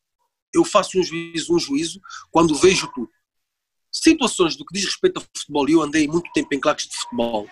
eu 0.53 0.65
faço 0.65 0.99
um 0.99 1.03
juízo, 1.03 1.55
um 1.55 1.59
juízo 1.59 2.01
quando 2.31 2.55
vejo 2.55 2.91
tudo. 2.93 3.11
Situações 3.93 4.57
do 4.57 4.65
que 4.65 4.75
diz 4.75 4.85
respeito 4.85 5.19
ao 5.19 5.23
futebol, 5.23 5.69
e 5.69 5.73
eu 5.73 5.83
andei 5.83 6.07
muito 6.07 6.31
tempo 6.33 6.55
em 6.55 6.61
claques 6.61 6.87
de 6.87 6.97
futebol, 6.97 7.49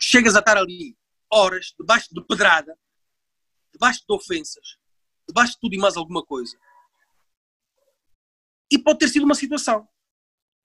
chegas 0.00 0.36
a 0.36 0.38
estar 0.38 0.56
ali 0.56 0.96
horas, 1.30 1.74
debaixo 1.78 2.08
de 2.12 2.24
pedrada, 2.24 2.76
debaixo 3.72 4.04
de 4.08 4.14
ofensas, 4.14 4.76
debaixo 5.28 5.54
de 5.54 5.60
tudo 5.60 5.74
e 5.74 5.78
mais 5.78 5.96
alguma 5.96 6.24
coisa. 6.24 6.56
E 8.70 8.78
pode 8.78 8.98
ter 8.98 9.08
sido 9.08 9.24
uma 9.24 9.34
situação. 9.34 9.88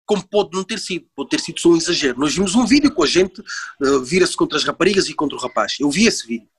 Como 0.06 0.28
pode 0.28 0.56
não 0.56 0.64
ter 0.64 0.80
sido, 0.80 1.10
pode 1.16 1.30
ter 1.30 1.40
sido 1.40 1.60
só 1.60 1.70
um 1.70 1.78
exagero. 1.78 2.20
Nós 2.20 2.34
vimos 2.34 2.56
um 2.56 2.66
vídeo 2.66 2.94
com 2.94 3.04
a 3.04 3.08
gente 3.08 3.42
uh, 3.42 4.04
vira-se 4.04 4.36
contra 4.36 4.58
as 4.58 4.64
raparigas 4.64 5.10
e 5.10 5.14
contra 5.14 5.38
o 5.38 5.42
rapaz. 5.42 5.76
Eu 5.80 5.90
vi 5.90 6.08
esse 6.08 6.26
vídeo. 6.26 6.50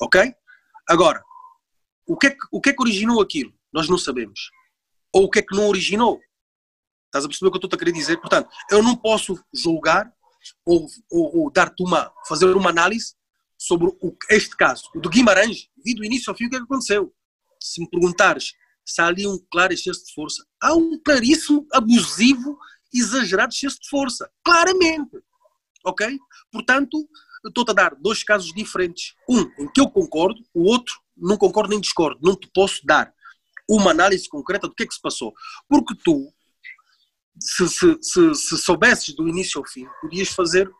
Ok? 0.00 0.32
Agora, 0.88 1.24
o 2.06 2.16
que, 2.16 2.28
é 2.28 2.30
que, 2.30 2.46
o 2.52 2.60
que 2.60 2.70
é 2.70 2.72
que 2.72 2.82
originou 2.82 3.20
aquilo? 3.20 3.52
Nós 3.72 3.88
não 3.88 3.98
sabemos. 3.98 4.50
Ou 5.12 5.24
o 5.24 5.30
que 5.30 5.40
é 5.40 5.42
que 5.42 5.56
não 5.56 5.68
originou? 5.68 6.20
Estás 7.16 7.24
a 7.24 7.28
perceber 7.28 7.48
o 7.48 7.50
que 7.50 7.56
eu 7.56 7.66
estou 7.66 7.76
a 7.76 7.78
querer 7.78 7.92
dizer? 7.92 8.16
Portanto, 8.18 8.50
eu 8.70 8.82
não 8.82 8.94
posso 8.94 9.38
julgar 9.54 10.12
ou, 10.66 10.86
ou, 11.10 11.38
ou 11.38 11.50
dar-te 11.50 11.82
uma, 11.82 12.12
fazer 12.28 12.54
uma 12.54 12.68
análise 12.68 13.14
sobre 13.58 13.86
o, 13.86 14.16
este 14.28 14.54
caso. 14.54 14.84
O 14.94 15.00
do 15.00 15.08
Guimarães, 15.08 15.68
vi 15.82 15.94
do 15.94 16.04
início 16.04 16.30
ao 16.30 16.36
fim 16.36 16.46
o 16.46 16.50
que 16.50 16.56
é 16.56 16.58
que 16.58 16.64
aconteceu. 16.64 17.12
Se 17.60 17.80
me 17.80 17.88
perguntares 17.88 18.52
se 18.84 19.00
há 19.00 19.06
ali 19.06 19.26
um 19.26 19.38
claro 19.50 19.72
excesso 19.72 20.04
de 20.04 20.12
força, 20.12 20.44
há 20.62 20.74
um 20.74 21.00
claríssimo, 21.02 21.66
abusivo, 21.72 22.58
exagerado 22.92 23.52
excesso 23.52 23.80
de 23.80 23.88
força. 23.88 24.30
Claramente. 24.44 25.16
Ok? 25.84 26.18
Portanto, 26.52 27.08
estou-te 27.46 27.70
a 27.70 27.74
dar 27.74 27.94
dois 27.94 28.22
casos 28.22 28.52
diferentes. 28.52 29.14
Um 29.28 29.40
em 29.58 29.72
que 29.72 29.80
eu 29.80 29.88
concordo, 29.88 30.40
o 30.52 30.64
outro 30.64 30.94
não 31.16 31.38
concordo 31.38 31.70
nem 31.70 31.80
discordo. 31.80 32.20
Não 32.22 32.36
te 32.36 32.48
posso 32.54 32.84
dar 32.84 33.10
uma 33.68 33.90
análise 33.90 34.28
concreta 34.28 34.68
do 34.68 34.74
que 34.74 34.82
é 34.82 34.86
que 34.86 34.94
se 34.94 35.00
passou. 35.00 35.32
Porque 35.68 35.94
tu, 36.04 36.32
se, 37.40 37.68
se, 37.68 37.98
se, 38.00 38.34
se 38.34 38.58
soubesses 38.58 39.14
do 39.14 39.28
início 39.28 39.60
ao 39.60 39.68
fim, 39.68 39.86
podias 40.00 40.28
fazer 40.28 40.70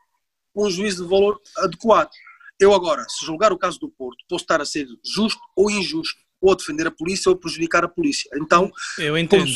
um 0.54 0.70
juízo 0.70 1.04
de 1.04 1.10
valor 1.10 1.40
adequado. 1.58 2.10
Eu 2.58 2.72
agora, 2.72 3.04
se 3.08 3.24
julgar 3.24 3.52
o 3.52 3.58
caso 3.58 3.78
do 3.78 3.90
Porto, 3.90 4.24
posso 4.28 4.44
estar 4.44 4.60
a 4.60 4.64
ser 4.64 4.86
justo 5.04 5.40
ou 5.54 5.70
injusto 5.70 6.25
ou 6.48 6.56
defender 6.56 6.86
a 6.86 6.90
polícia 6.90 7.30
ou 7.30 7.36
prejudicar 7.36 7.84
a 7.84 7.88
polícia. 7.88 8.28
Então, 8.36 8.70
eu 8.98 9.16
entendo. 9.16 9.46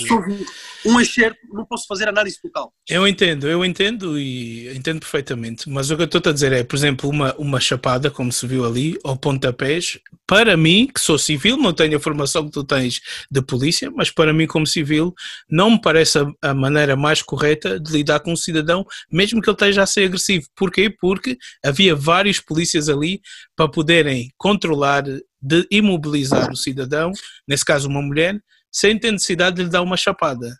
um 0.85 1.01
excerto, 1.01 1.39
não 1.53 1.65
posso 1.65 1.87
fazer 1.87 2.09
análise 2.09 2.41
total. 2.41 2.73
Eu 2.89 3.07
entendo, 3.07 3.49
eu 3.49 3.65
entendo 3.65 4.19
e 4.19 4.69
entendo 4.75 5.01
perfeitamente. 5.01 5.69
Mas 5.69 5.91
o 5.91 5.97
que 5.97 6.03
eu 6.03 6.07
estou 6.07 6.31
a 6.31 6.33
dizer 6.33 6.53
é, 6.53 6.65
por 6.65 6.77
exemplo, 6.77 7.09
uma, 7.09 7.35
uma 7.37 7.61
chapada, 7.61 8.11
como 8.11 8.33
se 8.33 8.47
viu 8.47 8.65
ali, 8.65 8.99
ou 9.05 9.17
pontapés, 9.17 9.99
para 10.27 10.57
mim, 10.57 10.89
que 10.93 11.01
sou 11.01 11.19
civil, 11.19 11.57
não 11.57 11.73
tenho 11.73 11.97
a 11.97 12.01
formação 12.01 12.45
que 12.45 12.53
tu 12.53 12.65
tens 12.65 13.01
de 13.31 13.43
polícia, 13.43 13.91
mas 13.91 14.11
para 14.11 14.33
mim, 14.33 14.47
como 14.47 14.67
civil, 14.67 15.15
não 15.49 15.73
me 15.73 15.81
parece 15.81 16.19
a, 16.19 16.33
a 16.43 16.55
maneira 16.55 16.97
mais 16.97 17.23
correta 17.23 17.79
de 17.79 17.93
lidar 17.93 18.21
com 18.21 18.33
um 18.33 18.37
cidadão, 18.37 18.85
mesmo 19.11 19.41
que 19.41 19.49
ele 19.49 19.55
esteja 19.55 19.83
a 19.83 19.87
ser 19.87 20.05
agressivo. 20.05 20.47
Porquê? 20.57 20.89
Porque 20.89 21.37
havia 21.65 21.95
vários 21.95 22.41
polícias 22.41 22.89
ali 22.89 23.21
para 23.61 23.71
poderem 23.71 24.33
controlar 24.39 25.03
de 25.03 25.69
imobilizar 25.71 26.51
o 26.51 26.57
cidadão, 26.57 27.13
nesse 27.47 27.63
caso 27.63 27.91
uma 27.91 28.01
mulher, 28.01 28.43
sem 28.73 28.99
ter 28.99 29.13
necessidade 29.13 29.57
de 29.57 29.65
lhe 29.65 29.69
dar 29.69 29.83
uma 29.83 29.99
chapada. 29.99 30.59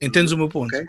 Entendes 0.00 0.32
o 0.32 0.36
meu 0.36 0.48
ponto? 0.48 0.74
Ok, 0.74 0.86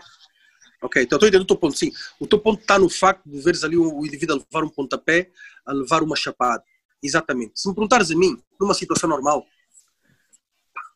okay. 0.82 1.02
então 1.04 1.14
estou 1.14 1.28
entendendo 1.28 1.44
o 1.44 1.46
teu 1.46 1.56
ponto, 1.56 1.78
sim. 1.78 1.92
O 2.18 2.26
teu 2.26 2.40
ponto 2.40 2.60
está 2.60 2.76
no 2.76 2.90
facto 2.90 3.22
de 3.24 3.40
veres 3.40 3.62
ali 3.62 3.76
o 3.76 4.04
indivíduo 4.04 4.34
a 4.34 4.38
levar 4.40 4.66
um 4.66 4.68
pontapé, 4.68 5.30
a 5.64 5.72
levar 5.72 6.02
uma 6.02 6.16
chapada. 6.16 6.64
Exatamente. 7.00 7.52
Se 7.54 7.68
me 7.68 7.74
perguntares 7.76 8.10
a 8.10 8.16
mim, 8.16 8.36
numa 8.58 8.74
situação 8.74 9.08
normal, 9.08 9.46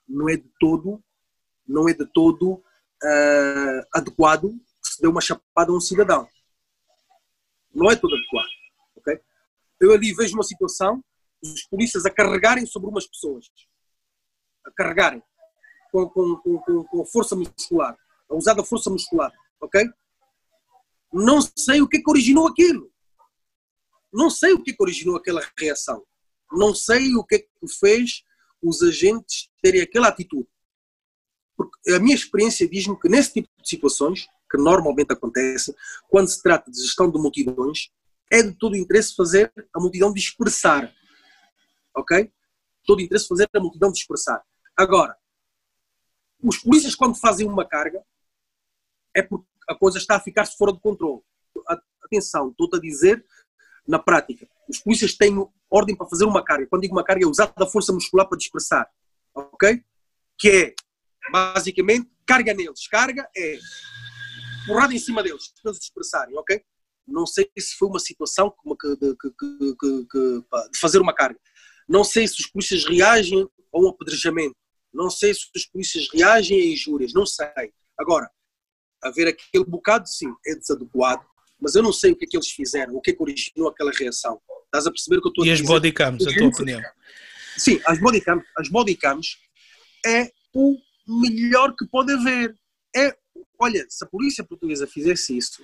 não 0.08 0.28
é 0.28 0.36
de 0.36 0.50
todo, 0.58 1.00
não 1.68 1.88
é 1.88 1.94
de 1.94 2.04
todo 2.04 2.54
uh, 2.54 3.86
adequado 3.94 4.50
que 4.82 4.88
se 4.94 5.02
dê 5.02 5.06
uma 5.06 5.20
chapada 5.20 5.70
a 5.70 5.76
um 5.76 5.80
cidadão. 5.80 6.26
Não 7.72 7.88
é 7.92 7.94
todo 7.94 8.12
adequado. 8.12 8.57
Eu 9.80 9.92
ali 9.92 10.12
vejo 10.14 10.34
uma 10.34 10.42
situação 10.42 11.02
os 11.42 11.62
polícias 11.64 12.04
a 12.04 12.10
carregarem 12.10 12.66
sobre 12.66 12.88
umas 12.88 13.06
pessoas, 13.06 13.46
a 14.66 14.72
carregarem 14.72 15.22
com, 15.92 16.08
com, 16.08 16.36
com, 16.36 16.84
com 16.84 17.06
força 17.06 17.36
muscular, 17.36 17.96
a 18.28 18.34
usar 18.34 18.54
da 18.54 18.64
força 18.64 18.90
muscular, 18.90 19.32
ok? 19.60 19.88
Não 21.12 21.40
sei 21.40 21.80
o 21.80 21.88
que 21.88 21.98
é 21.98 22.02
que 22.02 22.10
originou 22.10 22.46
aquilo. 22.46 22.92
Não 24.12 24.30
sei 24.30 24.52
o 24.52 24.62
que 24.62 24.70
é 24.70 24.74
que 24.74 24.82
originou 24.82 25.16
aquela 25.16 25.40
reação. 25.58 26.04
Não 26.52 26.74
sei 26.74 27.14
o 27.14 27.24
que 27.24 27.36
é 27.36 27.38
que 27.38 27.48
fez 27.78 28.22
os 28.62 28.82
agentes 28.82 29.48
terem 29.62 29.80
aquela 29.80 30.08
atitude. 30.08 30.48
Porque 31.56 31.92
a 31.92 31.98
minha 31.98 32.14
experiência 32.14 32.68
diz-me 32.68 32.98
que 32.98 33.08
nesse 33.08 33.34
tipo 33.34 33.48
de 33.60 33.68
situações, 33.68 34.26
que 34.50 34.56
normalmente 34.56 35.12
acontece, 35.12 35.74
quando 36.08 36.28
se 36.28 36.42
trata 36.42 36.70
de 36.70 36.80
gestão 36.80 37.10
de 37.10 37.18
multidões, 37.18 37.90
é 38.30 38.42
de 38.42 38.52
todo 38.52 38.76
interesse 38.76 39.14
fazer 39.14 39.52
a 39.74 39.80
multidão 39.80 40.12
dispersar 40.12 40.92
ok? 41.98 42.32
Todo 42.86 43.02
interesse 43.02 43.28
fazer 43.28 43.48
a 43.52 43.60
multidão 43.60 43.92
dispersar. 43.92 44.42
Agora, 44.76 45.16
os 46.42 46.58
polícias 46.58 46.94
quando 46.94 47.16
fazem 47.16 47.46
uma 47.46 47.66
carga 47.66 48.02
é 49.14 49.22
porque 49.22 49.46
a 49.68 49.74
coisa 49.74 49.98
está 49.98 50.16
a 50.16 50.20
ficar-se 50.20 50.56
fora 50.56 50.72
de 50.72 50.80
controle. 50.80 51.22
Atenção, 52.02 52.50
estou-te 52.50 52.76
a 52.76 52.80
dizer 52.80 53.24
na 53.86 53.98
prática. 53.98 54.48
Os 54.68 54.78
polícias 54.78 55.14
têm 55.14 55.34
ordem 55.68 55.96
para 55.96 56.08
fazer 56.08 56.24
uma 56.24 56.42
carga. 56.42 56.66
Quando 56.66 56.82
digo 56.82 56.94
uma 56.94 57.04
carga 57.04 57.24
é 57.24 57.28
usar 57.28 57.52
da 57.56 57.66
força 57.66 57.92
muscular 57.92 58.26
para 58.28 58.38
dispersar. 58.38 58.88
Ok? 59.34 59.82
Que 60.38 60.48
é, 60.50 60.74
basicamente, 61.30 62.10
carga 62.24 62.54
neles. 62.54 62.86
Carga 62.86 63.28
é 63.36 63.58
porrada 64.66 64.94
em 64.94 64.98
cima 64.98 65.22
deles, 65.22 65.48
para 65.62 65.70
eles 65.70 65.80
dispersarem, 65.80 66.36
ok? 66.36 66.64
Não 67.08 67.26
sei 67.26 67.50
se 67.58 67.74
foi 67.76 67.88
uma 67.88 67.98
situação 67.98 68.54
de, 68.80 68.96
de, 68.96 69.16
de, 69.74 70.42
de 70.72 70.78
fazer 70.80 71.00
uma 71.00 71.14
carga. 71.14 71.38
Não 71.88 72.04
sei 72.04 72.28
se 72.28 72.40
os 72.40 72.46
polícias 72.46 72.84
reagem 72.84 73.48
a 73.72 73.80
um 73.80 73.88
apedrejamento. 73.88 74.54
Não 74.92 75.10
sei 75.10 75.32
se 75.34 75.46
os 75.54 75.66
polícias 75.66 76.08
reagem 76.12 76.60
a 76.60 76.66
injúrias. 76.66 77.12
Não 77.14 77.24
sei. 77.24 77.72
Agora, 77.98 78.30
haver 79.02 79.28
aquele 79.28 79.64
bocado, 79.64 80.08
sim, 80.08 80.32
é 80.46 80.54
desadequado. 80.54 81.24
Mas 81.60 81.74
eu 81.74 81.82
não 81.82 81.92
sei 81.92 82.12
o 82.12 82.16
que 82.16 82.24
é 82.24 82.28
que 82.28 82.36
eles 82.36 82.50
fizeram, 82.50 82.94
o 82.94 83.00
que 83.00 83.10
é 83.10 83.14
que 83.14 83.22
originou 83.22 83.68
aquela 83.68 83.90
reação. 83.90 84.40
Estás 84.66 84.86
a 84.86 84.90
perceber 84.90 85.18
o 85.18 85.22
que 85.22 85.28
eu 85.28 85.30
estou 85.30 85.46
e 85.46 85.50
a 85.50 85.54
dizer? 85.54 85.64
E 85.64 85.66
as 85.66 85.68
bodycams, 85.68 86.26
a 86.26 86.34
tua 86.34 86.46
opinião? 86.46 86.80
Sim, 87.56 87.80
as 87.86 87.98
bodycams, 87.98 88.44
as 88.56 88.68
bodycams 88.68 89.38
é 90.06 90.30
o 90.54 90.76
melhor 91.08 91.74
que 91.76 91.86
pode 91.86 92.12
haver. 92.12 92.56
É, 92.94 93.16
olha, 93.58 93.84
se 93.88 94.04
a 94.04 94.06
polícia 94.06 94.44
portuguesa 94.44 94.86
fizesse 94.86 95.36
isso, 95.36 95.62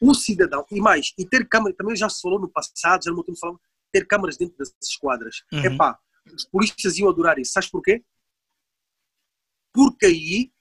o 0.00 0.14
cidadão, 0.14 0.64
e 0.70 0.80
mais, 0.80 1.12
e 1.18 1.26
ter 1.26 1.46
câmera, 1.46 1.76
também 1.76 1.94
já 1.94 2.08
se 2.08 2.22
falou 2.22 2.40
no 2.40 2.48
passado, 2.48 3.04
já 3.04 3.10
no 3.10 3.22
tempo 3.22 3.38
falamos, 3.38 3.60
ter 3.92 4.06
câmaras 4.06 4.36
dentro 4.36 4.56
das 4.56 4.72
esquadras. 4.82 5.42
Uhum. 5.52 5.64
Epá, 5.64 5.98
os 6.32 6.44
polícias 6.44 6.96
iam 6.98 7.08
adorar 7.08 7.38
isso. 7.38 7.52
Sabes 7.52 7.68
porquê? 7.68 8.02
Porque 9.72 10.06
aí, 10.06 10.52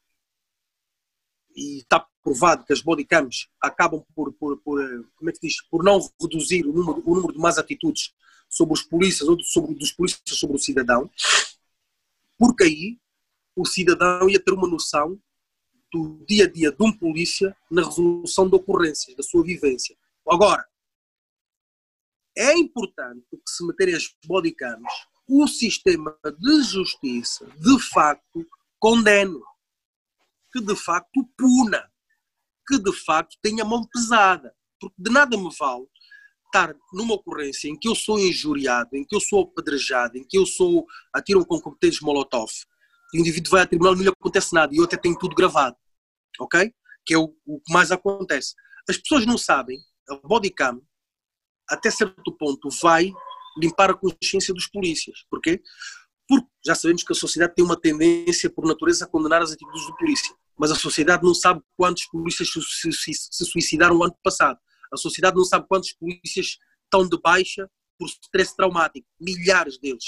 e 1.56 1.78
está 1.78 2.06
provado 2.22 2.66
que 2.66 2.74
as 2.74 2.82
bodycams 2.82 3.48
acabam 3.62 4.04
por, 4.14 4.34
por, 4.34 4.58
por, 4.58 4.80
como 5.16 5.30
é 5.30 5.34
que 5.34 5.40
diz, 5.42 5.62
por 5.70 5.84
não 5.84 6.00
reduzir 6.22 6.66
o 6.66 6.74
número, 6.74 7.02
o 7.06 7.16
número 7.16 7.34
de 7.34 7.40
más 7.40 7.58
atitudes 7.58 8.14
sobre 8.50 8.74
os 8.74 8.82
polícias 8.82 9.28
ou 9.28 9.40
sobre, 9.42 9.76
dos 9.76 9.92
polícias 9.92 10.22
sobre 10.26 10.58
o 10.58 10.60
cidadão, 10.60 11.10
porque 12.38 12.64
aí 12.64 13.00
o 13.56 13.66
cidadão 13.66 14.30
ia 14.30 14.40
ter 14.40 14.54
uma 14.54 14.68
noção 14.68 15.20
do 15.92 16.24
dia 16.28 16.46
a 16.46 16.52
dia 16.52 16.72
de 16.72 16.84
um 16.84 16.92
polícia 16.92 17.56
na 17.70 17.84
resolução 17.84 18.48
de 18.48 18.56
ocorrências, 18.56 19.16
da 19.16 19.24
sua 19.24 19.44
vivência. 19.44 19.98
Agora, 20.28 20.66
é 22.38 22.54
importante 22.54 23.26
que 23.32 23.52
se 23.52 23.66
meterem 23.66 23.96
as 23.96 24.14
bodycams, 24.26 24.92
o 25.28 25.48
sistema 25.48 26.18
de 26.40 26.64
justiça 26.64 27.46
de 27.58 27.80
facto 27.92 28.48
condene, 28.80 29.40
que 30.52 30.62
de 30.62 30.76
facto 30.76 31.28
puna, 31.38 31.92
que 32.68 32.78
de 32.80 32.94
facto 32.94 33.38
tenha 33.42 33.66
mão 33.66 33.86
pesada. 33.88 34.56
Porque 34.80 34.96
de 34.98 35.12
nada 35.12 35.38
me 35.38 35.50
vale 35.60 35.88
estar 36.46 36.76
numa 36.94 37.16
ocorrência 37.16 37.68
em 37.68 37.78
que 37.78 37.88
eu 37.88 37.94
sou 37.94 38.18
injuriado, 38.18 38.96
em 38.96 39.06
que 39.06 39.16
eu 39.16 39.20
sou 39.20 39.44
apedrejado, 39.44 40.18
em 40.18 40.24
que 40.24 40.38
eu 40.38 40.46
sou 40.46 40.86
atiram 41.14 41.44
com 41.44 41.60
coquetéis 41.60 42.00
molotov, 42.00 42.52
e 43.14 43.18
o 43.18 43.22
indivíduo 43.22 43.52
vai 43.52 43.62
a 43.62 43.68
tribunal 43.68 43.94
e 43.94 43.98
não 43.98 44.04
lhe 44.04 44.10
acontece 44.10 44.54
nada, 44.54 44.74
e 44.74 44.78
eu 44.78 44.84
até 44.84 44.98
tenho 44.98 45.18
tudo 45.18 45.36
gravado, 45.36 45.76
ok? 46.40 46.74
Que 47.06 47.14
é 47.14 47.18
o, 47.18 47.36
o 47.46 47.60
que 47.60 47.74
mais 47.74 47.92
acontece. 47.92 48.54
As 48.88 48.98
pessoas 48.98 49.26
não 49.26 49.38
sabem, 49.38 49.78
a 50.10 50.16
bodycam 50.28 50.82
até 51.70 51.92
certo 51.92 52.32
ponto, 52.38 52.68
vai 52.82 53.12
limpar 53.58 53.92
a 53.92 53.94
consciência 53.94 54.54
dos 54.54 54.68
polícias. 54.68 55.24
Porquê? 55.30 55.62
Porque 56.28 56.48
já 56.66 56.76
sabemos 56.76 57.04
que 57.04 57.14
a 57.14 57.16
sociedade 57.16 57.54
tem 57.56 57.64
uma 57.64 57.80
tendência, 57.80 58.50
por 58.50 58.66
natureza, 58.66 59.06
a 59.06 59.08
condenar 59.08 59.42
as 59.42 59.52
atitudes 59.52 59.86
do 59.86 59.96
polícia. 59.96 60.36
Mas 60.58 60.72
a 60.72 60.76
sociedade 60.76 61.24
não 61.24 61.34
sabe 61.34 61.62
quantos 61.78 62.06
polícias 62.08 62.50
se 62.50 63.46
suicidaram 63.46 63.98
o 63.98 64.04
ano 64.04 64.16
passado. 64.24 64.60
A 64.92 64.98
sociedade 64.98 65.36
não 65.36 65.46
sabe 65.46 65.68
quantos 65.68 65.94
polícias 65.94 66.58
estão 66.84 67.08
de 67.08 67.20
baixa 67.22 67.70
por 67.98 68.08
stress 68.08 68.56
traumático. 68.56 69.08
Milhares 69.20 69.80
deles. 69.80 70.04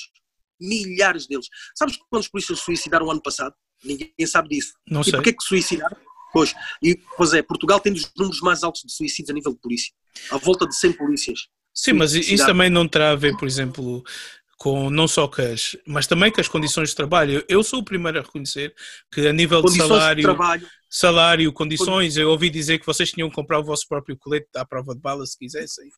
Milhares 0.61 1.27
deles. 1.27 1.47
Sabes 1.75 1.97
quantos 2.09 2.29
polícias 2.29 2.59
se 2.59 2.65
suicidaram 2.65 3.09
ano 3.09 3.21
passado? 3.21 3.53
Ninguém 3.83 4.13
sabe 4.25 4.49
disso. 4.49 4.73
Não 4.87 5.01
e 5.01 5.05
sei. 5.05 5.13
porquê 5.13 5.33
que 5.33 5.41
se 5.41 5.49
suicidaram? 5.49 5.97
Pois, 6.31 6.53
e, 6.81 6.97
pois 7.17 7.33
é, 7.33 7.41
Portugal 7.41 7.79
tem 7.79 7.91
dos 7.91 8.09
números 8.15 8.39
mais 8.41 8.63
altos 8.63 8.83
de 8.83 8.93
suicídios 8.93 9.29
a 9.29 9.33
nível 9.33 9.51
de 9.51 9.59
polícia. 9.59 9.93
À 10.31 10.37
volta 10.37 10.65
de 10.65 10.75
100 10.75 10.93
polícias. 10.93 11.39
Sim, 11.73 11.93
mas 11.93 12.13
isso 12.13 12.45
também 12.45 12.69
não 12.69 12.87
terá 12.87 13.11
a 13.11 13.15
ver, 13.15 13.35
por 13.37 13.47
exemplo, 13.47 14.03
com 14.57 14.89
não 14.89 15.07
só 15.07 15.27
com 15.27 15.41
as, 15.41 15.75
mas 15.87 16.05
também 16.05 16.31
com 16.31 16.39
as 16.39 16.47
condições 16.47 16.89
de 16.89 16.95
trabalho. 16.95 17.43
Eu 17.49 17.63
sou 17.63 17.79
o 17.79 17.83
primeiro 17.83 18.19
a 18.19 18.21
reconhecer 18.21 18.73
que 19.11 19.27
a 19.27 19.33
nível 19.33 19.59
de 19.61 19.67
Condições 19.69 19.87
salário, 19.87 20.15
de 20.17 20.21
trabalho. 20.21 20.67
salário, 20.89 21.53
condições, 21.53 22.15
eu 22.15 22.29
ouvi 22.29 22.49
dizer 22.49 22.77
que 22.77 22.85
vocês 22.85 23.11
tinham 23.11 23.27
que 23.27 23.35
comprar 23.35 23.59
o 23.59 23.63
vosso 23.63 23.87
próprio 23.87 24.15
colete 24.17 24.47
à 24.55 24.63
prova 24.63 24.93
de 24.93 25.01
bala 25.01 25.25
se 25.25 25.37
quisessem. 25.37 25.89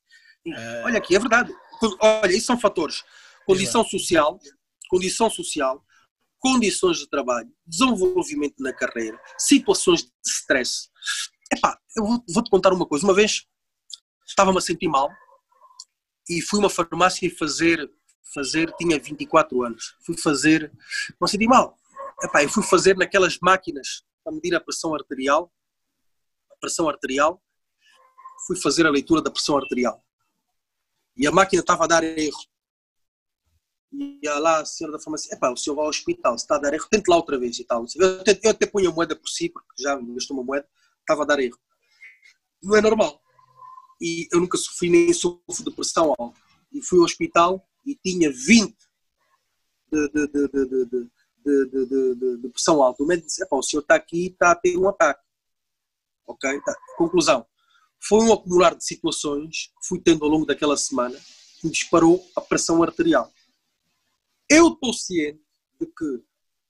Ah. 0.55 0.83
Olha 0.85 0.97
aqui, 0.97 1.15
é 1.15 1.19
verdade. 1.19 1.51
Olha, 1.99 2.31
isso 2.31 2.45
são 2.45 2.59
fatores. 2.59 3.03
Condição 3.45 3.83
social, 3.83 4.39
condição 4.89 5.29
social, 5.29 5.83
condições 6.39 6.97
de 6.97 7.09
trabalho, 7.09 7.51
desenvolvimento 7.65 8.55
na 8.59 8.73
carreira, 8.73 9.19
situações 9.37 10.03
de 10.03 10.11
stress. 10.25 10.89
Epá, 11.51 11.79
eu 11.95 12.05
vou- 12.05 12.23
vou-te 12.29 12.49
contar 12.49 12.73
uma 12.73 12.85
coisa. 12.85 13.05
Uma 13.05 13.13
vez 13.13 13.45
estava-me 14.25 14.57
a 14.57 14.61
sentir 14.61 14.87
mal 14.87 15.09
e 16.29 16.41
fui 16.41 16.59
a 16.59 16.63
uma 16.63 16.69
farmácia 16.69 17.33
fazer, 17.37 17.89
fazer, 18.33 18.73
tinha 18.77 18.99
24 18.99 19.63
anos, 19.63 19.95
fui 20.05 20.17
fazer, 20.17 20.71
não 21.19 21.27
senti 21.27 21.47
mal. 21.47 21.77
Epá, 22.23 22.43
eu 22.43 22.49
fui 22.49 22.63
fazer 22.63 22.95
naquelas 22.97 23.37
máquinas 23.41 24.03
para 24.23 24.33
medir 24.33 24.55
a 24.55 24.59
pressão 24.59 24.95
arterial, 24.95 25.51
a 26.51 26.55
pressão 26.57 26.87
arterial, 26.89 27.41
fui 28.47 28.59
fazer 28.59 28.85
a 28.85 28.89
leitura 28.89 29.21
da 29.21 29.31
pressão 29.31 29.57
arterial. 29.57 30.03
E 31.15 31.27
a 31.27 31.31
máquina 31.31 31.61
estava 31.61 31.83
a 31.83 31.87
dar 31.87 32.03
erro 32.03 32.37
ia 33.93 34.39
lá 34.39 34.61
a 34.61 34.65
senhora 34.65 34.97
da 34.97 35.03
farmácia, 35.03 35.33
epá, 35.33 35.51
o 35.51 35.57
senhor 35.57 35.75
vai 35.75 35.85
ao 35.85 35.89
hospital, 35.89 36.37
se 36.37 36.43
está 36.43 36.55
a 36.55 36.59
dar 36.59 36.73
erro, 36.73 36.87
tente 36.89 37.09
lá 37.09 37.15
outra 37.15 37.37
vez 37.37 37.59
e 37.59 37.63
tal. 37.63 37.85
Eu 37.95 38.21
até, 38.21 38.39
eu 38.43 38.51
até 38.51 38.65
ponho 38.65 38.89
a 38.89 38.93
moeda 38.93 39.15
por 39.15 39.27
si, 39.27 39.49
porque 39.49 39.81
já 39.81 39.95
gastou 39.95 40.35
uma 40.37 40.43
moeda, 40.43 40.67
estava 40.99 41.23
a 41.23 41.25
dar 41.25 41.39
erro. 41.39 41.57
Não 42.61 42.75
é 42.75 42.81
normal. 42.81 43.21
E 44.01 44.27
eu 44.31 44.39
nunca 44.39 44.57
sofri 44.57 44.89
nem 44.89 45.13
sofro 45.13 45.63
de 45.63 45.71
pressão 45.71 46.13
alta. 46.17 46.39
E 46.71 46.81
fui 46.81 46.99
ao 46.99 47.05
hospital 47.05 47.67
e 47.85 47.95
tinha 47.95 48.31
20 48.31 48.75
de, 49.91 50.09
de, 50.09 50.27
de, 52.15 52.37
de 52.41 52.49
pressão 52.49 52.81
alta. 52.81 53.03
O 53.03 53.05
médico 53.05 53.27
disse, 53.27 53.43
epá, 53.43 53.55
o 53.55 53.63
senhor 53.63 53.81
está 53.81 53.95
aqui 53.95 54.27
está 54.27 54.51
a 54.51 54.55
ter 54.55 54.77
um 54.77 54.87
ataque. 54.89 55.21
Ok? 56.25 56.61
Tá. 56.61 56.75
Conclusão. 56.97 57.45
Foi 58.01 58.19
um 58.25 58.33
acumular 58.33 58.75
de 58.75 58.83
situações 58.83 59.67
que 59.67 59.87
fui 59.87 59.99
tendo 59.99 60.25
ao 60.25 60.31
longo 60.31 60.45
daquela 60.45 60.75
semana 60.75 61.17
que 61.59 61.67
me 61.67 61.71
disparou 61.71 62.25
a 62.35 62.41
pressão 62.41 62.81
arterial 62.81 63.31
eu 64.49 64.69
estou 64.69 64.93
ciente 64.93 65.41
de 65.79 65.87
que 65.87 66.23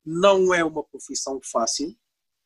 não 0.05 0.53
é 0.53 0.63
uma 0.63 0.83
profissão 0.83 1.39
fácil, 1.43 1.95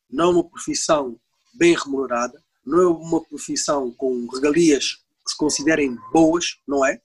não 0.08 0.24
é 0.24 0.28
uma 0.28 0.48
profissão 0.48 1.20
bem 1.54 1.74
remunerada, 1.76 2.42
não 2.64 2.80
é 2.80 2.86
uma 2.86 3.24
profissão 3.24 3.90
com 3.92 4.26
regalias 4.26 4.96
que 5.24 5.32
se 5.32 5.36
considerem 5.36 5.96
boas, 6.12 6.60
não 6.66 6.84
é? 6.84 7.00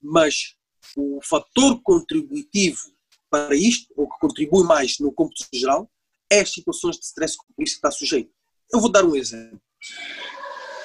Mas 0.00 0.56
o 0.96 1.20
fator 1.22 1.80
contributivo 1.82 2.94
para 3.30 3.54
isto, 3.56 3.92
ou 3.96 4.08
que 4.08 4.18
contribui 4.20 4.64
mais 4.64 4.98
no 4.98 5.12
cômputo 5.12 5.46
geral, 5.52 5.90
é 6.30 6.40
as 6.40 6.52
situações 6.52 6.96
de 6.96 7.04
stress 7.04 7.36
que 7.36 7.44
o 7.50 7.54
polícia 7.54 7.76
está 7.76 7.90
sujeito. 7.90 8.32
Eu 8.72 8.80
vou 8.80 8.90
dar 8.90 9.04
um 9.04 9.16
exemplo. 9.16 9.60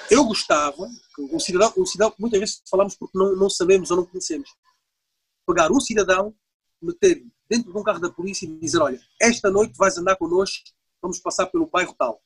Eu 0.09 0.25
gostava, 0.25 0.89
que 1.15 1.21
um 1.21 1.39
cidadão, 1.39 1.73
um 1.77 1.85
cidadão 1.85 2.15
muitas 2.17 2.39
vezes 2.39 2.61
falamos 2.69 2.95
porque 2.95 3.17
não, 3.17 3.35
não 3.35 3.49
sabemos 3.49 3.91
ou 3.91 3.97
não 3.97 4.05
conhecemos, 4.05 4.49
pegar 5.45 5.71
um 5.71 5.79
cidadão, 5.79 6.33
meter 6.81 7.25
dentro 7.49 7.71
de 7.71 7.77
um 7.77 7.83
carro 7.83 7.99
da 7.99 8.11
polícia 8.11 8.45
e 8.45 8.59
dizer: 8.59 8.79
Olha, 8.79 9.01
esta 9.21 9.49
noite 9.49 9.77
vais 9.77 9.97
andar 9.97 10.15
connosco, 10.15 10.63
vamos 11.01 11.19
passar 11.19 11.47
pelo 11.47 11.67
bairro 11.67 11.93
tal. 11.93 12.21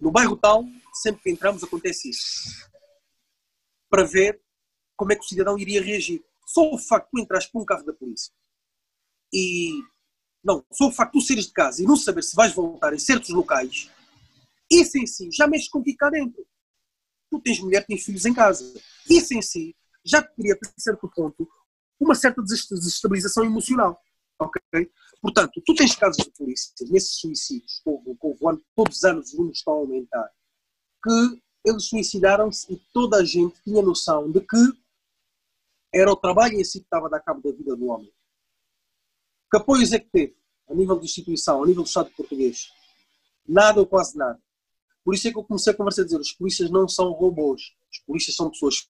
No 0.00 0.10
bairro 0.10 0.36
tal, 0.36 0.64
sempre 0.94 1.22
que 1.22 1.30
entramos, 1.30 1.64
acontece 1.64 2.10
isso. 2.10 2.68
Para 3.90 4.04
ver 4.04 4.40
como 4.96 5.12
é 5.12 5.16
que 5.16 5.24
o 5.24 5.28
cidadão 5.28 5.58
iria 5.58 5.82
reagir. 5.82 6.24
Só 6.46 6.72
o 6.72 6.78
facto 6.78 7.06
de 7.06 7.10
tu 7.12 7.20
entrares 7.20 7.46
para 7.46 7.60
um 7.60 7.64
carro 7.64 7.84
da 7.84 7.92
polícia 7.92 8.32
e. 9.32 9.82
Não, 10.42 10.64
só 10.72 10.86
o 10.86 10.92
facto 10.92 11.14
de 11.14 11.20
tu 11.20 11.26
seres 11.26 11.46
de 11.46 11.52
casa 11.52 11.82
e 11.82 11.86
não 11.86 11.96
saber 11.96 12.22
se 12.22 12.34
vais 12.34 12.54
voltar 12.54 12.94
em 12.94 12.98
certos 12.98 13.30
locais, 13.30 13.90
isso 14.70 14.96
em 14.96 15.06
si 15.06 15.28
já 15.32 15.46
mexe 15.46 15.68
contigo 15.68 15.98
cá 15.98 16.08
dentro. 16.10 16.46
Tu 17.30 17.40
tens 17.40 17.60
mulher, 17.60 17.84
tens 17.84 18.04
filhos 18.04 18.24
em 18.24 18.32
casa. 18.32 18.64
Isso 19.10 19.34
em 19.34 19.42
si 19.42 19.76
já 20.04 20.22
te 20.22 20.34
cria, 20.34 20.54
a 20.54 20.80
certo 20.80 21.10
ponto, 21.14 21.46
uma 22.00 22.14
certa 22.14 22.42
des- 22.42 22.66
desestabilização 22.68 23.44
emocional. 23.44 24.00
Ok? 24.38 24.60
Portanto, 25.20 25.60
tu 25.66 25.74
tens 25.74 25.94
casos 25.96 26.24
de 26.24 26.30
polícia, 26.30 26.72
nesses 26.88 27.16
suicídios, 27.16 27.82
o 27.84 28.48
ano, 28.48 28.62
todos 28.76 28.98
os 28.98 29.04
anos 29.04 29.28
os 29.28 29.34
números 29.34 29.58
estão 29.58 29.74
a 29.74 29.76
aumentar, 29.78 30.30
que 31.02 31.42
eles 31.64 31.86
suicidaram-se 31.86 32.72
e 32.72 32.76
toda 32.92 33.16
a 33.18 33.24
gente 33.24 33.60
tinha 33.64 33.82
noção 33.82 34.30
de 34.30 34.40
que 34.40 34.56
era 35.92 36.12
o 36.12 36.16
trabalho 36.16 36.54
em 36.54 36.64
si 36.64 36.78
que 36.80 36.86
estava 36.86 37.06
a 37.06 37.10
dar 37.10 37.20
cabo 37.20 37.42
da 37.42 37.56
vida 37.56 37.74
do 37.74 37.86
homem. 37.86 38.12
Que 39.50 39.56
apoios 39.56 39.92
é 39.92 39.98
que 39.98 40.08
teve, 40.08 40.36
a 40.68 40.74
nível 40.74 40.98
de 40.98 41.06
instituição, 41.06 41.62
a 41.62 41.66
nível 41.66 41.82
do 41.82 41.88
Estado 41.88 42.10
português? 42.10 42.70
Nada 43.46 43.80
ou 43.80 43.86
quase 43.86 44.16
nada. 44.16 44.40
Por 45.02 45.14
isso 45.14 45.26
é 45.26 45.32
que 45.32 45.38
eu 45.38 45.44
comecei 45.44 45.72
a 45.72 45.76
conversar 45.76 46.02
a 46.02 46.04
dizer: 46.04 46.20
os 46.20 46.32
polícias 46.32 46.70
não 46.70 46.86
são 46.86 47.10
robôs. 47.12 47.74
Os 47.90 47.98
polícias 48.00 48.36
são 48.36 48.50
pessoas 48.50 48.86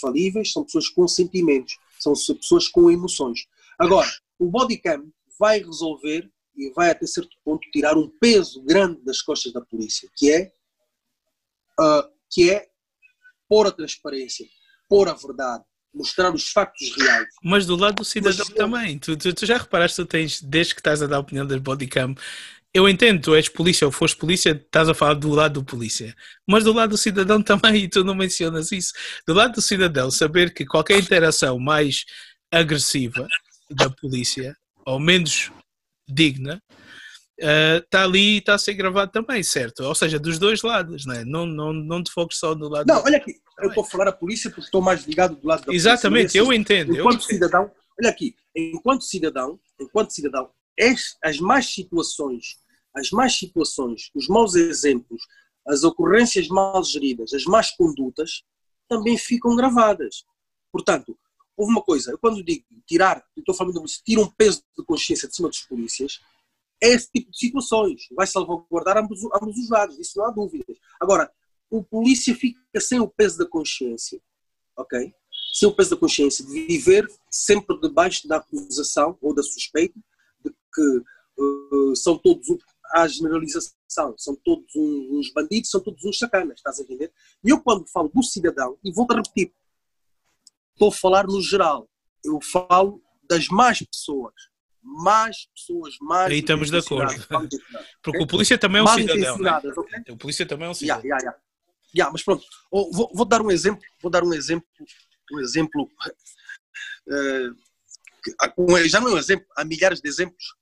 falíveis, 0.00 0.52
são 0.52 0.64
pessoas 0.64 0.88
com 0.88 1.06
sentimentos, 1.06 1.78
são 1.98 2.12
pessoas 2.14 2.68
com 2.68 2.90
emoções. 2.90 3.46
Agora, 3.78 4.08
o 4.38 4.46
bodycam 4.50 5.10
vai 5.38 5.58
resolver 5.58 6.30
e 6.56 6.70
vai 6.72 6.90
até 6.90 7.06
certo 7.06 7.36
ponto 7.44 7.68
tirar 7.70 7.96
um 7.96 8.08
peso 8.20 8.62
grande 8.62 9.02
das 9.04 9.20
costas 9.20 9.52
da 9.52 9.60
polícia, 9.60 10.08
que 10.16 10.32
é, 10.32 10.52
ah, 11.78 12.08
que 12.30 12.50
é 12.50 12.66
pôr 13.48 13.66
a 13.66 13.70
transparência, 13.70 14.46
pôr 14.88 15.08
a 15.08 15.14
verdade, 15.14 15.64
mostrar 15.94 16.34
os 16.34 16.48
factos 16.50 16.94
reais. 16.96 17.28
Mas 17.42 17.66
do 17.66 17.76
lado 17.76 17.96
do 17.96 18.04
cidadão 18.04 18.44
Mas- 18.48 18.54
também. 18.56 18.98
Tu, 18.98 19.16
tu- 19.16 19.34
tu 19.34 19.46
já 19.46 19.56
reparaste, 19.58 19.96
tu 19.96 20.06
tens, 20.06 20.40
desde 20.42 20.74
que 20.74 20.80
estás 20.80 21.02
a 21.02 21.06
dar 21.06 21.16
a 21.16 21.20
opinião 21.20 21.46
das 21.46 21.60
bodycam, 21.60 22.14
eu 22.76 22.88
entendo, 22.88 23.22
tu 23.22 23.34
és 23.34 23.48
polícia 23.48 23.86
ou 23.86 23.92
foste 23.92 24.16
polícia, 24.16 24.50
estás 24.50 24.88
a 24.88 24.94
falar 24.94 25.14
do 25.14 25.30
lado 25.30 25.60
do 25.60 25.64
polícia. 25.64 26.14
Mas 26.46 26.64
do 26.64 26.72
lado 26.72 26.90
do 26.90 26.96
cidadão 26.98 27.42
também, 27.42 27.84
e 27.84 27.88
tu 27.88 28.04
não 28.04 28.14
mencionas 28.14 28.70
isso. 28.72 28.92
Do 29.26 29.32
lado 29.34 29.54
do 29.54 29.62
cidadão, 29.62 30.10
saber 30.10 30.52
que 30.52 30.64
qualquer 30.66 30.98
interação 30.98 31.58
mais 31.58 32.04
agressiva 32.52 33.26
da 33.70 33.90
polícia, 33.90 34.56
ou 34.84 35.00
menos 35.00 35.50
digna, 36.08 36.62
eh, 37.40 37.78
está 37.84 38.04
ali 38.04 38.34
e 38.34 38.38
está 38.38 38.54
a 38.54 38.58
ser 38.58 38.74
gravado 38.74 39.10
também, 39.10 39.42
certo? 39.42 39.80
Ou 39.82 39.94
seja, 39.94 40.18
dos 40.18 40.38
dois 40.38 40.62
lados, 40.62 41.04
não 41.04 41.14
é? 41.14 41.24
Não, 41.24 41.44
não, 41.46 41.72
não 41.72 42.02
te 42.02 42.10
foques 42.12 42.38
só 42.38 42.54
do 42.54 42.68
lado 42.68 42.86
Não, 42.86 43.02
olha 43.02 43.16
aqui, 43.16 43.34
eu 43.58 43.68
estou 43.68 43.84
a 43.84 43.86
falar 43.86 44.08
a 44.08 44.12
polícia 44.12 44.50
porque 44.50 44.66
estou 44.66 44.80
mais 44.80 45.04
ligado 45.04 45.36
do 45.36 45.46
lado 45.46 45.60
da 45.60 45.64
polícia. 45.66 45.88
Exatamente, 45.88 46.36
eu 46.38 46.52
entendo. 46.52 46.94
Eu 46.94 47.00
enquanto 47.00 47.24
entendo. 47.24 47.28
cidadão, 47.34 47.70
olha 48.00 48.10
aqui, 48.10 48.34
enquanto 48.54 49.04
cidadão, 49.04 49.58
enquanto 49.80 50.12
cidadão, 50.12 50.50
es- 50.78 51.16
as 51.24 51.38
más 51.38 51.66
situações, 51.66 52.56
as 52.96 53.10
más 53.10 53.38
situações, 53.38 54.10
os 54.14 54.26
maus 54.28 54.54
exemplos, 54.54 55.22
as 55.66 55.84
ocorrências 55.84 56.48
mal 56.48 56.82
geridas, 56.82 57.32
as 57.32 57.44
más 57.44 57.70
condutas, 57.72 58.42
também 58.88 59.18
ficam 59.18 59.54
gravadas. 59.54 60.24
Portanto, 60.72 61.18
houve 61.56 61.72
uma 61.72 61.82
coisa, 61.82 62.12
eu 62.12 62.18
quando 62.18 62.42
digo 62.42 62.64
tirar, 62.86 63.24
estou 63.36 63.54
falando 63.54 63.82
de 63.82 64.02
tira 64.02 64.20
um 64.20 64.30
peso 64.30 64.62
de 64.76 64.84
consciência 64.84 65.28
de 65.28 65.34
cima 65.34 65.48
dos 65.48 65.60
polícias, 65.62 66.20
é 66.82 66.88
esse 66.88 67.10
tipo 67.10 67.30
de 67.30 67.38
situações. 67.38 68.06
Vai 68.14 68.26
salvaguardar 68.26 68.98
ambos, 68.98 69.20
ambos 69.34 69.56
os 69.58 69.68
lados, 69.70 69.98
isso 69.98 70.18
não 70.18 70.26
há 70.26 70.30
dúvidas. 70.30 70.76
Agora, 71.00 71.30
o 71.70 71.82
polícia 71.82 72.34
fica 72.34 72.80
sem 72.80 73.00
o 73.00 73.08
peso 73.08 73.38
da 73.38 73.46
consciência, 73.46 74.20
ok? 74.76 75.12
Sem 75.52 75.68
o 75.68 75.74
peso 75.74 75.90
da 75.90 75.96
consciência 75.96 76.44
de 76.44 76.66
viver 76.66 77.06
sempre 77.30 77.78
debaixo 77.80 78.28
da 78.28 78.36
acusação 78.36 79.16
ou 79.20 79.34
da 79.34 79.42
suspeita 79.42 79.98
de 80.44 80.50
que 80.50 81.42
uh, 81.42 81.96
são 81.96 82.18
todos, 82.18 82.46
há 82.92 83.06
generalização, 83.08 84.14
são 84.16 84.34
todos 84.44 84.66
uns 84.74 85.32
bandidos, 85.32 85.70
são 85.70 85.80
todos 85.80 86.04
uns 86.04 86.18
sacanas, 86.18 86.58
estás 86.58 86.78
a 86.78 86.82
entender? 86.82 87.12
E 87.44 87.50
eu 87.50 87.60
quando 87.60 87.86
falo 87.88 88.08
do 88.08 88.22
cidadão, 88.22 88.78
e 88.84 88.92
vou-te 88.92 89.14
repetir, 89.14 89.52
estou 90.72 90.88
a 90.88 90.92
falar 90.92 91.26
no 91.26 91.40
geral, 91.40 91.88
eu 92.24 92.38
falo 92.40 93.02
das 93.28 93.48
más 93.48 93.80
pessoas, 93.82 94.34
más 94.82 95.46
pessoas, 95.54 95.96
mais 96.00 96.32
Aí 96.32 96.38
estamos 96.38 96.70
de 96.70 96.78
acordo. 96.78 97.12
Porque 98.02 98.22
o 98.22 98.26
polícia 98.26 98.56
também 98.58 98.78
é 98.80 98.82
um 98.82 98.84
Mal 98.84 98.94
cidadão, 98.98 99.16
né? 99.16 99.22
intencionadas, 99.22 99.78
ok? 99.78 100.02
O 100.10 100.16
polícia 100.16 100.46
também 100.46 100.66
é 100.66 100.70
um 100.70 100.74
cidadão. 100.74 101.04
ya, 101.04 101.18
ya. 101.22 101.34
Ya, 101.96 102.10
mas 102.10 102.22
pronto, 102.22 102.44
Oh, 102.70 102.90
vou, 102.92 103.10
vou 103.14 103.24
dar 103.24 103.40
um 103.40 103.50
exemplo, 103.50 103.82
vou 104.02 104.10
dar 104.10 104.22
um 104.22 104.34
exemplo, 104.34 104.66
um 105.32 105.40
exemplo, 105.40 105.90
um- 108.58 108.88
já 108.88 109.00
não 109.00 109.08
é 109.08 109.12
um 109.14 109.18
exemplo, 109.18 109.46
há 109.56 109.64
milhares 109.64 110.00
de 110.00 110.08
exemplos. 110.08 110.56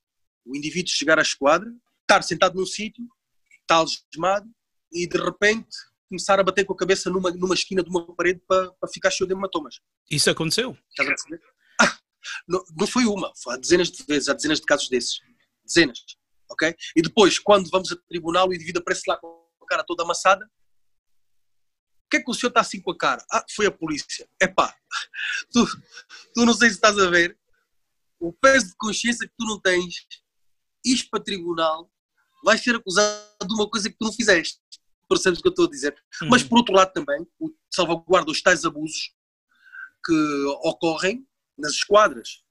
O 0.45 0.55
indivíduo 0.55 0.91
chegar 0.91 1.17
à 1.19 1.21
esquadra, 1.21 1.69
estar 2.05 2.21
sentado 2.21 2.55
num 2.55 2.65
sítio, 2.65 3.03
estar 3.61 3.75
algemado 3.75 4.49
e 4.91 5.07
de 5.07 5.17
repente 5.17 5.75
começar 6.07 6.39
a 6.39 6.43
bater 6.43 6.63
com 6.63 6.73
a 6.73 6.77
cabeça 6.77 7.09
numa, 7.09 7.31
numa 7.31 7.55
esquina 7.55 7.83
de 7.83 7.89
uma 7.89 8.15
parede 8.15 8.41
para, 8.47 8.71
para 8.73 8.89
ficar 8.89 9.09
cheio 9.09 9.27
de 9.27 9.33
hematomas. 9.33 9.79
Isso 10.09 10.29
aconteceu. 10.29 10.77
Estás 10.89 11.09
a 11.09 11.11
perceber? 11.11 11.41
Ah, 11.81 11.97
Não, 12.47 12.63
não 12.77 12.87
foi 12.87 13.05
uma, 13.05 13.31
foi 13.35 13.55
há 13.55 13.57
dezenas 13.57 13.91
de 13.91 14.03
vezes, 14.03 14.29
há 14.29 14.33
dezenas 14.33 14.59
de 14.59 14.65
casos 14.65 14.87
desses. 14.87 15.19
Dezenas. 15.65 15.99
Ok? 16.49 16.75
E 16.95 17.01
depois, 17.01 17.39
quando 17.39 17.69
vamos 17.71 17.91
a 17.91 17.95
tribunal, 18.07 18.47
o 18.47 18.53
indivíduo 18.53 18.81
aparece 18.81 19.01
lá 19.07 19.17
com 19.17 19.47
a 19.61 19.65
cara 19.65 19.83
toda 19.83 20.03
amassada. 20.03 20.45
O 22.05 22.09
que 22.09 22.17
é 22.17 22.23
que 22.23 22.29
o 22.29 22.33
senhor 22.35 22.49
está 22.49 22.61
assim 22.61 22.79
com 22.79 22.91
a 22.91 22.97
cara? 22.97 23.25
Ah, 23.31 23.43
foi 23.55 23.65
a 23.65 23.71
polícia. 23.71 24.29
Epá, 24.39 24.73
tu, 25.51 25.65
tu 26.35 26.45
não 26.45 26.53
sei 26.53 26.69
se 26.69 26.75
estás 26.75 26.99
a 26.99 27.09
ver 27.09 27.35
o 28.19 28.31
peso 28.31 28.67
de 28.67 28.75
consciência 28.77 29.27
que 29.27 29.33
tu 29.37 29.45
não 29.45 29.59
tens, 29.59 30.07
isto 30.85 31.09
para 31.09 31.23
tribunal, 31.23 31.91
vais 32.45 32.63
ser 32.63 32.75
acusado 32.75 33.47
de 33.47 33.53
uma 33.55 33.67
coisa 33.67 33.89
que 33.89 33.97
tu 33.97 34.05
não 34.05 34.13
fizeste. 34.13 34.59
Percebes 35.09 35.39
o 35.39 35.41
que 35.41 35.47
eu 35.47 35.51
estou 35.51 35.65
a 35.65 35.69
dizer? 35.69 35.95
Uhum. 36.21 36.29
Mas 36.29 36.43
por 36.43 36.59
outro 36.59 36.73
lado 36.73 36.93
também, 36.93 37.27
o 37.39 37.51
salvaguarda 37.69 38.31
os 38.31 38.41
tais 38.41 38.63
abusos 38.63 39.13
que 40.05 40.45
ocorrem 40.63 41.27
nas 41.57 41.73
esquadras. 41.73 42.43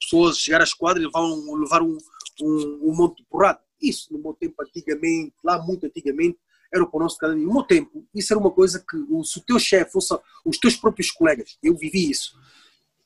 Pessoas 0.00 0.38
chegar 0.38 0.60
à 0.60 0.64
esquadra 0.64 1.02
e 1.02 1.06
um, 1.06 1.54
levar 1.56 1.82
um, 1.82 1.98
um, 2.40 2.90
um 2.90 2.96
monte 2.96 3.18
de 3.18 3.28
porrada. 3.28 3.60
Isso, 3.80 4.12
no 4.12 4.20
meu 4.20 4.32
tempo, 4.34 4.54
antigamente, 4.62 5.34
lá 5.44 5.60
muito 5.60 5.84
antigamente, 5.84 6.38
era 6.72 6.86
para 6.86 6.96
o 6.96 7.02
nosso 7.02 7.18
cada 7.18 7.34
dia. 7.34 7.44
No 7.44 7.52
meu 7.52 7.64
tempo, 7.64 8.06
isso 8.14 8.32
era 8.32 8.40
uma 8.40 8.50
coisa 8.50 8.78
que, 8.78 8.96
se 9.24 9.38
o 9.38 9.42
teu 9.42 9.58
chefe 9.58 9.92
fosse 9.92 10.16
os 10.44 10.58
teus 10.58 10.76
próprios 10.76 11.10
colegas, 11.10 11.58
eu 11.62 11.76
vivi 11.76 12.10
isso, 12.10 12.38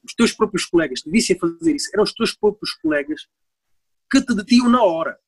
os 0.05 0.15
teus 0.15 0.33
próprios 0.33 0.67
colegas 0.67 1.01
te 1.01 1.11
vissem 1.11 1.37
fazer 1.37 1.75
isso, 1.75 1.91
eram 1.93 2.05
os 2.05 2.13
teus 2.13 2.35
próprios 2.35 2.73
colegas 2.75 3.27
que 4.11 4.23
te 4.23 4.35
detiam 4.35 4.69
na 4.69 4.83
hora. 4.83 5.19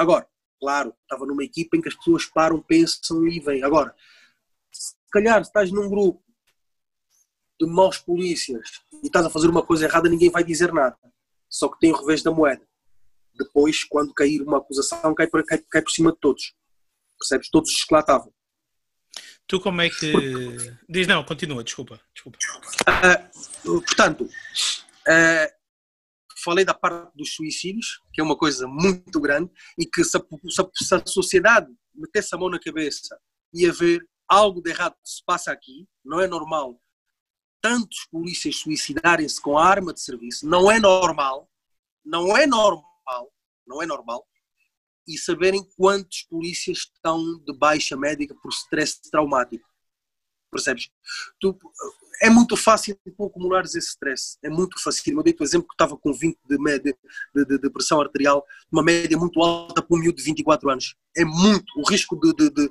Agora, 0.00 0.26
claro, 0.58 0.94
estava 1.02 1.26
numa 1.26 1.44
equipa 1.44 1.76
em 1.76 1.82
que 1.82 1.88
as 1.90 1.94
pessoas 1.94 2.24
param, 2.24 2.62
pensam 2.62 3.28
e 3.28 3.38
vêm. 3.38 3.62
Agora, 3.62 3.94
se 4.72 4.94
calhar 5.12 5.42
estás 5.42 5.70
num 5.70 5.90
grupo 5.90 6.24
de 7.60 7.66
maus 7.66 7.98
polícias 7.98 8.80
e 9.02 9.08
estás 9.08 9.26
a 9.26 9.30
fazer 9.30 9.48
uma 9.48 9.62
coisa 9.62 9.84
errada, 9.84 10.08
ninguém 10.08 10.30
vai 10.30 10.42
dizer 10.42 10.72
nada. 10.72 10.96
Só 11.50 11.68
que 11.68 11.78
tem 11.78 11.92
o 11.92 11.96
revés 11.96 12.22
da 12.22 12.30
moeda. 12.30 12.66
Depois, 13.34 13.84
quando 13.84 14.14
cair 14.14 14.40
uma 14.40 14.56
acusação, 14.56 15.14
cai 15.14 15.26
por, 15.26 15.44
cai, 15.44 15.58
cai 15.70 15.82
por 15.82 15.90
cima 15.90 16.12
de 16.12 16.18
todos. 16.18 16.54
Percebes? 17.18 17.50
Todos 17.50 17.70
os 17.70 17.84
que 17.84 17.92
lá 17.92 18.00
estavam. 18.00 18.32
Tu 19.46 19.60
como 19.60 19.82
é 19.82 19.90
que. 19.90 20.14
Diz 20.88 21.06
não, 21.06 21.22
continua, 21.24 21.62
desculpa. 21.62 22.00
desculpa. 22.14 22.38
Uh, 23.66 23.82
portanto, 23.82 24.24
uh, 24.24 25.59
falei 26.42 26.64
da 26.64 26.74
parte 26.74 27.16
dos 27.16 27.34
suicídios, 27.34 28.00
que 28.12 28.20
é 28.20 28.24
uma 28.24 28.36
coisa 28.36 28.66
muito 28.66 29.20
grande, 29.20 29.50
e 29.78 29.86
que 29.86 30.04
se 30.04 30.16
a, 30.16 30.20
se 30.74 30.94
a 30.94 31.06
sociedade 31.06 31.68
metesse 31.94 32.34
a 32.34 32.38
mão 32.38 32.48
na 32.48 32.58
cabeça 32.58 33.18
e 33.52 33.66
haver 33.66 34.00
algo 34.28 34.62
de 34.62 34.70
errado 34.70 34.94
se 35.04 35.22
passa 35.24 35.52
aqui, 35.52 35.86
não 36.04 36.20
é 36.20 36.26
normal 36.26 36.80
tantos 37.60 38.06
polícias 38.10 38.56
suicidarem-se 38.56 39.40
com 39.40 39.58
a 39.58 39.66
arma 39.66 39.92
de 39.92 40.00
serviço, 40.00 40.46
não 40.48 40.70
é 40.70 40.80
normal, 40.80 41.48
não 42.04 42.36
é 42.36 42.46
normal, 42.46 43.32
não 43.66 43.82
é 43.82 43.86
normal, 43.86 44.26
e 45.06 45.18
saberem 45.18 45.62
quantos 45.76 46.22
polícias 46.22 46.78
estão 46.78 47.22
de 47.44 47.52
baixa 47.56 47.96
médica 47.96 48.34
por 48.42 48.50
stress 48.50 49.00
traumático. 49.10 49.68
Percebes? 50.50 50.90
Tu, 51.40 51.58
é 52.22 52.28
muito 52.28 52.56
fácil 52.56 52.98
tu 53.16 53.24
acumulares 53.24 53.74
esse 53.74 53.88
stress. 53.88 54.36
É 54.42 54.50
muito 54.50 54.82
fácil. 54.82 55.16
Eu 55.16 55.22
dei 55.22 55.36
o 55.38 55.44
exemplo 55.44 55.68
que 55.68 55.74
estava 55.74 55.96
com 55.96 56.12
20 56.12 56.38
de, 56.48 56.58
média, 56.58 56.96
de, 57.34 57.44
de, 57.44 57.58
de, 57.58 57.70
pressão 57.70 58.00
arterial, 58.00 58.44
uma 58.70 58.82
média 58.82 59.16
muito 59.16 59.40
alta 59.40 59.82
para 59.82 59.96
um 59.96 60.00
miúdo 60.00 60.16
de 60.16 60.24
24 60.24 60.70
anos. 60.70 60.96
É 61.16 61.24
muito. 61.24 61.72
O 61.76 61.88
risco 61.88 62.18
de, 62.20 62.32
de, 62.50 62.70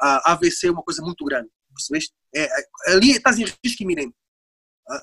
AVC 0.00 0.68
é 0.68 0.70
uma 0.70 0.82
coisa 0.82 1.02
muito 1.02 1.24
grande. 1.24 1.48
Percebeste? 1.74 2.12
É, 2.34 2.48
ali 2.88 3.12
estás 3.12 3.38
em 3.38 3.44
risco 3.64 3.82
iminente. 3.82 4.14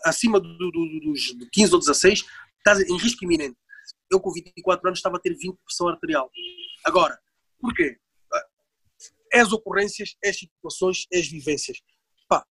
Acima 0.04 0.40
do, 0.40 0.48
do, 0.48 1.00
dos 1.04 1.36
15 1.52 1.74
ou 1.74 1.80
16, 1.80 2.26
estás 2.60 2.80
em 2.82 2.98
risco 2.98 3.24
iminente 3.24 3.56
eu 4.12 4.20
com 4.20 4.32
24 4.32 4.88
anos 4.88 5.00
estava 5.00 5.18
a 5.18 5.20
ter 5.20 5.32
20 5.32 5.56
de 5.56 5.64
pressão 5.64 5.88
arterial. 5.88 6.30
Agora, 6.84 7.20
porquê? 7.60 7.98
As 9.34 9.52
ocorrências, 9.52 10.16
as 10.24 10.38
situações, 10.38 11.06
as 11.14 11.28
vivências. 11.28 11.78
Pá, 12.28 12.46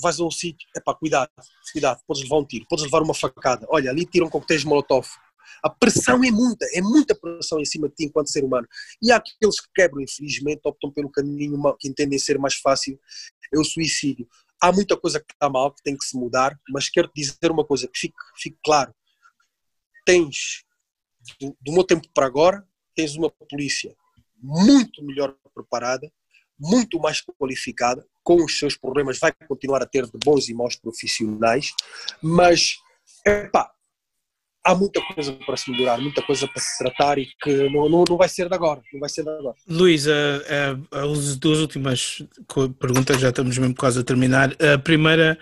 vais 0.00 0.20
a 0.20 0.24
um 0.24 0.30
sítio, 0.30 0.68
é 0.76 0.80
pá, 0.80 0.94
cuidado, 0.94 1.30
cuidado, 1.72 2.00
podes 2.06 2.22
levar 2.22 2.38
um 2.38 2.44
tiro, 2.44 2.66
podes 2.68 2.84
levar 2.84 3.02
uma 3.02 3.14
facada. 3.14 3.66
Olha, 3.70 3.90
ali 3.90 4.06
tiram 4.06 4.28
coquetéis 4.28 4.62
de 4.62 4.66
molotov. 4.66 5.06
A 5.62 5.70
pressão 5.70 6.22
é 6.24 6.30
muita, 6.30 6.66
é 6.72 6.80
muita 6.80 7.14
pressão 7.14 7.60
em 7.60 7.64
cima 7.64 7.88
de 7.88 7.94
ti 7.94 8.04
enquanto 8.04 8.30
ser 8.30 8.44
humano. 8.44 8.66
E 9.02 9.12
há 9.12 9.16
aqueles 9.16 9.60
que 9.60 9.68
quebram, 9.74 10.02
infelizmente, 10.02 10.60
optam 10.64 10.90
pelo 10.90 11.10
caminho 11.10 11.58
que 11.78 11.88
entendem 11.88 12.18
ser 12.18 12.38
mais 12.38 12.54
fácil, 12.54 12.98
é 13.52 13.58
o 13.58 13.64
suicídio. 13.64 14.26
Há 14.60 14.72
muita 14.72 14.96
coisa 14.96 15.20
que 15.20 15.32
está 15.32 15.48
mal, 15.48 15.72
que 15.72 15.82
tem 15.82 15.96
que 15.96 16.04
se 16.04 16.16
mudar, 16.16 16.58
mas 16.70 16.88
quero 16.88 17.08
te 17.08 17.20
dizer 17.20 17.50
uma 17.50 17.64
coisa, 17.64 17.86
que 17.88 17.98
fique, 17.98 18.16
fique 18.36 18.58
claro. 18.64 18.94
Tens 20.06 20.64
do, 21.40 21.56
do 21.60 21.72
meu 21.72 21.84
tempo 21.84 22.08
para 22.12 22.26
agora, 22.26 22.66
tens 22.94 23.14
uma 23.16 23.30
polícia 23.30 23.94
muito 24.44 25.02
melhor 25.02 25.34
preparada, 25.54 26.12
muito 26.60 27.00
mais 27.00 27.20
qualificada, 27.20 28.06
com 28.22 28.36
os 28.44 28.58
seus 28.58 28.76
problemas, 28.76 29.18
vai 29.18 29.32
continuar 29.48 29.82
a 29.82 29.86
ter 29.86 30.04
de 30.04 30.18
bons 30.22 30.48
e 30.48 30.54
maus 30.54 30.76
profissionais, 30.76 31.72
mas 32.22 32.76
epá, 33.26 33.73
há 34.64 34.74
muita 34.74 35.00
coisa 35.02 35.32
para 35.44 35.56
se 35.56 35.70
melhorar, 35.70 35.98
muita 35.98 36.22
coisa 36.22 36.48
para 36.48 36.60
se 36.60 36.78
tratar 36.78 37.18
e 37.18 37.26
que 37.42 37.68
não, 37.68 37.88
não, 37.88 38.04
não 38.08 38.16
vai 38.16 38.28
ser 38.28 38.48
de 38.48 38.54
agora, 38.54 38.80
não 38.92 38.98
vai 38.98 39.10
ser 39.10 39.22
de 39.22 39.28
agora. 39.28 39.54
Luís, 39.68 40.06
as 40.08 41.36
duas 41.36 41.58
últimas 41.58 42.22
perguntas, 42.80 43.20
já 43.20 43.28
estamos 43.28 43.58
mesmo 43.58 43.74
quase 43.74 44.00
a 44.00 44.02
terminar. 44.02 44.56
A 44.60 44.78
primeira, 44.78 45.38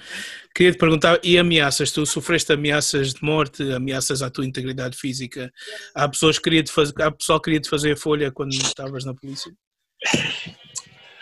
queria 0.55 0.73
te 0.73 0.78
perguntar, 0.78 1.20
e 1.23 1.39
ameaças? 1.39 1.93
Tu 1.93 2.05
sofreste 2.05 2.53
ameaças 2.53 3.15
de 3.15 3.23
morte, 3.23 3.62
ameaças 3.73 4.23
à 4.23 4.28
tua 4.28 4.44
integridade 4.44 4.97
física? 4.97 5.53
Há 5.94 6.09
pessoas 6.09 6.39
que 6.39 6.44
queria 6.44 6.65
-te 6.65 6.73
fazer, 6.73 6.93
há 7.01 7.11
pessoal 7.12 7.40
que 7.40 7.44
queria 7.44 7.61
te 7.61 7.70
fazer 7.70 7.93
a 7.93 7.97
folha 7.97 8.32
quando 8.32 8.53
estavas 8.53 9.05
na 9.05 9.15
polícia? 9.15 9.53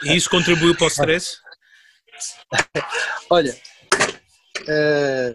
E 0.04 0.16
isso 0.16 0.30
contribuiu 0.30 0.74
para 0.74 0.86
o 0.86 0.88
stress? 0.88 1.36
Olha, 3.30 3.54
uh... 4.68 5.34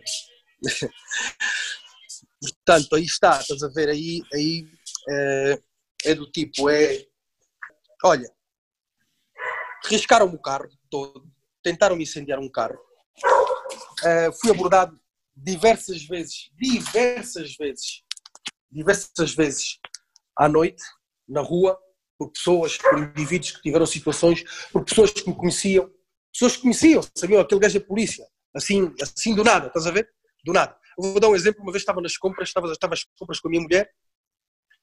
Portanto, 2.51 2.95
aí 2.95 3.03
está, 3.03 3.39
estás 3.39 3.63
a 3.63 3.69
ver, 3.69 3.89
aí, 3.89 4.21
aí 4.33 4.67
é, 5.09 5.61
é 6.05 6.15
do 6.15 6.29
tipo, 6.31 6.69
é, 6.69 7.05
olha, 8.03 8.29
riscaram-me 9.85 10.35
o 10.35 10.41
carro 10.41 10.69
todo, 10.89 11.25
tentaram-me 11.63 12.03
incendiar 12.03 12.39
um 12.39 12.49
carro, 12.49 12.77
é, 14.03 14.31
fui 14.31 14.51
abordado 14.51 14.99
diversas 15.35 16.03
vezes, 16.05 16.49
diversas 16.53 17.55
vezes, 17.55 18.03
diversas 18.71 19.33
vezes 19.33 19.79
à 20.37 20.47
noite, 20.47 20.83
na 21.27 21.41
rua, 21.41 21.77
por 22.17 22.31
pessoas, 22.31 22.77
por 22.77 22.97
indivíduos 22.97 23.51
que 23.51 23.61
tiveram 23.61 23.85
situações, 23.85 24.43
por 24.71 24.83
pessoas 24.85 25.11
que 25.11 25.27
me 25.27 25.35
conheciam, 25.35 25.91
pessoas 26.31 26.55
que 26.55 26.61
conheciam, 26.61 27.01
sabiam, 27.15 27.41
aquele 27.41 27.61
gajo 27.61 27.77
é 27.77 27.81
polícia, 27.81 28.25
assim, 28.55 28.93
assim 29.01 29.35
do 29.35 29.43
nada, 29.43 29.67
estás 29.67 29.87
a 29.87 29.91
ver? 29.91 30.09
Do 30.43 30.53
nada. 30.53 30.77
Vou 30.97 31.19
dar 31.19 31.29
um 31.29 31.35
exemplo, 31.35 31.61
uma 31.61 31.71
vez 31.71 31.81
estava 31.81 32.01
nas 32.01 32.17
compras, 32.17 32.49
estava, 32.49 32.71
estava 32.71 32.93
às 32.93 33.03
compras 33.17 33.39
com 33.39 33.47
a 33.47 33.51
minha 33.51 33.63
mulher, 33.63 33.91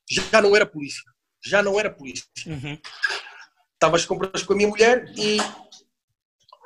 já 0.08 0.42
não 0.42 0.54
era 0.54 0.66
polícia, 0.66 1.02
já 1.44 1.62
não 1.62 1.78
era 1.78 1.90
polícia. 1.90 2.26
Uhum. 2.46 2.78
Estava 3.74 3.96
às 3.96 4.04
compras 4.04 4.42
com 4.42 4.52
a 4.52 4.56
minha 4.56 4.68
mulher 4.68 5.12
e, 5.16 5.38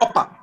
opa, 0.03 0.39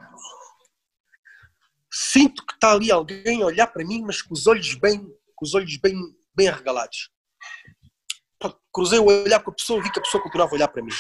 sinto 1.92 2.46
que 2.46 2.54
está 2.54 2.72
ali 2.72 2.92
alguém 2.92 3.42
a 3.44 3.46
olhar 3.46 3.68
para 3.68 3.86
mim, 3.86 4.02
mas 4.02 4.22
com 4.22 4.34
os 4.34 4.48
olhos 4.48 4.74
bem, 4.76 5.00
com 5.36 5.46
os 5.46 5.54
olhos 5.54 5.78
bem, 5.78 5.96
bem 6.36 6.48
arregalados. 6.48 7.12
Cruzei 8.74 9.00
o 9.00 9.06
olhar 9.06 9.40
com 9.42 9.52
a 9.52 9.54
pessoa, 9.54 9.82
vi 9.82 9.92
que 9.92 10.00
a 10.00 10.02
pessoa 10.02 10.24
continuava 10.24 10.54
a 10.54 10.56
olhar 10.56 10.68
para 10.68 10.82
mim. 10.82 10.92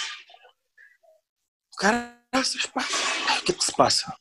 Caraças, 1.77 2.65
pá, 2.67 2.85
o 3.39 3.43
que 3.43 3.51
é 3.51 3.55
que 3.55 3.63
se 3.63 3.75
passa? 3.75 4.15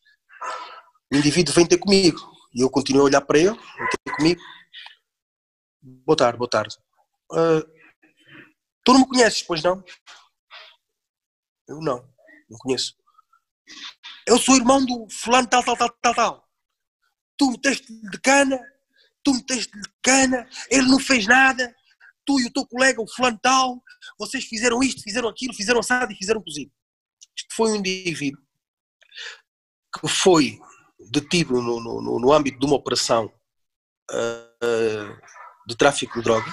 O 1.12 1.16
indivíduo 1.16 1.54
vem 1.54 1.66
ter 1.66 1.76
comigo. 1.76 2.31
E 2.54 2.60
eu 2.60 2.70
continuo 2.70 3.02
a 3.02 3.04
olhar 3.06 3.20
para 3.22 3.38
ele, 3.38 3.48
ele 3.48 4.16
comigo. 4.16 4.40
Boa 5.80 6.16
tarde, 6.16 6.38
boa 6.38 6.50
tarde. 6.50 6.76
Uh, 7.30 7.62
tu 8.84 8.92
não 8.92 9.00
me 9.00 9.08
conheces, 9.08 9.42
pois 9.42 9.62
não? 9.62 9.82
Eu 11.66 11.80
não, 11.80 12.06
não 12.50 12.58
conheço. 12.58 12.94
Eu 14.26 14.38
sou 14.38 14.56
irmão 14.56 14.84
do 14.84 15.06
fulano 15.10 15.48
tal, 15.48 15.64
tal, 15.64 15.76
tal, 15.76 15.90
tal, 16.00 16.14
tal. 16.14 16.48
Tu 17.38 17.50
meteste 17.50 17.92
de 18.10 18.20
cana, 18.20 18.60
tu 19.24 19.32
meteste 19.34 19.72
de 19.72 19.88
cana, 20.02 20.48
ele 20.70 20.88
não 20.88 21.00
fez 21.00 21.26
nada, 21.26 21.74
tu 22.24 22.38
e 22.38 22.46
o 22.46 22.52
teu 22.52 22.66
colega, 22.66 23.00
o 23.00 23.08
fulano 23.08 23.38
tal, 23.42 23.82
vocês 24.18 24.44
fizeram 24.44 24.82
isto, 24.82 25.02
fizeram 25.02 25.28
aquilo, 25.28 25.54
fizeram 25.54 25.80
assado 25.80 26.12
e 26.12 26.16
fizeram 26.16 26.42
cozido. 26.42 26.70
Isto 27.36 27.54
foi 27.54 27.72
um 27.72 27.76
indivíduo 27.76 28.40
que 29.98 30.08
foi 30.08 30.60
detido 31.10 31.60
no, 31.60 31.80
no, 31.80 32.18
no 32.18 32.32
âmbito 32.32 32.58
de 32.58 32.66
uma 32.66 32.76
operação 32.76 33.32
uh, 34.10 35.16
de 35.66 35.76
tráfico 35.76 36.18
de 36.18 36.24
droga. 36.24 36.52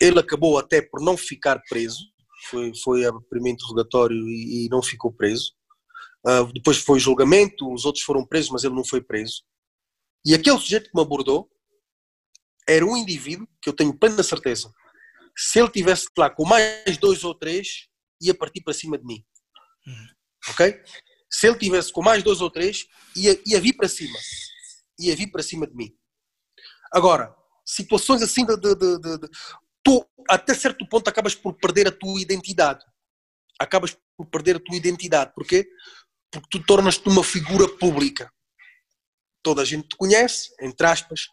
Ele 0.00 0.18
acabou 0.18 0.58
até 0.58 0.82
por 0.82 1.00
não 1.00 1.16
ficar 1.16 1.60
preso, 1.68 2.04
foi, 2.48 2.72
foi 2.82 3.06
a 3.06 3.12
primeiro 3.30 3.56
interrogatório 3.56 4.16
e, 4.28 4.66
e, 4.66 4.68
não 4.68 4.82
ficou 4.82 5.12
preso. 5.12 5.52
Uh, 6.26 6.52
depois 6.52 6.78
foi 6.78 6.98
julgamento, 6.98 7.72
os 7.72 7.84
outros 7.84 8.04
foram 8.04 8.26
presos, 8.26 8.50
mas 8.50 8.64
ele 8.64 8.74
não 8.74 8.84
foi 8.84 9.00
preso. 9.00 9.42
E 10.24 10.34
aquele 10.34 10.58
sujeito 10.58 10.90
que 10.90 10.96
me 10.96 11.02
abordou 11.02 11.50
era 12.68 12.84
um 12.84 12.96
indivíduo 12.96 13.46
que 13.60 13.68
eu 13.68 13.74
tenho 13.74 13.96
plena 13.96 14.22
certeza. 14.22 14.72
Se 15.36 15.58
ele 15.58 15.70
tivesse 15.70 16.06
lá 16.16 16.30
com 16.30 16.44
mais 16.46 16.96
dois 16.98 17.24
ou 17.24 17.34
três, 17.34 17.88
ia 18.20 18.34
partir 18.34 18.62
para 18.62 18.72
cima 18.72 18.96
de 18.96 19.04
mim. 19.04 19.24
Uhum. 19.86 20.06
Ok? 20.48 20.82
Se 21.34 21.48
ele 21.48 21.58
tivesse 21.58 21.92
com 21.92 22.00
mais 22.00 22.22
dois 22.22 22.40
ou 22.40 22.48
três, 22.48 22.86
ia, 23.16 23.40
ia 23.44 23.60
vir 23.60 23.72
para 23.72 23.88
cima. 23.88 24.16
Ia 25.00 25.16
vir 25.16 25.32
para 25.32 25.42
cima 25.42 25.66
de 25.66 25.74
mim. 25.74 25.92
Agora, 26.92 27.34
situações 27.66 28.22
assim 28.22 28.46
de, 28.46 28.56
de, 28.56 28.74
de, 28.76 29.18
de, 29.18 29.28
tu 29.82 30.06
até 30.30 30.54
certo 30.54 30.88
ponto 30.88 31.08
acabas 31.08 31.34
por 31.34 31.54
perder 31.54 31.88
a 31.88 31.92
tua 31.92 32.20
identidade. 32.20 32.84
Acabas 33.58 33.96
por 34.16 34.26
perder 34.26 34.56
a 34.56 34.60
tua 34.60 34.76
identidade. 34.76 35.32
Porquê? 35.34 35.66
Porque 36.30 36.48
tu 36.50 36.64
tornas-te 36.64 37.08
uma 37.08 37.24
figura 37.24 37.68
pública. 37.78 38.32
Toda 39.42 39.62
a 39.62 39.64
gente 39.64 39.88
te 39.88 39.96
conhece, 39.96 40.54
entre 40.60 40.86
aspas, 40.86 41.26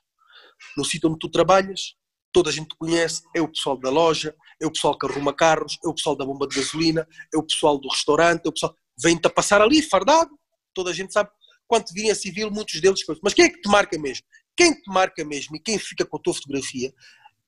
no 0.76 0.84
sítio 0.84 1.10
onde 1.10 1.20
tu 1.20 1.30
trabalhas, 1.30 1.94
toda 2.34 2.50
a 2.50 2.54
gente 2.54 2.70
te 2.70 2.76
conhece, 2.76 3.22
é 3.36 3.42
o 3.42 3.48
pessoal 3.48 3.78
da 3.78 3.92
loja, 3.92 4.36
é 4.60 4.66
o 4.66 4.72
pessoal 4.72 4.98
que 4.98 5.06
arruma 5.06 5.34
carros, 5.34 5.78
é 5.86 5.88
o 5.88 5.94
pessoal 5.94 6.16
da 6.16 6.26
bomba 6.26 6.48
de 6.48 6.56
gasolina, 6.56 7.08
é 7.32 7.38
o 7.38 7.44
pessoal 7.44 7.80
do 7.80 7.88
restaurante, 7.88 8.46
é 8.46 8.50
o 8.50 8.52
pessoal. 8.52 8.76
Vem-te 9.02 9.26
a 9.26 9.30
passar 9.30 9.62
ali, 9.62 9.82
fardado, 9.82 10.32
toda 10.74 10.92
a 10.92 10.94
gente 10.94 11.14
sabe. 11.14 11.30
Quando 11.68 11.86
te 11.86 11.94
virem 11.94 12.12
a 12.12 12.16
civil, 12.16 12.52
muitos 12.52 12.80
deles. 12.82 13.02
Mas 13.24 13.34
quem 13.34 13.46
é 13.46 13.50
que 13.50 13.62
te 13.62 13.70
marca 13.70 13.98
mesmo? 13.98 14.26
Quem 14.56 14.74
te 14.74 14.90
marca 14.92 15.24
mesmo 15.24 15.56
e 15.56 15.60
quem 15.60 15.80
fica 15.80 16.06
com 16.06 16.18
a 16.18 16.20
tua 16.20 16.34
fotografia 16.34 16.94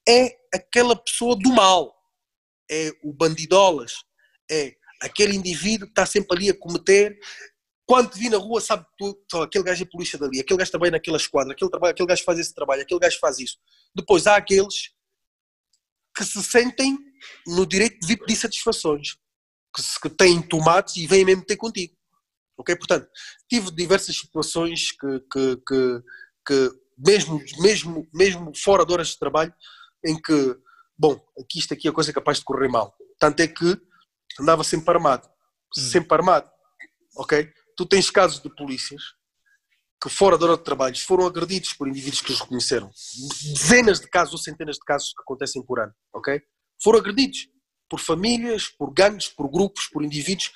é 0.07 0.35
aquela 0.53 0.95
pessoa 0.95 1.35
do 1.35 1.49
mal. 1.51 1.93
É 2.71 2.91
o 3.03 3.13
bandidolas, 3.13 4.03
é 4.49 4.73
aquele 5.01 5.35
indivíduo 5.35 5.85
que 5.85 5.91
está 5.91 6.05
sempre 6.05 6.37
ali 6.37 6.49
a 6.49 6.57
cometer. 6.57 7.19
Quando 7.85 8.11
te 8.11 8.19
vi 8.19 8.29
na 8.29 8.37
rua, 8.37 8.61
sabe 8.61 8.85
tu, 8.97 9.41
aquele 9.41 9.65
gajo 9.65 9.83
é 9.83 9.85
polícia 9.85 10.17
dali, 10.17 10.39
aquele 10.39 10.57
gajo 10.57 10.71
trabalha 10.71 10.91
naquela 10.91 11.17
esquadra, 11.17 11.51
aquele, 11.51 11.69
trabalho, 11.69 11.91
aquele 11.91 12.07
gajo 12.07 12.23
faz 12.23 12.39
esse 12.39 12.55
trabalho, 12.55 12.81
aquele 12.81 12.99
gajo 12.99 13.19
faz 13.19 13.39
isso. 13.39 13.57
Depois 13.93 14.25
há 14.25 14.37
aqueles 14.37 14.93
que 16.15 16.23
se 16.23 16.41
sentem 16.41 16.97
no 17.45 17.65
direito 17.65 17.99
de 17.99 18.07
vir 18.07 18.17
pedir 18.17 18.37
satisfações, 18.37 19.17
que, 19.75 19.81
que 20.01 20.09
têm 20.09 20.41
tomates 20.41 20.95
e 20.97 21.07
vêm 21.07 21.25
mesmo 21.25 21.45
ter 21.45 21.57
contigo. 21.57 21.95
Ok? 22.57 22.75
Portanto, 22.75 23.07
tive 23.49 23.71
diversas 23.71 24.15
situações 24.15 24.91
que, 24.91 25.19
que, 25.31 25.57
que, 25.67 26.03
que 26.47 26.71
mesmo, 26.97 27.41
mesmo, 27.59 28.07
mesmo 28.13 28.51
fora 28.55 28.85
de 28.85 28.93
horas 28.93 29.07
de 29.09 29.19
trabalho, 29.19 29.53
em 30.05 30.19
que, 30.21 30.55
bom, 30.97 31.19
aqui 31.39 31.59
isto 31.59 31.73
aqui 31.73 31.87
é 31.87 31.91
coisa 31.91 32.13
capaz 32.13 32.39
de 32.39 32.45
correr 32.45 32.67
mal. 32.67 32.95
Tanto 33.19 33.39
é 33.39 33.47
que 33.47 33.77
andava 34.39 34.63
sempre 34.63 34.93
armado. 34.93 35.27
Hum. 35.77 35.81
Sempre 35.81 36.17
armado. 36.17 36.49
Ok? 37.15 37.51
Tu 37.75 37.85
tens 37.85 38.09
casos 38.09 38.41
de 38.41 38.53
polícias 38.55 39.01
que 40.01 40.09
fora 40.09 40.37
da 40.37 40.45
hora 40.45 40.57
de 40.57 40.63
trabalho 40.63 40.97
foram 40.97 41.25
agredidos 41.25 41.71
por 41.73 41.87
indivíduos 41.87 42.21
que 42.21 42.33
os 42.33 42.41
reconheceram. 42.41 42.91
Dezenas 43.53 44.01
de 44.01 44.07
casos 44.09 44.33
ou 44.33 44.37
centenas 44.37 44.75
de 44.75 44.83
casos 44.85 45.13
que 45.13 45.21
acontecem 45.21 45.63
por 45.65 45.79
ano, 45.79 45.93
ok? 46.13 46.41
Foram 46.83 46.99
agredidos 46.99 47.47
por 47.93 47.99
famílias, 47.99 48.67
por 48.69 48.91
gangues, 48.91 49.27
por 49.27 49.47
grupos, 49.47 49.85
por 49.85 50.03
indivíduos. 50.03 50.51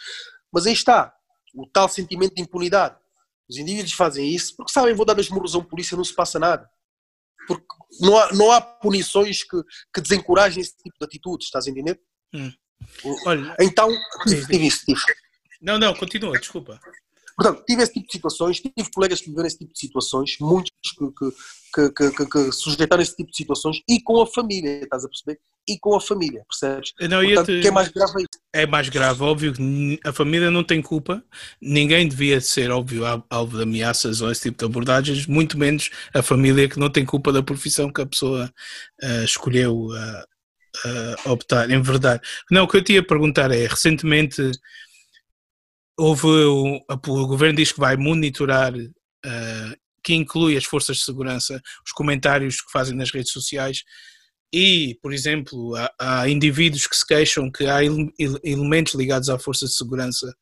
Mas 0.51 0.65
aí 0.65 0.73
está, 0.73 1.13
o 1.53 1.67
tal 1.67 1.87
sentimento 1.87 2.33
de 2.33 2.41
impunidade. 2.41 2.97
Os 3.47 3.57
indivíduos 3.57 3.93
fazem 3.93 4.27
isso 4.33 4.55
porque 4.55 4.71
sabem, 4.71 4.95
vou 4.95 5.05
dar 5.05 5.19
as 5.19 5.29
murros 5.29 5.53
a 5.53 5.59
um 5.59 5.63
polícia, 5.63 5.95
não 5.95 6.03
se 6.03 6.15
passa 6.15 6.39
nada. 6.39 6.67
Porque 7.47 7.63
não 8.01 8.17
há, 8.17 8.33
não 8.33 8.51
há 8.51 8.59
punições 8.59 9.43
que, 9.43 9.61
que 9.93 10.01
desencorajem 10.01 10.61
esse 10.61 10.75
tipo 10.77 10.97
de 10.99 11.05
atitudes, 11.05 11.45
estás 11.45 11.67
a 11.67 11.69
entender? 11.69 12.01
Hum. 12.33 12.51
Olha, 13.27 13.55
então, 13.59 13.87
tive 14.27 14.65
isso, 14.65 14.83
tive. 14.83 15.01
Não, 15.61 15.77
não, 15.77 15.93
continua, 15.93 16.39
desculpa. 16.39 16.79
Portanto, 17.35 17.63
tive 17.67 17.83
esse 17.83 17.93
tipo 17.93 18.07
de 18.07 18.13
situações, 18.13 18.59
tive 18.59 18.91
colegas 18.91 19.21
que 19.21 19.29
viveram 19.29 19.45
esse 19.45 19.59
tipo 19.59 19.73
de 19.73 19.79
situações, 19.79 20.37
muitos 20.41 20.71
que, 20.91 21.91
que, 21.91 22.11
que, 22.11 22.25
que, 22.25 22.51
sujeitaram 22.51 23.03
esse 23.03 23.15
tipo 23.15 23.29
de 23.29 23.37
situações 23.37 23.83
e 23.87 24.01
com 24.01 24.19
a 24.19 24.25
família, 24.25 24.81
estás 24.81 25.05
a 25.05 25.07
perceber? 25.07 25.39
E 25.69 25.77
com 25.79 25.95
a 25.95 26.01
família, 26.01 26.43
percebes? 26.49 26.93
Não, 27.09 27.21
Portanto, 27.21 27.45
te... 27.47 27.61
que 27.61 27.67
é 27.67 27.71
mais 27.71 27.89
grave 27.89 28.25
é 28.53 28.65
mais 28.65 28.89
grave, 28.89 29.21
óbvio 29.21 29.53
que 29.53 29.99
a 30.03 30.11
família 30.11 30.49
não 30.49 30.63
tem 30.63 30.81
culpa, 30.81 31.23
ninguém 31.61 32.07
devia 32.07 32.41
ser, 32.41 32.71
óbvio, 32.71 33.03
alvo 33.29 33.57
de 33.57 33.63
ameaças 33.63 34.19
ou 34.19 34.31
esse 34.31 34.43
tipo 34.43 34.57
de 34.57 34.65
abordagens, 34.65 35.27
muito 35.27 35.57
menos 35.59 35.91
a 36.13 36.23
família 36.23 36.67
que 36.67 36.79
não 36.79 36.89
tem 36.89 37.05
culpa 37.05 37.31
da 37.31 37.43
profissão 37.43 37.91
que 37.91 38.01
a 38.01 38.05
pessoa 38.05 38.51
uh, 39.03 39.23
escolheu 39.23 39.75
uh, 39.75 40.23
uh, 40.87 41.31
optar, 41.31 41.69
em 41.69 41.81
verdade. 41.81 42.21
Não, 42.49 42.63
o 42.63 42.67
que 42.67 42.77
eu 42.77 42.83
tinha 42.83 43.01
a 43.01 43.05
perguntar 43.05 43.51
é, 43.51 43.67
recentemente 43.67 44.51
houve 45.95 46.27
o, 46.27 46.79
o 46.89 47.27
governo 47.27 47.57
diz 47.57 47.71
que 47.71 47.79
vai 47.79 47.95
monitorar 47.95 48.71
que 50.03 50.13
inclui 50.13 50.55
as 50.55 50.63
forças 50.63 50.97
de 50.97 51.03
segurança, 51.03 51.61
os 51.85 51.91
comentários 51.91 52.61
que 52.61 52.71
fazem 52.71 52.95
nas 52.95 53.11
redes 53.11 53.31
sociais 53.31 53.83
e, 54.53 54.97
por 55.01 55.13
exemplo, 55.13 55.75
há, 55.75 55.91
há 55.99 56.29
indivíduos 56.29 56.87
que 56.87 56.95
se 56.95 57.05
queixam 57.05 57.51
que 57.51 57.65
há 57.65 57.83
ele, 57.83 58.11
elementos 58.43 58.93
ligados 58.93 59.29
à 59.29 59.37
força 59.37 59.65
de 59.65 59.73
segurança 59.73 60.33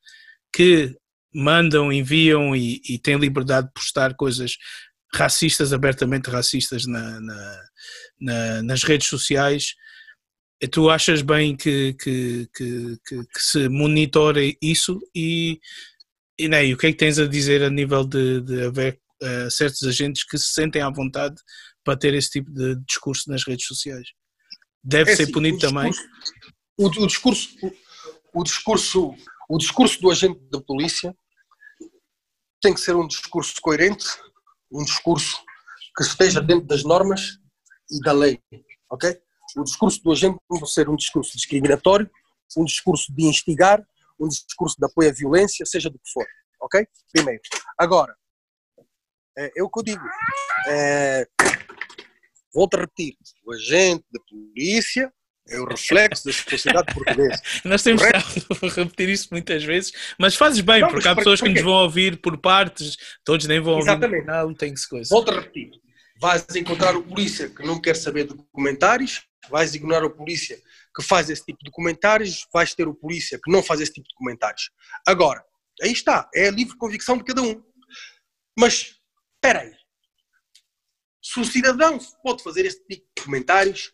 que 0.54 0.96
mandam, 1.34 1.92
enviam 1.92 2.56
e, 2.56 2.82
e 2.88 3.00
têm 3.00 3.18
liberdade 3.18 3.68
de 3.68 3.74
postar 3.74 4.16
coisas 4.16 4.58
racistas, 5.14 5.74
abertamente 5.74 6.30
racistas 6.30 6.86
na, 6.86 7.20
na, 7.20 7.64
na, 8.20 8.64
nas 8.64 8.84
redes 8.84 9.08
sociais. 9.08 9.74
Tu 10.72 10.90
achas 10.90 11.22
bem 11.22 11.56
que, 11.56 11.94
que, 11.94 12.48
que, 12.56 12.98
que, 13.06 13.20
se 13.38 13.68
monitore 13.68 14.58
isso? 14.62 15.00
E, 15.14 15.60
e, 16.40 16.48
né, 16.48 16.66
e 16.66 16.74
o 16.74 16.78
que 16.78 16.88
é 16.88 16.92
que 16.92 16.98
tens 16.98 17.20
a 17.20 17.28
dizer 17.28 17.64
a 17.64 17.70
nível 17.70 18.06
de, 18.06 18.42
de 18.42 18.64
haver 18.64 19.00
uh, 19.22 19.52
certos 19.52 19.84
agentes 19.84 20.24
que 20.24 20.38
se 20.38 20.54
sentem 20.54 20.82
à 20.82 20.90
vontade 20.90 21.36
para 21.86 21.98
ter 21.98 22.14
esse 22.14 22.32
tipo 22.32 22.52
de 22.52 22.76
discurso 22.84 23.30
nas 23.30 23.46
redes 23.46 23.66
sociais? 23.66 24.10
Deve 24.84 25.12
é 25.12 25.16
ser 25.16 25.24
assim, 25.24 25.32
punido 25.32 25.60
também? 25.60 25.92
O, 26.78 26.88
o, 26.88 27.08
discurso, 27.08 27.56
o, 27.62 28.42
o, 28.42 28.44
discurso, 28.44 29.16
o 29.48 29.58
discurso 29.58 30.02
do 30.02 30.12
agente 30.12 30.40
da 30.52 30.60
polícia 30.60 31.16
tem 32.62 32.74
que 32.74 32.82
ser 32.82 32.96
um 32.96 33.08
discurso 33.08 33.54
coerente, 33.62 34.06
um 34.72 34.84
discurso 34.84 35.42
que 35.96 36.04
esteja 36.04 36.42
dentro 36.42 36.66
das 36.66 36.84
normas 36.84 37.40
e 37.90 38.02
da 38.02 38.12
lei, 38.12 38.42
ok? 38.90 39.18
O 39.56 39.64
discurso 39.64 40.04
do 40.04 40.12
agente 40.12 40.38
pode 40.48 40.70
ser 40.70 40.90
um 40.90 40.96
discurso 40.96 41.32
discriminatório, 41.38 42.10
um 42.58 42.66
discurso 42.66 43.14
de 43.14 43.26
instigar, 43.26 43.82
um 44.20 44.28
discurso 44.28 44.76
de 44.78 44.86
apoio 44.86 45.10
à 45.10 45.14
violência, 45.14 45.66
seja 45.66 45.90
do 45.90 46.00
que 46.00 46.12
for. 46.12 46.26
Ok? 46.62 46.86
Primeiro. 47.14 47.42
Agora, 47.78 48.16
é, 49.38 49.52
é 49.58 49.64
o 49.64 49.70
que 49.70 49.80
eu 49.80 49.84
digo. 49.84 50.04
É, 50.68 51.28
volto 52.56 52.76
a 52.76 52.82
repetir: 52.82 53.16
o 53.46 53.54
agente 53.54 54.06
da 54.12 54.20
polícia 54.30 55.12
é 55.48 55.60
o 55.60 55.66
reflexo 55.66 56.26
da 56.26 56.34
sociedade 56.34 56.94
portuguesa. 56.94 57.42
Nós 57.66 57.84
temos 57.84 58.02
estado 58.02 58.66
a 58.66 58.84
repetir 58.84 59.10
isso 59.10 59.28
muitas 59.30 59.64
vezes, 59.64 59.92
mas 60.18 60.36
fazes 60.36 60.62
bem, 60.62 60.82
não, 60.82 60.90
porque 60.90 61.08
há 61.08 61.16
pessoas 61.16 61.42
que 61.42 61.50
nos 61.50 61.62
vão 61.62 61.84
ouvir 61.84 62.20
por 62.20 62.38
partes, 62.38 62.98
todos 63.24 63.46
nem 63.46 63.60
vão 63.60 63.78
Exatamente. 63.78 64.06
ouvir 64.06 64.22
final, 64.22 64.56
tem 64.56 64.74
que 64.74 64.80
se 64.80 64.90
coisa. 64.90 65.10
Volto 65.14 65.32
a 65.32 65.42
repetir: 65.42 65.72
vais 66.20 66.46
encontrar 66.56 66.96
o 66.96 67.04
polícia 67.04 67.50
que 67.50 67.64
não 67.64 67.80
quer 67.80 67.96
saber 67.96 68.26
de 68.26 68.36
comentários, 68.52 69.22
vais 69.50 69.76
ignorar 69.76 70.06
o 70.06 70.10
polícia 70.10 70.58
que 70.96 71.04
faz 71.04 71.30
esse 71.30 71.46
tipo 71.46 71.60
de 71.64 71.70
comentários, 71.72 72.48
vais 72.54 72.74
ter 72.74 72.88
o 72.88 72.96
polícia 72.96 73.38
que 73.44 73.52
não 73.52 73.62
faz 73.62 73.82
esse 73.82 73.92
tipo 73.92 74.08
de 74.08 74.16
comentários. 74.16 74.72
Agora, 75.06 75.44
aí 75.84 75.92
está, 75.92 76.30
é 76.34 76.48
a 76.48 76.52
livre 76.52 76.78
convicção 76.78 77.18
de 77.18 77.26
cada 77.26 77.42
um. 77.42 77.62
Mas, 78.58 78.96
espera 79.36 79.60
aí, 79.60 79.74
se 81.26 81.40
o 81.40 81.44
cidadão 81.44 81.98
pode 82.24 82.44
fazer 82.44 82.66
este 82.66 82.86
tipo 82.86 83.08
de 83.18 83.24
comentários, 83.24 83.92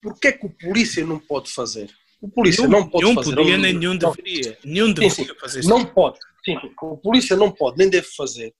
por 0.00 0.18
que 0.20 0.28
é 0.28 0.32
que 0.32 0.46
o 0.46 0.50
polícia 0.50 1.04
não 1.04 1.18
pode 1.18 1.50
fazer? 1.50 1.90
O 2.20 2.28
polícia 2.28 2.66
nenhum, 2.66 2.80
não 2.80 2.88
pode 2.88 3.04
nenhum 3.04 3.14
fazer. 3.16 3.34
Podia, 3.34 3.58
nem 3.58 3.74
nenhum 3.74 3.96
deveria. 3.96 4.58
Nenhum 4.64 4.92
deveria 4.92 5.10
sim, 5.10 5.24
sim, 5.26 5.34
fazer 5.40 5.64
Não 5.64 5.80
tipo. 5.80 5.94
pode. 5.94 6.18
Sim, 6.44 6.56
o 6.80 6.96
polícia 6.96 7.36
não 7.36 7.50
pode, 7.50 7.76
nem 7.76 7.90
deve 7.90 8.06
fazer 8.06 8.54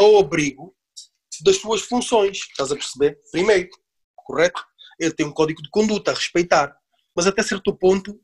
ao 0.00 0.18
abrigo 0.18 0.74
das 1.42 1.56
suas 1.56 1.82
funções. 1.82 2.38
Estás 2.38 2.72
a 2.72 2.74
perceber? 2.74 3.18
Primeiro, 3.30 3.68
correto? 4.16 4.60
ele 4.98 5.12
tem 5.12 5.26
um 5.26 5.32
código 5.32 5.62
de 5.62 5.70
conduta 5.70 6.10
a 6.10 6.14
respeitar, 6.14 6.74
mas 7.14 7.26
até 7.26 7.42
certo 7.42 7.74
ponto 7.76 8.18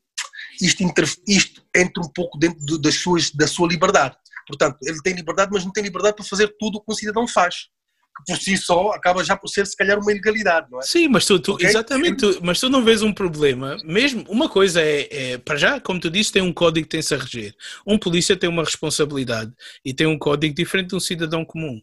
isto, 0.60 0.82
inter, 0.82 1.04
isto 1.26 1.62
entra 1.74 2.02
um 2.02 2.08
pouco 2.08 2.38
dentro 2.38 2.64
de, 2.64 2.80
das 2.80 2.96
suas, 2.96 3.30
da 3.30 3.46
sua 3.46 3.68
liberdade. 3.68 4.16
Portanto, 4.46 4.78
ele 4.82 5.00
tem 5.02 5.14
liberdade, 5.14 5.50
mas 5.52 5.64
não 5.64 5.72
tem 5.72 5.84
liberdade 5.84 6.16
para 6.16 6.24
fazer 6.24 6.54
tudo 6.58 6.78
o 6.78 6.80
que 6.80 6.92
um 6.92 6.96
cidadão 6.96 7.28
faz. 7.28 7.68
Que 8.16 8.32
por 8.32 8.40
si 8.40 8.56
só 8.56 8.90
acaba 8.90 9.24
já 9.24 9.36
por 9.36 9.48
ser, 9.48 9.66
se 9.66 9.76
calhar, 9.76 9.98
uma 9.98 10.10
ilegalidade, 10.10 10.66
não 10.70 10.78
é? 10.78 10.82
Sim, 10.82 11.08
mas 11.08 11.24
tu, 11.24 11.38
tu 11.38 11.52
okay? 11.54 11.68
exatamente, 11.68 12.18
tu, 12.18 12.40
mas 12.42 12.60
tu 12.60 12.68
não 12.68 12.84
vês 12.84 13.02
um 13.02 13.12
problema. 13.12 13.76
Mesmo, 13.84 14.24
uma 14.28 14.48
coisa 14.48 14.80
é, 14.82 15.08
é, 15.10 15.38
para 15.38 15.56
já, 15.56 15.80
como 15.80 16.00
tu 16.00 16.10
disse, 16.10 16.32
tem 16.32 16.42
um 16.42 16.52
código 16.52 16.86
que 16.86 16.90
tem-se 16.90 17.14
a 17.14 17.18
reger. 17.18 17.54
Um 17.86 17.98
polícia 17.98 18.36
tem 18.36 18.50
uma 18.50 18.64
responsabilidade 18.64 19.52
e 19.84 19.94
tem 19.94 20.06
um 20.06 20.18
código 20.18 20.54
diferente 20.54 20.88
de 20.88 20.96
um 20.96 21.00
cidadão 21.00 21.44
comum. 21.44 21.80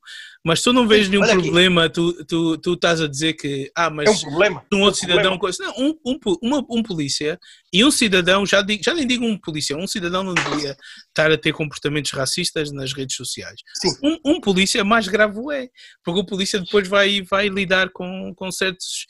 Mas 0.47 0.61
tu 0.61 0.71
não 0.71 0.87
vês 0.87 1.09
nenhum 1.09 1.27
problema, 1.27 1.89
tu, 1.89 2.23
tu, 2.23 2.57
tu 2.57 2.73
estás 2.75 3.01
a 3.01 3.07
dizer 3.07 3.33
que, 3.33 3.69
ah, 3.75 3.89
mas 3.89 4.07
é 4.07 4.11
um, 4.11 4.19
problema. 4.21 4.65
um 4.71 4.81
outro 4.81 5.01
é 5.01 5.05
um 5.05 5.11
cidadão, 5.11 5.37
coisa, 5.37 5.61
não, 5.61 5.73
um, 5.77 5.99
um, 6.05 6.19
uma, 6.41 6.65
um 6.69 6.81
polícia 6.81 7.37
e 7.73 7.83
um 7.83 7.91
cidadão, 7.91 8.45
já, 8.45 8.61
digo, 8.61 8.81
já 8.81 8.93
nem 8.93 9.05
digo 9.05 9.25
um 9.25 9.37
polícia, 9.37 9.75
um 9.75 9.85
cidadão 9.85 10.23
não 10.23 10.33
deveria 10.33 10.77
estar 11.09 11.29
a 11.29 11.37
ter 11.37 11.51
comportamentos 11.51 12.11
racistas 12.11 12.71
nas 12.71 12.93
redes 12.93 13.17
sociais. 13.17 13.59
Sim. 13.75 13.89
Um, 14.01 14.19
um 14.23 14.39
polícia 14.39 14.85
mais 14.85 15.09
grave 15.09 15.37
é, 15.53 15.67
porque 16.01 16.21
o 16.21 16.25
polícia 16.25 16.61
depois 16.61 16.87
vai, 16.87 17.21
vai 17.23 17.49
lidar 17.49 17.89
com, 17.89 18.33
com 18.33 18.49
certos, 18.49 19.05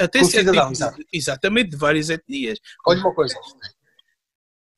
até 0.00 0.20
com 0.20 0.24
cidadão, 0.26 0.70
exatamente, 1.12 1.70
de 1.70 1.76
várias 1.76 2.10
etnias. 2.10 2.60
Olha 2.86 3.00
uma 3.00 3.12
coisa, 3.12 3.34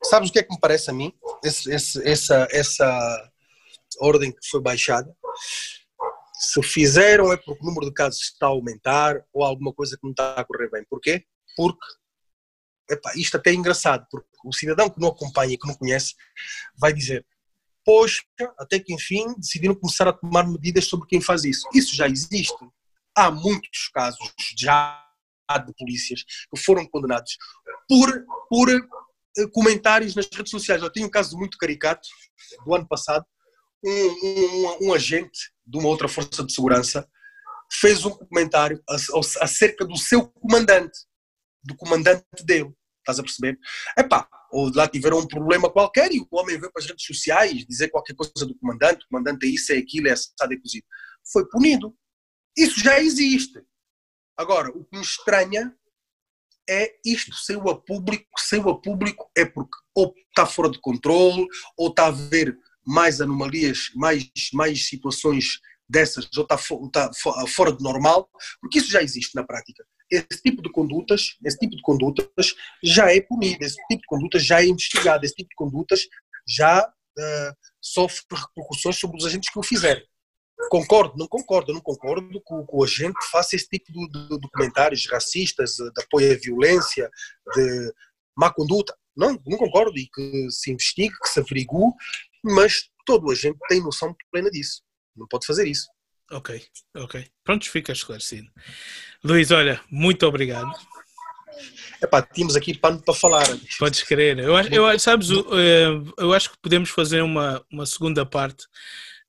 sabes 0.04 0.30
o 0.30 0.32
que 0.32 0.38
é 0.38 0.42
que 0.42 0.54
me 0.54 0.58
parece 0.58 0.88
a 0.88 0.94
mim? 0.94 1.12
Esse, 1.44 1.70
esse, 1.70 2.08
essa, 2.08 2.48
essa 2.50 3.30
ordem 4.00 4.32
que 4.32 4.48
foi 4.48 4.62
baixada 4.62 5.14
se 6.38 6.62
fizeram 6.62 7.32
é 7.32 7.36
porque 7.36 7.62
o 7.62 7.66
número 7.66 7.86
de 7.86 7.92
casos 7.92 8.20
está 8.22 8.46
a 8.46 8.50
aumentar 8.50 9.16
ou 9.32 9.44
alguma 9.44 9.72
coisa 9.72 9.96
que 9.96 10.04
não 10.04 10.10
está 10.10 10.34
a 10.34 10.44
correr 10.44 10.70
bem. 10.70 10.84
Porquê? 10.88 11.24
Porque, 11.56 11.86
epá, 12.90 13.12
isto 13.16 13.36
até 13.36 13.50
é 13.50 13.54
engraçado, 13.54 14.06
porque 14.10 14.28
o 14.44 14.52
cidadão 14.52 14.88
que 14.88 15.00
não 15.00 15.08
acompanha 15.08 15.54
e 15.54 15.58
que 15.58 15.66
não 15.66 15.74
conhece 15.74 16.14
vai 16.76 16.92
dizer 16.92 17.26
poxa, 17.88 18.22
até 18.58 18.78
que 18.78 18.92
enfim 18.92 19.34
decidiram 19.38 19.74
começar 19.74 20.06
a 20.06 20.12
tomar 20.12 20.46
medidas 20.46 20.84
sobre 20.84 21.08
quem 21.08 21.22
faz 21.22 21.44
isso. 21.44 21.66
Isso 21.72 21.96
já 21.96 22.06
existe. 22.06 22.54
Há 23.16 23.30
muitos 23.30 23.88
casos 23.94 24.30
já 24.58 25.02
de 25.64 25.72
polícias 25.72 26.22
que 26.22 26.60
foram 26.62 26.86
condenados 26.86 27.38
por, 27.88 28.26
por 28.50 28.68
eh, 28.68 29.46
comentários 29.54 30.14
nas 30.14 30.28
redes 30.30 30.50
sociais. 30.50 30.82
Eu 30.82 30.92
tenho 30.92 31.06
um 31.06 31.10
caso 31.10 31.34
muito 31.38 31.56
caricato 31.56 32.06
do 32.66 32.74
ano 32.74 32.86
passado, 32.86 33.24
um, 33.84 33.90
um, 33.90 34.88
um, 34.88 34.94
agente 34.94 35.52
de 35.66 35.78
uma 35.78 35.88
outra 35.88 36.08
força 36.08 36.44
de 36.44 36.52
segurança 36.52 37.08
fez 37.70 38.04
um 38.04 38.10
comentário 38.10 38.82
acerca 39.40 39.84
do 39.84 39.96
seu 39.96 40.28
comandante, 40.28 40.98
do 41.62 41.76
comandante 41.76 42.24
dele. 42.44 42.72
Estás 43.00 43.18
a 43.18 43.22
perceber? 43.22 43.58
Epá, 43.96 44.28
ou 44.50 44.70
lá 44.74 44.88
tiveram 44.88 45.18
um 45.18 45.26
problema 45.26 45.70
qualquer 45.70 46.12
e 46.12 46.20
o 46.20 46.26
homem 46.32 46.58
veio 46.58 46.72
para 46.72 46.82
as 46.82 46.88
redes 46.88 47.04
sociais 47.04 47.66
dizer 47.66 47.88
qualquer 47.88 48.14
coisa 48.14 48.46
do 48.46 48.56
comandante, 48.58 49.04
o 49.04 49.08
comandante 49.08 49.46
é 49.46 49.50
isso, 49.50 49.72
é 49.72 49.76
aquilo, 49.76 50.08
é 50.08 50.12
assado, 50.12 50.52
é 50.52 50.58
cozido. 50.58 50.86
Foi 51.32 51.46
punido. 51.48 51.94
Isso 52.56 52.80
já 52.80 53.00
existe. 53.00 53.62
Agora, 54.36 54.70
o 54.70 54.84
que 54.84 54.96
me 54.96 55.02
estranha 55.02 55.74
é 56.68 56.94
isto 57.04 57.34
saiu 57.34 57.68
a 57.70 57.80
público, 57.80 58.26
saiu 58.36 58.68
a 58.68 58.80
público 58.80 59.30
é 59.36 59.44
porque 59.44 59.76
ou 59.94 60.14
está 60.28 60.46
fora 60.46 60.70
de 60.70 60.80
controle, 60.80 61.46
ou 61.76 61.88
está 61.88 62.04
a 62.04 62.08
haver 62.08 62.56
mais 62.88 63.20
anomalias, 63.20 63.90
mais, 63.94 64.30
mais 64.54 64.86
situações 64.86 65.60
dessas, 65.88 66.28
ou 66.36 66.42
está, 66.42 66.54
está 66.56 67.46
fora 67.46 67.72
de 67.72 67.82
normal, 67.82 68.28
porque 68.60 68.78
isso 68.78 68.90
já 68.90 69.02
existe 69.02 69.34
na 69.34 69.44
prática. 69.44 69.84
Esse 70.10 70.42
tipo 70.42 70.62
de 70.62 70.70
condutas, 70.70 71.36
esse 71.44 71.58
tipo 71.58 71.76
de 71.76 71.82
condutas 71.82 72.54
já 72.82 73.12
é 73.12 73.20
punido, 73.20 73.62
esse 73.62 73.76
tipo 73.88 74.00
de 74.00 74.06
condutas 74.06 74.44
já 74.44 74.62
é 74.62 74.66
investigado, 74.66 75.24
esse 75.24 75.34
tipo 75.34 75.50
de 75.50 75.54
condutas 75.54 76.00
já 76.48 76.82
uh, 76.82 77.54
sofre 77.80 78.24
repercussões 78.30 78.96
sobre 78.96 79.18
os 79.18 79.26
agentes 79.26 79.50
que 79.52 79.58
o 79.58 79.62
fizerem. 79.62 80.04
Concordo, 80.70 81.14
não 81.16 81.28
concordo, 81.28 81.72
não 81.72 81.80
concordo 81.80 82.28
que, 82.28 82.38
que 82.40 82.76
o 82.76 82.84
agente 82.84 83.18
faça 83.30 83.54
esse 83.54 83.68
tipo 83.68 83.92
de, 83.92 84.28
de, 84.28 84.40
de 84.40 84.48
comentários 84.50 85.06
racistas, 85.06 85.76
de 85.76 86.02
apoio 86.02 86.32
à 86.32 86.36
violência, 86.36 87.08
de 87.54 87.92
má 88.36 88.52
conduta. 88.52 88.96
Não, 89.16 89.38
não 89.46 89.58
concordo 89.58 89.98
e 89.98 90.08
que 90.08 90.50
se 90.50 90.70
investigue, 90.70 91.14
que 91.20 91.28
se 91.28 91.40
averigue 91.40 91.74
mas 92.44 92.88
todo 93.04 93.30
a 93.30 93.34
gente 93.34 93.58
tem 93.68 93.82
noção 93.82 94.14
plena 94.30 94.50
disso. 94.50 94.82
Não 95.16 95.26
pode 95.28 95.46
fazer 95.46 95.66
isso. 95.66 95.86
Ok, 96.30 96.62
ok. 96.96 97.26
Pronto, 97.42 97.70
fica 97.70 97.92
esclarecido. 97.92 98.48
Luís, 99.24 99.50
olha, 99.50 99.80
muito 99.90 100.26
obrigado. 100.26 100.70
Epá, 102.02 102.22
tínhamos 102.22 102.54
aqui 102.54 102.76
pano 102.76 103.02
para 103.02 103.14
falar. 103.14 103.46
Podes 103.78 104.02
crer. 104.02 104.38
Eu, 104.38 104.56
eu, 104.56 104.98
sabes, 104.98 105.30
eh, 105.30 105.88
eu 106.18 106.32
acho 106.32 106.50
que 106.50 106.58
podemos 106.62 106.90
fazer 106.90 107.22
uma, 107.22 107.64
uma 107.72 107.86
segunda 107.86 108.24
parte 108.24 108.64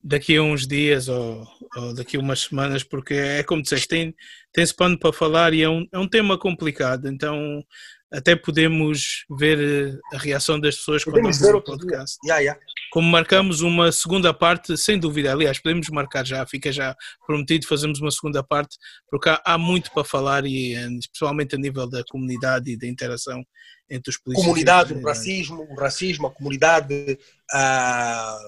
daqui 0.04 0.38
a 0.38 0.44
uns 0.44 0.68
dias 0.68 1.08
ou, 1.08 1.48
ou 1.76 1.94
daqui 1.94 2.18
a 2.18 2.20
umas 2.20 2.42
semanas, 2.42 2.84
porque 2.84 3.14
é 3.14 3.44
como 3.44 3.62
disseste, 3.62 3.88
tem, 3.88 4.16
tem-se 4.54 4.74
pano 4.76 4.98
para 4.98 5.12
falar 5.12 5.54
e 5.54 5.62
é 5.62 5.70
um, 5.70 5.86
é 5.92 5.98
um 6.00 6.08
tema 6.08 6.38
complicado, 6.38 7.08
então 7.08 7.64
até 8.12 8.36
podemos 8.36 9.26
ver 9.30 9.60
eh, 9.60 10.16
a 10.16 10.18
reação 10.18 10.60
das 10.60 10.78
pessoas 10.78 11.04
podemos 11.04 11.40
ver 11.40 11.56
o 11.56 11.62
podcast. 11.62 12.18
Yeah, 12.24 12.42
yeah. 12.42 12.62
Como 12.92 13.08
marcamos 13.08 13.62
uma 13.62 13.92
segunda 13.92 14.34
parte, 14.34 14.76
sem 14.78 14.98
dúvida, 14.98 15.32
aliás, 15.32 15.60
podemos 15.60 15.90
marcar 15.90 16.26
já, 16.26 16.46
fica 16.48 16.72
já 16.72 16.96
prometido, 17.26 17.68
fazemos 17.68 18.00
uma 18.02 18.10
segunda 18.10 18.44
parte, 18.44 18.78
porque 19.10 19.30
há, 19.30 19.42
há 19.46 19.58
muito 19.58 19.92
para 19.92 20.04
falar 20.04 20.46
e 20.46 20.74
eh, 20.74 20.88
especialmente 21.00 21.56
a 21.56 21.60
nível 21.60 21.88
da 21.88 22.04
comunidade 22.10 22.72
e 22.72 22.78
da 22.78 22.88
interação 22.88 23.44
entre 23.90 24.10
os 24.10 24.18
polícias. 24.18 24.46
Comunidade, 24.46 24.94
o 24.94 25.04
racismo, 25.04 25.68
o 25.70 25.76
racismo, 25.76 26.28
a 26.28 26.32
comunidade, 26.32 27.18
uh, 27.54 28.40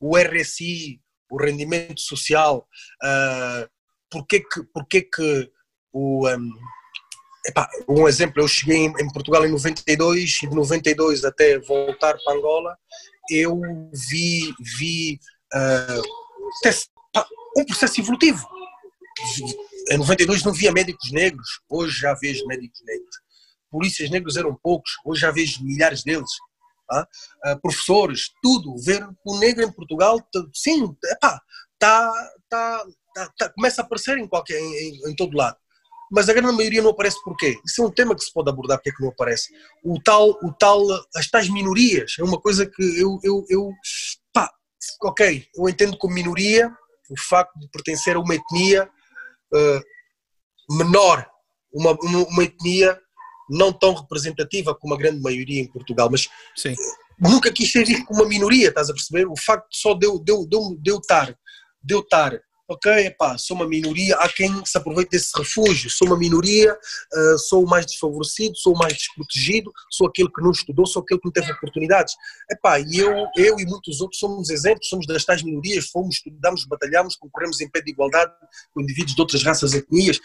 o 0.00 0.16
RSI, 0.16 1.00
o 1.30 1.36
rendimento 1.36 2.00
social, 2.00 2.68
uh, 3.02 3.68
porque 4.08 4.40
que, 4.40 4.62
porque 4.72 5.02
que 5.02 5.50
o... 5.92 6.28
Um, 6.28 6.50
Epá, 7.46 7.68
um 7.86 8.08
exemplo, 8.08 8.42
eu 8.42 8.48
cheguei 8.48 8.86
em, 8.86 9.12
Portugal 9.12 9.44
em 9.44 9.50
92 9.50 10.38
e 10.42 10.48
de 10.48 10.54
92 10.54 11.24
até 11.24 11.58
voltar 11.58 12.16
para 12.24 12.34
Angola, 12.34 12.74
eu 13.30 13.60
vi, 13.92 14.54
vi 14.78 15.20
uh, 15.54 16.02
um 17.58 17.64
processo 17.66 18.00
evolutivo. 18.00 18.48
Em 19.90 19.98
92 19.98 20.42
não 20.42 20.54
via 20.54 20.72
médicos 20.72 21.12
negros, 21.12 21.60
hoje 21.68 21.98
já 21.98 22.14
vejo 22.14 22.46
médicos 22.46 22.80
negros. 22.86 23.16
Polícias 23.70 24.08
negros 24.08 24.36
eram 24.36 24.58
poucos, 24.62 24.92
hoje 25.04 25.20
já 25.20 25.30
vejo 25.30 25.62
milhares 25.62 26.02
deles. 26.02 26.30
Uh, 26.90 27.60
professores, 27.60 28.30
tudo. 28.42 28.74
Ver 28.82 29.06
o 29.26 29.38
negro 29.38 29.64
em 29.64 29.72
Portugal, 29.72 30.18
sim, 30.54 30.96
epá, 31.12 31.38
tá, 31.78 32.10
tá, 32.48 32.86
tá, 33.36 33.48
começa 33.50 33.82
a 33.82 33.84
aparecer 33.84 34.16
em, 34.16 34.26
qualquer, 34.26 34.58
em, 34.58 34.74
em, 34.74 35.10
em 35.10 35.14
todo 35.14 35.36
lado 35.36 35.58
mas 36.14 36.28
a 36.28 36.32
grande 36.32 36.56
maioria 36.56 36.80
não 36.80 36.90
aparece 36.90 37.20
porquê? 37.24 37.58
Isso 37.66 37.82
é 37.82 37.86
um 37.86 37.90
tema 37.90 38.14
que 38.14 38.22
se 38.22 38.32
pode 38.32 38.48
abordar, 38.48 38.78
porque 38.78 38.90
é 38.90 38.92
que 38.92 39.02
não 39.02 39.10
aparece. 39.10 39.52
O 39.82 40.00
tal, 40.00 40.30
o 40.42 40.52
tal, 40.52 40.80
as 41.16 41.28
tais 41.28 41.48
minorias, 41.48 42.14
é 42.20 42.22
uma 42.22 42.40
coisa 42.40 42.64
que 42.64 42.82
eu, 42.82 43.18
eu, 43.24 43.44
eu 43.48 43.72
pá, 44.32 44.48
ok, 45.02 45.44
eu 45.56 45.68
entendo 45.68 45.98
como 45.98 46.14
minoria 46.14 46.72
o 47.10 47.18
facto 47.18 47.58
de 47.58 47.68
pertencer 47.68 48.14
a 48.14 48.20
uma 48.20 48.36
etnia 48.36 48.88
uh, 49.52 50.76
menor, 50.76 51.26
uma, 51.72 51.98
uma 52.00 52.44
etnia 52.44 52.96
não 53.50 53.72
tão 53.72 53.92
representativa 53.92 54.72
como 54.72 54.94
a 54.94 54.96
grande 54.96 55.20
maioria 55.20 55.62
em 55.62 55.70
Portugal, 55.70 56.08
mas 56.08 56.28
Sim. 56.54 56.76
nunca 57.18 57.52
quis 57.52 57.72
ser 57.72 57.84
visto 57.84 58.04
como 58.04 58.22
uma 58.22 58.28
minoria, 58.28 58.68
estás 58.68 58.88
a 58.88 58.94
perceber? 58.94 59.26
O 59.26 59.34
facto 59.36 59.66
só 59.72 59.94
de 59.94 60.06
eu, 60.06 60.20
de 60.20 60.32
eu, 60.32 60.46
de 60.46 60.56
eu, 60.56 60.76
de 60.80 60.90
eu 60.92 60.98
estar, 60.98 61.36
de 61.82 61.94
eu 61.94 62.00
estar 62.00 62.40
ok, 62.66 63.06
epá, 63.06 63.36
sou 63.36 63.56
uma 63.56 63.68
minoria, 63.68 64.16
há 64.16 64.28
quem 64.28 64.64
se 64.64 64.78
aproveite 64.78 65.10
desse 65.10 65.36
refúgio, 65.36 65.90
sou 65.90 66.08
uma 66.08 66.18
minoria, 66.18 66.72
uh, 66.72 67.38
sou 67.38 67.64
o 67.64 67.68
mais 67.68 67.84
desfavorecido, 67.84 68.56
sou 68.56 68.74
o 68.74 68.78
mais 68.78 68.94
desprotegido, 68.94 69.70
sou 69.90 70.06
aquele 70.06 70.30
que 70.30 70.42
não 70.42 70.50
estudou, 70.50 70.86
sou 70.86 71.02
aquele 71.02 71.20
que 71.20 71.26
não 71.26 71.32
teve 71.32 71.52
oportunidades. 71.52 72.14
Epá, 72.50 72.80
e 72.80 72.96
eu, 72.96 73.12
eu 73.36 73.60
e 73.60 73.66
muitos 73.66 74.00
outros 74.00 74.18
somos 74.18 74.48
exemplos, 74.48 74.88
somos 74.88 75.06
das 75.06 75.24
tais 75.24 75.42
minorias, 75.42 75.88
fomos, 75.88 76.16
estudamos, 76.16 76.64
batalhamos, 76.64 77.16
concorremos 77.16 77.60
em 77.60 77.68
pé 77.68 77.82
de 77.82 77.90
igualdade 77.90 78.32
com 78.72 78.80
indivíduos 78.80 79.14
de 79.14 79.20
outras 79.20 79.42
raças 79.42 79.74
e 79.74 79.78
etnias. 79.78 80.18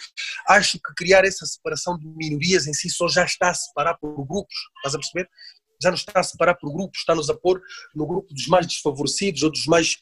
Acho 0.48 0.80
que 0.80 0.94
criar 0.96 1.26
essa 1.26 1.46
separação 1.46 1.98
de 1.98 2.08
minorias 2.08 2.68
em 2.68 2.74
si 2.74 2.90
só 2.90 3.08
já 3.10 3.26
está 3.26 3.50
a 3.50 3.54
separar 3.54 3.96
por 3.96 4.26
grupos, 4.26 4.56
estás 4.78 4.96
a 4.96 4.98
perceber? 4.98 5.30
já 5.82 5.92
nos 5.92 6.02
está 6.02 6.20
a 6.20 6.24
separar 6.24 6.56
por 6.56 6.72
grupos, 6.72 7.00
está-nos 7.00 7.30
a 7.30 7.34
pôr 7.34 7.62
no 7.96 8.06
grupo 8.06 8.34
dos 8.34 8.48
mais 8.48 8.68
desfavorecidos 8.68 9.44
ou 9.44 9.52
dos 9.52 9.66
mais 9.66 9.98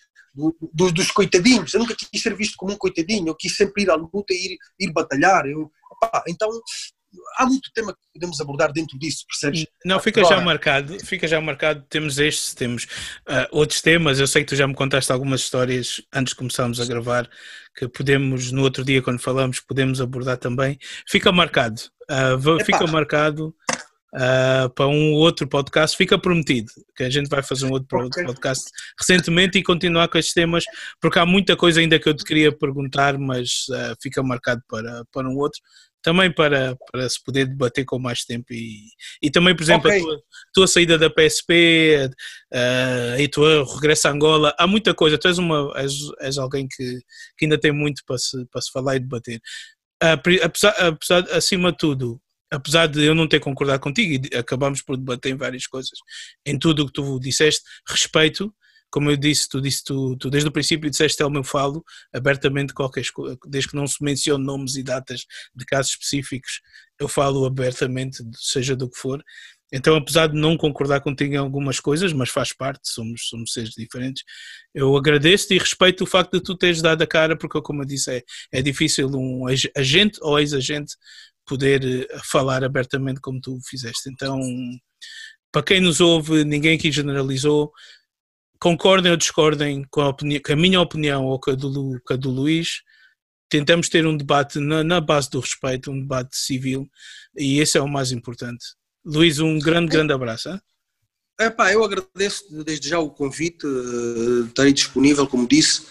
do, 0.74 0.92
dos 0.92 1.12
coitadinhos. 1.12 1.74
Eu 1.74 1.80
nunca 1.80 1.96
quis 1.96 2.22
ser 2.22 2.36
visto 2.36 2.56
como 2.58 2.74
um 2.74 2.78
coitadinho, 2.78 3.28
eu 3.28 3.36
quis 3.36 3.56
sempre 3.56 3.84
ir 3.84 3.90
à 3.90 3.96
luta 3.96 4.34
e 4.34 4.54
ir, 4.54 4.58
ir 4.80 4.94
batalhar. 4.94 5.46
Eu, 5.46 5.72
então 6.28 6.50
há 7.38 7.46
muito 7.46 7.72
tema 7.74 7.94
que 7.94 8.00
podemos 8.14 8.40
abordar 8.40 8.72
dentro 8.72 8.98
disso, 9.00 9.26
percebes? 9.28 9.66
Não, 9.86 10.00
fica 10.00 10.22
Agora, 10.22 10.36
já 10.36 10.42
marcado, 10.42 11.06
fica 11.06 11.28
já 11.28 11.42
marcado, 11.42 11.84
temos 11.90 12.20
este, 12.20 12.56
temos 12.56 12.84
uh, 13.28 13.48
outros 13.52 13.82
temas, 13.82 14.20
eu 14.20 14.28
sei 14.28 14.44
que 14.44 14.50
tu 14.50 14.56
já 14.56 14.68
me 14.68 14.76
contaste 14.76 15.12
algumas 15.12 15.42
histórias 15.42 16.02
antes 16.14 16.34
de 16.34 16.38
começarmos 16.38 16.80
a 16.80 16.86
gravar, 16.86 17.30
que 17.76 17.88
podemos, 17.88 18.52
no 18.52 18.62
outro 18.64 18.84
dia 18.84 19.02
quando 19.02 19.20
falamos, 19.20 19.60
podemos 19.60 20.02
abordar 20.02 20.38
também, 20.38 20.78
fica 21.08 21.32
marcado, 21.32 21.82
uh, 22.12 22.64
fica 22.64 22.86
marcado 22.88 23.56
uh, 24.16 24.70
para 24.74 24.88
um 24.88 25.14
outro 25.14 25.48
podcast. 25.48 25.96
Fica 25.98 26.18
prometido 26.18 26.72
que 26.96 27.04
a 27.04 27.10
gente 27.10 27.30
vai 27.30 27.44
fazer 27.44 27.66
um 27.66 27.72
outro 27.72 28.06
okay. 28.06 28.26
podcast 28.26 28.70
recentemente 29.00 29.58
e 29.58 29.64
continuar 29.64 30.08
com 30.08 30.18
estes 30.18 30.34
temas, 30.34 30.64
porque 31.02 31.20
há 31.20 31.26
muita 31.26 31.56
coisa 31.56 31.80
ainda 31.80 32.00
que 32.00 32.08
eu 32.08 32.16
te 32.16 32.24
queria 32.24 32.52
perguntar, 32.52 33.18
mas 33.18 33.66
uh, 33.70 33.96
fica 34.02 34.22
marcado 34.24 34.62
para, 34.68 35.04
para 35.12 35.30
um 35.30 35.38
outro. 35.38 35.60
também 36.02 36.32
para, 36.32 36.78
para 36.90 37.10
se 37.10 37.22
poder 37.22 37.48
debater 37.48 37.84
com 37.84 38.00
mais 38.00 38.24
tempo 38.24 38.46
e, 38.54 38.86
e 39.22 39.30
também, 39.30 39.54
por 39.54 39.64
exemplo, 39.64 39.90
okay. 39.90 40.00
a 40.00 40.04
tua, 40.04 40.22
tua, 40.54 40.68
saída 40.68 40.98
da 40.98 41.10
PSP 41.10 42.10
uh, 42.54 43.20
e 43.20 43.28
tua 43.28 43.66
regresso 43.76 44.08
a 44.08 44.12
Angola, 44.12 44.56
há 44.58 44.66
muita 44.66 44.94
coisa, 44.94 45.18
tu 45.18 45.28
és, 45.28 45.38
uma, 45.38 45.74
és, 45.76 45.94
és 46.22 46.38
alguém 46.38 46.66
que, 46.68 47.00
que 47.38 47.46
ainda 47.46 47.60
tem 47.60 47.74
muito 47.74 48.04
para 48.06 48.18
se, 48.18 48.46
para 48.46 48.62
se 48.62 48.72
falar 48.72 48.96
e 48.96 49.00
debater. 49.00 49.42
Uh, 50.02 50.44
apesar, 50.44 50.70
apesar, 50.80 51.30
acima 51.32 51.72
de 51.72 51.78
tudo, 51.80 52.22
apesar 52.52 52.88
de 52.88 53.04
eu 53.04 53.16
não 53.16 53.28
ter 53.28 53.40
concordado 53.40 53.82
contigo 53.82 54.28
e 54.32 54.38
acabamos 54.38 54.82
por 54.82 54.98
debater 54.98 55.34
em 55.34 55.38
várias 55.38 55.68
coisas, 55.68 55.98
em 56.46 56.58
tudo 56.58 56.84
o 56.84 56.86
que 56.88 56.94
tu 56.94 57.20
disseste, 57.20 57.62
respeito, 57.88 58.54
como 58.90 59.12
eu 59.12 59.18
disse, 59.18 59.50
tu 59.50 59.62
disse, 59.62 59.84
tu, 59.84 60.16
tu 60.18 60.30
desde 60.30 60.48
o 60.48 60.52
princípio 60.52 60.90
disseste 60.90 61.22
é 61.22 61.26
o 61.26 61.30
meu 61.30 61.44
falo, 61.44 61.84
abertamente 62.14 62.74
qualquer 62.74 63.04
desde 63.48 63.70
que 63.70 63.76
não 63.76 63.86
se 63.86 64.02
mencione 64.02 64.44
nomes 64.44 64.76
e 64.76 64.84
datas 64.84 65.26
de 65.54 65.66
casos 65.66 65.92
específicos, 65.92 66.62
eu 67.00 67.08
falo 67.08 67.46
abertamente, 67.46 68.24
seja 68.36 68.76
do 68.76 68.90
que 68.90 68.98
for. 68.98 69.22
Então, 69.72 69.98
apesar 69.98 70.28
de 70.28 70.36
não 70.36 70.56
concordar 70.56 71.02
contigo 71.02 71.34
em 71.34 71.38
algumas 71.38 71.80
coisas, 71.82 72.14
mas 72.14 72.30
faz 72.30 72.54
parte, 72.54 72.90
somos, 72.90 73.28
somos 73.28 73.52
seres 73.52 73.72
diferentes, 73.72 74.24
eu 74.74 74.96
agradeço-te 74.96 75.56
e 75.56 75.58
respeito 75.58 76.06
o 76.06 76.08
facto 76.08 76.38
de 76.38 76.44
tu 76.44 76.56
teres 76.56 76.82
dado 76.82 77.02
a 77.02 77.08
cara, 77.08 77.38
porque, 77.38 77.62
como 77.62 77.82
eu 77.82 77.86
disse, 77.86 78.10
é, 78.10 78.24
é 78.54 78.62
difícil 78.62 79.10
um 79.10 79.46
agente 79.76 80.20
ou 80.22 80.40
ex-agente 80.40 80.96
poder 81.48 81.84
eh, 81.84 82.20
falar 82.24 82.64
abertamente 82.64 83.22
como 83.22 83.42
tu 83.42 83.58
fizeste. 83.68 84.10
Então, 84.10 84.40
para 85.52 85.64
quem 85.64 85.82
nos 85.82 86.00
ouve, 86.00 86.44
ninguém 86.44 86.78
aqui 86.78 86.92
generalizou, 86.92 87.72
concordem 88.60 89.12
ou 89.12 89.18
discordem 89.18 89.84
com 89.90 90.02
a, 90.02 90.10
opinião, 90.10 90.42
com 90.46 90.54
a 90.54 90.56
minha 90.56 90.82
opinião 90.82 91.26
ou 91.26 91.40
com 91.40 91.52
a 91.52 91.56
do, 91.56 92.00
com 92.06 92.14
a 92.14 92.18
do 92.18 92.30
Luís, 92.30 92.82
tentamos 93.50 93.90
ter 93.90 94.06
um 94.06 94.18
debate 94.18 94.60
na, 94.60 94.84
na, 94.84 95.00
base 95.00 95.30
do 95.30 95.40
respeito, 95.40 95.92
um 95.92 96.02
debate 96.02 96.36
civil, 96.36 96.88
e 97.36 97.60
esse 97.60 97.78
é 97.78 97.82
o 97.82 97.88
mais 97.88 98.12
importante. 98.12 98.66
Luís, 99.06 99.40
um 99.40 99.58
grande, 99.58 99.90
grande 99.90 100.12
abraço. 100.12 100.50
Epá, 101.40 101.72
eu 101.72 101.84
agradeço 101.84 102.64
desde 102.64 102.90
já 102.90 103.00
o 103.00 103.12
convite, 103.12 103.66
uh, 103.66 104.46
estarei 104.48 104.74
disponível, 104.74 105.28
como 105.28 105.48
disse. 105.48 105.86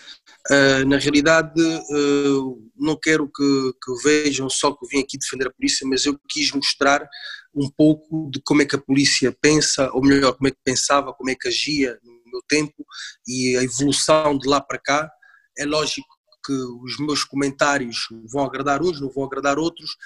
Uh, 0.51 0.87
na 0.87 0.97
realidade, 0.99 1.61
uh, 1.61 2.71
não 2.77 2.97
quero 2.97 3.27
que, 3.27 3.73
que, 3.83 4.03
vejam 4.05 4.49
só 4.49 4.73
que 4.73 4.85
eu 4.85 4.89
vim 4.89 5.01
aqui 5.01 5.19
defender 5.19 5.49
a 5.49 5.53
polícia, 5.53 5.87
mas 5.89 6.07
eu 6.07 6.17
quis 6.29 6.53
mostrar 6.53 7.09
um 7.55 7.69
pouco 7.71 8.31
de 8.31 8.41
como 8.45 8.63
é 8.63 8.65
que 8.65 8.77
a 8.77 8.81
polícia 8.81 9.37
pensa, 9.41 9.91
ou 9.93 10.03
melhor, 10.03 10.35
como 10.35 10.47
é 10.47 10.51
que 10.53 10.59
pensava, 10.65 11.13
como 11.13 11.31
é 11.31 11.35
que 11.35 11.49
agia 11.49 11.99
meu 12.37 12.43
tempo 12.49 12.85
e 13.27 13.57
a 13.57 13.63
evolução 13.63 14.39
de 14.39 14.49
lá 14.49 14.61
para 14.61 14.79
cá. 14.79 15.11
É 15.59 15.65
lógico 15.65 16.07
que 16.45 16.53
os 16.53 16.99
meus 17.01 17.25
comentários 17.25 18.07
vão 18.31 18.45
agradar 18.45 18.83
uns, 18.83 19.01
não 19.01 19.11
vão 19.11 19.25
agradar 19.25 19.59
outros, 19.59 19.97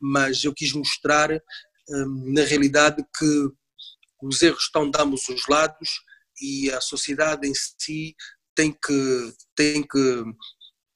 mas 0.00 0.44
eu 0.44 0.54
quis 0.54 0.72
mostrar 0.72 1.30
hum, 1.32 2.32
na 2.34 2.44
realidade 2.44 3.02
que 3.18 3.48
os 4.22 4.42
erros 4.42 4.64
estão 4.64 4.90
de 4.90 5.00
ambos 5.00 5.28
os 5.28 5.46
lados 5.48 5.88
e 6.40 6.70
a 6.70 6.80
sociedade 6.80 7.48
em 7.48 7.52
si 7.54 8.14
tem 8.58 8.72
que, 8.72 9.32
tem 9.54 9.82
que, 9.84 10.24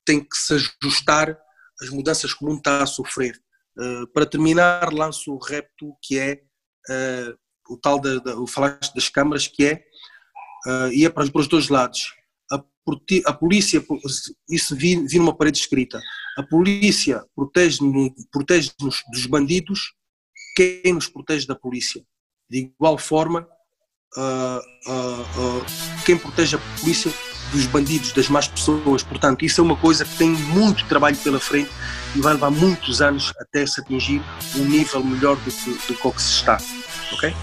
tem 0.05 0.21
que 0.21 0.37
se 0.37 0.53
ajustar 0.83 1.39
às 1.81 1.91
mudanças 1.91 2.35
que 2.35 2.45
o 2.45 2.49
mundo 2.49 2.59
está 2.59 2.83
a 2.83 2.87
sofrer. 2.87 3.41
Uh, 3.79 4.05
para 4.09 4.27
terminar, 4.27 4.93
lanço 4.93 5.33
o 5.33 5.39
repto 5.39 5.97
que 6.03 6.19
é 6.19 6.43
uh, 6.91 7.39
o 7.73 7.77
tal 7.77 8.01
da, 8.01 8.19
da, 8.19 8.37
o 8.37 8.49
falaste 8.49 8.93
das 8.97 9.09
câmaras, 9.09 9.47
que 9.47 9.65
é 9.65 9.85
uh, 10.67 10.93
ia 10.93 11.09
para, 11.09 11.31
para, 11.31 11.41
os 11.41 11.47
dois 11.47 11.69
lados. 11.69 12.13
A, 12.51 12.61
a 13.27 13.33
polícia, 13.33 13.81
isso 14.51 14.75
vi, 14.75 15.07
vi 15.07 15.19
numa 15.19 15.37
parede 15.37 15.59
escrita, 15.59 16.01
a 16.37 16.43
polícia 16.43 17.25
protege-nos 17.37 18.13
protege 18.33 18.73
dos 19.13 19.27
bandidos, 19.27 19.95
quem 20.57 20.93
nos 20.93 21.07
protege 21.07 21.47
da 21.47 21.55
polícia? 21.55 22.05
De 22.51 22.59
igual 22.59 22.99
forma, 22.99 23.49
uh, 24.17 24.61
quem 26.05 26.19
protege 26.19 26.57
a 26.57 26.81
polícia 26.81 27.13
dos 27.53 27.67
bandidos, 27.67 28.13
das 28.13 28.29
más 28.29 28.49
pessoas. 28.49 29.03
Portanto, 29.03 29.45
isso 29.45 29.61
é 29.61 29.65
uma 29.65 29.77
coisa 29.77 30.05
que 30.05 30.17
tem 30.17 30.31
muito 30.31 30.85
trabalho 30.87 31.17
pela 31.17 31.39
frente 31.39 31.71
e 32.15 32.21
vai 32.21 32.35
levar 32.35 32.51
muitos 32.51 33.01
anos 33.01 33.33
até 33.39 33.65
se 33.67 33.81
atingir 33.81 34.23
um 34.57 34.65
nível 34.65 35.05
melhor 35.05 35.37
do 35.37 35.51
que, 35.51 35.71
do 35.71 35.95
que, 35.95 36.11
que 36.11 36.23
se 36.23 36.33
está. 36.33 36.59
Ok? 37.13 37.35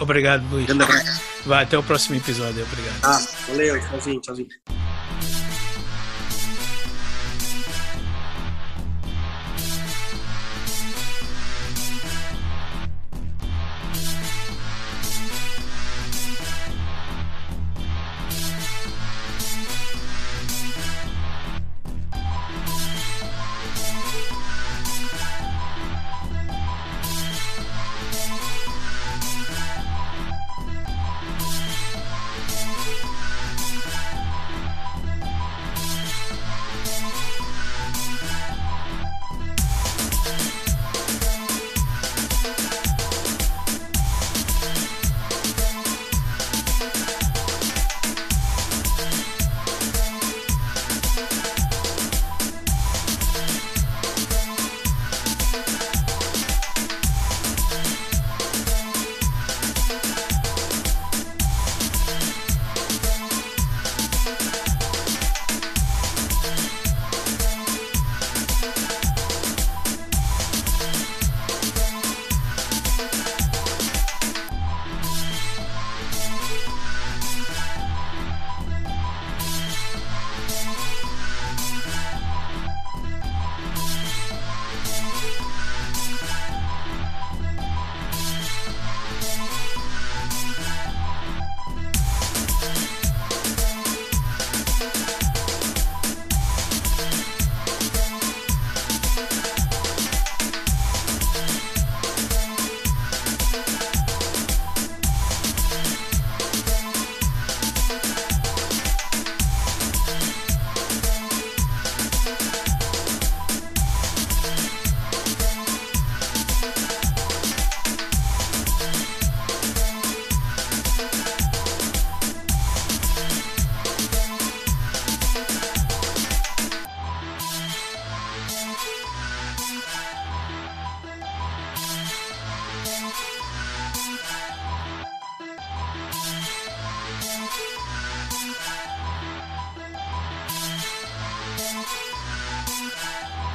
Obrigado, 0.00 0.44
Luís. 0.50 0.66
Grande 0.66 0.84
abraço. 0.84 1.20
Vai, 1.44 1.64
até 1.64 1.78
o 1.78 1.82
próximo 1.82 2.16
episódio. 2.16 2.64
Obrigado. 2.64 3.00
Ah, 3.02 3.20
valeu, 3.48 3.80
tchauzinho, 3.80 4.20
tchauzinho. 4.20 4.48